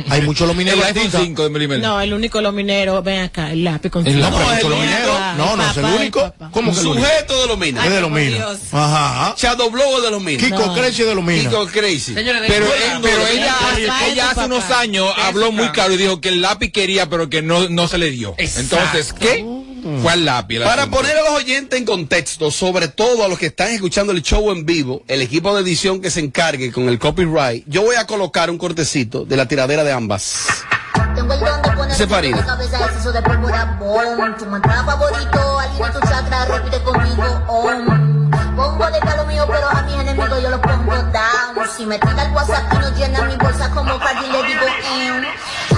hay 0.09 0.21
muchos 0.21 0.47
lomineros. 0.47 0.79
El 0.79 0.85
iPhone 0.87 0.97
artistas. 1.03 1.21
5 1.23 1.43
de 1.43 1.49
Melimel. 1.49 1.81
No, 1.81 2.01
el 2.01 2.13
único 2.13 2.41
lominero, 2.41 3.01
ven 3.01 3.21
acá, 3.21 3.51
el 3.51 3.63
lápiz 3.63 3.89
con 3.89 4.05
El 4.05 4.13
su- 4.13 4.19
lápiz 4.19 4.37
con 4.37 4.53
el 4.53 4.69
lominero. 4.69 5.19
No, 5.37 5.55
no, 5.55 5.69
es 5.71 5.77
el 5.77 5.85
único. 5.85 6.33
¿Cómo 6.51 6.71
que? 6.73 6.81
Sujeto 6.81 7.41
de 7.41 7.47
los 7.47 7.57
minas. 7.57 7.85
Es 7.85 7.91
de. 7.93 8.25
Dios. 8.29 8.59
Ajá. 8.71 9.35
Shadow 9.37 9.69
Blow 9.69 10.01
de 10.01 10.11
los 10.11 10.21
minas. 10.21 10.43
Kiko 10.43 10.65
No. 10.67 10.73
Crazy 10.75 11.03
de 11.03 11.15
los 11.15 11.23
minas. 11.23 11.45
Kiko 11.47 11.65
Crazy. 11.67 12.13
Señores, 12.13 12.41
Pero, 12.47 12.65
eh, 12.65 12.99
pero 13.01 13.27
ella, 13.27 13.55
ella 14.07 14.31
hace 14.31 14.45
unos 14.45 14.69
años 14.71 15.07
habló 15.17 15.51
muy 15.51 15.69
claro 15.69 15.93
y 15.93 15.97
dijo 15.97 16.19
que 16.19 16.29
el 16.29 16.41
lápiz 16.41 16.71
quería, 16.71 17.09
pero 17.09 17.29
que 17.29 17.41
no, 17.41 17.69
no 17.69 17.87
se 17.87 17.97
le 17.97 18.11
dio. 18.11 18.35
Exacto. 18.37 18.75
Entonces, 18.77 19.13
¿qué? 19.13 19.45
Fue 20.01 20.11
al 20.11 20.25
lápiz. 20.25 20.59
Para 20.59 20.83
asunto. 20.83 20.97
poner 20.97 21.17
a 21.17 21.21
los 21.21 21.31
oyentes 21.31 21.77
en 21.77 21.85
contexto, 21.85 22.51
sobre 22.51 22.87
todo 22.87 23.23
a 23.25 23.27
los 23.27 23.39
que 23.39 23.47
están 23.47 23.71
escuchando 23.71 24.11
el 24.11 24.21
show 24.21 24.51
en 24.51 24.65
vivo, 24.65 25.03
el 25.07 25.21
equipo 25.21 25.55
de 25.55 25.61
edición 25.61 26.01
que 26.01 26.11
se 26.11 26.19
encargue 26.19 26.71
con 26.71 26.87
el 26.89 26.99
copyright, 26.99 27.63
yo 27.67 27.81
voy 27.81 27.95
a 27.95 28.05
colocar 28.05 28.49
un 28.49 28.57
cortecito 28.57 29.25
de 29.25 29.37
la 29.37 29.47
tiradera 29.47 29.83
de 29.83 29.91
ambas. 29.91 30.45
Tengo 31.15 31.33
el 31.33 31.39
don 31.39 31.61
de 31.61 32.07
poner 32.07 32.25
en 32.25 32.31
la 32.31 32.45
cabeza 32.45 32.85
exceso 32.85 33.11
de 33.11 33.21
pólvora 33.21 33.77
bom. 33.79 34.37
Tu 34.37 34.45
mantra 34.45 34.83
favorito, 34.83 35.59
alinea 35.59 35.91
tu 35.91 35.99
chakra, 35.99 36.45
repite 36.45 36.81
conmigo 36.83 37.23
om. 37.47 38.31
Pongo 38.55 38.91
de 38.91 38.99
palo 38.99 39.25
mío, 39.25 39.45
pero 39.49 39.69
a 39.69 39.81
mis 39.83 39.95
enemigos 39.95 40.41
yo 40.41 40.49
los 40.49 40.59
pongo 40.59 40.93
down. 40.95 41.69
Si 41.75 41.85
me 41.85 41.97
tira 41.99 42.23
el 42.23 42.33
WhatsApp 42.33 42.73
y 42.73 42.77
no 42.77 42.95
llena 42.95 43.21
mi 43.23 43.35
bolsa 43.35 43.69
como 43.71 43.97
Cardi, 43.99 44.27
le 44.31 44.43
digo 44.43 44.65
em. 44.93 45.23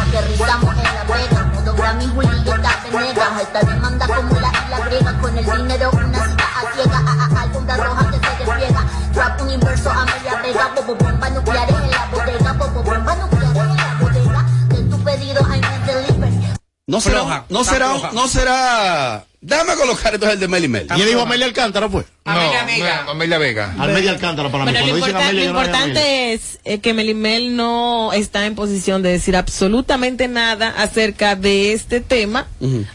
Aterrizamos 0.02 0.76
en 0.76 0.84
la 0.84 1.04
vega, 1.04 1.53
modo 1.64 1.76
Grammy, 1.76 2.06
Willy 2.08 2.42
y 2.46 2.50
esta 2.50 2.84
penega. 2.84 3.42
Esta 3.42 3.60
demanda 3.62 4.08
como 4.08 4.40
la 4.40 4.50
isla 4.50 4.80
griega, 4.86 5.20
con 5.20 5.38
el 5.38 5.46
dinero 5.46 5.92
una 5.94 6.28
cita 6.28 6.44
a 6.44 6.74
ciega. 6.74 6.98
A, 6.98 7.40
a, 7.40 7.42
alfombra 7.42 7.78
roja 7.78 8.12
que 8.12 8.18
se 8.18 8.44
despliega. 8.44 8.86
Trap 9.14 9.42
universo 9.42 9.90
a 9.90 10.06
media 10.06 10.42
pega, 10.42 10.72
bobo 10.76 10.96
bomba 10.96 11.30
nucleares 11.30 11.76
en 11.76 11.92
la 11.92 12.06
bodega, 12.12 12.54
bobo 12.54 12.84
bomba 12.84 13.16
nucleares 13.16 13.58
en 13.58 13.78
la 13.78 13.98
bodega. 14.00 14.46
De 14.70 14.84
tu 14.84 15.04
pedido, 15.04 15.42
I'm 15.42 15.86
delivery. 15.86 16.54
No 16.88 17.00
será, 17.00 17.20
Floja, 17.22 17.46
no 17.50 17.62
está 17.62 17.74
será, 17.74 17.90
floja. 17.92 18.12
no 18.14 18.28
será. 18.28 19.24
Déjame 19.46 19.76
colocar 19.76 20.14
entonces 20.14 20.36
el 20.36 20.40
de 20.40 20.48
Mel 20.48 20.64
y 20.64 20.68
Mel. 20.70 20.88
Y 20.96 21.02
él 21.02 21.08
dijo 21.10 21.22
Amelia 21.22 21.46
Alcántara, 21.46 21.90
pues. 21.90 22.06
No, 22.26 22.32
Amelia 22.32 22.64
Vega. 22.64 23.04
no, 23.04 23.12
Amelia 23.12 23.38
Vega. 23.38 23.76
Amelia 23.78 24.12
Alcántara 24.12 24.50
para 24.50 24.64
mí. 24.66 24.72
Bueno, 24.72 24.86
lo, 24.88 24.92
Cuando 24.92 24.96
dicen 24.96 25.10
importa- 25.10 25.28
Amelia, 25.30 25.42
lo 25.42 25.46
yo 25.48 25.54
no 25.54 25.60
importante 25.66 26.34
es 26.34 26.60
eh, 26.64 26.80
que 26.80 26.94
Melimel 26.94 27.56
no 27.58 28.14
está 28.14 28.46
en 28.46 28.56
posición 28.56 29.02
de 29.04 29.10
decir 29.10 29.36
absolutamente 29.36 30.30
nada 30.30 30.70
acerca 30.78 31.36
de 31.36 31.74
este 31.74 32.00
tema. 32.00 32.48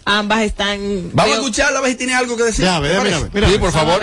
Ambas 0.07 0.41
están. 0.43 0.79
Vamos 1.13 1.21
a 1.21 1.25
creo- 1.25 1.35
escucharla 1.35 1.79
a 1.81 1.83
ver 1.83 1.91
si 1.93 1.97
tiene 1.99 2.15
algo 2.15 2.37
que 2.37 2.45
decir. 2.45 2.65
Ya, 2.65 2.81
mira, 2.81 3.03
mira, 3.03 3.19
mira. 3.33 3.49
Sí, 3.51 3.59
por 3.59 3.71
favor. 3.71 4.01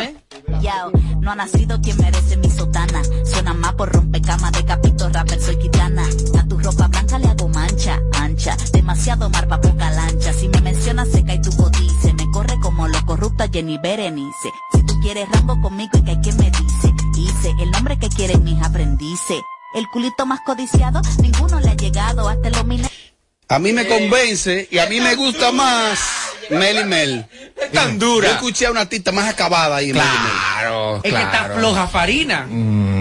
Yao, 0.61 0.91
no 1.21 1.31
ha 1.31 1.35
nacido 1.35 1.81
quien 1.81 1.97
merece 1.97 2.37
mi 2.37 2.49
sotana. 2.51 3.01
Suena 3.25 3.53
más 3.55 3.73
por 3.73 3.91
rompecama 3.91 4.51
de 4.51 4.63
capito 4.63 5.09
rapper, 5.09 5.41
soy 5.41 5.59
gitana. 5.59 6.03
A 6.39 6.47
tu 6.47 6.59
ropa 6.59 6.87
blanca 6.87 7.17
le 7.17 7.27
hago 7.27 7.47
mancha, 7.49 7.99
ancha. 8.13 8.55
Demasiado 8.71 9.27
mar 9.31 9.47
pa' 9.47 9.59
poca 9.59 9.84
corrupta 13.35 13.49
Jenny 13.51 13.77
Berenice. 13.77 14.51
Si 14.71 14.85
tú 14.85 14.99
quieres 15.01 15.27
rango 15.29 15.61
conmigo 15.61 15.91
y 15.97 16.03
que 16.03 16.11
hay 16.11 16.17
quien 16.17 16.37
me 16.37 16.51
dice. 16.51 16.93
Hice 17.17 17.55
el 17.59 17.71
nombre 17.71 17.97
que 17.97 18.09
quieren 18.09 18.43
mis 18.43 18.61
aprendices. 18.61 19.41
El 19.73 19.87
culito 19.89 20.25
más 20.25 20.41
codiciado, 20.41 21.01
ninguno 21.21 21.59
le 21.59 21.69
ha 21.69 21.75
llegado. 21.75 22.27
Hasta 22.27 22.47
el 22.47 22.55
homine. 22.55 22.89
A 23.47 23.59
mí 23.59 23.73
me 23.73 23.87
convence 23.87 24.67
y 24.71 24.79
a 24.79 24.87
mí 24.87 24.99
me 24.99 25.15
gusta 25.15 25.51
más 25.51 26.24
Mel 26.49 26.79
y 26.79 26.83
Mel. 26.85 27.25
Es 27.61 27.71
tan 27.71 27.97
dura. 27.99 28.27
Yo 28.27 28.33
escuché 28.35 28.65
a 28.67 28.71
una 28.71 28.81
artista 28.81 29.11
más 29.11 29.27
acabada 29.29 29.77
ahí 29.77 29.89
en 29.89 29.97
Mel 29.97 30.05
y 30.05 30.23
Mel. 30.23 30.31
Claro, 30.31 30.95
Es 31.03 31.13
que 31.13 31.21
está 31.21 31.51
floja 31.57 31.87
Farina. 31.87 32.47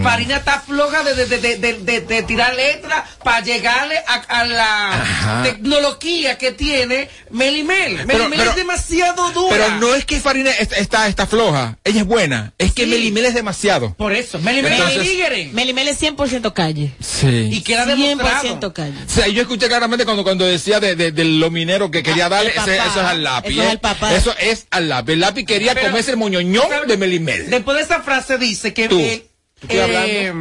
Farina 0.02 0.36
está 0.36 0.60
floja 0.60 1.02
de, 1.02 1.14
de, 1.14 1.26
de, 1.26 1.38
de, 1.38 1.56
de- 1.58 1.72
de- 1.80 2.00
de 2.02 2.22
tirar 2.24 2.54
letras 2.54 3.04
para 3.22 3.40
llegarle 3.40 3.96
a, 4.06 4.14
a 4.40 4.44
la 4.44 4.92
Ajá. 5.02 5.42
tecnología 5.44 6.36
que 6.38 6.52
tiene 6.52 7.08
Melimel. 7.30 8.02
Pero- 8.06 8.06
Melimel 8.28 8.38
pero- 8.38 8.50
es 8.50 8.56
demasiado 8.56 9.30
dura. 9.32 9.48
Pero 9.56 9.70
no 9.80 9.94
es 9.94 10.04
que 10.04 10.20
Farina 10.20 10.50
est- 10.50 10.72
está, 10.74 11.08
está 11.08 11.26
floja, 11.26 11.78
ella 11.84 12.00
es 12.02 12.06
buena, 12.06 12.52
es 12.58 12.72
que 12.72 12.86
Melimel 12.86 13.24
es 13.26 13.34
demasiado. 13.34 13.94
Por 13.94 14.12
eso, 14.12 14.38
Melimel 14.40 14.72
Entonces- 14.74 14.98
es 15.02 15.08
tigre. 15.10 15.50
Melimel 15.52 15.88
es 15.88 15.98
100% 16.02 16.52
calle. 16.52 16.92
Sí. 17.00 17.48
Y 17.52 17.62
queda 17.62 17.86
100% 17.86 18.72
calle. 18.74 18.94
O 19.06 19.10
sea, 19.10 19.26
yo 19.28 19.40
escuché 19.42 19.68
claramente 19.68 20.04
cuando, 20.04 20.22
cuando 20.22 20.44
decía 20.44 20.80
de, 20.80 20.96
de, 20.96 21.12
de 21.12 21.24
lo 21.24 21.50
minero 21.50 21.90
que 21.90 22.02
quería 22.02 22.28
darle, 22.28 22.52
Ah, 22.52 22.60
papá. 22.60 22.72
eso 22.74 23.00
es 23.00 23.06
al 23.06 23.22
lápiz. 23.34 23.50
Eso 23.52 23.60
es 23.62 23.66
¿eh? 23.66 23.70
al 23.70 23.80
papá. 23.80 24.14
Eso 24.14 24.34
es 24.38 24.66
al 24.70 24.88
lápiz. 24.88 25.12
El 25.12 25.20
lápiz 25.20 25.44
quería 25.44 25.74
Pero- 25.74 25.88
comerse 25.88 26.10
el 26.12 26.16
moñoñón 26.16 26.66
de 26.86 26.96
Melimel. 26.96 27.50
Después 27.50 27.76
de 27.76 27.82
esa 27.84 28.00
frase 28.02 28.38
dice 28.38 28.72
que 28.74 28.88
Tú. 28.88 28.98
eh, 28.98 29.26
eh, 29.68 30.32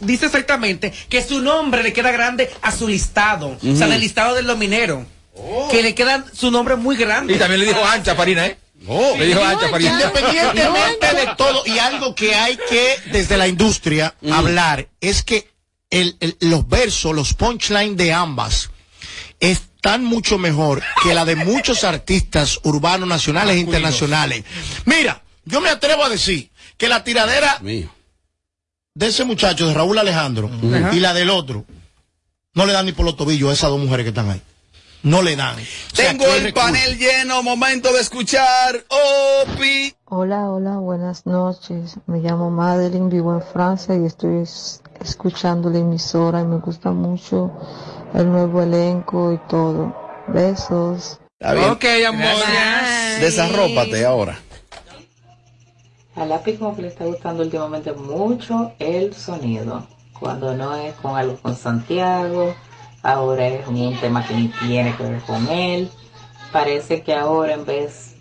dice 0.00 0.26
exactamente 0.26 0.92
que 1.08 1.22
su 1.22 1.40
nombre 1.40 1.82
le 1.82 1.92
queda 1.92 2.10
grande 2.10 2.50
a 2.62 2.72
su 2.72 2.88
listado, 2.88 3.58
o 3.62 3.76
sea, 3.76 3.86
del 3.88 4.00
listado 4.00 4.34
de 4.34 4.42
los 4.42 4.56
mineros, 4.58 5.06
que 5.70 5.82
le 5.82 5.94
queda 5.94 6.24
su 6.32 6.50
nombre 6.50 6.76
muy 6.76 6.96
grande. 6.96 7.34
Y 7.34 7.38
también 7.38 7.60
le 7.60 7.66
dijo 7.66 7.84
ancha 7.84 8.14
Farina, 8.14 8.46
¿eh? 8.46 8.58
Oh, 8.86 9.14
le 9.18 9.26
dijo 9.26 9.42
ancha 9.42 9.68
Farina. 9.68 9.92
Independientemente 9.92 11.06
de 11.14 11.28
todo, 11.36 11.62
y 11.66 11.78
algo 11.78 12.14
que 12.14 12.34
hay 12.34 12.56
que 12.68 12.96
desde 13.12 13.36
la 13.36 13.48
industria 13.48 14.14
hablar, 14.32 14.86
es 15.00 15.22
que 15.22 15.48
el- 15.90 16.16
el- 16.20 16.36
los 16.40 16.68
versos, 16.68 17.14
los 17.14 17.32
punchlines 17.34 17.96
de 17.96 18.12
ambas 18.12 18.70
están 19.86 20.04
mucho 20.04 20.36
mejor 20.36 20.82
que 21.00 21.14
la 21.14 21.24
de 21.24 21.36
muchos 21.36 21.84
artistas 21.84 22.58
urbanos 22.64 23.08
nacionales 23.08 23.54
e 23.54 23.60
internacionales. 23.60 24.44
Mira, 24.84 25.22
yo 25.44 25.60
me 25.60 25.68
atrevo 25.68 26.04
a 26.04 26.08
decir 26.08 26.50
que 26.76 26.88
la 26.88 27.04
tiradera 27.04 27.60
de 27.62 29.06
ese 29.06 29.24
muchacho, 29.24 29.68
de 29.68 29.74
Raúl 29.74 29.96
Alejandro, 29.96 30.50
y 30.92 30.98
la 30.98 31.14
del 31.14 31.30
otro, 31.30 31.64
no 32.54 32.66
le 32.66 32.72
dan 32.72 32.86
ni 32.86 32.92
por 32.92 33.04
los 33.04 33.16
tobillos 33.16 33.50
a 33.50 33.52
esas 33.52 33.70
dos 33.70 33.78
mujeres 33.78 34.02
que 34.02 34.08
están 34.08 34.28
ahí. 34.28 34.42
No 35.06 35.22
le 35.22 35.36
dan. 35.36 35.54
O 35.54 35.94
sea, 35.96 36.10
Tengo 36.10 36.26
el 36.34 36.52
panel 36.52 36.98
lleno, 36.98 37.40
momento 37.40 37.92
de 37.92 38.00
escuchar. 38.00 38.84
Opi. 39.44 39.94
Hola, 40.06 40.50
hola, 40.50 40.78
buenas 40.78 41.26
noches. 41.26 41.94
Me 42.06 42.18
llamo 42.18 42.50
Madeline, 42.50 43.08
vivo 43.08 43.32
en 43.32 43.40
Francia 43.40 43.94
y 43.94 44.04
estoy 44.04 44.42
es- 44.42 44.82
escuchando 45.00 45.70
la 45.70 45.78
emisora 45.78 46.40
y 46.40 46.44
me 46.44 46.56
gusta 46.58 46.90
mucho 46.90 47.52
el 48.14 48.28
nuevo 48.32 48.62
elenco 48.62 49.32
y 49.32 49.38
todo. 49.48 49.94
Besos. 50.26 51.20
Está 51.38 51.54
bien. 51.54 51.70
Ok, 51.70 51.84
amor. 52.08 52.42
Desarrópate 53.20 54.04
ahora. 54.04 54.36
A 56.16 56.24
lápiz 56.24 56.58
como 56.58 56.74
que 56.74 56.82
le 56.82 56.88
está 56.88 57.04
gustando 57.04 57.44
últimamente 57.44 57.92
mucho 57.92 58.72
el 58.80 59.14
sonido. 59.14 59.86
Cuando 60.18 60.52
no 60.56 60.74
es 60.74 60.94
con 60.94 61.14
algo 61.16 61.36
con 61.36 61.54
Santiago, 61.54 62.56
ahora 63.06 63.46
es 63.46 63.66
un 63.68 63.96
tema 64.00 64.26
que 64.26 64.34
ni 64.34 64.48
tiene 64.48 64.96
que 64.96 65.04
ver 65.04 65.20
con 65.22 65.48
él. 65.48 65.88
Parece 66.52 67.02
que 67.02 67.14
ahora 67.14 67.54
en 67.54 67.64
vez 67.64 68.16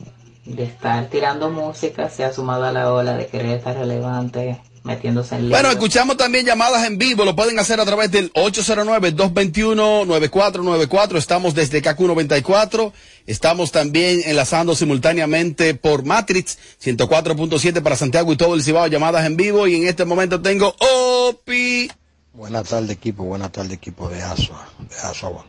de 0.46 0.64
estar 0.64 1.10
tirando 1.10 1.50
música 1.50 2.10
se 2.10 2.24
ha 2.24 2.32
sumado 2.32 2.64
a 2.66 2.72
la 2.72 2.94
ola 2.94 3.18
de 3.18 3.28
querer 3.28 3.58
estar 3.58 3.76
relevante, 3.76 4.62
metiéndose 4.84 5.38
en 5.38 5.50
Bueno, 5.50 5.72
escuchamos 5.72 6.18
también 6.18 6.46
llamadas 6.46 6.86
en 6.86 7.00
vivo, 7.00 7.26
lo 7.26 7.36
pueden 7.36 7.58
hacer 7.58 7.80
a 7.80 7.86
través 7.86 8.12
del 8.12 8.32
809-221-9494, 8.34 11.18
estamos 11.18 11.56
desde 11.56 11.82
KQ94, 11.82 12.92
estamos 13.26 13.72
también 13.72 14.22
enlazando 14.26 14.76
simultáneamente 14.76 15.74
por 15.74 16.06
Matrix 16.06 16.60
104.7 16.84 17.82
para 17.82 17.96
Santiago 17.96 18.32
y 18.32 18.38
todo 18.38 18.54
el 18.54 18.62
Cibao, 18.62 18.86
llamadas 18.86 19.26
en 19.26 19.36
vivo 19.36 19.66
y 19.66 19.78
en 19.78 19.88
este 19.88 20.06
momento 20.06 20.40
tengo 20.42 20.76
OPI. 20.80 21.90
Buenas 22.36 22.68
tardes 22.68 22.90
equipo, 22.90 23.24
buenas 23.24 23.50
tardes 23.54 23.72
equipo 23.72 24.10
de 24.10 24.22
Asua, 24.22 24.68
de 24.90 24.96
Asua. 24.98 25.46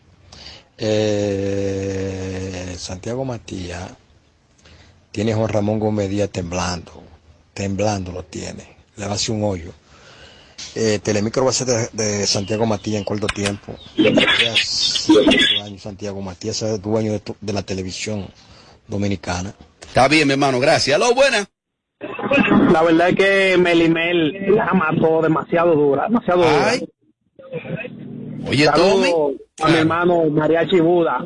Eh, 0.79 2.77
Santiago 2.79 3.25
Matías 3.25 3.91
tiene 5.11 5.33
a 5.33 5.37
Juan 5.37 5.49
Ramón 5.49 5.81
Gómez 5.81 6.09
Díaz 6.09 6.31
temblando, 6.31 7.03
temblando 7.55 8.13
lo 8.13 8.23
tiene, 8.23 8.77
le 8.97 9.05
va 9.05 9.13
a 9.13 9.15
hacer 9.17 9.35
un 9.35 9.43
hoyo. 9.43 9.73
Eh, 10.77 11.01
Telemicro 11.03 11.45
va 11.45 11.51
a 11.51 11.55
ser 11.55 11.67
de, 11.67 11.89
de 11.93 12.25
Santiago 12.25 12.67
Matías 12.67 12.99
en 12.99 13.05
corto 13.05 13.27
tiempo. 13.27 13.75
Años 15.65 15.83
Santiago 15.83 16.23
Matías 16.23 16.63
es 16.63 16.81
dueño 16.81 17.21
de 17.41 17.53
la 17.53 17.63
televisión 17.63 18.29
dominicana. 18.87 19.57
Está 19.81 20.07
bien, 20.07 20.29
mi 20.29 20.35
hermano, 20.35 20.61
gracias. 20.61 20.97
Lo 21.01 21.13
buena. 21.17 21.49
La 22.73 22.83
verdad 22.83 23.09
es 23.09 23.17
que 23.17 23.57
Melimel 23.59 24.55
la 24.55 24.73
mató 24.75 25.23
demasiado 25.23 25.75
dura, 25.75 26.07
demasiado 26.09 26.43
dura. 26.43 26.73
Oye, 28.49 28.69
a 28.69 29.69
mi 29.69 29.77
hermano 29.79 30.25
Mariachi 30.31 30.81
Buda. 30.81 31.25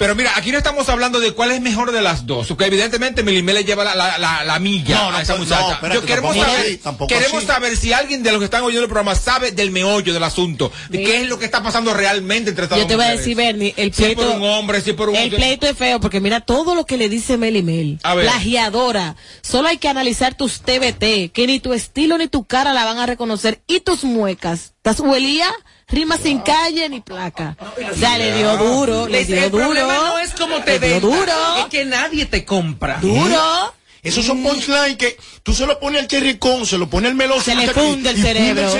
Pero 0.00 0.14
mira, 0.14 0.32
aquí 0.34 0.50
no 0.50 0.56
estamos 0.56 0.88
hablando 0.88 1.20
de 1.20 1.32
cuál 1.32 1.50
es 1.52 1.60
mejor 1.60 1.92
de 1.92 2.00
las 2.00 2.24
dos, 2.24 2.46
porque 2.48 2.64
evidentemente 2.64 3.22
Melimel 3.22 3.56
le 3.56 3.64
lleva 3.64 3.84
la, 3.84 3.94
la, 3.94 4.16
la, 4.16 4.44
la 4.44 4.58
milla 4.58 4.96
No, 4.96 5.10
no, 5.10 5.18
a 5.18 5.20
esa 5.20 5.36
pues, 5.36 5.46
muchacha. 5.46 5.66
no, 5.66 5.72
espérate, 5.74 6.00
Yo 6.00 6.06
queremos 6.06 6.34
tampoco 6.34 6.50
saber, 6.50 6.80
así, 6.82 7.06
queremos 7.06 7.36
así. 7.36 7.46
saber 7.46 7.76
si 7.76 7.92
alguien 7.92 8.22
de 8.22 8.30
los 8.32 8.38
que 8.38 8.46
están 8.46 8.62
oyendo 8.62 8.84
el 8.84 8.88
programa 8.88 9.14
sabe 9.14 9.52
del 9.52 9.70
meollo 9.70 10.14
del 10.14 10.24
asunto, 10.24 10.72
de 10.88 11.02
qué 11.04 11.20
es 11.20 11.28
lo 11.28 11.38
que 11.38 11.44
está 11.44 11.62
pasando 11.62 11.92
realmente 11.92 12.48
entre 12.48 12.64
estas 12.64 12.78
Yo 12.78 12.84
dos 12.84 12.88
te 12.88 12.96
voy 12.96 13.04
a 13.04 13.10
decir, 13.10 13.36
Bernie, 13.36 13.74
el 13.76 13.92
Si 13.92 14.04
es 14.04 14.14
pleito, 14.14 14.22
por 14.32 14.40
un 14.40 14.48
hombre, 14.48 14.80
si 14.80 14.88
es 14.90 14.96
por 14.96 15.10
un 15.10 15.16
el 15.16 15.30
pleito 15.30 15.66
es 15.66 15.76
feo 15.76 16.00
porque 16.00 16.18
mira 16.20 16.40
todo 16.40 16.74
lo 16.74 16.86
que 16.86 16.96
le 16.96 17.10
dice 17.10 17.36
Meli 17.36 17.62
Mel. 17.62 17.98
A 18.02 18.14
ver. 18.14 18.24
Plagiadora. 18.24 19.16
Solo 19.42 19.68
hay 19.68 19.76
que 19.76 19.88
analizar 19.88 20.34
tus 20.34 20.62
TBT, 20.62 21.30
que 21.30 21.44
ni 21.46 21.60
tu 21.60 21.74
estilo 21.74 22.16
ni 22.16 22.26
tu 22.26 22.46
cara 22.46 22.72
la 22.72 22.86
van 22.86 22.98
a 23.00 23.04
reconocer. 23.04 23.60
Y 23.66 23.80
tus 23.80 24.04
muecas. 24.04 24.72
¿Estás 24.78 25.00
huelía? 25.00 25.46
Rima 25.92 26.16
sin 26.16 26.38
calle 26.40 26.88
ni 26.88 27.00
placa. 27.00 27.56
O 27.90 27.94
sea, 27.96 28.16
le 28.18 28.32
dio 28.36 28.56
duro, 28.56 29.08
le 29.08 29.20
El 29.22 29.26
dio 29.26 29.50
duro. 29.50 29.74
no 29.74 30.18
es 30.18 30.32
como 30.34 30.60
te 30.62 30.78
Le 30.78 30.88
dio 30.88 31.00
duro. 31.00 31.32
es 31.58 31.64
que 31.66 31.84
nadie 31.84 32.26
te 32.26 32.44
compra. 32.44 32.98
Duro. 33.00 33.74
Esos 34.02 34.24
son 34.24 34.42
punchlines 34.42 34.96
que 34.96 35.16
tú 35.42 35.52
se 35.52 35.66
lo 35.66 35.78
pones 35.78 36.00
al 36.02 36.08
Cherry 36.08 36.38
Con, 36.38 36.64
se 36.64 36.78
lo 36.78 36.88
pones 36.88 37.10
al 37.10 37.16
meloso. 37.16 37.42
Se 37.42 37.54
le 37.54 37.68
funde 37.68 38.10
el 38.10 38.16
cerebro. 38.16 38.70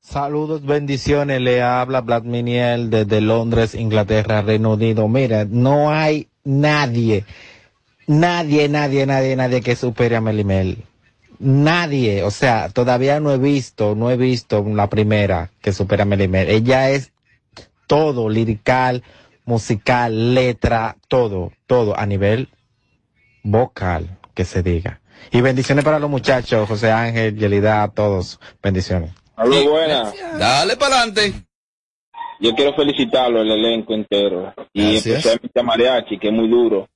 Saludos, 0.00 0.64
bendiciones. 0.64 1.40
Le 1.40 1.60
habla 1.62 2.00
Vlad 2.00 2.22
Miniel 2.22 2.88
desde 2.90 3.20
Londres, 3.20 3.74
Inglaterra, 3.74 4.42
Reino 4.42 4.74
Unido. 4.74 5.08
Mira, 5.08 5.44
no 5.48 5.90
hay 5.90 6.28
nadie, 6.44 7.24
nadie, 8.06 8.68
nadie, 8.68 9.06
nadie, 9.06 9.36
nadie 9.36 9.60
que 9.60 9.76
supere 9.76 10.16
a 10.16 10.20
Melimel. 10.20 10.84
Nadie, 11.38 12.22
o 12.22 12.30
sea, 12.30 12.68
todavía 12.68 13.20
no 13.20 13.32
he 13.32 13.38
visto, 13.38 13.94
no 13.94 14.10
he 14.10 14.16
visto 14.16 14.64
la 14.66 14.88
primera 14.88 15.50
que 15.60 15.72
supera 15.72 16.02
a 16.02 16.06
Melimel. 16.06 16.48
Ella 16.48 16.90
es 16.90 17.12
todo, 17.86 18.28
lirical, 18.28 19.02
musical, 19.44 20.34
letra, 20.34 20.96
todo, 21.08 21.52
todo 21.66 21.98
a 21.98 22.06
nivel 22.06 22.48
vocal, 23.42 24.18
que 24.34 24.44
se 24.44 24.62
diga. 24.62 25.00
Y 25.30 25.40
bendiciones 25.40 25.84
para 25.84 25.98
los 25.98 26.10
muchachos, 26.10 26.68
José 26.68 26.90
Ángel, 26.90 27.36
Yelida, 27.36 27.82
a 27.82 27.88
todos. 27.88 28.40
Bendiciones. 28.62 29.12
Aló, 29.36 29.70
buena. 29.70 30.12
Dale 30.38 30.76
para 30.76 31.00
adelante. 31.00 31.34
Yo 32.40 32.54
quiero 32.54 32.74
felicitarlo, 32.74 33.40
el 33.40 33.50
elenco 33.50 33.94
entero. 33.94 34.52
Y 34.72 34.82
Gracias. 34.82 35.06
especialmente 35.06 35.60
a 35.60 35.62
Mariachi, 35.62 36.18
que 36.18 36.28
es 36.28 36.32
muy 36.32 36.48
duro. 36.48 36.88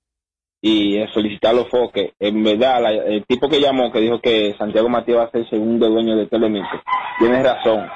Y 0.60 0.98
felicitar 1.14 1.52
a 1.52 1.54
los 1.54 1.68
foques. 1.68 2.12
En 2.18 2.42
verdad, 2.42 2.82
la- 2.82 2.90
el 2.92 3.24
tipo 3.26 3.48
que 3.48 3.60
llamó, 3.60 3.92
que 3.92 4.00
dijo 4.00 4.20
que 4.20 4.54
Santiago 4.58 4.88
Matías 4.88 5.18
va 5.18 5.22
a 5.24 5.30
ser 5.30 5.42
el 5.42 5.50
segundo 5.50 5.88
dueño 5.88 6.16
de 6.16 6.26
Telemicro, 6.26 6.82
tiene 7.20 7.42
razón. 7.42 7.86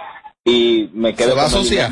Y 0.44 0.88
me 0.92 1.14
quedo 1.14 1.30
¿Se 1.30 1.34
va 1.36 1.42
a 1.42 1.46
asociar? 1.46 1.90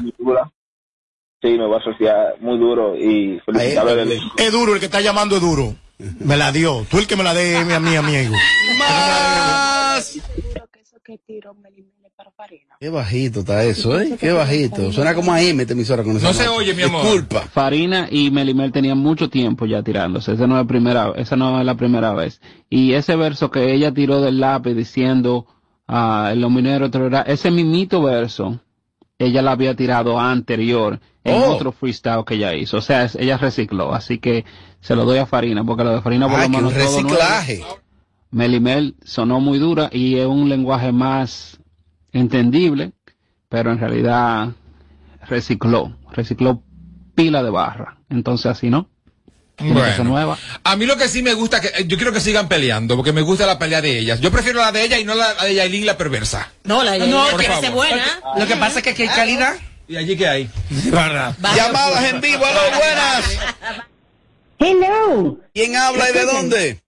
Sí, 1.42 1.48
me 1.58 1.66
va 1.66 1.76
a 1.76 1.80
asociar 1.80 2.36
muy 2.40 2.58
duro 2.58 2.94
y 2.96 3.40
felicitarlo 3.46 3.90
al 3.92 3.98
elenco. 4.00 4.34
Es 4.36 4.52
duro, 4.52 4.74
el 4.74 4.78
que 4.80 4.86
está 4.86 5.00
llamando 5.00 5.36
es 5.36 5.40
duro. 5.40 5.74
Me 6.20 6.36
la 6.36 6.52
dio. 6.52 6.84
Tú 6.90 6.98
el 6.98 7.06
que 7.06 7.16
me 7.16 7.24
la 7.24 7.34
dé, 7.34 7.64
mi, 7.64 7.78
mi 7.78 7.96
amigo. 7.96 8.34
Qué 12.80 12.88
bajito 12.88 13.40
está 13.40 13.62
eso, 13.64 14.00
¿eh? 14.00 14.16
Qué 14.18 14.32
bajito. 14.32 14.90
Suena 14.92 15.14
como 15.14 15.32
a 15.32 15.42
M 15.42 15.60
esta 15.62 15.74
emisora 15.74 16.02
con 16.02 16.16
esa 16.16 16.28
No 16.28 16.32
se 16.32 16.48
oye, 16.48 16.72
mi 16.74 16.82
amor. 16.82 17.02
Disculpa. 17.02 17.40
Farina 17.42 18.08
y 18.10 18.30
Melimel 18.30 18.72
tenían 18.72 18.98
mucho 18.98 19.28
tiempo 19.28 19.66
ya 19.66 19.82
tirándose. 19.82 20.32
Esa 20.32 20.46
no 20.46 20.56
es 20.56 20.62
la 20.64 20.68
primera, 20.68 21.12
esa 21.16 21.36
no 21.36 21.60
es 21.60 21.66
la 21.66 21.74
primera 21.74 22.12
vez. 22.14 22.40
Y 22.70 22.92
ese 22.94 23.16
verso 23.16 23.50
que 23.50 23.74
ella 23.74 23.92
tiró 23.92 24.20
del 24.22 24.40
lápiz 24.40 24.74
diciendo 24.74 25.46
ah, 25.86 26.32
los 26.36 26.50
mineros 26.50 26.90
ese 27.26 27.50
mimito 27.50 28.02
verso, 28.02 28.60
ella 29.18 29.42
la 29.42 29.52
había 29.52 29.74
tirado 29.76 30.18
anterior 30.18 30.98
en 31.24 31.42
Oh. 31.42 31.50
otro 31.54 31.72
freestyle 31.72 32.24
que 32.24 32.36
ella 32.36 32.54
hizo. 32.54 32.78
O 32.78 32.80
sea, 32.80 33.04
es- 33.04 33.16
ella 33.16 33.36
recicló. 33.36 33.92
Así 33.92 34.18
que 34.18 34.46
se 34.80 34.96
lo 34.96 35.04
doy 35.04 35.18
a 35.18 35.26
Farina, 35.26 35.62
porque 35.64 35.84
lo 35.84 35.90
de 35.96 36.00
Farina 36.00 36.28
por 36.28 36.40
lo 36.40 36.48
menos 36.48 36.72
todo 36.72 36.82
nuevo. 37.02 37.08
reciclaje. 37.08 37.62
Melimel 38.30 38.94
sonó 39.04 39.40
muy 39.40 39.58
dura 39.58 39.90
y 39.92 40.16
es 40.16 40.26
un 40.26 40.48
lenguaje 40.48 40.92
más 40.92 41.59
entendible, 42.12 42.92
pero 43.48 43.72
en 43.72 43.78
realidad 43.78 44.48
recicló, 45.28 45.96
recicló 46.12 46.62
pila 47.14 47.42
de 47.42 47.50
barra. 47.50 47.98
Entonces 48.08 48.46
así, 48.46 48.70
¿no? 48.70 48.88
Ser 49.58 49.72
Bueno. 49.72 50.04
nueva. 50.04 50.38
A 50.64 50.76
mí 50.76 50.86
lo 50.86 50.96
que 50.96 51.06
sí 51.08 51.22
me 51.22 51.34
gusta, 51.34 51.60
que 51.60 51.68
eh, 51.68 51.86
yo 51.86 51.96
quiero 51.98 52.12
que 52.12 52.20
sigan 52.20 52.48
peleando, 52.48 52.96
porque 52.96 53.12
me 53.12 53.20
gusta 53.20 53.46
la 53.46 53.58
pelea 53.58 53.82
de 53.82 53.98
ellas. 53.98 54.20
Yo 54.20 54.30
prefiero 54.30 54.58
la 54.60 54.72
de 54.72 54.84
ella 54.84 54.98
y 54.98 55.04
no 55.04 55.14
la, 55.14 55.34
la 55.34 55.44
de 55.44 55.54
Yailin, 55.54 55.84
la 55.84 55.98
perversa. 55.98 56.50
No, 56.64 56.82
la 56.82 56.96
No, 56.98 57.26
Por 57.30 57.40
que 57.40 57.46
favor. 57.46 57.86
Lo 58.38 58.46
que 58.46 58.56
pasa 58.56 58.78
es 58.78 58.84
que 58.84 58.90
aquí 58.90 59.02
hay 59.02 59.08
calidad. 59.08 59.54
¿Y 59.86 59.96
allí 59.96 60.16
qué 60.16 60.28
hay? 60.28 60.50
Llamadas 60.92 62.04
en 62.04 62.20
vivo, 62.22 62.44
aló, 62.46 62.60
buenas. 62.76 63.38
Hello. 64.58 65.38
¿Quién 65.52 65.76
habla 65.76 66.10
y 66.10 66.12
de 66.12 66.24
dónde? 66.24 66.80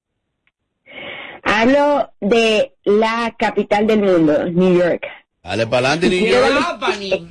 Hablo 1.55 2.11
de 2.21 2.73
la 2.85 3.35
capital 3.39 3.87
del 3.87 4.01
mundo, 4.03 4.45
New 4.51 4.79
York. 4.79 5.07
Dale 5.43 5.67
para 5.67 5.91
adelante, 5.91 6.07
Y 6.07 6.21
niño. 6.21 6.31
quiero 6.41 6.79
darle- 6.79 7.29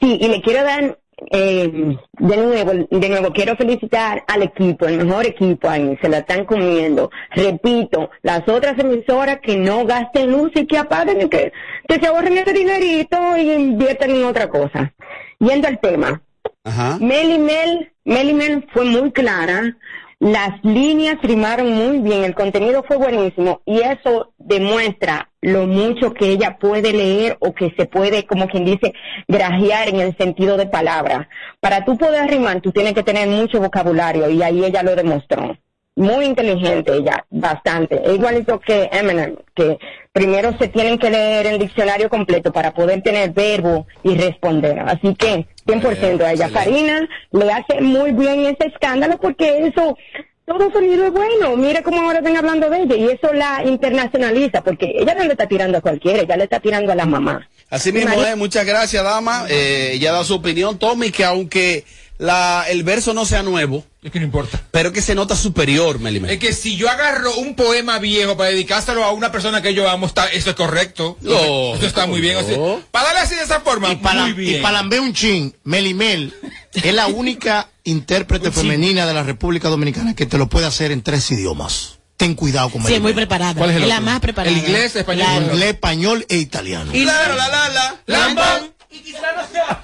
Sí, 0.00 0.18
y 0.20 0.28
le 0.28 0.40
quiero 0.42 0.64
dar, 0.64 0.98
eh, 1.30 1.96
de 2.18 2.36
nuevo, 2.36 2.72
de 2.90 3.08
nuevo, 3.08 3.32
quiero 3.32 3.56
felicitar 3.56 4.22
al 4.26 4.42
equipo, 4.42 4.86
el 4.86 5.04
mejor 5.04 5.26
equipo 5.26 5.68
ahí, 5.68 5.96
se 6.02 6.08
la 6.08 6.18
están 6.18 6.44
comiendo. 6.44 7.10
Repito, 7.30 8.10
las 8.22 8.46
otras 8.48 8.78
emisoras 8.78 9.38
que 9.42 9.56
no 9.56 9.84
gasten 9.86 10.30
luz 10.32 10.50
y 10.54 10.66
que 10.66 10.78
apaguen, 10.78 11.22
y 11.22 11.28
que, 11.28 11.52
que 11.88 11.94
se 12.00 12.06
ahorren 12.06 12.36
ese 12.38 12.52
dinerito 12.52 13.36
y 13.38 13.50
inviertan 13.52 14.10
en 14.10 14.24
otra 14.24 14.48
cosa. 14.48 14.92
Yendo 15.38 15.68
al 15.68 15.78
tema. 15.80 16.20
Ajá. 16.64 16.98
Mel 17.00 17.30
y 17.30 17.38
Mel, 17.38 17.92
Mel 18.04 18.30
y 18.30 18.34
Mel 18.34 18.66
fue 18.72 18.84
muy 18.84 19.10
clara, 19.12 19.76
las 20.22 20.62
líneas 20.62 21.16
rimaron 21.20 21.72
muy 21.72 21.98
bien, 21.98 22.22
el 22.22 22.36
contenido 22.36 22.84
fue 22.86 22.96
buenísimo 22.96 23.60
y 23.64 23.80
eso 23.80 24.32
demuestra 24.38 25.28
lo 25.40 25.66
mucho 25.66 26.14
que 26.14 26.28
ella 26.28 26.58
puede 26.60 26.92
leer 26.92 27.36
o 27.40 27.52
que 27.52 27.74
se 27.76 27.86
puede, 27.86 28.24
como 28.24 28.46
quien 28.46 28.64
dice, 28.64 28.94
grajear 29.26 29.88
en 29.88 29.98
el 29.98 30.16
sentido 30.16 30.56
de 30.56 30.66
palabra. 30.66 31.28
Para 31.58 31.84
tú 31.84 31.98
poder 31.98 32.30
rimar, 32.30 32.60
tú 32.60 32.70
tienes 32.70 32.92
que 32.92 33.02
tener 33.02 33.26
mucho 33.26 33.58
vocabulario 33.58 34.30
y 34.30 34.40
ahí 34.44 34.64
ella 34.64 34.84
lo 34.84 34.94
demostró. 34.94 35.56
Muy 35.96 36.26
inteligente 36.26 36.94
ella, 36.94 37.26
bastante. 37.28 38.00
Es 38.04 38.14
igualito 38.14 38.60
que 38.60 38.88
Eminem, 38.92 39.34
que 39.56 39.76
primero 40.12 40.56
se 40.56 40.68
tienen 40.68 40.98
que 40.98 41.10
leer 41.10 41.48
el 41.48 41.58
diccionario 41.58 42.08
completo 42.08 42.52
para 42.52 42.70
poder 42.70 43.02
tener 43.02 43.32
verbo 43.32 43.88
y 44.04 44.14
responder. 44.14 44.78
Así 44.86 45.16
que 45.16 45.48
100% 45.66 46.20
a 46.22 46.32
ella. 46.32 46.50
Karina 46.50 47.08
le 47.30 47.52
hace 47.52 47.80
muy 47.80 48.12
bien 48.12 48.46
ese 48.46 48.66
escándalo 48.72 49.18
porque 49.18 49.66
eso, 49.66 49.96
todo 50.44 50.70
sonido 50.72 51.06
es 51.06 51.12
bueno. 51.12 51.56
Mira 51.56 51.82
cómo 51.82 52.00
ahora 52.00 52.18
están 52.18 52.36
hablando 52.36 52.68
de 52.68 52.82
ella 52.82 52.96
y 52.96 53.04
eso 53.04 53.32
la 53.32 53.62
internacionaliza 53.64 54.62
porque 54.62 54.92
ella 54.96 55.14
no 55.14 55.24
le 55.24 55.32
está 55.32 55.46
tirando 55.46 55.78
a 55.78 55.80
cualquiera, 55.80 56.22
ella 56.22 56.36
le 56.36 56.44
está 56.44 56.60
tirando 56.60 56.92
a 56.92 56.94
la 56.94 57.06
mamá. 57.06 57.48
Así 57.70 57.92
mismo 57.92 58.22
es, 58.22 58.36
muchas 58.36 58.66
gracias, 58.66 59.02
dama. 59.02 59.46
Eh, 59.48 59.92
ella 59.94 60.12
da 60.12 60.24
su 60.24 60.34
opinión, 60.34 60.78
Tommy, 60.78 61.10
que 61.10 61.24
aunque 61.24 61.84
la, 62.18 62.64
el 62.68 62.82
verso 62.84 63.14
no 63.14 63.24
sea 63.26 63.42
nuevo, 63.42 63.84
es 64.02 64.12
que 64.12 64.20
no 64.20 64.26
importa. 64.26 64.60
Pero 64.70 64.92
que 64.92 65.02
se 65.02 65.14
nota 65.14 65.34
superior, 65.36 65.98
Melimel. 65.98 66.30
Es 66.30 66.38
que 66.38 66.52
si 66.52 66.76
yo 66.76 66.88
agarro 66.88 67.34
un 67.36 67.54
poema 67.56 67.98
viejo 67.98 68.36
para 68.36 68.50
dedicárselo 68.50 69.02
a 69.04 69.12
una 69.12 69.32
persona 69.32 69.60
que 69.62 69.74
yo 69.74 69.88
amo, 69.90 70.06
está, 70.06 70.26
eso 70.28 70.50
es 70.50 70.56
correcto. 70.56 71.16
No, 71.20 71.74
eso 71.74 71.86
está 71.86 72.06
muy 72.06 72.20
bien. 72.20 72.36
o 72.36 72.42
sea, 72.42 72.56
para 72.90 73.06
darle 73.06 73.20
así 73.22 73.34
de 73.34 73.42
esa 73.42 73.60
forma, 73.60 73.90
Y 73.92 73.96
para, 73.96 74.22
muy 74.22 74.32
bien. 74.34 74.60
y 74.60 74.62
para 74.62 74.78
lamber 74.78 75.00
un 75.00 75.12
chin, 75.14 75.54
Melimel 75.64 76.32
es 76.72 76.94
la 76.94 77.06
única 77.08 77.68
intérprete 77.84 78.50
femenina 78.52 79.06
de 79.06 79.14
la 79.14 79.22
República 79.24 79.68
Dominicana 79.68 80.14
que 80.14 80.26
te 80.26 80.38
lo 80.38 80.48
puede 80.48 80.66
hacer 80.66 80.92
en 80.92 81.02
tres 81.02 81.28
idiomas. 81.32 81.98
Ten 82.16 82.34
cuidado 82.36 82.68
con 82.70 82.84
Sí, 82.86 83.00
muy 83.00 83.14
preparada. 83.14 83.54
¿Cuál 83.54 83.70
es 83.70 83.76
el 83.76 83.82
es 83.82 83.88
la 83.88 83.96
otro? 83.96 84.06
más 84.06 84.20
preparada. 84.20 84.56
El 84.56 84.62
inglés, 84.62 84.94
español. 84.94 85.26
Claro. 85.26 85.46
Inglés, 85.46 85.68
español 85.70 86.26
e 86.28 86.36
italiano. 86.36 86.94
Y 86.94 87.04
la, 87.04 87.28
la, 87.28 87.48
la, 87.48 87.94
la. 88.06 88.62
Y 88.90 88.98
quizá 89.00 89.32
no 89.34 89.42
sea. 89.50 89.82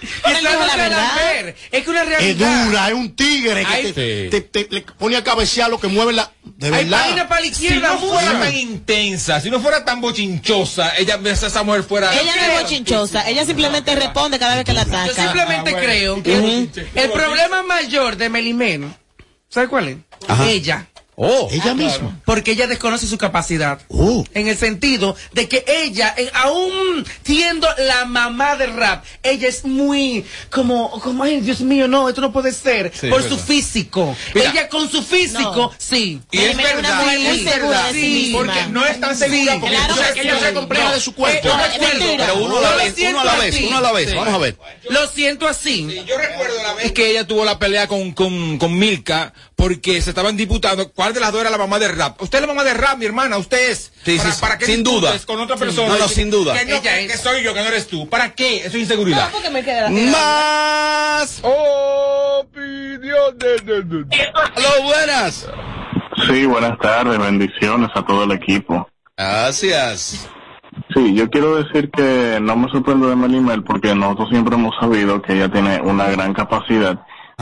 Dijo 0.40 0.40
no 0.58 0.66
la 0.66 0.76
verdad. 0.76 1.08
Lambert. 1.16 1.56
Es 1.70 1.84
que 1.84 1.90
una 1.90 2.02
Es 2.02 2.08
realidad. 2.08 2.64
dura, 2.66 2.88
es 2.88 2.94
un 2.94 3.14
tigre 3.16 3.64
que 3.66 3.92
te, 3.92 4.28
te- 4.30 4.40
te- 4.40 4.66
le 4.74 4.82
pone 4.82 5.16
a 5.16 5.24
cabecear 5.24 5.68
lo 5.70 5.78
que 5.80 5.88
mueve 5.88 6.12
la. 6.12 6.30
De 6.42 6.66
Hay 6.68 6.84
verdad. 6.84 7.00
página 7.02 7.28
para 7.28 7.40
la 7.42 7.52
Si 7.54 7.68
no 7.70 7.98
fuera 7.98 8.40
tan 8.40 8.54
intensa, 8.56 9.40
si 9.40 9.50
no 9.50 9.60
fuera 9.60 9.84
tan 9.84 10.00
bochinchosa, 10.00 10.96
ella, 10.96 11.18
esa 11.24 11.62
mujer 11.62 11.82
fuera. 11.84 12.12
Ella 12.18 12.32
no 12.36 12.42
es 12.54 12.62
bochinchosa, 12.62 13.28
ella 13.28 13.44
simplemente 13.44 13.94
responde 13.94 14.38
cada 14.38 14.56
vez 14.56 14.64
que 14.64 14.72
la 14.72 14.82
ataca. 14.82 15.06
Yo 15.06 15.14
simplemente 15.14 15.70
Ah, 15.70 15.72
bueno. 15.72 16.22
creo 16.22 16.22
que 16.22 17.00
el 17.02 17.10
problema 17.10 17.62
mayor 17.62 18.16
de 18.16 18.28
Melimén, 18.28 18.94
¿sabe 19.48 19.68
cuál 19.68 19.88
es? 19.88 19.96
Ajá. 20.28 20.46
Ella. 20.48 20.86
Oh. 21.22 21.48
Ella 21.50 21.74
misma. 21.74 22.18
Porque 22.24 22.52
ella 22.52 22.66
desconoce 22.66 23.06
su 23.06 23.18
capacidad. 23.18 23.78
Oh. 23.88 24.24
En 24.32 24.48
el 24.48 24.56
sentido 24.56 25.14
de 25.32 25.48
que 25.48 25.62
ella, 25.66 26.14
en- 26.16 26.30
aún 26.32 27.04
siendo 27.24 27.68
la 27.76 28.06
mamá 28.06 28.56
del 28.56 28.72
rap, 28.74 29.04
ella 29.22 29.48
es 29.48 29.64
muy 29.66 30.24
como, 30.48 30.90
como, 31.00 31.22
ay, 31.24 31.40
Dios 31.42 31.60
mío, 31.60 31.86
no, 31.88 32.08
esto 32.08 32.22
no 32.22 32.32
puede 32.32 32.52
ser. 32.52 32.90
Sí, 32.98 33.08
por 33.08 33.20
es 33.20 33.26
su 33.26 33.38
físico. 33.38 34.16
Mira. 34.34 34.50
ella 34.50 34.68
con 34.70 34.90
su 34.90 35.02
físico, 35.02 35.54
No. 35.54 35.72
sí. 35.76 36.20
Y 36.30 36.38
es 36.38 36.50
es 36.50 36.56
verdad, 36.56 37.02
muy 37.04 37.26
es 37.26 37.42
segura 37.44 37.56
verdad. 37.68 37.86
de 37.88 37.92
sí 37.92 38.00
Sí, 38.00 38.32
porque 38.34 38.66
no 38.70 38.86
es 38.86 39.00
tan 39.00 39.14
segura, 39.16 39.56
porque 39.60 39.76
Claro 39.76 39.94
que 40.14 40.20
ella 40.22 40.38
sí. 40.38 40.44
se 40.46 40.52
compleja 40.54 40.84
No. 40.88 40.94
de 40.94 41.00
su 41.00 41.14
cuerpo. 41.14 41.48
Eh, 41.48 41.52
No, 41.52 41.64
es 41.64 41.72
recuerdo-. 41.74 42.16
Pero 42.16 42.34
uno 42.36 42.56
a 42.58 42.60
la 42.62 42.76
vez, 42.76 42.94
uno 43.10 43.20
a 43.20 43.24
la 43.24 43.36
vez, 43.36 43.60
uno 43.66 43.76
a 43.76 43.80
la 43.82 43.92
vez. 43.92 44.10
Sí. 44.10 44.16
Vamos 44.16 44.34
a 44.34 44.38
ver. 44.38 44.56
Lo 44.88 45.06
siento 45.08 45.46
así. 45.46 46.02
Yo 46.06 46.16
recuerdo 46.16 46.62
la 46.62 46.72
vez 46.74 46.92
que 46.92 47.10
ella 47.10 47.26
tuvo 47.26 47.44
la 47.44 47.58
pelea 47.58 47.86
con, 47.88 48.12
con, 48.12 48.58
con 48.58 48.78
Milka 48.78 49.34
porque 49.60 50.00
se 50.00 50.08
estaban 50.10 50.38
disputando 50.38 50.90
cuál 50.90 51.12
de 51.12 51.20
las 51.20 51.32
dos 51.32 51.42
era 51.42 51.50
la 51.50 51.58
mamá 51.58 51.78
de 51.78 51.88
rap. 51.88 52.20
Usted 52.22 52.38
es 52.38 52.42
la 52.42 52.46
mamá 52.46 52.64
de 52.64 52.72
rap, 52.72 52.96
mi 52.96 53.04
hermana, 53.04 53.36
usted 53.36 53.70
es. 53.72 53.92
Sí, 54.04 54.16
¿Para, 54.16 54.32
sí, 54.32 54.40
para 54.40 54.56
qué 54.56 54.64
sin 54.64 54.82
duda. 54.82 55.12
Con 55.26 55.38
otra 55.38 55.56
Sí. 55.58 55.64
persona. 55.64 55.88
No, 55.88 55.98
no, 55.98 56.06
Que- 56.08 56.14
sin 56.14 56.30
duda. 56.30 56.54
Que, 56.54 56.64
no, 56.64 56.76
Ella 56.76 56.80
que, 56.82 57.04
es. 57.04 57.12
que 57.12 57.18
soy 57.18 57.42
yo, 57.42 57.52
que 57.52 57.60
no 57.60 57.66
eres 57.68 57.86
tú. 57.86 58.08
¿Para 58.08 58.34
qué? 58.34 58.56
Eso 58.60 58.68
es 58.68 58.74
inseguridad. 58.76 59.26
No, 59.26 59.32
porque 59.32 59.50
me 59.50 59.62
queda 59.62 59.90
Más 59.90 61.42
opiniones. 62.40 63.20
Aló, 64.56 64.82
buenas. 64.84 65.46
Sí, 66.26 66.46
buenas 66.46 66.78
tardes, 66.78 67.18
bendiciones 67.18 67.90
a 67.94 68.02
todo 68.04 68.24
el 68.24 68.32
equipo. 68.32 68.88
Gracias. 69.16 70.26
Sí, 70.94 71.14
yo 71.14 71.28
quiero 71.28 71.56
decir 71.62 71.90
que 71.90 72.38
no 72.40 72.56
me 72.56 72.70
sorprendo 72.70 73.08
de 73.10 73.16
Melimel 73.16 73.62
porque 73.62 73.94
nosotros 73.94 74.28
siempre 74.30 74.54
hemos 74.54 74.74
sabido 74.80 75.20
que 75.20 75.34
ella 75.34 75.50
tiene 75.50 75.80
una 75.82 76.08
gran 76.08 76.32
capacidad 76.32 76.98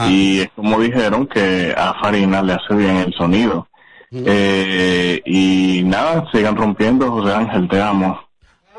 y 0.07 0.41
es 0.41 0.49
como 0.55 0.79
dijeron 0.79 1.27
que 1.27 1.73
a 1.77 1.93
Farina 2.01 2.41
le 2.41 2.53
hace 2.53 2.73
bien 2.75 2.97
el 2.97 3.13
sonido. 3.13 3.67
Eh, 4.11 5.21
y 5.25 5.83
nada, 5.85 6.25
sigan 6.31 6.55
rompiendo, 6.55 7.11
José 7.11 7.33
Ángel, 7.33 7.67
te 7.69 7.81
amo. 7.81 8.19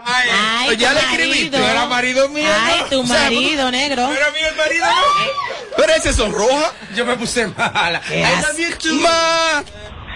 Ay, 0.04 0.76
ya 0.76 0.88
tu 0.88 0.94
le 0.94 1.00
escribiste. 1.00 1.58
marido. 1.58 1.70
Era 1.70 1.86
marido 1.86 2.28
mío. 2.30 2.48
Ay, 2.64 2.80
¿no? 2.80 2.86
tu 2.86 3.00
O 3.02 3.06
sea, 3.06 3.24
marido, 3.24 3.70
negro. 3.70 4.02
Era 4.10 4.30
mío 4.30 4.48
el 4.50 4.56
marido, 4.56 4.86
¿no? 4.86 5.76
Pero 5.76 5.92
ese 5.92 6.12
sonroja. 6.12 6.72
Yo 6.96 7.04
me 7.04 7.16
puse 7.16 7.46
mala. 7.48 8.00
Qué 8.08 8.20
I 8.20 8.24
asco. 8.24 8.48
love 8.48 8.58
you 8.58 8.76
too. 8.78 9.00
Más. 9.02 9.64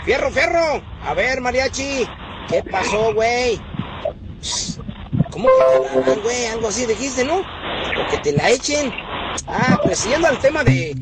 Fierro, 0.05 0.31
fierro. 0.31 0.83
A 1.07 1.15
ver, 1.15 1.41
mariachi. 1.41 2.09
¿Qué 2.49 2.63
pasó, 2.63 3.13
güey? 3.15 3.61
¿Cómo 5.31 5.49
que 5.49 5.89
te 5.91 6.01
la 6.01 6.07
dan, 6.07 6.21
güey? 6.23 6.47
Algo 6.47 6.69
así 6.69 6.87
dijiste, 6.87 7.25
¿no? 7.25 7.37
O 7.41 8.11
que 8.11 8.19
te 8.19 8.33
la 8.33 8.51
echen. 8.51 8.93
Ah, 9.47 9.81
pues 9.83 9.99
siguiendo 9.99 10.29
al 10.29 10.39
tema 10.41 10.65
de... 10.65 10.97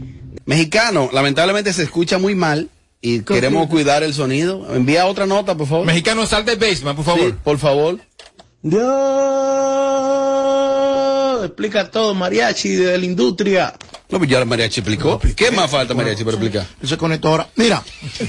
Mexicano, 0.44 1.10
lamentablemente 1.12 1.72
se 1.72 1.84
escucha 1.84 2.18
muy 2.18 2.34
mal 2.34 2.68
y 3.00 3.20
queremos 3.20 3.68
cuidar 3.68 4.02
el 4.02 4.12
sonido. 4.14 4.74
Envía 4.74 5.06
otra 5.06 5.26
nota, 5.26 5.56
por 5.56 5.66
favor. 5.68 5.86
Mexicano, 5.86 6.26
sal 6.26 6.44
del 6.44 6.58
basement, 6.58 6.96
por 6.96 7.04
favor. 7.04 7.30
Sí, 7.30 7.34
por 7.44 7.58
favor. 7.58 7.98
Dios 8.62 8.82
explica 11.44 11.90
todo, 11.90 12.14
mariachi 12.14 12.70
de 12.76 12.98
la 12.98 13.04
industria. 13.04 13.74
No, 14.08 14.18
pues 14.18 14.30
ya 14.30 14.38
la 14.38 14.44
mariachi 14.44 14.80
explicó. 14.80 15.20
¿Qué 15.36 15.50
más 15.50 15.70
falta 15.70 15.94
mariachi 15.94 16.24
para 16.24 16.36
explicar? 16.36 16.66
Él 16.80 16.88
se 16.88 16.96
conectó 16.96 17.28
ahora. 17.28 17.48
Mira, 17.56 17.82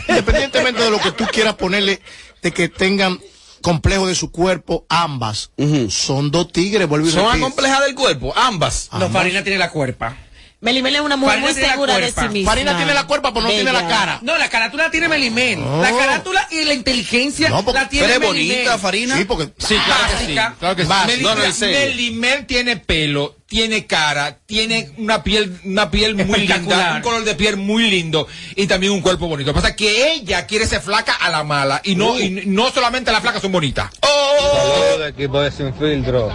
independientemente 0.07 0.81
de 0.81 0.89
lo 0.91 0.99
que 0.99 1.11
tú 1.11 1.25
quieras 1.31 1.55
ponerle, 1.55 2.01
de 2.41 2.51
que 2.51 2.69
tengan 2.69 3.19
complejo 3.63 4.05
de 4.05 4.13
su 4.13 4.31
cuerpo, 4.31 4.85
ambas 4.89 5.49
son 5.89 6.29
dos 6.29 6.51
tigres, 6.51 6.87
vuelvo 6.87 7.07
y 7.07 7.11
Son 7.11 7.35
acomplejadas 7.35 7.87
del 7.87 7.95
cuerpo, 7.95 8.31
ambas. 8.35 8.89
No, 8.91 9.09
Farina 9.09 9.43
tiene 9.43 9.57
la 9.57 9.71
cuerpa. 9.71 10.15
Melimel 10.63 10.95
es 10.95 11.01
una 11.01 11.17
mujer 11.17 11.39
Farina 11.41 11.53
muy 11.53 11.61
segura 11.69 11.97
de 11.99 12.11
sí 12.11 12.27
misma. 12.29 12.51
Farina 12.51 12.75
tiene 12.77 12.93
la 12.93 13.05
cuerpa, 13.05 13.33
pero 13.33 13.45
no 13.45 13.51
tiene 13.51 13.71
la 13.73 13.87
cara. 13.87 14.19
No, 14.21 14.37
la 14.37 14.49
carátula 14.49 14.89
tiene 14.89 15.07
Melimel. 15.09 15.59
No. 15.59 15.81
La 15.81 15.91
carátula 15.91 16.47
y 16.51 16.63
la 16.63 16.73
inteligencia 16.73 17.49
No, 17.49 17.63
porque- 17.65 17.81
la 17.81 17.89
tiene 17.89 18.07
Pero 18.07 18.23
es 18.23 18.31
Melimel. 18.31 18.55
bonita, 18.57 18.77
Farina. 18.77 19.17
Sí, 19.17 19.25
porque 19.25 19.49
Sí, 19.57 19.75
claro 19.75 20.03
que 20.03 20.09
sí. 20.09 20.35
Básica. 20.35 20.55
Claro 20.59 20.75
que 20.75 20.81
sí. 20.83 20.87
Básica. 20.87 21.11
Meli- 21.13 21.23
No, 21.23 21.35
no, 21.35 21.43
en 21.43 21.53
serio. 21.53 21.77
Melimel 21.79 22.45
tiene 22.45 22.77
pelo, 22.77 23.35
tiene 23.45 23.85
cara, 23.85 24.39
tiene 24.45 24.89
una 24.97 25.21
piel, 25.21 25.59
una 25.65 25.91
piel 25.91 26.15
muy 26.15 26.47
linda, 26.47 26.93
un 26.95 27.01
color 27.01 27.23
de 27.25 27.35
piel 27.35 27.57
muy 27.57 27.89
lindo 27.89 28.25
y 28.55 28.65
también 28.65 28.93
un 28.93 29.01
cuerpo 29.01 29.27
bonito. 29.27 29.47
Lo 29.49 29.53
que 29.53 29.57
pasa 29.61 29.69
es 29.71 29.75
que 29.75 30.13
ella 30.13 30.47
quiere 30.47 30.65
ser 30.65 30.81
flaca 30.81 31.13
a 31.13 31.29
la 31.29 31.43
mala 31.43 31.81
y 31.83 31.95
no, 31.95 32.17
y 32.19 32.29
no 32.47 32.71
solamente 32.71 33.11
las 33.11 33.21
flacas 33.21 33.41
son 33.41 33.51
bonitas. 33.51 33.89
Saludos 34.01 34.99
de 34.99 35.07
equipo 35.09 35.41
de 35.41 35.51
Sin 35.51 35.73
Filtro. 35.75 36.31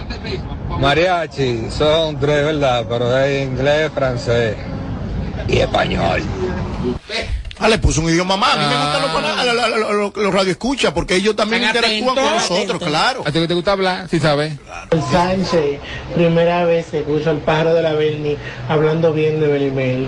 Mariachi, 0.79 1.69
son 1.69 2.17
tres, 2.19 2.45
¿verdad? 2.45 2.85
Pero 2.87 3.17
es 3.17 3.47
inglés, 3.47 3.91
francés 3.93 4.55
y 5.47 5.57
español. 5.57 6.21
Ah, 7.59 7.67
le 7.67 7.77
puso 7.77 7.99
un 7.99 8.09
idioma 8.09 8.37
más. 8.37 8.53
A 8.53 8.57
mí 8.57 8.63
me 8.65 8.75
gustan 8.75 9.77
los, 9.81 9.93
los, 9.95 10.15
los 10.15 10.33
radioescuchas 10.33 10.93
porque 10.93 11.15
ellos 11.15 11.35
también 11.35 11.63
interactúan 11.63 12.15
con 12.15 12.23
nosotros, 12.23 12.81
claro. 12.81 13.23
¿A 13.25 13.31
ti 13.31 13.45
te 13.45 13.53
gusta 13.53 13.73
hablar? 13.73 14.07
Sí, 14.07 14.19
sabes. 14.19 14.53
Sánchez, 15.11 15.79
primera 16.15 16.63
vez 16.63 16.85
que 16.87 16.99
escucho 16.99 17.29
al 17.31 17.39
pájaro 17.39 17.73
de 17.73 17.81
la 17.81 17.91
Berni 17.91 18.37
hablando 18.69 19.11
bien 19.11 19.41
de 19.41 19.47
Belimel. 19.47 20.07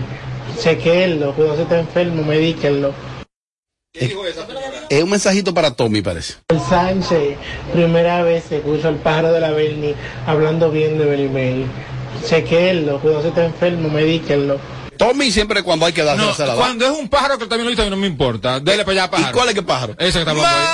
Chequenlo, 0.57 1.33
cuidado 1.33 1.57
si 1.57 1.61
está 1.63 1.79
enfermo, 1.79 2.23
medíquenlo. 2.23 2.93
Es 3.93 5.03
un 5.03 5.09
mensajito 5.09 5.53
para 5.53 5.71
Tommy, 5.71 6.01
parece. 6.01 6.35
El 6.47 6.59
Sánchez, 6.61 7.37
primera 7.73 8.23
vez 8.23 8.45
que 8.45 8.57
escucho 8.57 8.87
al 8.87 8.95
pájaro 8.95 9.33
de 9.33 9.41
la 9.41 9.51
Berni 9.51 9.93
hablando 10.25 10.71
bien 10.71 10.97
de 10.97 11.05
Belimel. 11.05 11.65
Chequenlo, 12.25 13.01
cuidado 13.01 13.21
si 13.23 13.27
está 13.29 13.43
enfermo, 13.45 13.89
medíquenlo. 13.89 14.59
Tommy 14.97 15.29
siempre 15.31 15.63
cuando 15.63 15.85
hay 15.85 15.93
que 15.93 16.03
darse 16.03 16.23
No, 16.25 16.33
se 16.33 16.45
la 16.45 16.55
cuando 16.55 16.85
es 16.85 16.91
un 16.97 17.09
pájaro 17.09 17.37
que 17.37 17.47
también 17.47 17.65
lo 17.65 17.71
hizo, 17.73 17.89
no 17.89 17.97
me 17.97 18.07
importa. 18.07 18.59
Dele 18.61 18.85
para 18.85 19.03
allá, 19.03 19.11
pájaro. 19.11 19.29
¿Y 19.29 19.33
cuál 19.33 19.49
es 19.49 19.55
que 19.55 19.61
pájaro? 19.63 19.93
Ese 19.99 20.13
que 20.13 20.19
está 20.19 20.31
hablando 20.31 20.49
ahí. 20.49 20.67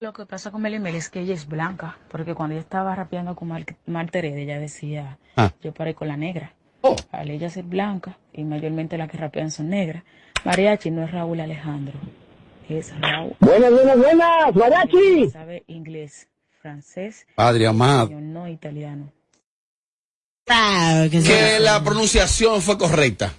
Lo 0.00 0.12
que 0.12 0.26
pasa 0.26 0.50
con 0.50 0.62
Melimel 0.62 0.94
es 0.96 1.08
que 1.08 1.20
ella 1.20 1.34
es 1.34 1.46
blanca, 1.46 1.98
porque 2.10 2.34
cuando 2.34 2.54
ella 2.54 2.62
estaba 2.62 2.94
rapeando 2.94 3.36
con 3.36 3.48
Mar 3.48 3.64
Marta 3.86 4.18
Heredia, 4.18 4.42
ella 4.42 4.58
decía, 4.58 5.18
Ah. 5.36 5.52
yo 5.62 5.72
paré 5.72 5.94
con 5.94 6.08
la 6.08 6.16
negra. 6.16 6.54
Oh. 6.80 6.96
Al 7.12 7.30
ella 7.30 7.50
ser 7.50 7.64
blanca, 7.64 8.18
y 8.32 8.42
mayormente 8.44 8.98
las 8.98 9.10
que 9.10 9.16
rapean 9.16 9.50
son 9.50 9.70
negras, 9.70 10.02
Mariachi 10.44 10.90
no 10.90 11.04
es 11.04 11.10
Raúl 11.10 11.40
Alejandro, 11.40 11.94
es 12.68 12.92
Raúl. 13.00 13.34
Buenas, 13.40 13.70
buenas, 13.72 13.98
buenas, 13.98 14.54
Mariachi. 14.54 15.30
Sabe 15.30 15.64
inglés, 15.66 16.28
francés, 16.62 17.26
Padre 17.34 17.66
amado. 17.66 18.10
no 18.12 18.48
italiano. 18.48 19.12
Que 20.46 21.58
la 21.60 21.82
pronunciación 21.82 22.62
fue 22.62 22.78
correcta. 22.78 23.32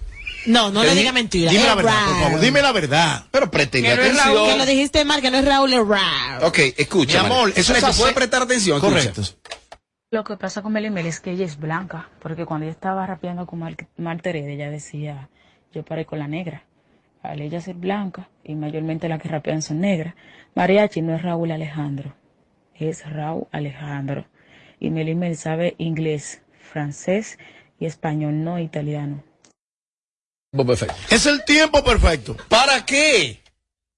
No, 0.45 0.71
no 0.71 0.83
le 0.83 0.93
diga 0.95 1.11
mentira. 1.11 1.51
dime 1.51 1.63
Es 1.63 1.67
la 1.67 1.75
verdad, 1.75 2.05
por 2.07 2.21
favor, 2.23 2.39
dime 2.39 2.61
la 2.61 2.71
verdad. 2.71 3.25
Pero 3.31 3.49
pretende 3.51 3.89
Que 3.89 3.95
no 3.95 4.01
es 4.01 4.15
Raúl, 4.17 4.27
atención. 4.37 4.47
que 4.51 4.57
lo 4.57 4.65
dijiste 4.65 5.05
mal, 5.05 5.21
que 5.21 5.31
no 5.31 5.37
es 5.37 5.45
Raúl, 5.45 5.73
es 5.73 5.79
Raúl. 5.87 6.43
Ok, 6.43 6.59
escucha. 6.77 7.19
Mi 7.21 7.25
amor, 7.25 7.51
eso 7.55 7.73
es 7.73 7.79
¿Tú 7.79 7.85
así. 7.85 7.99
puedes 7.99 8.15
prestar 8.15 8.41
atención? 8.43 8.79
Correcto. 8.79 9.21
Escucha. 9.21 9.39
Lo 10.11 10.23
que 10.23 10.37
pasa 10.37 10.61
con 10.61 10.71
Melimel 10.71 11.05
es 11.05 11.19
que 11.19 11.31
ella 11.31 11.45
es 11.45 11.57
blanca, 11.59 12.09
porque 12.21 12.45
cuando 12.45 12.65
ella 12.65 12.71
estaba 12.71 13.05
rapeando 13.05 13.45
con 13.45 13.59
Mar 13.59 13.75
Marta 13.97 14.29
Heredia, 14.29 14.53
ella 14.53 14.69
decía, 14.69 15.29
yo 15.73 15.83
paré 15.83 16.05
con 16.05 16.19
la 16.19 16.27
negra. 16.29 16.63
Al 17.27 17.41
ella 17.41 17.59
ser 17.59 17.75
blanca, 17.75 18.29
y 18.43 18.55
mayormente 18.55 19.09
las 19.09 19.21
que 19.21 19.27
rapean 19.27 19.61
son 19.61 19.81
negras, 19.81 20.15
Mariachi 20.55 21.01
no 21.01 21.13
es 21.13 21.21
Raúl 21.21 21.51
Alejandro, 21.51 22.15
es 22.73 23.05
Raúl 23.09 23.47
Alejandro. 23.51 24.25
Y 24.79 24.91
Melimel 24.91 25.35
sabe 25.35 25.75
inglés, 25.77 26.41
francés 26.59 27.37
y 27.79 27.85
español, 27.85 28.43
no 28.43 28.59
italiano. 28.59 29.23
Perfecto. 30.51 30.95
Es 31.09 31.25
el 31.25 31.43
tiempo 31.43 31.83
perfecto. 31.83 32.37
¿Para 32.47 32.85
qué? 32.85 33.41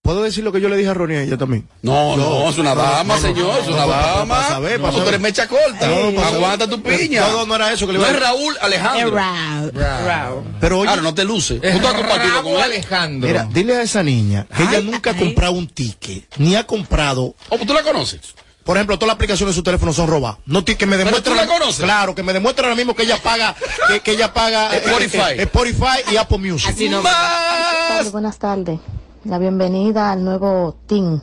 ¿Puedo 0.10 0.24
decir 0.24 0.44
lo 0.44 0.52
que 0.52 0.60
yo 0.60 0.70
le 0.70 0.76
dije 0.76 0.90
a 0.90 0.96
Ronnie 0.96 1.18
a 1.18 1.22
ella 1.22 1.38
también? 1.38 1.68
No, 1.84 2.18
no, 2.18 2.50
es 2.50 2.58
una 2.58 2.74
dama, 2.74 3.20
señor, 3.20 3.60
es 3.62 3.68
una 3.68 3.86
dama. 3.86 4.26
Para 4.38 4.48
saber, 4.48 4.82
para 4.82 4.92
Tú 4.92 5.08
eres 5.08 5.20
mecha 5.20 5.48
corta. 5.48 5.88
No, 5.88 6.20
Aguanta 6.20 6.68
tu 6.68 6.82
piña. 6.82 7.28
No, 7.28 7.46
no 7.46 7.56
era 7.56 7.72
eso 7.72 7.86
que 7.86 7.94
le 7.94 8.00
No 8.00 8.06
iba 8.06 8.14
a 8.14 8.18
es 8.18 8.20
Raúl 8.24 8.58
Alejandro. 8.60 9.20
Es 9.20 9.74
Raúl. 10.04 10.44
Pero 10.60 10.80
oye, 10.80 10.90
Ahora 10.90 11.04
no 11.04 11.14
te 11.14 11.24
luce. 11.24 11.60
Es 11.62 11.74
Tú 11.74 11.78
estás 11.78 11.94
compartido 11.94 12.34
con 12.42 12.54
Raúl 12.54 12.56
él. 12.58 12.64
Alejandro. 12.64 13.28
Mira, 13.28 13.48
dile 13.54 13.76
a 13.76 13.84
esa 13.84 14.02
niña 14.02 14.48
que 14.58 14.64
ella 14.64 14.82
nunca 14.82 15.12
ha 15.12 15.16
comprado 15.16 15.52
un 15.52 15.68
ticket, 15.68 16.26
ni 16.40 16.56
ha 16.56 16.66
comprado. 16.66 17.36
¿O 17.50 17.58
tú 17.60 17.72
la 17.72 17.84
conoces? 17.84 18.34
Por 18.64 18.78
ejemplo, 18.78 18.98
todas 18.98 19.10
las 19.10 19.16
aplicaciones 19.16 19.54
de 19.54 19.60
su 19.60 19.64
teléfono 19.64 19.94
son 19.94 20.08
robadas. 20.08 20.40
No 20.48 20.66
que 20.66 20.74
me 20.88 20.96
¿Pero 20.96 21.06
demuestre 21.06 21.34
tú 21.34 21.38
la 21.38 21.46
conoces? 21.46 21.86
Claro, 21.86 22.16
que 22.16 22.24
me 22.24 22.34
demuestre 22.34 22.64
ahora 22.66 22.76
mismo 22.76 22.96
que 22.96 23.04
ella 23.04 23.22
paga, 23.22 23.56
que, 23.88 24.00
que 24.00 24.14
ella 24.14 24.34
paga 24.34 24.76
eh, 24.76 24.82
Spotify. 24.84 25.18
eh, 25.18 25.36
eh, 25.38 25.42
Spotify 25.44 26.12
y 26.12 26.16
Apple 26.18 26.40
Music. 26.40 26.76
Tarde, 27.04 28.10
buenas 28.10 28.40
tardes. 28.40 28.80
La 29.26 29.38
bienvenida 29.38 30.12
al 30.12 30.24
nuevo 30.24 30.76
team, 30.86 31.20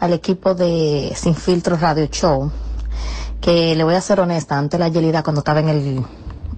al 0.00 0.12
equipo 0.12 0.54
de 0.54 1.12
Sin 1.16 1.34
Filtros 1.34 1.80
Radio 1.80 2.06
Show. 2.06 2.50
Que 3.40 3.74
le 3.74 3.84
voy 3.84 3.94
a 3.94 4.00
ser 4.00 4.20
honesta, 4.20 4.56
antes 4.58 4.78
la 4.80 4.88
Yelida 4.88 5.22
cuando 5.22 5.40
estaba 5.40 5.60
en 5.60 5.68
el 5.68 6.04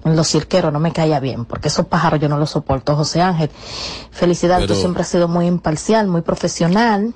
en 0.05 0.15
los 0.15 0.29
cirqueros 0.29 0.71
no 0.71 0.79
me 0.79 0.93
caía 0.93 1.19
bien, 1.19 1.43
porque 1.43 1.67
esos 1.67 1.85
pájaros 1.87 2.19
yo 2.21 2.29
no 2.29 2.37
los 2.37 2.51
soporto, 2.51 2.95
José 2.95 3.21
Ángel. 3.21 3.49
Felicidades, 4.11 4.63
Pero- 4.63 4.75
tú 4.75 4.79
siempre 4.79 5.01
has 5.01 5.09
sido 5.09 5.27
muy 5.27 5.47
imparcial, 5.47 6.07
muy 6.07 6.21
profesional, 6.21 7.13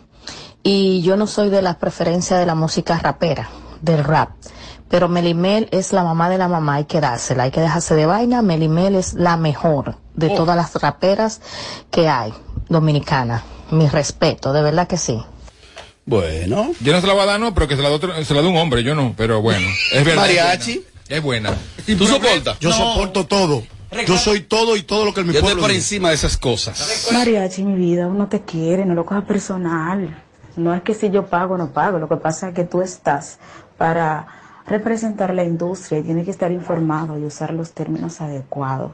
y 0.62 1.02
yo 1.02 1.16
no 1.16 1.26
soy 1.26 1.50
de 1.50 1.62
las 1.62 1.78
preferencias 1.78 2.38
de 2.40 2.46
la 2.46 2.56
música 2.56 2.98
rapera, 3.00 3.48
del 3.82 4.04
rap. 4.04 4.32
Pero 4.90 5.08
Melimel 5.08 5.70
es 5.72 5.94
la 5.94 6.04
mamá 6.04 6.30
de 6.30 6.38
la 6.38 6.50
mamá, 6.50 6.76
hay 6.76 6.86
que 6.86 7.00
dársela, 7.00 7.44
hay 7.44 7.52
que 7.52 7.62
dejarse 7.62 7.96
de 7.96 8.06
vaina. 8.08 8.42
Melimel 8.42 8.96
es 8.96 9.14
la 9.14 9.38
mejor 9.38 9.96
de 10.16 10.28
Oh. 10.34 10.36
todas 10.36 10.58
las 10.58 10.76
raperas 10.76 11.40
que 11.92 12.10
hay, 12.10 12.34
dominicana. 12.72 13.44
Mi 13.72 13.88
respeto, 13.88 14.52
de 14.52 14.62
verdad 14.62 14.88
que 14.88 14.98
sí. 14.98 15.22
Bueno. 16.06 16.72
Yo 16.82 16.94
no 16.94 17.02
se 17.02 17.08
la 17.08 17.14
voy 17.14 17.24
a 17.24 17.26
dar, 17.26 17.40
no, 17.40 17.54
pero 17.54 17.68
que 17.68 17.76
se 17.76 17.82
la, 17.82 17.90
doy 17.90 18.26
se 18.26 18.34
la 18.34 18.42
un 18.42 18.58
hombre, 18.58 18.84
yo 18.84 18.96
no. 18.96 19.14
Pero 19.16 19.42
bueno, 19.42 19.68
es 19.94 20.04
verdad. 20.04 20.22
Mariachi. 20.24 20.84
Es 21.08 21.22
buena. 21.22 21.54
¿Tú 21.86 22.08
soportas? 22.08 22.58
Yo 22.60 22.72
soporto 22.72 23.26
todo. 23.26 23.64
Yo 24.08 24.18
soy 24.18 24.42
todo 24.42 24.78
y 24.78 24.84
todo 24.84 25.04
lo 25.04 25.14
que 25.14 25.20
el 25.20 25.26
mi 25.26 25.34
Yo 25.34 25.40
estoy 25.40 25.56
por 25.56 25.70
dice. 25.70 25.76
encima 25.76 26.10
de 26.10 26.16
esas 26.16 26.38
cosas. 26.38 27.10
Mariachi, 27.12 27.64
mi 27.64 27.76
vida, 27.76 28.08
uno 28.08 28.28
te 28.28 28.42
quiere, 28.42 28.86
no 28.86 28.94
lo 28.94 29.06
cojas 29.06 29.26
personal. 29.26 30.24
No 30.56 30.74
es 30.74 30.82
que 30.82 30.94
si 30.94 31.10
yo 31.10 31.26
pago 31.28 31.56
o 31.56 31.58
no 31.58 31.72
pago, 31.72 32.00
lo 32.00 32.08
que 32.08 32.16
pasa 32.18 32.50
es 32.50 32.56
que 32.56 32.64
tú 32.64 32.82
estás 32.82 33.40
para 33.78 34.28
representar 34.66 35.34
la 35.34 35.44
industria 35.44 36.00
y 36.00 36.04
tienes 36.04 36.26
que 36.26 36.32
estar 36.32 36.52
informado 36.52 37.18
y 37.18 37.26
usar 37.26 37.54
los 37.54 37.72
términos 37.72 38.22
adecuados. 38.22 38.92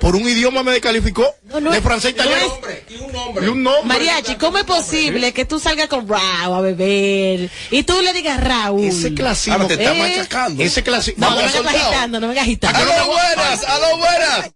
Por 0.00 0.16
un 0.16 0.22
idioma 0.28 0.62
me 0.62 0.72
descalificó. 0.72 1.34
no 1.44 1.70
de 1.70 1.80
francés 1.80 2.14
no 2.16 2.22
italiano. 2.24 2.58
es- 2.68 2.90
Y 2.90 3.46
un 3.46 3.62
nombre. 3.62 3.84
Mariachi, 3.84 4.36
¿cómo 4.36 4.58
es 4.58 4.64
posible 4.64 5.32
que 5.32 5.44
tú 5.44 5.58
salgas 5.58 5.88
con 5.88 6.06
Raúl 6.08 6.54
a 6.54 6.60
beber 6.60 7.50
y 7.70 7.82
tú 7.84 8.00
le 8.02 8.12
digas 8.12 8.42
Raúl? 8.42 8.84
Ese 8.84 9.14
clasismo. 9.14 9.54
Ahora 9.54 9.68
te 9.68 9.74
está 9.74 9.94
¿Eh? 9.94 9.98
machacando. 10.16 10.62
Ese 10.62 10.82
clasismo. 10.82 11.24
No, 11.26 11.30
no 11.30 11.36
me 11.36 11.42
vengas 11.52 11.74
agitando, 11.74 12.20
no 12.20 12.26
me 12.26 12.32
vengas 12.34 12.44
agitando. 12.44 12.78
¡Aló, 12.78 13.06
buenas! 13.06 13.64
¡Aló, 13.64 13.96
buenas! 13.98 14.50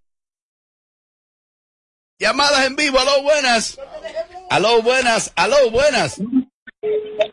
Llamadas 2.21 2.67
en 2.67 2.77
vivo, 2.77 2.99
aló, 2.99 3.23
buenas. 3.23 3.79
Aló, 4.51 4.83
buenas, 4.83 5.33
aló, 5.37 5.71
buenas. 5.71 6.17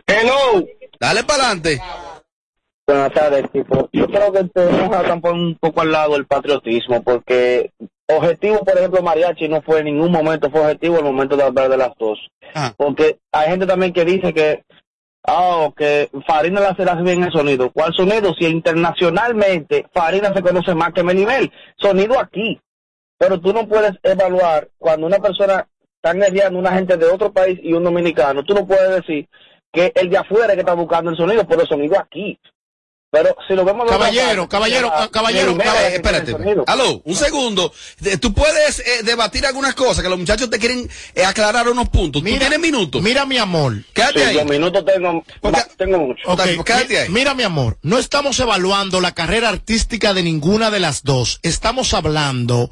Hello. 0.07 0.65
Dale 0.99 1.23
para 1.23 1.45
adelante. 1.45 1.81
Buenas 2.87 3.13
tardes, 3.13 3.49
tipo. 3.51 3.89
Yo 3.91 4.05
creo 4.05 4.31
que 4.31 4.43
tenemos 4.43 4.89
que 4.89 5.13
estar 5.13 5.33
un 5.33 5.57
poco 5.59 5.81
al 5.81 5.91
lado 5.91 6.15
el 6.15 6.27
patriotismo, 6.27 7.01
porque 7.01 7.71
objetivo, 8.07 8.59
por 8.59 8.77
ejemplo, 8.77 9.01
Mariachi 9.01 9.47
no 9.47 9.63
fue 9.63 9.79
en 9.79 9.85
ningún 9.85 10.11
momento, 10.11 10.51
fue 10.51 10.61
objetivo 10.61 10.99
el 10.99 11.03
momento 11.05 11.35
de 11.35 11.43
hablar 11.43 11.69
de 11.69 11.77
las 11.77 11.97
dos. 11.97 12.19
Porque 12.77 13.17
hay 13.31 13.49
gente 13.49 13.65
también 13.65 13.91
que 13.91 14.05
dice 14.05 14.33
que, 14.35 14.63
ah, 15.25 15.69
que 15.75 16.11
Farina 16.27 16.61
le 16.61 16.67
hace 16.67 17.01
bien 17.01 17.23
el 17.23 17.31
sonido. 17.31 17.71
¿Cuál 17.71 17.91
sonido? 17.95 18.35
Si 18.35 18.45
internacionalmente 18.45 19.87
Farina 19.91 20.31
se 20.31 20.43
conoce 20.43 20.75
más 20.75 20.93
que 20.93 21.03
Menibel. 21.03 21.51
Sonido 21.77 22.19
aquí. 22.19 22.59
Pero 23.17 23.39
tú 23.39 23.51
no 23.51 23.67
puedes 23.67 23.93
evaluar 24.03 24.69
cuando 24.77 25.07
una 25.07 25.17
persona 25.17 25.67
está 25.95 26.13
nerviando 26.13 26.59
una 26.59 26.73
gente 26.73 26.97
de 26.97 27.07
otro 27.07 27.31
país 27.31 27.57
y 27.63 27.73
un 27.73 27.83
dominicano, 27.83 28.43
tú 28.43 28.53
no 28.53 28.67
puedes 28.67 28.89
decir 28.97 29.27
que 29.71 29.91
el 29.95 30.09
de 30.09 30.17
afuera 30.17 30.47
es 30.47 30.53
que 30.53 30.59
está 30.59 30.73
buscando 30.73 31.09
el 31.09 31.17
sonido, 31.17 31.47
pero 31.47 31.61
el 31.61 31.67
sonido 31.67 31.97
aquí. 31.97 32.37
Pero 33.15 33.33
si 33.47 33.53
lo 33.53 33.63
vemos 33.63 33.89
Caballero, 33.89 34.41
parte, 34.41 34.49
caballero, 34.49 34.87
ya, 34.89 35.07
caballero, 35.09 35.57
caballero, 35.57 35.95
Espérate. 35.95 36.35
Aló, 36.67 37.01
un 37.05 37.15
segundo. 37.15 37.71
Tú 38.19 38.33
puedes 38.33 38.79
eh, 38.79 39.03
debatir 39.03 39.45
algunas 39.45 39.73
cosas 39.73 40.03
que 40.03 40.09
los 40.09 40.19
muchachos 40.19 40.49
te 40.49 40.59
quieren 40.59 40.89
eh, 41.13 41.23
aclarar 41.23 41.69
unos 41.69 41.87
puntos. 41.87 42.21
¿Tú 42.21 42.27
tienes 42.27 42.59
minutos? 42.59 43.01
Mira, 43.01 43.25
mi 43.25 43.37
amor. 43.37 43.77
Quédate 43.93 44.19
Sí, 44.19 44.25
ahí. 44.25 44.35
los 44.35 44.45
minutos 44.45 44.83
tengo, 44.85 45.23
tengo 45.77 45.97
mucho. 45.99 46.21
Ok, 46.29 46.41
quédate 46.65 46.99
ahí. 46.99 47.07
mi- 47.09 47.15
Mira, 47.15 47.33
mi 47.33 47.43
amor, 47.43 47.77
no 47.83 47.97
estamos 47.99 48.37
evaluando 48.41 48.99
la 48.99 49.13
carrera 49.13 49.47
artística 49.47 50.13
de 50.13 50.21
ninguna 50.23 50.69
de 50.69 50.81
las 50.81 51.03
dos. 51.03 51.39
Estamos 51.41 51.93
hablando 51.93 52.69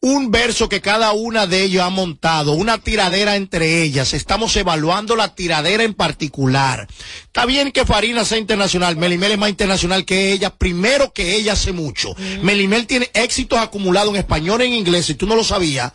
un 0.00 0.30
verso 0.30 0.68
que 0.68 0.80
cada 0.80 1.12
una 1.12 1.46
de 1.46 1.62
ellas 1.62 1.84
ha 1.84 1.90
montado, 1.90 2.52
una 2.52 2.78
tiradera 2.78 3.36
entre 3.36 3.82
ellas. 3.82 4.14
Estamos 4.14 4.56
evaluando 4.56 5.14
la 5.14 5.34
tiradera 5.34 5.82
en 5.82 5.92
particular. 5.92 6.88
Está 7.24 7.44
bien 7.44 7.70
que 7.70 7.84
Farina 7.84 8.24
sea 8.24 8.38
internacional, 8.38 8.96
Melimel 8.96 9.32
es 9.32 9.38
más 9.38 9.50
internacional 9.50 10.06
que 10.06 10.32
ella, 10.32 10.50
primero 10.50 11.12
que 11.12 11.36
ella 11.36 11.52
hace 11.52 11.72
mucho. 11.72 12.14
Melimel 12.42 12.86
tiene 12.86 13.10
éxitos 13.12 13.58
acumulados 13.58 14.10
en 14.10 14.16
español 14.16 14.62
e 14.62 14.66
en 14.66 14.74
inglés, 14.74 15.06
si 15.06 15.14
tú 15.14 15.26
no 15.26 15.36
lo 15.36 15.44
sabías, 15.44 15.92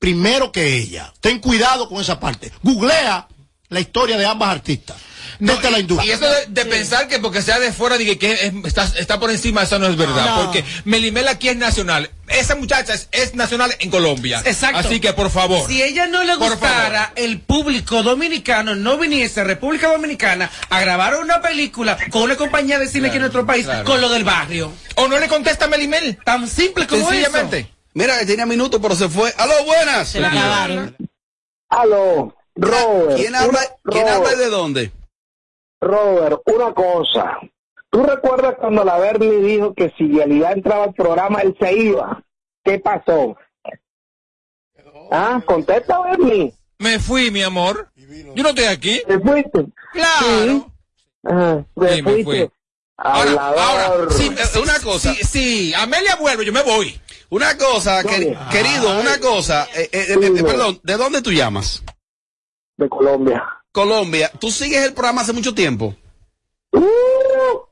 primero 0.00 0.50
que 0.50 0.76
ella. 0.76 1.12
Ten 1.20 1.38
cuidado 1.38 1.88
con 1.88 2.00
esa 2.00 2.18
parte. 2.18 2.50
Googlea 2.62 3.28
la 3.68 3.80
historia 3.80 4.16
de 4.16 4.26
ambas 4.26 4.50
artistas. 4.50 4.96
Desde 5.40 5.70
la 5.70 5.78
Y 5.78 5.80
industria. 5.82 6.14
eso 6.14 6.24
de, 6.28 6.46
de 6.48 6.64
pensar 6.66 7.06
que 7.08 7.18
porque 7.20 7.42
sea 7.42 7.58
de 7.60 7.72
fuera, 7.72 7.96
diga 7.96 8.16
que 8.16 8.32
es- 8.32 8.52
está, 8.64 8.84
está 8.98 9.20
por 9.20 9.30
encima, 9.30 9.62
eso 9.62 9.78
no 9.78 9.86
es 9.86 9.96
verdad. 9.96 10.26
No. 10.36 10.44
Porque 10.44 10.64
Melimel 10.84 11.28
aquí 11.28 11.48
es 11.48 11.56
nacional. 11.56 12.10
Esa 12.26 12.56
muchacha 12.56 12.92
es, 12.94 13.08
es 13.12 13.34
nacional 13.34 13.74
en 13.78 13.88
Colombia. 13.90 14.42
Exacto. 14.44 14.78
Así 14.80 15.00
que, 15.00 15.12
por 15.12 15.30
favor. 15.30 15.66
Si 15.68 15.82
ella 15.82 16.06
no 16.08 16.24
le 16.24 16.34
gustara, 16.36 17.12
el 17.16 17.40
público 17.40 18.02
dominicano 18.02 18.74
no 18.74 18.98
viniese 18.98 19.40
a 19.40 19.44
República 19.44 19.88
Dominicana 19.92 20.50
a 20.68 20.80
grabar 20.80 21.16
una 21.20 21.40
película 21.40 21.96
con 22.10 22.22
una 22.22 22.36
compañía 22.36 22.78
de 22.78 22.88
cine 22.88 23.08
aquí 23.08 23.16
en 23.16 23.22
nuestro 23.22 23.46
país 23.46 23.64
claro. 23.64 23.84
con 23.84 24.00
lo 24.00 24.08
del 24.08 24.24
barrio. 24.24 24.72
O 24.96 25.08
no 25.08 25.18
le 25.18 25.28
contesta 25.28 25.66
a 25.66 25.68
Melimel. 25.68 26.18
Tan 26.24 26.48
simple 26.48 26.86
como 26.86 27.08
Sencillamente. 27.08 27.58
eso. 27.60 27.68
Mira, 27.94 28.18
que 28.18 28.26
tenía 28.26 28.44
minutos, 28.46 28.80
pero 28.82 28.94
se 28.94 29.08
fue. 29.08 29.32
Aló, 29.38 29.64
buenas. 29.64 30.08
Se 30.08 30.20
la 30.20 30.28
acabaron. 30.28 30.96
Aló, 31.70 32.34
Robert. 32.56 33.16
¿Quién 33.16 33.34
habla, 33.34 33.60
¿quién 33.90 34.08
habla 34.08 34.32
y 34.32 34.36
de 34.36 34.46
dónde? 34.48 34.92
Robert, 35.80 36.40
una 36.46 36.72
cosa. 36.74 37.38
¿Tú 37.90 38.02
recuerdas 38.02 38.56
cuando 38.58 38.84
la 38.84 38.98
Bernie 38.98 39.40
dijo 39.40 39.72
que 39.74 39.92
si 39.96 40.08
Yelida 40.08 40.52
entraba 40.52 40.84
al 40.84 40.94
programa, 40.94 41.40
él 41.40 41.56
se 41.58 41.72
iba? 41.72 42.22
¿Qué 42.64 42.78
pasó? 42.80 43.36
Ah, 45.10 45.40
contesta, 45.46 46.00
Bernie. 46.02 46.52
Me 46.78 46.98
fui, 46.98 47.30
mi 47.30 47.42
amor. 47.42 47.90
Yo 47.96 48.42
no 48.42 48.50
estoy 48.50 48.64
aquí. 48.64 49.00
¿Te 49.06 49.18
fuiste? 49.18 49.66
Claro. 49.92 50.70
Ah, 51.24 51.62
me 51.76 51.88
Sí, 51.94 52.02
me 52.02 52.10
fuiste. 52.10 52.24
fui. 52.24 52.50
Ahora, 53.00 53.30
ahora, 53.48 54.10
sí, 54.10 54.26
eh, 54.26 54.58
una 54.60 54.78
cosa. 54.80 55.14
Sí, 55.14 55.24
sí, 55.24 55.74
Amelia 55.74 56.16
vuelve, 56.16 56.44
yo 56.44 56.52
me 56.52 56.62
voy. 56.62 57.00
Una 57.30 57.56
cosa, 57.56 58.02
queri- 58.02 58.36
querido, 58.50 59.00
una 59.00 59.18
cosa. 59.20 59.66
eh, 59.74 59.88
eh, 59.92 60.06
eh, 60.08 60.32
eh, 60.38 60.42
perdón, 60.42 60.80
¿de 60.82 60.96
dónde 60.96 61.22
tú 61.22 61.30
llamas? 61.30 61.82
De 62.76 62.88
Colombia. 62.88 63.44
Colombia. 63.72 64.30
¿Tú 64.40 64.50
sigues 64.50 64.84
el 64.84 64.92
programa 64.92 65.22
hace 65.22 65.32
mucho 65.32 65.54
tiempo? 65.54 65.94
Uh. 66.72 67.68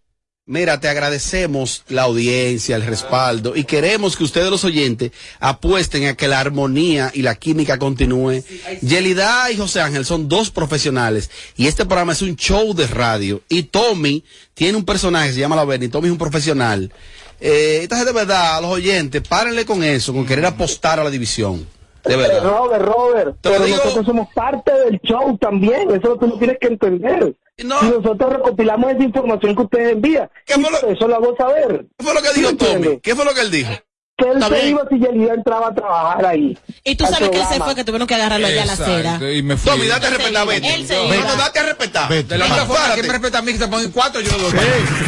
Mira, 0.49 0.79
te 0.79 0.89
agradecemos 0.89 1.83
la 1.89 2.03
audiencia, 2.03 2.77
el 2.77 2.87
respaldo 2.87 3.57
y 3.57 3.65
queremos 3.65 4.17
que 4.17 4.23
ustedes 4.23 4.49
los 4.49 4.63
oyentes 4.63 5.11
apuesten 5.41 6.07
a 6.07 6.15
que 6.15 6.29
la 6.29 6.39
armonía 6.39 7.11
y 7.13 7.23
la 7.23 7.35
química 7.35 7.81
continúe. 7.81 8.45
Yelida 8.81 9.51
y 9.51 9.57
José 9.57 9.81
Ángel 9.81 10.05
son 10.05 10.29
dos 10.29 10.53
profesionales 10.53 11.33
y 11.57 11.67
este 11.67 11.85
programa 11.85 12.13
es 12.13 12.23
un 12.23 12.37
show 12.37 12.75
de 12.75 12.87
radio 12.87 13.43
y 13.49 13.65
Tommy 13.65 14.23
tiene 14.55 14.79
un 14.79 14.85
personaje 14.85 15.31
que 15.31 15.35
se 15.35 15.41
llama 15.41 15.57
La 15.57 15.65
Berni, 15.65 15.89
Tommy 15.89 16.07
es 16.07 16.13
un 16.13 16.19
profesional. 16.19 16.93
Eh, 17.41 17.81
entonces 17.83 18.07
de 18.07 18.13
verdad, 18.13 18.59
a 18.59 18.61
los 18.61 18.71
oyentes, 18.71 19.23
párenle 19.27 19.67
con 19.67 19.83
eso, 19.83 20.15
con 20.15 20.25
querer 20.25 20.47
apostar 20.47 21.01
a 21.01 21.05
la 21.05 21.11
división. 21.11 21.67
De 22.09 22.17
verdad. 22.17 22.43
Robert, 22.45 22.83
Robert, 22.85 23.37
Te 23.41 23.49
lo 23.49 23.55
pero 23.55 23.65
digo- 23.65 23.77
nosotros 23.79 24.07
somos 24.07 24.29
parte 24.35 24.73
del 24.73 25.01
show 25.03 25.37
también, 25.39 25.91
eso 25.91 26.17
tú 26.19 26.27
lo 26.27 26.39
tienes 26.39 26.59
que 26.61 26.69
entender. 26.69 27.35
Y 27.59 27.65
nosotros 27.65 28.33
recopilamos 28.35 28.91
esa 28.93 29.03
información 29.03 29.57
que 29.57 29.63
ustedes 29.63 29.93
envían. 29.93 30.29
y 30.47 30.61
por 30.63 30.91
eso 30.93 31.09
la 31.09 31.19
vamos 31.19 31.41
a 31.41 31.47
ver. 31.47 31.87
¿Qué 31.99 32.05
fue 32.05 32.15
lo 32.15 32.23
que 32.23 32.33
dijo 32.35 32.57
Tommy? 32.57 33.01
¿Qué 33.01 33.15
fue 33.15 33.25
lo 33.25 33.33
que 33.35 33.41
él 33.41 33.51
dijo? 33.51 33.71
Que 34.19 34.31
él 34.31 34.43
se 34.43 34.69
iba 34.71 34.83
si 34.89 34.99
Yelida 34.99 35.35
entraba 35.35 35.69
a 35.69 35.75
trabajar 35.75 36.25
ahí. 36.25 36.57
Y 36.85 36.95
tú 36.97 37.05
sabes 37.05 37.29
que 37.29 37.37
él 37.39 37.45
se 37.53 37.61
fue, 37.61 37.75
que 37.75 37.85
tuvieron 37.85 38.07
que 38.09 38.15
agarrarlo 38.15 38.47
allá 38.47 38.63
a 38.63 38.67
la 38.67 38.73
acera. 38.73 39.31
Y 39.33 39.43
me 39.43 39.59
fui. 39.59 39.71
Tommy, 39.71 39.87
date 39.89 40.07
a 40.07 40.11
respetar, 40.11 40.47
vete. 40.47 40.75
Él 40.75 40.87
se 40.87 40.95
Vete. 40.95 41.17
iba. 41.19 41.25
No, 41.27 41.37
date 41.37 41.59
a 41.59 41.63
respetar. 41.65 42.09
De 42.25 42.39
la 42.39 42.45
misma 42.47 42.65
forma 42.65 42.95
que 42.95 43.03
me 43.03 43.09
respeta 43.11 43.39
a 43.39 43.43
mí, 43.43 43.53
que 43.53 43.59
te 43.59 43.69
ponen 43.69 43.91
cuatro, 43.91 44.21
yo 44.23 44.33
lo 44.39 44.51
doy. 44.51 44.61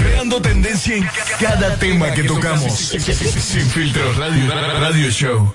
Creando 0.02 0.42
tendencia 0.42 0.96
en 0.96 1.08
cada 1.40 1.74
tema 1.76 2.12
que 2.12 2.24
tocamos. 2.24 2.72
Sin 2.76 3.00
filtro 3.70 4.12
radio, 4.12 4.52
radio 4.80 5.10
show. 5.10 5.54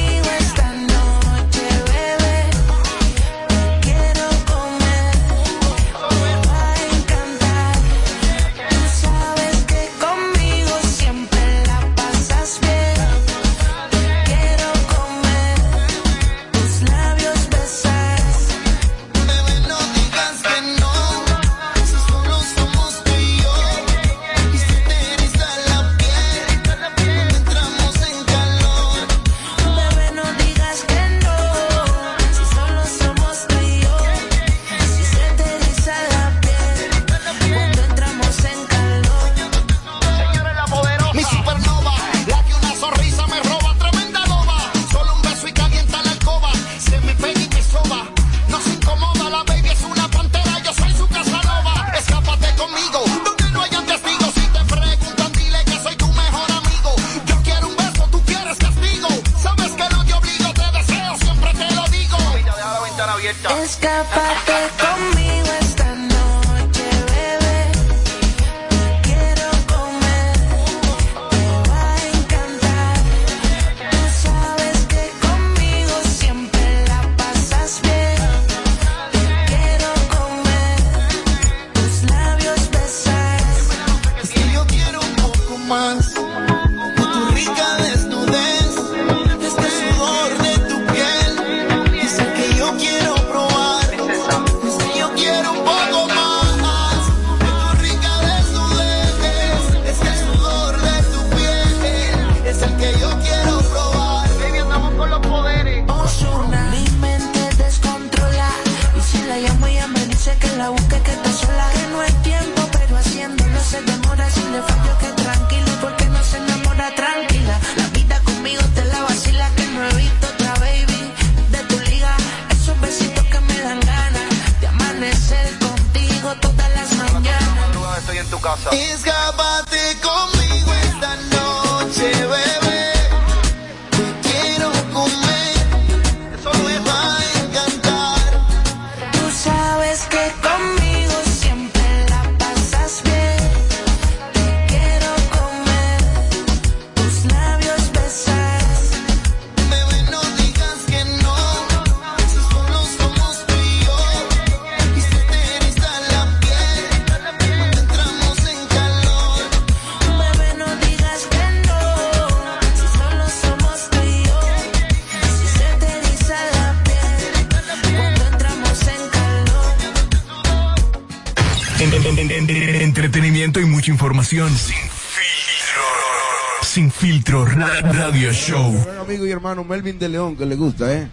amigo 179.11 179.25
y 179.25 179.31
hermano 179.31 179.65
Melvin 179.65 179.99
de 179.99 180.07
León, 180.07 180.37
que 180.37 180.45
le 180.45 180.55
gusta, 180.55 180.93
¿eh? 180.93 181.05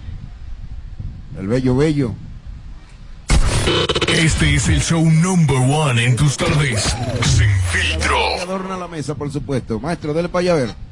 El 1.37 1.49
bello, 1.49 1.77
bello. 1.77 2.15
Este 4.07 4.55
es 4.55 4.69
el 4.69 4.81
show 4.81 5.05
number 5.05 5.57
one 5.57 6.05
en 6.05 6.15
tus 6.15 6.37
tardes. 6.37 6.95
Sin 7.25 7.51
filtro. 7.73 8.17
Adorna 8.41 8.77
la 8.77 8.87
mesa, 8.87 9.17
por 9.17 9.33
supuesto. 9.33 9.81
Maestro, 9.81 10.15
dele 10.15 10.29
para 10.29 10.43
allá 10.43 10.53
a 10.53 10.57
ver. 10.57 10.88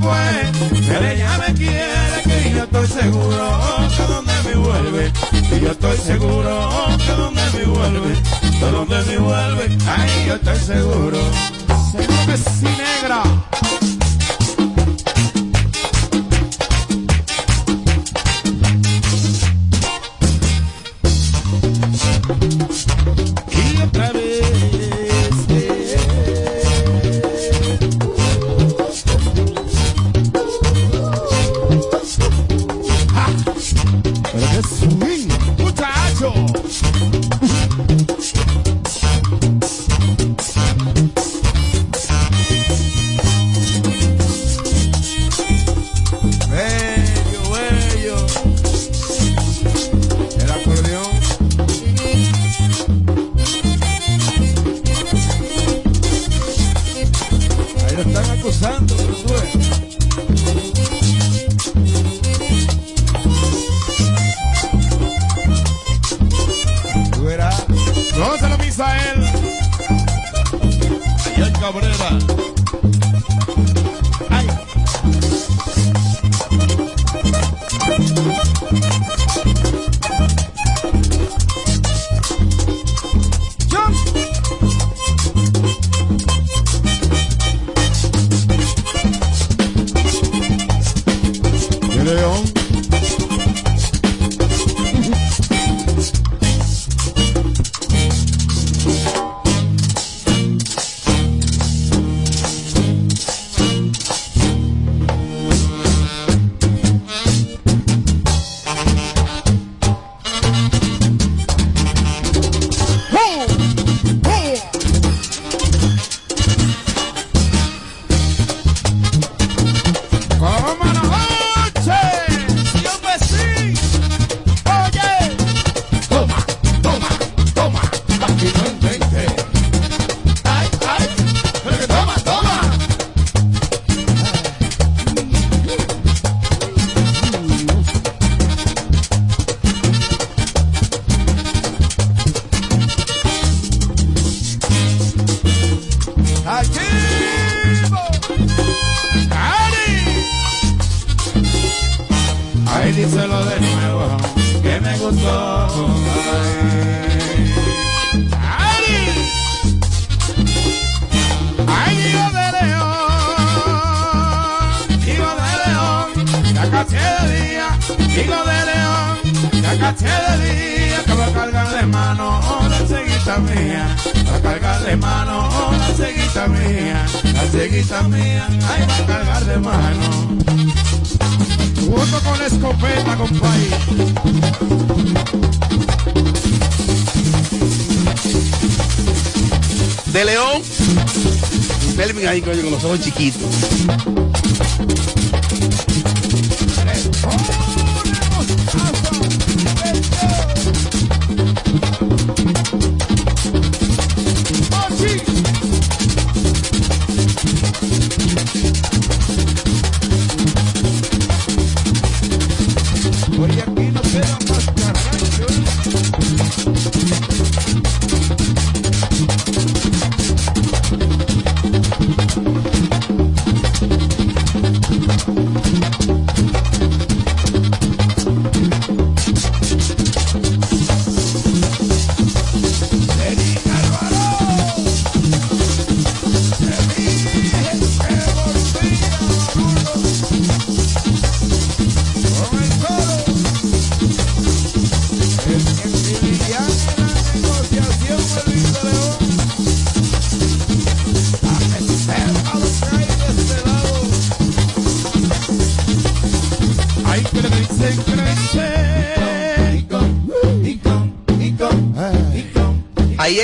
pues. 0.00 0.86
Ella 0.88 1.38
me 1.38 1.54
quiere 1.54 2.22
que 2.24 2.50
yo 2.50 2.64
estoy 2.64 2.86
seguro 2.86 3.88
que 3.96 4.02
donde 4.12 4.32
me 4.44 4.54
vuelve. 4.54 5.12
Y 5.32 5.60
yo 5.60 5.70
estoy 5.70 5.96
seguro 5.98 6.70
que 7.04 7.12
donde 7.12 7.42
me 7.52 7.64
vuelve. 7.64 8.14
Que 8.58 8.70
donde 8.70 9.02
me 9.02 9.18
vuelve. 9.18 9.78
Ahí 9.86 10.26
yo 10.26 10.34
estoy 10.34 10.58
seguro. 10.58 11.18
Seguro 11.92 12.26
que 12.26 12.36
sí, 12.36 12.64
negra. 12.64 13.22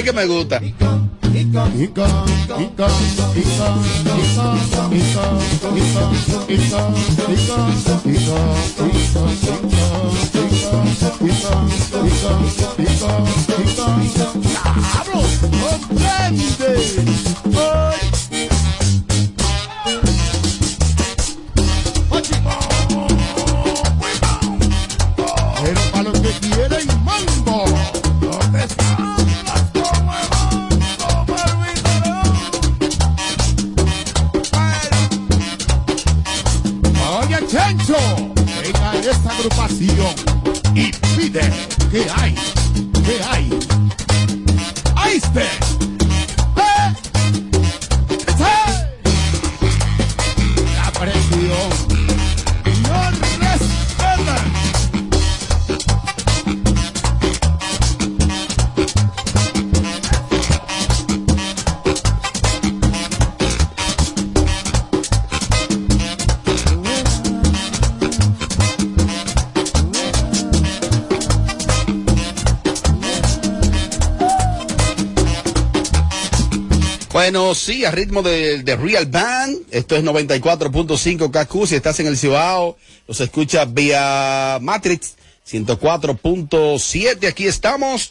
Que 0.03 0.13
me 0.13 0.27
gusta. 0.27 0.61
A 77.85 77.91
ritmo 77.91 78.23
de, 78.23 78.63
de 78.63 78.77
Real 78.77 79.07
Band. 79.07 79.59
Esto 79.73 79.97
es 79.97 80.05
94.5 80.05 81.31
KQ. 81.31 81.67
Si 81.67 81.75
estás 81.75 81.99
en 81.99 82.07
el 82.07 82.17
Cibao, 82.17 82.77
los 83.09 83.21
escuchas 83.21 83.73
vía 83.75 84.59
Matrix 84.61 85.17
104.7. 85.51 87.27
Aquí 87.27 87.47
estamos. 87.49 88.11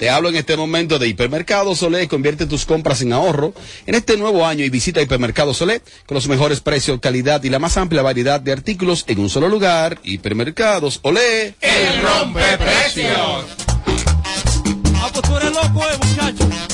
Te 0.00 0.10
hablo 0.10 0.30
en 0.30 0.36
este 0.36 0.56
momento 0.56 0.98
de 0.98 1.06
Hipermercado 1.06 1.76
Solé. 1.76 2.08
Convierte 2.08 2.46
tus 2.46 2.66
compras 2.66 3.00
en 3.02 3.12
ahorro 3.12 3.54
en 3.86 3.94
este 3.94 4.16
nuevo 4.16 4.44
año 4.44 4.64
y 4.64 4.70
visita 4.70 5.00
Hipermercado 5.00 5.54
Solé 5.54 5.80
con 6.06 6.16
los 6.16 6.26
mejores 6.26 6.60
precios, 6.60 6.98
calidad 7.00 7.44
y 7.44 7.50
la 7.50 7.60
más 7.60 7.76
amplia 7.76 8.02
variedad 8.02 8.40
de 8.40 8.52
artículos 8.52 9.04
en 9.06 9.20
un 9.20 9.30
solo 9.30 9.48
lugar. 9.48 10.00
Hipermercados 10.02 10.98
Olé. 11.02 11.54
El 11.60 12.02
rompe 12.02 12.58
precios. 12.58 13.44
Ah, 14.96 15.10
pues 15.12 15.28
tú 15.28 15.36
eres 15.36 15.52
loco, 15.52 15.84
eh, 15.84 15.98
muchacho. 16.08 16.69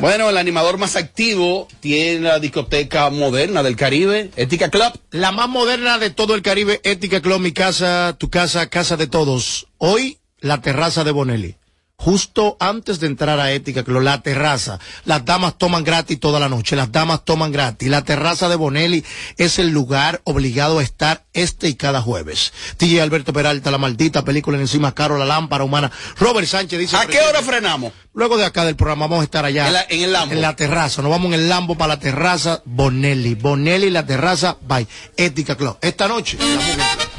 Bueno, 0.00 0.30
el 0.30 0.38
animador 0.38 0.78
más 0.78 0.96
activo 0.96 1.68
tiene 1.80 2.20
la 2.20 2.38
discoteca 2.38 3.10
moderna 3.10 3.62
del 3.62 3.76
Caribe, 3.76 4.30
Ética 4.34 4.70
Club. 4.70 4.98
La 5.10 5.30
más 5.30 5.46
moderna 5.50 5.98
de 5.98 6.08
todo 6.08 6.34
el 6.34 6.40
Caribe, 6.40 6.80
Ética 6.84 7.20
Club, 7.20 7.38
mi 7.38 7.52
casa, 7.52 8.16
tu 8.18 8.30
casa, 8.30 8.70
casa 8.70 8.96
de 8.96 9.08
todos. 9.08 9.66
Hoy, 9.76 10.18
la 10.38 10.62
terraza 10.62 11.04
de 11.04 11.10
Bonelli. 11.10 11.56
Justo 12.02 12.56
antes 12.60 12.98
de 12.98 13.08
entrar 13.08 13.38
a 13.40 13.52
Ética 13.52 13.84
Club, 13.84 14.00
la 14.00 14.22
terraza. 14.22 14.78
Las 15.04 15.22
damas 15.26 15.58
toman 15.58 15.84
gratis 15.84 16.18
toda 16.18 16.40
la 16.40 16.48
noche, 16.48 16.74
las 16.74 16.90
damas 16.90 17.26
toman 17.26 17.52
gratis. 17.52 17.90
La 17.90 18.02
terraza 18.04 18.48
de 18.48 18.56
Bonelli 18.56 19.04
es 19.36 19.58
el 19.58 19.68
lugar 19.68 20.22
obligado 20.24 20.78
a 20.78 20.82
estar 20.82 21.24
este 21.34 21.68
y 21.68 21.74
cada 21.74 22.00
jueves. 22.00 22.54
DJ 22.78 23.02
Alberto 23.02 23.34
Peralta, 23.34 23.70
la 23.70 23.76
maldita 23.76 24.24
película 24.24 24.56
en 24.56 24.62
encima, 24.62 24.94
Caro, 24.94 25.18
la 25.18 25.26
lámpara 25.26 25.62
humana. 25.62 25.92
Robert 26.18 26.46
Sánchez 26.48 26.78
dice... 26.78 26.96
¿A 26.96 27.04
qué 27.06 27.20
hora 27.20 27.42
frenamos? 27.42 27.92
Luego 28.14 28.38
de 28.38 28.46
acá 28.46 28.64
del 28.64 28.76
programa 28.76 29.06
vamos 29.06 29.20
a 29.20 29.24
estar 29.24 29.44
allá. 29.44 29.66
En 29.66 29.72
la- 29.74 29.86
en 29.90 30.00
el 30.02 30.12
Lambo. 30.12 30.34
En 30.34 30.40
la 30.40 30.56
terraza. 30.56 31.02
Nos 31.02 31.10
vamos 31.10 31.26
en 31.28 31.34
el 31.34 31.48
Lambo 31.50 31.76
para 31.76 31.94
la 31.96 32.00
terraza 32.00 32.62
Bonelli. 32.64 33.34
Bonelli, 33.34 33.90
la 33.90 34.06
terraza, 34.06 34.56
by 34.62 34.86
Ética 35.18 35.54
Club. 35.54 35.76
Esta 35.82 36.08
noche. 36.08 36.38
la. 36.38 37.09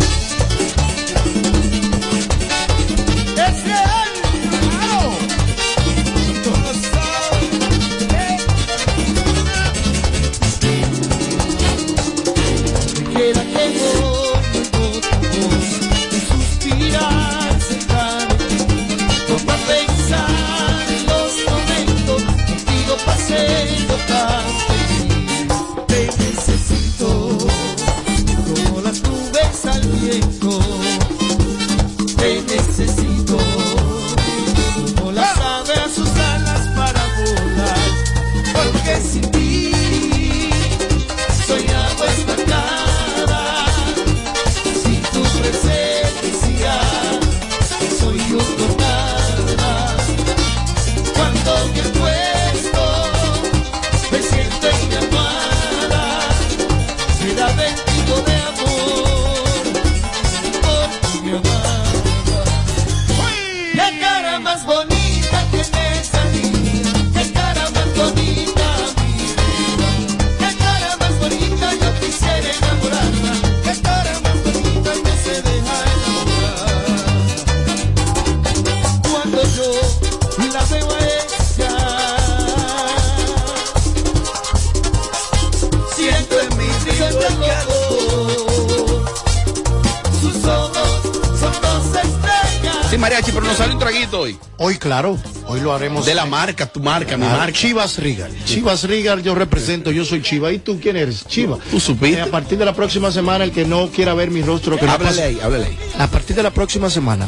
Lo 95.71 95.75
haremos. 95.77 96.05
De 96.05 96.13
la 96.13 96.25
marca, 96.25 96.65
tu 96.71 96.79
marca, 96.79 97.17
mi 97.17 97.25
Ah, 97.25 97.37
marca. 97.37 97.53
Chivas 97.53 97.97
Rigal. 97.97 98.31
Chivas 98.45 98.83
Rigal, 98.83 99.23
yo 99.23 99.33
represento, 99.35 99.91
yo 99.91 100.05
soy 100.05 100.21
Chiva. 100.21 100.51
¿Y 100.51 100.59
tú 100.59 100.79
quién 100.81 100.97
eres? 100.97 101.25
Chiva. 101.27 101.57
¿Tú 101.69 101.79
supiste? 101.79 102.19
Eh, 102.19 102.21
a 102.21 102.27
partir 102.27 102.57
de 102.57 102.65
la 102.65 102.73
próxima 102.73 103.11
semana, 103.11 103.43
el 103.43 103.51
que 103.51 103.65
no 103.65 103.87
quiera 103.89 104.13
ver 104.13 104.31
mi 104.31 104.41
rostro, 104.41 104.77
que 104.77 104.85
no 104.85 104.91
Háblale 104.91 105.09
pase- 105.15 105.23
ahí, 105.23 105.39
háblale 105.41 105.65
ahí. 105.65 105.77
A 105.99 106.07
partir 106.07 106.35
de 106.35 106.43
la 106.43 106.51
próxima 106.51 106.89
semana, 106.89 107.27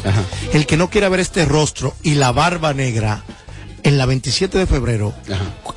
el 0.53 0.65
que 0.65 0.78
no 0.78 0.90
quiera 0.90 1.10
ver 1.10 1.20
este 1.20 1.45
rostro 1.45 1.95
y 2.03 2.15
la 2.15 2.32
barba 2.32 2.74
negra, 2.74 3.24
en 3.84 3.98
la 3.98 4.06
27 4.06 4.57
de 4.57 4.65
febrero, 4.65 5.14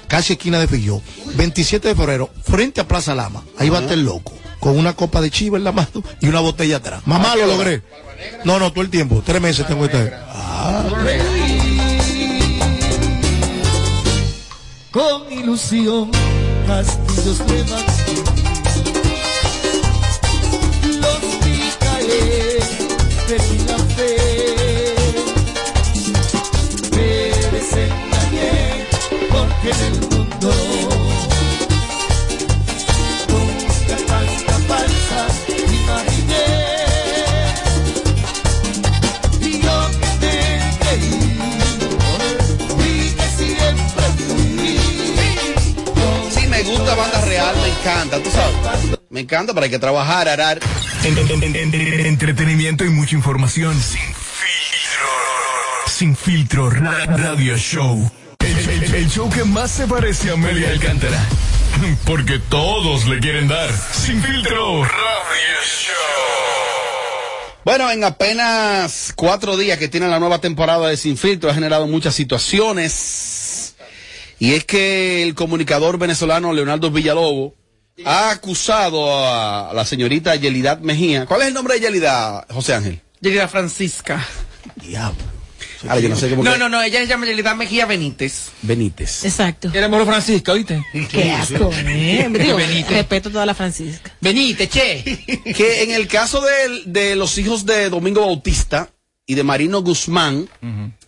casi 0.07 0.35
esquina 0.35 0.59
de 0.61 0.69
Filló, 0.69 1.01
27 1.35 1.89
de 1.89 1.95
febrero, 1.97 2.31
frente 2.45 2.81
a 2.81 2.87
Plaza 2.87 3.15
Lama, 3.17 3.43
ahí 3.59 3.69
va 3.69 3.79
a 3.79 3.83
estar 3.83 3.99
loco, 3.99 4.33
con 4.61 4.79
una 4.79 4.93
copa 4.95 5.21
de 5.21 5.31
chiva 5.31 5.59
en 5.59 5.65
la 5.65 5.73
mano 5.73 5.89
y 6.21 6.29
una 6.29 6.39
botella 6.41 6.77
atrás. 6.77 7.03
Mamá, 7.05 7.35
lo 7.37 7.47
logré. 7.47 7.83
No, 8.45 8.59
no, 8.61 8.71
todo 8.73 8.83
el 8.83 8.91
tiempo, 8.91 9.23
tres 9.27 9.41
meses 9.43 9.67
tengo 9.67 9.85
este. 9.87 10.13
Con 14.97 15.31
ilusión 15.31 16.11
castillos 16.67 17.39
levanté. 17.51 18.15
Los 21.03 21.21
vi 21.45 21.59
caer, 21.79 22.63
perdí 23.29 23.59
la 23.69 23.79
fe. 23.95 24.17
Me 26.93 27.11
desengañé 27.57 28.87
porque 29.31 29.69
en 29.71 29.81
el 29.93 30.01
mundo 30.01 30.96
encanta, 47.87 48.19
tú 48.23 48.31
sabes. 48.31 48.99
Me 49.11 49.21
encanta, 49.21 49.55
pero 49.55 49.65
hay 49.65 49.71
que 49.71 49.79
trabajar, 49.79 50.29
arar. 50.29 50.59
En- 51.05 51.17
en- 51.19 51.43
en- 51.43 51.75
en- 51.75 52.07
entretenimiento 52.07 52.85
y 52.85 52.91
mucha 52.91 53.15
información. 53.15 53.75
Sin 53.81 54.01
filtro. 54.03 55.09
Sin 55.87 56.17
filtro. 56.17 56.71
ra- 56.71 57.07
radio 57.07 57.57
show. 57.57 58.11
El, 58.41 58.69
el- 58.83 58.95
el 58.95 59.09
show 59.11 59.31
que 59.31 59.45
más 59.45 59.71
se 59.71 59.87
parece 59.87 60.31
a 60.31 60.33
Amelia 60.35 60.71
Alcántara. 60.71 61.25
Porque 62.07 62.39
todos 62.49 63.07
le 63.07 63.21
quieren 63.21 63.47
dar. 63.49 63.71
Sin 63.93 64.21
filtro. 64.23 64.83
Radio 64.83 65.57
show. 65.65 65.95
Bueno, 67.65 67.91
en 67.91 68.03
apenas 68.05 69.13
cuatro 69.17 69.57
días 69.57 69.79
que 69.79 69.89
tiene 69.89 70.09
la 70.09 70.19
nueva 70.21 70.41
temporada 70.41 70.89
de 70.89 70.97
Sin 70.97 71.17
Filtro 71.17 71.51
ha 71.51 71.55
generado 71.55 71.87
muchas 71.89 72.15
situaciones. 72.15 73.75
Y 74.39 74.55
es 74.55 74.65
que 74.65 75.23
el 75.23 75.35
comunicador 75.35 75.99
venezolano 75.99 76.53
Leonardo 76.53 76.91
Villalobos 76.91 77.55
ha 78.05 78.31
acusado 78.31 79.27
a 79.27 79.73
la 79.75 79.85
señorita 79.85 80.35
Yelidad 80.37 80.79
Mejía. 80.81 81.27
¿Cuál 81.27 81.43
es 81.43 81.49
el 81.49 81.55
nombre 81.55 81.75
de 81.75 81.81
Yelidad, 81.81 82.47
José 82.51 82.75
Ángel? 82.75 83.01
Yelida 83.21 83.49
Francisca. 83.49 84.27
Diablo. 84.77 85.17
Ahora 85.89 86.01
yo 86.01 86.09
no 86.09 86.17
sé 86.17 86.31
cómo. 86.31 86.43
No, 86.43 86.53
que- 86.55 86.59
no, 86.59 86.69
no, 86.69 86.83
ella 86.83 87.01
se 87.01 87.07
llama 87.07 87.27
Yelida 87.27 87.55
Mejía 87.55 87.87
Benítez. 87.87 88.49
Benítez. 88.63 89.25
Exacto. 89.25 89.71
Era 89.73 89.89
mejor 89.89 90.07
Francisca, 90.07 90.53
¿oíste? 90.53 90.83
Qué 91.11 91.31
asco, 91.31 91.71
¿eh? 91.73 92.29
Digo, 92.31 92.57
Benítez. 92.57 92.91
respeto 92.91 93.29
a 93.29 93.33
toda 93.33 93.47
la 93.47 93.55
Francisca. 93.55 94.11
Benítez, 94.21 94.69
che. 94.71 95.05
que 95.55 95.83
en 95.83 95.91
el 95.93 96.09
caso 96.09 96.41
de, 96.43 96.83
de 96.87 97.15
los 97.17 97.37
hijos 97.39 97.67
de 97.67 97.89
Domingo 97.91 98.23
Bautista 98.23 98.89
y 99.29 99.35
de 99.35 99.43
Marino 99.43 99.83
Guzmán, 99.83 100.49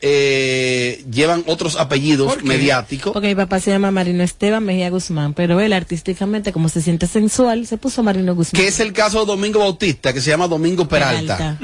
eh, 0.01 1.05
llevan 1.11 1.45
otros 1.47 1.77
apellidos 1.77 2.43
mediáticos. 2.43 3.12
Porque 3.12 3.28
mi 3.28 3.35
papá 3.36 3.61
se 3.61 3.70
llama 3.70 3.93
Marino 3.93 4.24
Esteban 4.24 4.65
Mejía 4.65 4.90
Guzmán, 4.90 5.35
pero 5.35 5.61
él 5.61 5.73
artísticamente, 5.73 6.53
como 6.53 6.69
se 6.69 6.82
siente 6.82 7.07
sensual, 7.07 7.66
se 7.69 7.78
puso 7.78 8.03
Marino 8.03 8.35
Guzmán. 8.35 8.61
Que 8.61 8.66
es 8.69 8.81
el 8.81 8.93
caso 8.93 9.20
de 9.20 9.27
Domingo 9.27 9.61
Bautista, 9.61 10.12
que 10.12 10.20
se 10.20 10.31
llama 10.31 10.49
Domingo 10.49 10.89
Peralta. 10.89 11.59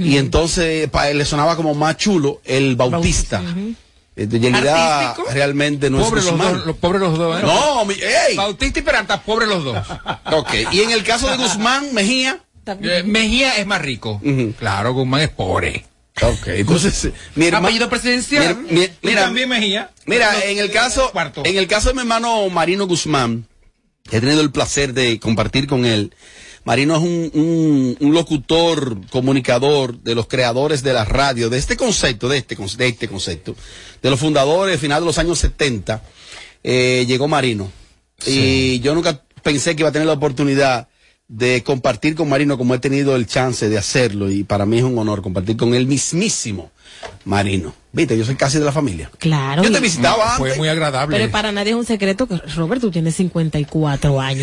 Y 0.00 0.16
entonces 0.16 0.88
para 0.90 1.10
él 1.10 1.18
le 1.18 1.24
sonaba 1.24 1.54
como 1.54 1.74
más 1.74 1.96
chulo 1.96 2.40
el 2.44 2.74
Bautista. 2.74 3.40
Eh, 4.16 4.26
De 4.26 4.40
Yelida 4.40 5.10
¿Artístico? 5.10 5.30
realmente 5.32 5.88
no 5.90 6.00
Pobre 6.00 6.20
es 6.20 6.26
los 6.26 6.36
dos, 6.36 6.66
los 6.66 6.76
pobres 6.76 7.00
los 7.00 7.16
dos. 7.16 7.38
¿eh? 7.40 7.46
No, 7.46 7.84
mi- 7.84 7.94
ey. 7.94 8.36
Bautista 8.36 8.80
y 8.80 8.82
Peralta, 8.82 9.22
pobres 9.22 9.48
los 9.48 9.62
dos. 9.64 9.78
Ok, 10.32 10.50
y 10.72 10.80
en 10.80 10.90
el 10.90 11.04
caso 11.04 11.30
de 11.30 11.36
Guzmán 11.36 11.94
Mejía. 11.94 12.40
Eh, 12.66 13.04
Mejía 13.06 13.56
es 13.58 13.66
más 13.66 13.80
rico. 13.80 14.20
Claro, 14.58 14.92
Guzmán 14.92 15.20
es 15.22 15.28
pobre. 15.30 15.86
Ok, 16.22 16.48
entonces 16.48 17.12
mi 17.34 17.46
hermano. 17.46 17.66
Apellido 17.68 17.88
presidencial. 17.88 18.56
Mi- 18.56 18.72
mi- 18.80 18.84
Y 18.84 18.90
mira, 19.02 19.22
también 19.22 19.48
Mejía. 19.48 19.90
Mira, 20.06 20.44
en 20.44 20.58
el 20.58 20.70
caso, 20.70 21.10
Cuarto. 21.12 21.42
en 21.44 21.56
el 21.56 21.66
caso 21.66 21.88
de 21.88 21.94
mi 21.94 22.00
hermano 22.00 22.48
Marino 22.50 22.86
Guzmán, 22.86 23.46
he 24.10 24.20
tenido 24.20 24.40
el 24.40 24.50
placer 24.50 24.92
de 24.92 25.18
compartir 25.18 25.66
con 25.66 25.84
él. 25.86 26.12
Marino 26.64 26.94
es 26.96 27.02
un, 27.02 27.30
un- 27.32 27.96
un 28.00 28.14
locutor, 28.14 28.98
comunicador 29.08 29.98
de 30.02 30.14
los 30.14 30.26
creadores 30.26 30.82
de 30.82 30.92
la 30.92 31.06
radio, 31.06 31.48
de 31.48 31.56
este 31.56 31.76
concepto, 31.76 32.28
de 32.28 32.36
este, 32.38 32.54
de 32.54 32.86
este 32.88 33.08
concepto, 33.08 33.56
de 34.02 34.10
los 34.10 34.20
fundadores, 34.20 34.78
final 34.78 35.00
de 35.00 35.06
los 35.06 35.16
años 35.18 35.38
70, 35.38 36.02
eh, 36.62 37.06
llegó 37.08 37.28
Marino. 37.28 37.72
Y 38.26 38.80
yo 38.80 38.94
nunca 38.94 39.22
pensé 39.42 39.74
que 39.74 39.80
iba 39.82 39.88
a 39.88 39.92
tener 39.92 40.06
la 40.06 40.12
oportunidad 40.12 40.88
de 41.30 41.62
compartir 41.62 42.16
con 42.16 42.28
Marino 42.28 42.58
como 42.58 42.74
he 42.74 42.80
tenido 42.80 43.14
el 43.14 43.24
chance 43.24 43.68
de 43.68 43.78
hacerlo 43.78 44.30
y 44.30 44.42
para 44.42 44.66
mí 44.66 44.78
es 44.78 44.82
un 44.84 44.98
honor 44.98 45.22
compartir 45.22 45.56
con 45.56 45.74
el 45.74 45.86
mismísimo 45.86 46.72
Marino. 47.24 47.72
Viste, 47.92 48.18
yo 48.18 48.24
soy 48.24 48.34
casi 48.34 48.58
de 48.58 48.64
la 48.64 48.72
familia. 48.72 49.10
Claro. 49.18 49.62
Yo 49.62 49.70
te 49.70 49.78
visitaba 49.80 50.36
Fue 50.36 50.48
antes. 50.48 50.58
muy 50.58 50.68
agradable. 50.68 51.16
Pero 51.16 51.30
para 51.30 51.52
nadie 51.52 51.70
es 51.70 51.76
un 51.76 51.86
secreto 51.86 52.26
que 52.26 52.36
Robert, 52.56 52.80
tú 52.80 52.90
tienes 52.90 53.14
54 53.14 54.20
años. 54.20 54.38